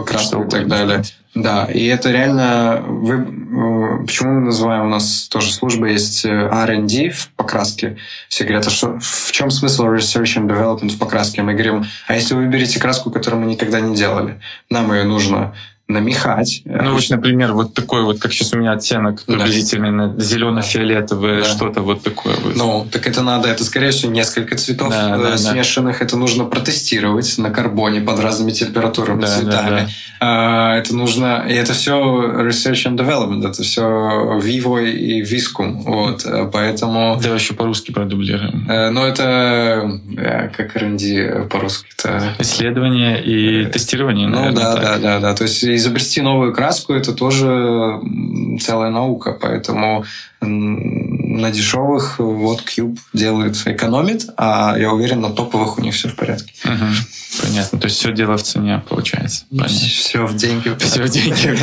краску 0.07 0.45
и 0.45 0.49
так 0.49 0.67
далее. 0.69 1.03
Да, 1.35 1.65
и 1.65 1.85
это 1.87 2.13
реально... 2.13 2.85
Вы, 2.87 3.15
э, 3.15 4.07
почему 4.07 4.35
мы 4.35 4.41
называем, 4.43 4.87
у 4.87 4.89
нас 4.89 5.27
тоже 5.29 5.53
служба 5.53 5.89
есть 5.89 6.25
э, 6.25 6.29
R&D 6.29 7.11
в 7.11 7.31
покраске. 7.31 7.97
Все 8.29 8.45
говорят, 8.45 8.69
а 8.69 8.71
что, 8.71 9.01
в 9.01 9.33
чем 9.33 9.51
смысл 9.51 9.87
research 9.87 10.37
and 10.37 10.47
development 10.47 10.91
в 10.91 10.99
покраске? 10.99 11.43
Мы 11.43 11.55
говорим, 11.55 11.85
а 12.07 12.15
если 12.15 12.35
вы 12.35 12.43
выберете 12.43 12.79
краску, 12.79 13.11
которую 13.11 13.43
мы 13.43 13.51
никогда 13.51 13.81
не 13.81 13.97
делали, 13.97 14.41
нам 14.71 14.93
ее 14.93 15.03
нужно 15.03 15.55
намехать. 15.95 16.63
Ну, 16.65 16.95
вот, 16.95 17.05
например, 17.09 17.53
вот 17.53 17.75
такой 17.75 18.03
вот, 18.03 18.19
как 18.19 18.33
сейчас 18.33 18.53
у 18.53 18.59
меня 18.59 18.73
оттенок 18.73 19.23
приблизительно 19.23 20.09
да. 20.09 20.23
зелено-фиолетовое, 20.23 21.43
да. 21.43 21.45
что-то 21.45 21.83
вот 21.83 22.03
такое. 22.03 22.37
Вот. 22.37 22.57
Ну, 22.57 22.87
так 22.91 23.07
это 23.07 23.23
надо, 23.23 23.49
это, 23.49 23.65
скорее 23.65 23.91
всего, 23.91 24.13
несколько 24.13 24.57
цветов 24.57 24.91
да, 24.91 25.17
да, 25.17 25.39
смешанных. 25.39 25.99
Да. 25.99 26.05
Это 26.05 26.17
нужно 26.17 26.45
протестировать 26.45 27.39
на 27.39 27.51
карбоне 27.51 28.01
под 28.01 28.21
разными 28.21 28.51
температурами, 28.51 29.23
да, 29.23 29.27
цветами. 29.27 29.81
Да, 29.81 29.89
да. 30.21 30.77
Это 30.77 30.95
нужно, 30.95 31.45
и 31.49 31.55
это 31.55 31.73
все 31.73 31.95
research 31.95 32.87
and 32.87 32.97
development, 32.97 33.49
это 33.49 33.63
все 33.63 33.83
Vivo 34.43 34.85
и 34.85 35.23
Viscum. 35.23 35.83
Вот, 35.85 36.27
поэтому... 36.53 37.19
Да, 37.23 37.35
еще 37.35 37.55
по-русски 37.55 37.93
продублируем. 37.93 38.67
Э, 38.69 38.91
ну, 38.91 39.05
это 39.05 40.01
э, 40.17 40.49
как 40.49 40.77
R&D 40.77 41.49
по-русски. 41.51 41.87
Это... 41.99 42.35
Исследование 42.39 43.23
и 43.23 43.67
тестирование, 43.67 44.29
Ну, 44.29 44.53
да, 44.53 44.77
да, 44.77 44.99
да, 44.99 45.21
да. 45.21 45.35
То 45.35 45.45
есть 45.45 45.63
изобрести 45.85 46.23
новую 46.23 46.53
краску 46.53 46.95
это 46.95 47.13
тоже 47.13 48.01
целая 48.61 48.91
наука, 48.91 49.37
поэтому 49.41 50.05
на 50.41 51.51
дешевых 51.51 52.19
вот 52.19 52.63
Cube 52.63 52.99
делает, 53.13 53.57
экономит, 53.67 54.27
а 54.37 54.77
я 54.79 54.93
уверен, 54.93 55.21
на 55.21 55.31
топовых 55.31 55.79
у 55.79 55.81
них 55.83 55.95
все 55.95 56.09
в 56.09 56.17
порядке. 56.17 56.53
Угу. 56.65 57.43
Понятно. 57.43 57.79
То 57.81 57.87
есть 57.87 57.99
все 57.99 58.13
дело 58.13 58.37
в 58.37 58.43
цене, 58.43 58.83
получается. 58.89 59.45
Понятно. 59.51 59.77
Все 59.77 60.27
в 60.27 60.37
деньги. 60.37 60.77
Все 60.79 61.03
в 61.03 61.09
деньги. 61.09 61.59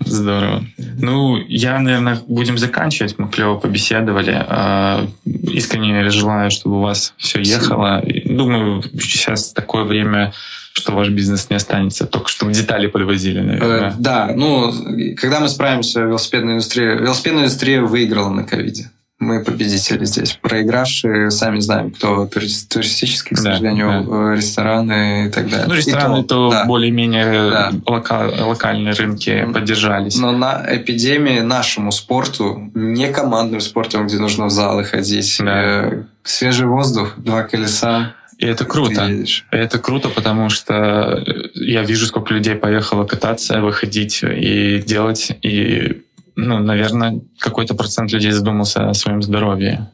здорово. 0.00 0.64
Ну, 0.76 1.36
я, 1.48 1.78
наверное, 1.78 2.20
будем 2.26 2.58
заканчивать. 2.58 3.18
Мы 3.18 3.28
клево 3.28 3.56
побеседовали. 3.58 4.44
А, 4.48 5.06
искренне 5.24 6.08
желаю, 6.10 6.50
чтобы 6.50 6.78
у 6.78 6.82
вас 6.82 7.14
все 7.16 7.40
ехало. 7.40 8.02
Думаю, 8.24 8.82
сейчас 9.00 9.52
такое 9.52 9.84
время, 9.84 10.32
что 10.78 10.92
ваш 10.92 11.08
бизнес 11.10 11.50
не 11.50 11.56
останется, 11.56 12.06
только 12.06 12.28
чтобы 12.28 12.52
детали 12.52 12.86
подвозили, 12.86 13.40
наверное. 13.40 13.90
Э, 13.90 13.94
да, 13.98 14.32
ну, 14.34 14.72
когда 15.16 15.40
мы 15.40 15.48
справимся, 15.48 16.00
велосипедная 16.00 16.54
индустрия... 16.54 16.94
Велосипедная 16.94 17.44
индустрия 17.44 17.82
выиграла 17.82 18.30
на 18.30 18.44
ковиде 18.44 18.90
мы 19.18 19.42
победители 19.42 20.04
здесь. 20.04 20.38
Проигравшие, 20.40 21.30
сами 21.30 21.58
знаем, 21.58 21.90
кто 21.90 22.26
туристические, 22.26 23.36
к 23.36 23.40
сожалению, 23.40 24.04
да, 24.04 24.10
да. 24.10 24.34
рестораны 24.34 25.26
и 25.26 25.30
так 25.30 25.50
далее. 25.50 25.66
Ну, 25.66 25.74
рестораны 25.74 26.20
и 26.20 26.22
то, 26.22 26.48
то 26.48 26.50
да. 26.50 26.64
более-менее 26.66 27.50
да. 27.50 27.72
лока, 27.86 28.30
локальные 28.46 28.94
рынки 28.94 29.48
поддержались. 29.52 30.16
Но 30.18 30.30
на 30.30 30.64
эпидемии 30.68 31.40
нашему 31.40 31.90
спорту, 31.90 32.70
не 32.74 33.08
командным 33.08 33.60
спортом, 33.60 34.06
где 34.06 34.18
нужно 34.18 34.46
в 34.46 34.50
залы 34.50 34.84
ходить, 34.84 35.36
да. 35.40 35.62
э, 35.64 36.02
свежий 36.22 36.66
воздух, 36.66 37.14
два 37.16 37.42
колеса, 37.42 38.14
и 38.38 38.46
это 38.46 38.64
круто. 38.64 39.10
Это 39.50 39.78
круто, 39.80 40.08
потому 40.08 40.48
что 40.48 41.24
я 41.54 41.82
вижу, 41.82 42.06
сколько 42.06 42.32
людей 42.32 42.54
поехало 42.54 43.04
кататься, 43.04 43.60
выходить 43.60 44.20
и 44.22 44.80
делать. 44.86 45.36
И 45.42 46.02
ну, 46.36 46.60
наверное, 46.60 47.20
какой-то 47.40 47.74
процент 47.74 48.12
людей 48.12 48.30
задумался 48.30 48.88
о 48.88 48.94
своем 48.94 49.22
здоровье. 49.22 49.90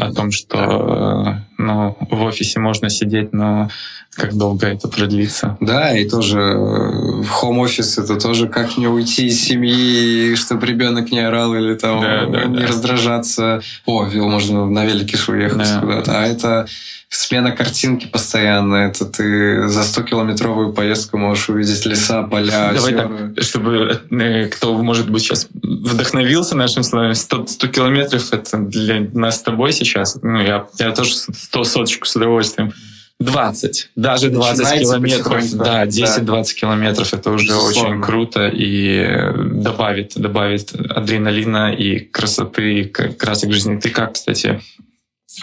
О 0.00 0.12
том, 0.12 0.32
что 0.32 1.42
ну, 1.58 1.96
в 2.10 2.22
офисе 2.22 2.58
можно 2.58 2.90
сидеть, 2.90 3.32
но 3.32 3.70
как 4.16 4.34
долго 4.34 4.66
это 4.66 4.88
продлится. 4.88 5.56
Да, 5.60 5.96
и 5.96 6.08
тоже 6.08 6.38
в 6.38 7.20
э, 7.20 7.24
хом-офис 7.24 7.98
это 7.98 8.18
тоже 8.18 8.48
как 8.48 8.78
не 8.78 8.88
уйти 8.88 9.26
из 9.26 9.40
семьи, 9.42 10.34
чтобы 10.36 10.66
ребенок 10.66 11.12
не 11.12 11.20
орал 11.20 11.54
или 11.54 11.74
там 11.74 12.00
да, 12.00 12.26
да, 12.26 12.44
не 12.46 12.60
да. 12.60 12.66
раздражаться. 12.66 13.60
О, 13.84 14.06
можно 14.06 14.66
на 14.66 14.86
велике 14.86 15.18
уехать 15.28 15.58
да. 15.58 15.80
куда-то. 15.80 16.18
А 16.18 16.26
это 16.26 16.66
смена 17.08 17.52
картинки 17.52 18.06
постоянно. 18.06 18.76
Это 18.76 19.04
ты 19.04 19.68
за 19.68 19.80
100-километровую 19.80 20.72
поездку 20.72 21.18
можешь 21.18 21.48
увидеть 21.48 21.86
леса, 21.86 22.22
поля, 22.22 22.72
Давай 22.74 22.94
так, 22.94 23.42
чтобы 23.42 24.02
э, 24.10 24.46
кто, 24.48 24.76
может 24.82 25.10
быть, 25.10 25.22
сейчас 25.22 25.48
вдохновился 25.52 26.56
нашим 26.56 26.82
словами, 26.82 27.12
100, 27.12 27.46
100 27.46 27.68
километров 27.68 28.32
это 28.32 28.58
для 28.58 29.00
нас 29.12 29.36
с 29.36 29.42
тобой 29.42 29.72
сейчас. 29.72 30.18
Ну, 30.22 30.40
я, 30.40 30.66
я 30.78 30.92
тоже 30.92 31.14
100 31.14 31.64
соточку 31.64 32.06
с 32.06 32.16
удовольствием. 32.16 32.72
20, 33.18 33.92
даже 33.96 34.28
20 34.28 34.58
Начинайте 34.58 34.84
километров, 34.84 35.52
да, 35.54 35.86
10-20 35.86 36.20
да. 36.20 36.42
километров, 36.42 37.14
это 37.14 37.30
уже 37.30 37.46
Безусловно. 37.46 37.90
очень 37.90 38.02
круто 38.02 38.48
и 38.48 39.32
добавит, 39.54 40.12
добавит 40.16 40.74
адреналина 40.74 41.72
и 41.72 42.00
красоты, 42.00 42.80
и 42.80 42.84
красок 42.84 43.52
жизни. 43.52 43.78
Ты 43.78 43.88
как, 43.88 44.14
кстати, 44.14 44.60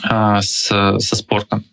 а, 0.03 0.41
с, 0.41 0.67
со 0.99 1.15
спортом? 1.15 1.63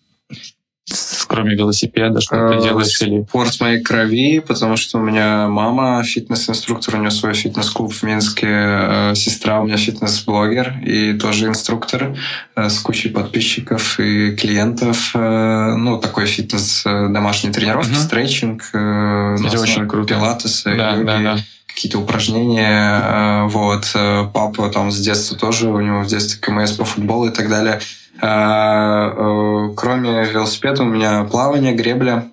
кроме 1.31 1.55
велосипеда, 1.55 2.21
что 2.21 2.49
ты 2.49 2.57
э, 2.57 2.63
делаешь? 2.63 3.01
Или... 3.03 3.23
Спорт 3.23 3.61
моей 3.61 3.81
крови, 3.83 4.41
потому 4.41 4.77
что 4.77 4.99
у 4.99 5.01
меня 5.01 5.47
мама 5.49 6.03
фитнес-инструктор, 6.03 6.97
у 6.97 6.99
нее 6.99 7.13
свой 7.13 7.35
фитнес-клуб 7.35 7.93
в 7.93 8.03
Минске, 8.03 8.49
э, 8.49 9.13
сестра 9.15 9.61
у 9.61 9.65
меня 9.65 9.77
фитнес-блогер 9.77 10.81
и 10.85 11.15
тоже 11.15 11.47
инструктор 11.47 12.17
э, 12.57 12.69
с 12.69 12.81
кучей 12.81 13.11
подписчиков 13.11 14.01
и 14.01 14.33
клиентов. 14.33 15.13
Ну, 15.15 15.99
такой 15.99 16.27
фитнес, 16.27 16.83
домашние 16.85 17.53
тренировки, 17.53 17.93
угу. 17.93 18.01
стретчинг, 18.01 18.63
Это 18.73 19.61
очень 19.61 19.87
круто. 19.89 20.15
пилатесы, 20.15 20.77
да, 20.77 20.95
йоги. 20.95 21.07
Да, 21.07 21.19
да 21.19 21.39
какие-то 21.67 22.01
упражнения. 22.01 23.47
Вот. 23.47 23.93
Папа 24.35 24.69
там 24.71 24.91
с 24.91 24.99
детства 24.99 25.39
тоже, 25.39 25.69
у 25.69 25.81
него 25.81 26.03
в 26.03 26.07
детстве 26.09 26.41
КМС 26.41 26.73
по 26.73 26.85
футболу 26.85 27.29
и 27.29 27.31
так 27.31 27.49
далее. 27.49 27.81
А, 28.21 29.09
э, 29.09 29.75
кроме 29.77 30.25
велосипеда 30.25 30.83
у 30.83 30.87
меня 30.87 31.25
плавание, 31.25 31.73
гребля. 31.73 32.29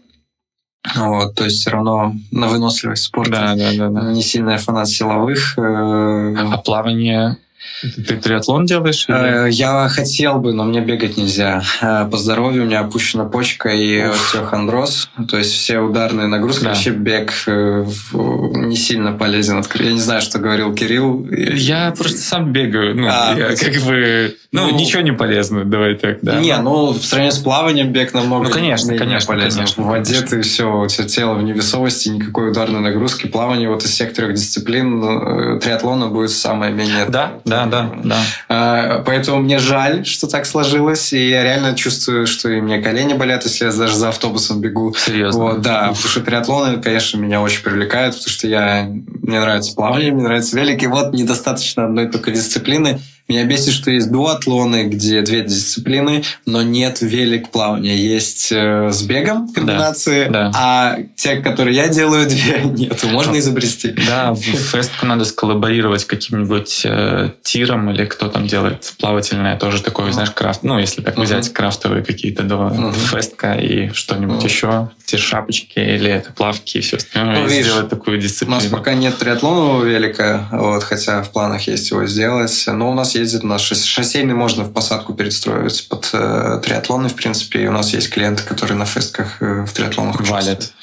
Вот, 0.95 1.35
то 1.35 1.43
есть 1.43 1.57
все 1.57 1.71
равно 1.71 2.13
на 2.31 2.47
выносливость 2.47 3.03
спорта. 3.03 3.31
Да, 3.31 3.55
да, 3.55 3.71
да, 3.77 3.89
да. 3.89 4.11
Не 4.11 4.21
сильная 4.21 4.57
фанат 4.57 4.87
силовых. 4.87 5.57
Э, 5.57 6.35
а 6.37 6.57
плавание 6.57 7.37
ты 7.81 8.17
триатлон 8.17 8.65
делаешь? 8.65 9.05
Или? 9.07 9.47
Э, 9.47 9.49
я 9.49 9.87
хотел 9.89 10.39
бы, 10.39 10.53
но 10.53 10.63
мне 10.63 10.81
бегать 10.81 11.17
нельзя. 11.17 11.61
Э, 11.81 12.07
по 12.09 12.17
здоровью 12.17 12.63
у 12.63 12.65
меня 12.65 12.81
опущена 12.81 13.25
почка 13.25 13.69
и 13.69 13.99
остеохондроз. 13.99 15.09
То 15.29 15.37
есть 15.37 15.53
все 15.53 15.79
ударные 15.79 16.27
нагрузки. 16.27 16.63
Да. 16.63 16.69
Вообще 16.69 16.91
бег 16.91 17.33
э, 17.47 17.85
не 18.13 18.75
сильно 18.75 19.11
полезен. 19.11 19.63
Я 19.75 19.91
не 19.91 19.99
знаю, 19.99 20.21
что 20.21 20.39
говорил 20.39 20.73
Кирилл. 20.73 21.27
Я 21.29 21.93
просто 21.97 22.19
сам 22.19 22.51
бегаю. 22.51 22.95
Ну, 22.95 23.07
а, 23.09 23.35
я 23.37 23.55
как 23.55 23.81
бы... 23.83 24.35
Ну, 24.51 24.71
ну, 24.71 24.77
ничего 24.77 25.01
не 25.01 25.11
полезно, 25.11 25.65
давай 25.65 25.95
так, 25.95 26.19
да. 26.21 26.39
Не, 26.39 26.57
ну, 26.57 26.93
в 26.93 27.03
сравнении 27.03 27.35
с 27.35 27.39
плаванием 27.39 27.91
бег 27.91 28.13
намного 28.13 28.45
ну, 28.45 28.49
конечно, 28.49 28.97
конечно, 28.97 29.27
полезен. 29.27 29.57
Конечно, 29.57 29.83
в 29.83 29.87
воде 29.87 30.13
конечно. 30.13 30.37
ты 30.37 30.41
все, 30.41 30.81
у 30.81 30.87
тебя 30.87 31.07
тело 31.07 31.33
в 31.35 31.43
невесомости, 31.43 32.09
никакой 32.09 32.51
ударной 32.51 32.79
нагрузки. 32.79 33.27
Плавание 33.27 33.69
вот 33.69 33.83
из 33.83 33.91
всех 33.91 34.13
трех 34.13 34.33
дисциплин 34.33 35.59
триатлона 35.59 36.07
будет 36.07 36.31
самое 36.31 36.73
менее... 36.73 37.05
Да, 37.09 37.39
да, 37.47 37.65
да, 37.65 37.91
да. 38.03 38.17
А, 38.49 39.03
поэтому 39.05 39.39
мне 39.41 39.59
жаль, 39.59 40.05
что 40.05 40.27
так 40.27 40.45
сложилось, 40.45 41.13
и 41.13 41.29
я 41.29 41.43
реально 41.43 41.75
чувствую, 41.75 42.27
что 42.27 42.49
и 42.49 42.61
мне 42.61 42.79
колени 42.79 43.13
болят, 43.13 43.43
если 43.43 43.65
я 43.65 43.71
даже 43.71 43.95
за 43.95 44.09
автобусом 44.09 44.61
бегу. 44.61 44.93
Серьезно? 44.97 45.43
Вот, 45.43 45.61
да, 45.61 45.79
потому 45.89 45.95
что 45.95 46.21
триатлоны, 46.21 46.81
конечно, 46.81 47.17
меня 47.17 47.41
очень 47.41 47.63
привлекают, 47.63 48.15
потому 48.15 48.29
что 48.31 48.47
я, 48.47 48.83
мне 48.87 49.39
нравится 49.39 49.73
плавание, 49.75 50.11
мне 50.11 50.23
нравится 50.23 50.57
велик, 50.57 50.83
и 50.83 50.87
вот 50.87 51.13
недостаточно 51.13 51.85
одной 51.85 52.07
только 52.07 52.31
дисциплины, 52.31 52.99
меня 53.27 53.43
бесит, 53.43 53.73
что 53.73 53.91
есть 53.91 54.09
дуатлоны, 54.09 54.85
где 54.85 55.21
две 55.21 55.43
дисциплины, 55.43 56.23
но 56.45 56.61
нет 56.61 57.01
велик 57.01 57.49
плавания. 57.49 57.95
Есть 57.97 58.51
э, 58.51 58.89
с 58.89 59.03
бегом 59.03 59.49
комбинации, 59.53 60.25
да, 60.25 60.31
да. 60.31 60.51
а 60.55 60.97
те, 61.15 61.37
которые 61.37 61.75
я 61.75 61.89
делаю, 61.89 62.25
две 62.29 62.61
нету. 62.63 63.09
Можно 63.09 63.37
изобрести. 63.39 63.93
Да, 64.07 64.33
в 64.33 64.39
фестку 64.41 65.05
надо 65.05 65.25
сколлаборировать 65.25 66.05
каким-нибудь 66.05 66.83
э, 66.85 67.31
тиром 67.43 67.89
или 67.89 68.05
кто 68.05 68.29
там 68.29 68.47
делает 68.47 68.93
плавательное, 68.99 69.57
тоже 69.57 69.83
такое, 69.83 70.11
знаешь, 70.11 70.31
крафт. 70.31 70.63
Ну, 70.63 70.79
если 70.79 71.01
так 71.01 71.17
взять 71.17 71.51
крафтовые 71.51 72.03
какие-то 72.03 72.43
до 72.43 72.93
фестка 73.11 73.53
и 73.53 73.89
что-нибудь 73.89 74.43
еще, 74.43 74.89
те 75.07 75.17
шапочки 75.17 75.79
или 75.79 76.11
это 76.11 76.33
плавки 76.33 76.79
и 76.79 76.81
все 76.81 76.97
остальное, 76.97 77.43
ну, 77.43 77.47
сделать 77.47 77.87
такую 77.87 78.19
дисциплину. 78.19 78.59
У 78.59 78.61
нас 78.61 78.69
пока 78.69 78.93
нет 78.93 79.17
триатлонового 79.17 79.85
велика, 79.85 80.49
вот, 80.51 80.83
хотя 80.83 81.23
в 81.23 81.31
планах 81.31 81.61
есть 81.61 81.89
его 81.91 82.05
сделать, 82.05 82.65
но 82.67 82.91
у 82.91 82.93
нас 82.93 83.15
ездит 83.15 83.43
на 83.43 83.57
шоссейный, 83.57 84.33
можно 84.33 84.65
в 84.65 84.73
посадку 84.73 85.13
перестроить 85.13 85.87
под 85.87 86.09
э, 86.11 86.59
триатлоны, 86.61 87.07
в 87.07 87.15
принципе. 87.15 87.63
И 87.63 87.67
у 87.67 87.71
нас 87.71 87.93
есть 87.93 88.09
клиенты, 88.09 88.43
которые 88.43 88.77
на 88.77 88.85
фестках 88.85 89.41
э, 89.41 89.63
в 89.65 89.71
триатлонах 89.71 90.19
валят. 90.27 90.73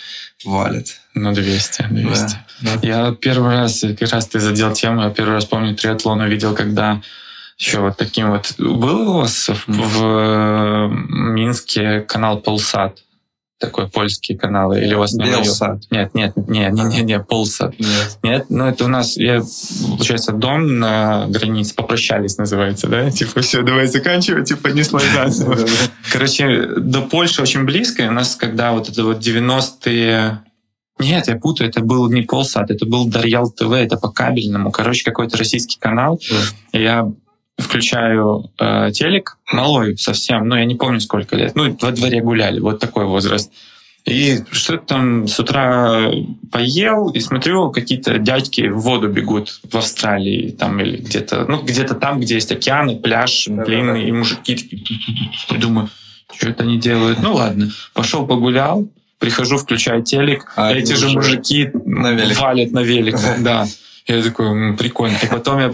Валят. 0.43 0.87
Ну, 1.13 1.35
200, 1.35 1.89
200. 1.91 2.39
Да. 2.63 2.71
Я 2.81 3.13
первый 3.13 3.59
раз, 3.59 3.85
как 3.99 4.11
раз 4.11 4.27
ты 4.27 4.41
задел 4.41 4.73
тему, 4.73 5.03
я 5.03 5.11
первый 5.11 5.35
раз 5.35 5.45
помню 5.45 5.77
триатлон 5.77 6.21
увидел, 6.21 6.55
когда 6.55 7.03
еще 7.59 7.81
вот 7.81 7.99
таким 7.99 8.31
вот... 8.31 8.55
Был 8.57 9.11
у 9.11 9.19
вас 9.19 9.51
в, 9.51 9.65
в 9.67 10.89
Минске 11.11 12.01
канал 12.01 12.39
Полсат? 12.39 13.05
Такой 13.59 13.89
польский 13.89 14.37
канал, 14.37 14.73
или 14.73 14.95
у 14.95 14.99
вас 14.99 15.15
Белсат. 15.15 15.83
Нет, 15.91 16.15
нет, 16.15 16.37
нет, 16.37 16.73
нет, 16.73 16.93
нет, 16.93 17.05
нет, 17.05 17.29
Полсат. 17.29 17.79
Нет. 17.79 18.19
нет, 18.23 18.47
ну 18.49 18.67
это 18.67 18.85
у 18.85 18.89
нас, 18.89 19.17
я, 19.17 19.43
получается, 19.87 20.33
дом 20.33 20.79
на 20.79 21.27
границе, 21.29 21.75
попрощались 21.75 22.37
называется, 22.37 22.89
да? 22.89 23.11
Типа, 23.11 23.41
все, 23.41 23.63
давай 23.63 23.87
заканчивать, 23.87 24.49
типа, 24.49 24.69
не 24.69 24.83
сложаться. 24.83 25.57
Короче, 26.13 26.67
до 26.79 27.03
Польши 27.03 27.43
очень 27.43 27.65
близко, 27.65 28.03
у 28.09 28.13
нас, 28.13 28.37
когда 28.37 28.73
вот 28.73 28.89
это 28.89 29.05
вот 29.05 29.19
90-е 29.19 30.41
нет, 31.01 31.27
я 31.27 31.37
путаю, 31.37 31.71
это 31.71 31.81
был 31.81 32.09
не 32.11 32.23
Полсат, 32.23 32.71
это 32.71 32.87
был 32.87 33.07
Дарьял 33.07 33.51
ТВ, 33.51 33.73
это 33.73 33.97
по 33.97 34.11
кабельному. 34.11 34.71
Короче, 34.71 35.05
какой-то 35.05 35.37
российский 35.37 35.77
канал. 35.77 36.21
Я 36.73 37.11
включаю 37.59 38.51
э, 38.59 38.91
телек, 38.93 39.39
малой 39.53 39.97
совсем, 39.97 40.49
ну, 40.49 40.57
я 40.57 40.65
не 40.65 40.75
помню, 40.75 41.01
сколько 41.01 41.37
лет, 41.37 41.55
ну, 41.55 41.77
во 41.81 41.93
дворе 41.93 42.21
гуляли, 42.21 42.61
вот 42.61 42.81
такой 42.81 43.05
возраст. 43.05 43.53
И 44.05 44.41
что-то 44.51 44.87
там 44.87 45.29
с 45.29 45.41
утра 45.41 46.11
поел, 46.53 47.09
и 47.09 47.21
смотрю, 47.21 47.71
какие-то 47.71 48.19
дядьки 48.19 48.69
в 48.69 48.81
воду 48.81 49.09
бегут 49.09 49.61
в 49.71 49.77
Австралии, 49.77 50.51
там, 50.51 50.79
или 50.81 50.99
где-то, 50.99 51.47
ну, 51.49 51.63
где-то 51.63 51.95
там, 51.95 52.21
где 52.21 52.35
есть 52.35 52.53
океаны, 52.53 52.97
пляж 52.97 53.47
длинный, 53.49 54.07
и 54.07 54.13
мужики 54.13 54.57
такие, 54.57 55.61
думаю, 55.61 55.89
что 56.37 56.51
это 56.51 56.65
они 56.65 56.79
делают? 56.79 57.23
Ну, 57.23 57.35
ладно, 57.35 57.71
пошел 57.95 58.27
погулял, 58.27 58.87
прихожу, 59.19 59.57
включаю 59.57 60.03
телек, 60.03 60.53
а 60.57 60.73
эти 60.73 60.93
же 60.93 61.09
мужики 61.09 61.71
на 61.73 62.15
валят 62.35 62.73
на 62.73 62.81
велик, 62.81 63.17
да. 63.39 63.67
Я 64.07 64.23
такой, 64.23 64.77
прикольно. 64.77 65.17
И 65.23 65.27
потом 65.29 65.61
я 65.61 65.71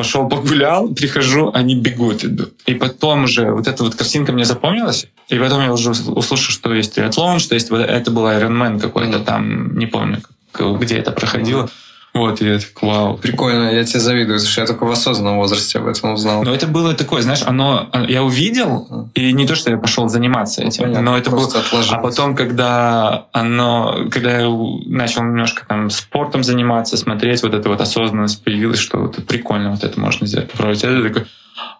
пошел 0.00 0.28
погулял, 0.28 0.88
прихожу, 0.88 1.50
они 1.52 1.74
бегут. 1.74 2.24
И 2.64 2.74
потом 2.74 3.26
же 3.26 3.52
вот 3.52 3.68
эта 3.68 3.84
вот 3.84 3.94
картинка 3.94 4.32
мне 4.32 4.46
запомнилась, 4.46 5.06
и 5.28 5.38
потом 5.38 5.60
я 5.62 5.72
уже 5.72 5.90
услышал, 5.90 6.52
что 6.52 6.74
есть 6.74 6.94
триатлон, 6.94 7.38
что 7.38 7.54
есть 7.54 7.70
вот 7.70 7.80
это 7.80 8.10
был 8.10 8.26
Ironman 8.26 8.80
какой-то 8.80 9.18
там, 9.18 9.76
не 9.76 9.86
помню, 9.86 10.22
где 10.54 10.96
это 10.96 11.12
проходило. 11.12 11.68
Вот, 12.12 12.40
я 12.40 12.58
так, 12.58 12.82
вау. 12.82 13.18
Прикольно, 13.18 13.72
я 13.72 13.84
тебе 13.84 14.00
завидую, 14.00 14.38
потому 14.38 14.50
что 14.50 14.60
я 14.62 14.66
только 14.66 14.84
в 14.84 14.90
осознанном 14.90 15.36
возрасте 15.36 15.78
об 15.78 15.86
этом 15.86 16.14
узнал. 16.14 16.42
Но 16.42 16.52
это 16.52 16.66
было 16.66 16.92
такое, 16.94 17.22
знаешь, 17.22 17.42
оно, 17.46 17.88
я 18.08 18.24
увидел, 18.24 19.10
и 19.14 19.32
не 19.32 19.46
то, 19.46 19.54
что 19.54 19.70
я 19.70 19.78
пошел 19.78 20.08
заниматься 20.08 20.62
этим, 20.62 20.92
ну, 20.92 21.02
но 21.02 21.16
это 21.16 21.30
было... 21.30 21.48
А 21.90 21.98
потом, 21.98 22.34
когда 22.34 23.26
оно, 23.32 24.08
когда 24.10 24.40
я 24.40 24.48
начал 24.86 25.22
немножко 25.22 25.64
там 25.66 25.88
спортом 25.90 26.42
заниматься, 26.42 26.96
смотреть, 26.96 27.42
вот 27.42 27.54
эта 27.54 27.68
вот 27.68 27.80
осознанность 27.80 28.42
появилась, 28.42 28.80
что 28.80 28.98
вот 28.98 29.24
прикольно, 29.26 29.70
вот 29.70 29.84
это 29.84 30.00
можно 30.00 30.26
сделать, 30.26 30.50
попробовать. 30.50 30.82
Это 30.82 31.02
такой, 31.02 31.26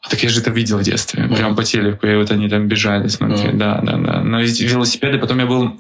а 0.03 0.09
так 0.09 0.23
я 0.23 0.29
же 0.29 0.41
это 0.41 0.51
видел 0.51 0.79
в 0.79 0.83
детстве, 0.83 1.25
mm 1.25 1.37
прям 1.37 1.57
по 1.57 1.65
телеку, 1.65 2.07
и 2.07 2.15
вот 2.15 2.31
они 2.31 2.49
там 2.49 2.69
бежали, 2.69 3.09
смотрели, 3.09 3.55
mm 3.55 3.59
да, 3.59 3.81
да, 3.83 3.97
да. 3.97 4.21
Но 4.23 4.41
велосипеды, 4.41 5.19
потом 5.19 5.41
я 5.41 5.47
был 5.47 5.77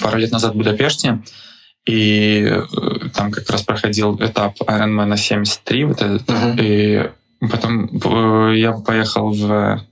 пару 0.00 0.18
лет 0.18 0.30
назад 0.30 0.54
в 0.54 0.56
Будапеште, 0.56 1.20
и 1.86 2.46
э, 2.48 3.08
там 3.14 3.32
как 3.32 3.48
раз 3.50 3.62
проходил 3.62 4.16
этап 4.20 4.54
Ironman 4.60 5.16
73, 5.16 5.84
вот 5.84 6.02
этот, 6.02 6.28
uh-huh. 6.28 6.56
и 6.60 7.10
потом 7.50 7.86
э, 7.86 8.56
я 8.56 8.72
поехал 8.72 9.32
в 9.32 9.82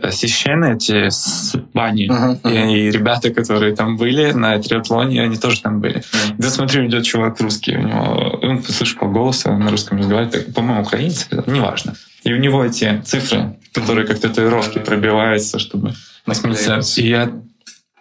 э, 0.00 0.10
Сишены, 0.10 0.74
эти 0.74 1.08
с 1.08 1.54
бани, 1.72 2.10
uh-huh, 2.10 2.42
uh-huh. 2.42 2.72
И, 2.72 2.88
и 2.88 2.90
ребята, 2.90 3.32
которые 3.32 3.74
там 3.74 3.96
были 3.96 4.32
на 4.32 4.58
триатлоне, 4.58 5.22
они 5.22 5.38
тоже 5.38 5.62
там 5.62 5.80
были. 5.80 6.00
Uh-huh. 6.00 6.34
Да 6.36 6.50
смотрю, 6.50 6.86
идет 6.86 7.04
чувак 7.04 7.40
русский, 7.40 7.76
у 7.76 7.80
него, 7.80 8.38
он 8.42 8.62
слышал 8.62 8.98
по 8.98 9.06
голосу, 9.06 9.50
на 9.52 9.70
русском 9.70 9.98
разговаривает, 9.98 10.54
по-моему, 10.54 10.82
украинец, 10.82 11.26
неважно. 11.46 11.94
И 12.24 12.32
у 12.34 12.36
него 12.36 12.64
эти 12.64 13.00
цифры, 13.06 13.56
которые 13.72 14.06
как 14.06 14.18
татуировки 14.18 14.78
пробиваются, 14.78 15.58
чтобы... 15.58 15.94
И 16.98 17.08
я 17.08 17.32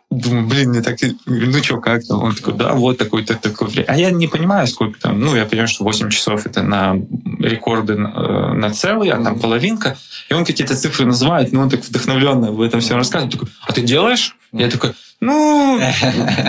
Думаю, 0.09 0.47
блин, 0.47 0.69
мне 0.69 0.81
так, 0.81 0.97
ну 1.25 1.61
что, 1.61 1.81
как 1.81 2.05
там? 2.07 2.23
Он 2.23 2.34
такой, 2.34 2.53
да, 2.53 2.73
вот 2.73 2.97
такой-то 2.97 3.35
такой 3.35 3.67
время. 3.67 3.88
А 3.89 3.97
я 3.97 4.09
не 4.09 4.27
понимаю, 4.27 4.65
сколько 4.67 4.97
там, 5.01 5.19
ну, 5.19 5.35
я 5.35 5.45
понимаю, 5.45 5.67
что 5.67 5.84
8 5.84 6.09
часов 6.09 6.45
это 6.45 6.63
на 6.63 6.95
рекорды 7.39 7.95
на, 7.95 8.53
на 8.53 8.69
целый, 8.71 9.09
а 9.09 9.21
там 9.21 9.38
половинка. 9.38 9.97
И 10.29 10.34
он 10.34 10.45
какие-то 10.45 10.75
цифры 10.75 11.05
называет, 11.05 11.51
но 11.51 11.61
он 11.61 11.69
так 11.69 11.84
вдохновленно 11.84 12.49
об 12.49 12.61
этом 12.61 12.79
все 12.79 12.95
рассказывает. 12.95 13.34
Такой, 13.34 13.49
а 13.61 13.73
ты 13.73 13.81
делаешь? 13.81 14.38
Я 14.53 14.69
такой, 14.69 14.93
ну, 15.19 15.77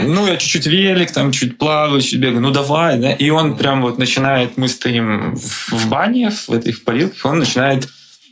ну, 0.05 0.27
я 0.27 0.37
чуть-чуть 0.37 0.67
велик, 0.67 1.11
там, 1.11 1.33
чуть 1.33 1.59
плаваю, 1.59 2.01
чуть 2.01 2.21
бегаю, 2.21 2.41
ну, 2.41 2.51
давай, 2.53 2.99
да. 2.99 3.13
И 3.13 3.29
он 3.31 3.57
прям 3.57 3.83
вот 3.83 3.99
начинает, 3.99 4.57
мы 4.57 4.69
стоим 4.69 5.35
в 5.35 5.89
бане, 5.89 6.31
в 6.31 6.51
этой 6.51 6.73
в 6.73 6.85
парилке, 6.85 7.17
он 7.25 7.41
начинает 7.41 7.89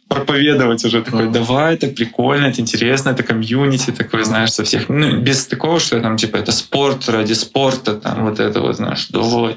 проповедовать 0.08 0.84
уже 0.84 1.02
такой, 1.02 1.30
давай, 1.30 1.74
это 1.74 1.88
прикольно, 1.88 2.46
это 2.46 2.60
интересно, 2.60 3.10
это 3.10 3.22
комьюнити 3.22 3.90
такой, 3.90 4.24
знаешь, 4.24 4.52
со 4.52 4.62
всех, 4.62 4.88
ну, 4.88 5.20
без 5.20 5.46
такого, 5.46 5.80
что 5.80 6.00
там, 6.00 6.16
типа, 6.16 6.36
это 6.36 6.52
спорт 6.52 7.08
ради 7.08 7.32
спорта, 7.32 7.94
там, 7.94 8.28
вот 8.28 8.38
это 8.38 8.60
вот, 8.60 8.76
знаешь, 8.76 9.08
давай, 9.10 9.56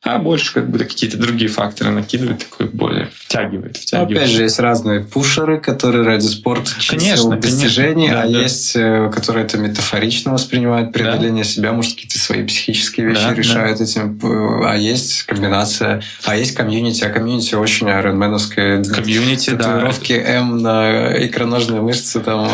а 0.00 0.18
больше 0.18 0.54
как 0.54 0.70
бы 0.70 0.78
какие-то 0.78 1.18
другие 1.18 1.50
факторы 1.50 1.90
накидывает, 1.90 2.38
такой 2.38 2.68
более 2.68 3.10
втягивает, 3.12 3.76
втягивает. 3.76 4.16
Опять 4.16 4.30
же, 4.30 4.42
есть 4.44 4.60
разные 4.60 5.00
пушеры, 5.00 5.58
которые 5.58 6.04
ради 6.04 6.26
спорта 6.26 6.70
конечно, 6.88 7.36
достижений, 7.36 8.08
конечно. 8.08 8.22
а 8.22 8.28
да, 8.28 8.38
есть, 8.42 8.74
да. 8.74 9.08
которые 9.08 9.44
это 9.44 9.58
метафорично 9.58 10.32
воспринимают, 10.32 10.92
преодоление 10.92 11.42
да. 11.42 11.50
себя, 11.50 11.72
может, 11.72 11.94
какие-то 11.94 12.18
свои 12.20 12.44
психические 12.44 13.08
вещи 13.08 13.24
да, 13.24 13.34
решают 13.34 13.78
да. 13.78 13.84
этим, 13.84 14.20
а 14.64 14.76
есть 14.76 15.24
комбинация, 15.24 16.00
а 16.24 16.36
есть 16.36 16.54
комьюнити, 16.54 17.02
а 17.02 17.10
комьюнити 17.10 17.56
очень 17.56 17.90
айронменовское. 17.90 18.84
Комьюнити, 18.84 19.50
да. 19.50 19.64
Татуировки 19.64 20.12
М 20.12 20.58
на 20.58 21.26
икроножные 21.26 21.80
мышцы, 21.80 22.20
там, 22.20 22.48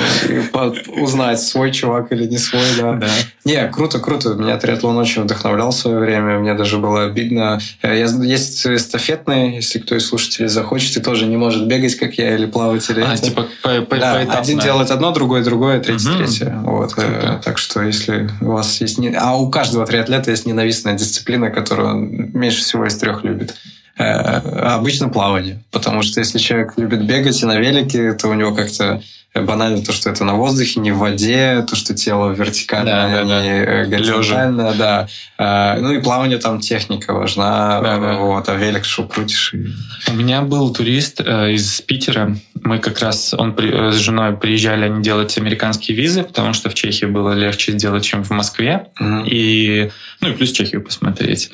узнать, 0.97 1.43
свой 1.43 1.73
чувак 1.73 2.11
или 2.11 2.27
не 2.27 2.39
свой, 2.39 2.63
да. 2.81 2.93
да. 2.95 3.09
Не, 3.45 3.69
круто, 3.69 3.99
круто. 3.99 4.31
Меня 4.31 4.57
триатлон 4.57 4.97
очень 4.97 5.23
вдохновлял 5.23 5.71
в 5.73 5.75
свое 5.75 5.99
время, 5.99 6.39
мне 6.39 6.55
даже 6.55 6.79
было 6.79 7.05
обидно 7.05 7.34
Э, 7.39 7.99
я, 7.99 8.07
есть 8.07 8.67
эстафетные, 8.67 9.57
если 9.57 9.79
кто 9.79 9.97
из 9.97 10.07
слушателей 10.07 10.49
захочет 10.49 10.97
и 10.97 11.01
тоже 11.01 11.27
не 11.27 11.37
может 11.37 11.67
бегать, 11.67 11.95
как 11.97 12.15
я, 12.15 12.35
или 12.35 12.47
плавать, 12.47 12.89
или... 12.91 13.01
А, 13.03 13.15
это. 13.15 13.23
типа 13.23 13.47
по, 13.63 13.81
по, 13.83 13.97
да, 13.97 14.19
Один 14.19 14.59
делает 14.59 14.91
одно, 14.91 15.13
другой 15.13 15.43
другое, 15.43 15.81
третий 15.81 16.09
угу. 16.09 16.19
третье. 16.19 16.59
Вот. 16.63 16.95
Э, 16.97 17.41
так 17.45 17.59
что 17.59 17.83
если 17.83 18.31
у 18.41 18.53
вас 18.53 18.81
есть... 18.81 18.99
Не... 18.99 19.15
А 19.15 19.35
у 19.37 19.51
каждого 19.51 19.87
триатлета 19.87 20.31
есть 20.31 20.47
ненавистная 20.47 20.95
дисциплина, 20.95 21.51
которую 21.51 21.89
он 21.89 22.31
меньше 22.33 22.61
всего 22.61 22.87
из 22.87 22.97
трех 22.97 23.25
любит. 23.25 23.55
Э, 23.97 24.39
обычно 24.75 25.09
плавание. 25.09 25.63
Потому 25.71 26.03
что 26.03 26.21
если 26.21 26.39
человек 26.39 26.75
любит 26.77 27.07
бегать 27.07 27.41
и 27.43 27.47
на 27.47 27.59
велике, 27.59 28.13
то 28.15 28.29
у 28.29 28.35
него 28.35 28.55
как-то 28.55 29.03
банально 29.35 29.83
то, 29.83 29.93
что 29.93 30.11
это 30.11 30.25
на 30.25 30.35
воздухе, 30.35 30.79
не 30.79 30.93
в 30.93 30.99
воде, 30.99 31.65
то, 31.69 31.75
что 31.75 31.93
тело 31.95 32.31
вертикально, 32.31 32.91
да, 32.91 33.25
да, 33.25 33.43
не 33.43 33.65
да. 33.65 33.85
горизонтально, 33.85 34.61
Лежа. 34.61 34.75
да. 34.79 35.09
А, 35.39 35.77
ну 35.81 35.93
и 35.93 36.01
плавание 36.01 36.39
там 36.39 36.61
техника 36.61 37.13
важна, 37.13 37.81
да, 37.81 37.99
да. 37.99 38.19
вот, 38.19 38.49
а 38.49 38.55
велик 38.55 38.85
что 38.85 39.05
крутишь. 39.05 39.55
И... 39.55 39.67
У 40.11 40.15
меня 40.15 40.43
был 40.43 40.73
турист 40.73 41.21
э, 41.21 41.53
из 41.53 41.81
Питера, 41.81 42.37
мы 42.63 42.79
как 42.79 43.01
раз, 43.01 43.35
он 43.35 43.55
при, 43.55 43.89
э, 43.89 43.91
с 43.91 43.97
женой 43.97 44.37
приезжали 44.37 44.85
они 44.85 45.03
делать 45.03 45.37
американские 45.37 45.97
визы, 45.97 46.23
потому 46.23 46.53
что 46.53 46.71
в 46.71 46.75
Чехии 46.75 47.07
было 47.07 47.33
легче 47.33 47.73
сделать, 47.73 48.05
чем 48.05 48.23
в 48.23 48.31
Москве, 48.31 48.87
угу. 49.01 49.25
и, 49.27 49.91
ну 50.21 50.29
и 50.29 50.33
плюс 50.33 50.53
Чехию 50.53 50.83
посмотреть. 50.83 51.51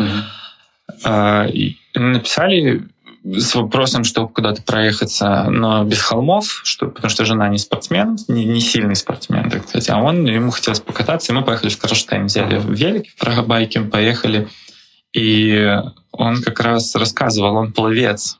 А, 1.02 1.46
и 1.46 1.76
написали 1.94 2.82
с 3.24 3.54
вопросом, 3.54 4.04
чтобы 4.04 4.32
куда-то 4.32 4.62
проехаться, 4.62 5.44
но 5.50 5.84
без 5.84 6.00
холмов, 6.00 6.60
что, 6.64 6.86
потому 6.88 7.10
что 7.10 7.24
жена 7.24 7.48
не 7.48 7.58
спортсмен, 7.58 8.16
не, 8.28 8.44
не 8.44 8.60
сильный 8.60 8.96
спортсмен, 8.96 9.50
так 9.50 9.68
сказать, 9.68 9.90
а 9.90 9.98
он, 9.98 10.24
ему 10.24 10.50
хотелось 10.50 10.80
покататься, 10.80 11.32
и 11.32 11.34
мы 11.34 11.42
поехали 11.42 11.70
в 11.70 11.78
Кронштейн, 11.78 12.26
взяли 12.26 12.60
велик, 12.66 13.10
в 13.10 13.16
Прагобайке 13.16 13.82
поехали, 13.82 14.48
и 15.12 15.78
он 16.12 16.42
как 16.42 16.60
раз 16.60 16.94
рассказывал, 16.94 17.56
он 17.56 17.72
пловец, 17.72 18.39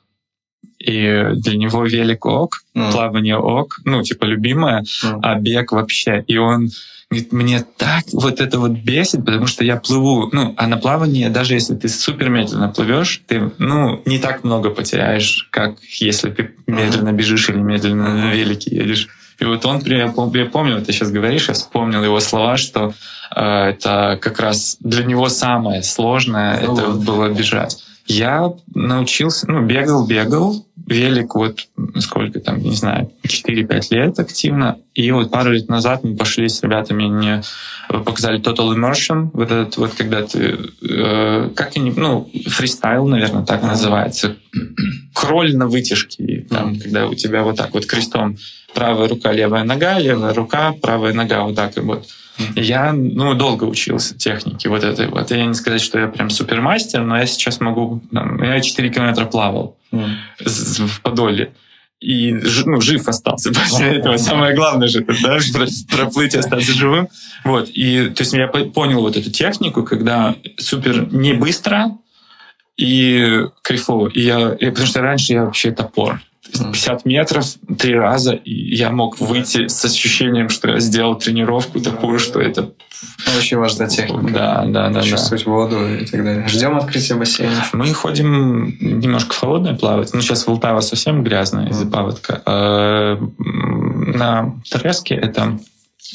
и 0.81 1.27
для 1.35 1.57
него 1.57 1.85
велик 1.85 2.24
ок, 2.27 2.62
mm. 2.74 2.93
плавание 2.93 3.36
ок, 3.36 3.81
ну, 3.85 4.02
типа, 4.02 4.24
любимое, 4.24 4.82
mm. 4.82 5.20
а 5.23 5.35
бег 5.35 5.73
вообще. 5.73 6.24
И 6.27 6.39
он 6.39 6.70
говорит, 7.11 7.32
мне 7.32 7.65
так 7.77 8.05
вот 8.12 8.40
это 8.40 8.59
вот 8.59 8.70
бесит, 8.70 9.24
потому 9.24 9.47
что 9.47 9.65
я 9.65 9.77
плыву, 9.77 10.31
ну, 10.32 10.55
а 10.57 10.66
на 10.66 10.78
плавании, 10.78 11.28
даже 11.28 11.55
если 11.55 11.74
ты 11.74 11.89
супер 11.89 12.31
медленно 12.31 12.69
плывешь, 12.69 13.23
ты, 13.27 13.51
ну, 13.59 14.01
не 14.07 14.19
так 14.19 14.44
много 14.44 14.70
потеряешь, 14.70 15.48
как 15.51 15.77
если 16.01 16.31
ты 16.31 16.55
медленно 16.66 17.12
бежишь 17.12 17.48
или 17.48 17.59
медленно 17.59 18.15
на 18.15 18.32
велике 18.32 18.74
едешь. 18.74 19.09
И 19.39 19.44
вот 19.44 19.65
он, 19.66 19.81
я 19.86 20.09
помню, 20.09 20.77
вот 20.77 20.86
ты 20.86 20.93
сейчас 20.93 21.11
говоришь, 21.11 21.48
я 21.48 21.55
вспомнил 21.55 22.05
его 22.05 22.20
слова, 22.20 22.57
что 22.57 22.93
э, 23.35 23.43
это 23.43 24.19
как 24.20 24.39
раз 24.39 24.77
для 24.81 25.05
него 25.05 25.28
самое 25.28 25.82
сложное, 25.82 26.61
ну, 26.61 26.74
это 26.74 26.86
вот. 26.86 27.05
было 27.05 27.28
бежать. 27.28 27.82
Я 28.06 28.52
научился, 28.74 29.51
ну, 29.51 29.64
бегал, 29.64 30.06
бегал, 30.06 30.66
велик 30.86 31.36
вот 31.36 31.68
сколько 32.01 32.40
там, 32.40 32.60
не 32.60 32.74
знаю, 32.74 33.12
4-5 33.24 33.82
лет 33.90 34.18
активно. 34.18 34.78
И 34.94 35.10
вот 35.12 35.31
пару 35.31 35.52
лет 35.52 35.68
назад 35.68 36.02
мы 36.02 36.16
пошли 36.16 36.48
с 36.48 36.62
ребятами, 36.62 37.06
мне 37.06 37.43
показали 37.89 38.40
Total 38.40 38.74
Immersion, 38.74 39.31
вот 39.32 39.51
этот 39.51 39.77
вот, 39.77 39.94
когда 39.94 40.22
ты, 40.22 40.59
э, 40.82 41.51
как 41.55 41.77
они, 41.77 41.93
ну, 41.97 42.28
фристайл, 42.47 43.06
наверное, 43.06 43.44
так 43.44 43.62
называется. 43.62 44.36
Кроль 45.14 45.56
на 45.56 45.68
вытяжке, 45.68 46.47
там, 46.51 46.78
когда 46.78 47.06
у 47.06 47.14
тебя 47.14 47.44
вот 47.44 47.56
так 47.56 47.72
вот 47.72 47.86
крестом 47.86 48.36
правая 48.74 49.09
рука, 49.09 49.32
левая 49.32 49.64
нога, 49.64 49.98
левая 49.98 50.35
рука, 50.35 50.74
правая 50.81 51.12
нога, 51.12 51.44
вот 51.44 51.55
так 51.55 51.77
и 51.77 51.81
вот. 51.81 52.06
Я 52.56 52.92
ну, 52.92 53.34
долго 53.34 53.64
учился 53.64 54.16
технике 54.16 54.68
вот 54.68 54.84
этой 54.84 55.08
вот. 55.08 55.30
Я 55.30 55.44
не 55.44 55.54
сказать, 55.54 55.80
что 55.80 55.98
я 55.98 56.08
прям 56.08 56.30
супермастер, 56.30 57.02
но 57.02 57.18
я 57.18 57.26
сейчас 57.26 57.60
могу... 57.60 58.02
Там, 58.12 58.42
я 58.42 58.60
4 58.60 58.90
километра 58.90 59.26
плавал 59.26 59.76
mm. 59.92 60.16
в 60.46 61.00
Подоле. 61.02 61.52
И 62.00 62.32
ну, 62.32 62.80
жив 62.80 63.06
остался 63.08 63.52
после 63.54 63.98
этого. 63.98 64.16
Самое 64.16 64.54
главное 64.54 64.88
же, 64.88 65.04
да, 65.22 65.38
проплыть 65.90 66.34
и 66.34 66.38
остаться 66.38 66.72
живым. 66.72 67.08
Вот. 67.44 67.68
И 67.68 68.08
то 68.08 68.22
есть 68.22 68.32
я 68.32 68.46
понял 68.48 69.02
вот 69.02 69.16
эту 69.16 69.30
технику, 69.30 69.82
когда 69.82 70.34
супер 70.56 71.12
не 71.12 71.34
быстро 71.34 71.98
и 72.76 73.44
кайфово. 73.62 74.08
И 74.08 74.22
я, 74.22 74.52
и, 74.54 74.70
потому 74.70 74.86
что 74.86 75.02
раньше 75.02 75.34
я 75.34 75.44
вообще 75.44 75.72
топор. 75.72 76.20
50 76.52 77.05
метров 77.05 77.47
три 77.78 77.94
раза, 77.94 78.32
и 78.32 78.74
я 78.74 78.90
мог 78.90 79.20
выйти 79.20 79.68
с 79.68 79.85
ощущением, 79.85 80.48
что 80.48 80.70
я 80.70 80.81
сделал 80.81 81.16
тренировку 81.16 81.81
такую, 81.81 82.18
что 82.18 82.40
это... 82.40 82.72
Очень 83.39 83.56
важная 83.56 83.89
техника. 83.89 84.31
Да, 84.31 84.64
да, 84.66 84.90
да. 84.90 85.02
Чувствовать 85.02 85.44
да. 85.47 85.51
воду 85.51 85.86
и 85.86 86.05
так 86.05 86.22
далее. 86.22 86.47
Ждем 86.48 86.77
открытия 86.77 87.14
бассейна. 87.14 87.64
Мы 87.72 87.94
ходим 87.94 88.77
немножко 88.78 89.32
в 89.32 89.39
холодное 89.39 89.74
плавать. 89.74 90.12
Ну, 90.12 90.20
сейчас 90.20 90.47
Волтава 90.47 90.81
совсем 90.81 91.24
грязная 91.24 91.70
из-за 91.70 91.86
паводка. 91.86 92.43
А 92.44 93.18
на 93.39 94.55
Треске 94.70 95.14
это 95.14 95.59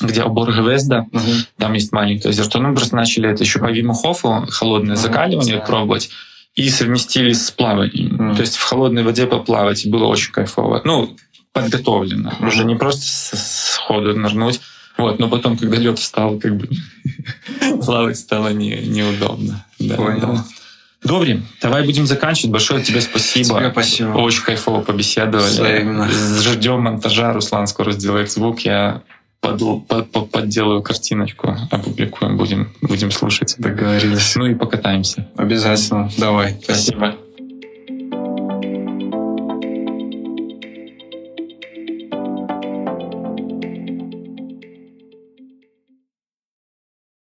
где 0.01 0.21
обор 0.23 0.51
Гвезда, 0.51 1.05
угу. 1.11 1.21
там 1.57 1.73
есть 1.73 1.91
маленькое 1.91 2.31
озерцо. 2.31 2.59
Ну, 2.59 2.69
мы 2.69 2.75
просто 2.75 2.95
начали 2.95 3.29
это 3.29 3.43
еще 3.43 3.59
по 3.59 3.71
Вимухофу, 3.71 4.45
холодное 4.49 4.95
угу. 4.95 5.01
закаливание 5.01 5.57
да. 5.57 5.65
пробовать 5.65 6.09
и 6.55 6.69
совместили 6.69 7.33
с 7.33 7.51
плаванием. 7.51 8.31
Mm. 8.31 8.35
То 8.35 8.41
есть 8.41 8.55
в 8.55 8.63
холодной 8.63 9.03
воде 9.03 9.27
поплавать 9.27 9.85
было 9.87 10.05
очень 10.05 10.31
кайфово. 10.31 10.81
Ну, 10.85 11.15
подготовлено. 11.51 12.33
Mm. 12.39 12.47
Уже 12.47 12.63
не 12.63 12.75
просто 12.75 13.05
сходу 13.37 14.17
нырнуть. 14.17 14.61
Вот, 14.97 15.19
но 15.19 15.27
потом, 15.27 15.57
когда 15.57 15.75
лед 15.75 15.99
встал, 15.99 16.39
как 16.39 16.55
бы 16.55 16.69
плавать 17.85 18.17
стало 18.17 18.53
не, 18.53 18.77
неудобно. 18.77 19.65
Да, 19.79 19.95
Понял. 19.95 20.19
Да. 20.21 20.45
Добре, 21.03 21.43
давай 21.61 21.83
будем 21.83 22.07
заканчивать. 22.07 22.51
Большое 22.51 22.81
тебе 22.81 23.01
спасибо. 23.01 23.59
Тебе 23.59 23.71
спасибо. 23.71 24.09
Очень 24.17 24.43
кайфово 24.43 24.81
побеседовали. 24.81 25.45
Взаимно. 25.45 26.09
Ждем 26.09 26.81
монтажа. 26.81 27.31
Руслан 27.33 27.67
скоро 27.67 27.91
сделает 27.91 28.31
звук. 28.31 28.61
Я 28.61 29.03
под, 29.45 29.87
под, 29.87 30.11
под, 30.11 30.31
подделаю 30.31 30.81
картиночку, 30.81 31.55
опубликуем, 31.71 32.37
будем, 32.37 32.73
будем 32.81 33.11
слушать. 33.11 33.55
Договорились. 33.57 34.35
Ну 34.35 34.47
и 34.47 34.55
покатаемся. 34.55 35.27
Обязательно. 35.35 36.09
Давай. 36.17 36.57
Спасибо. 36.63 37.15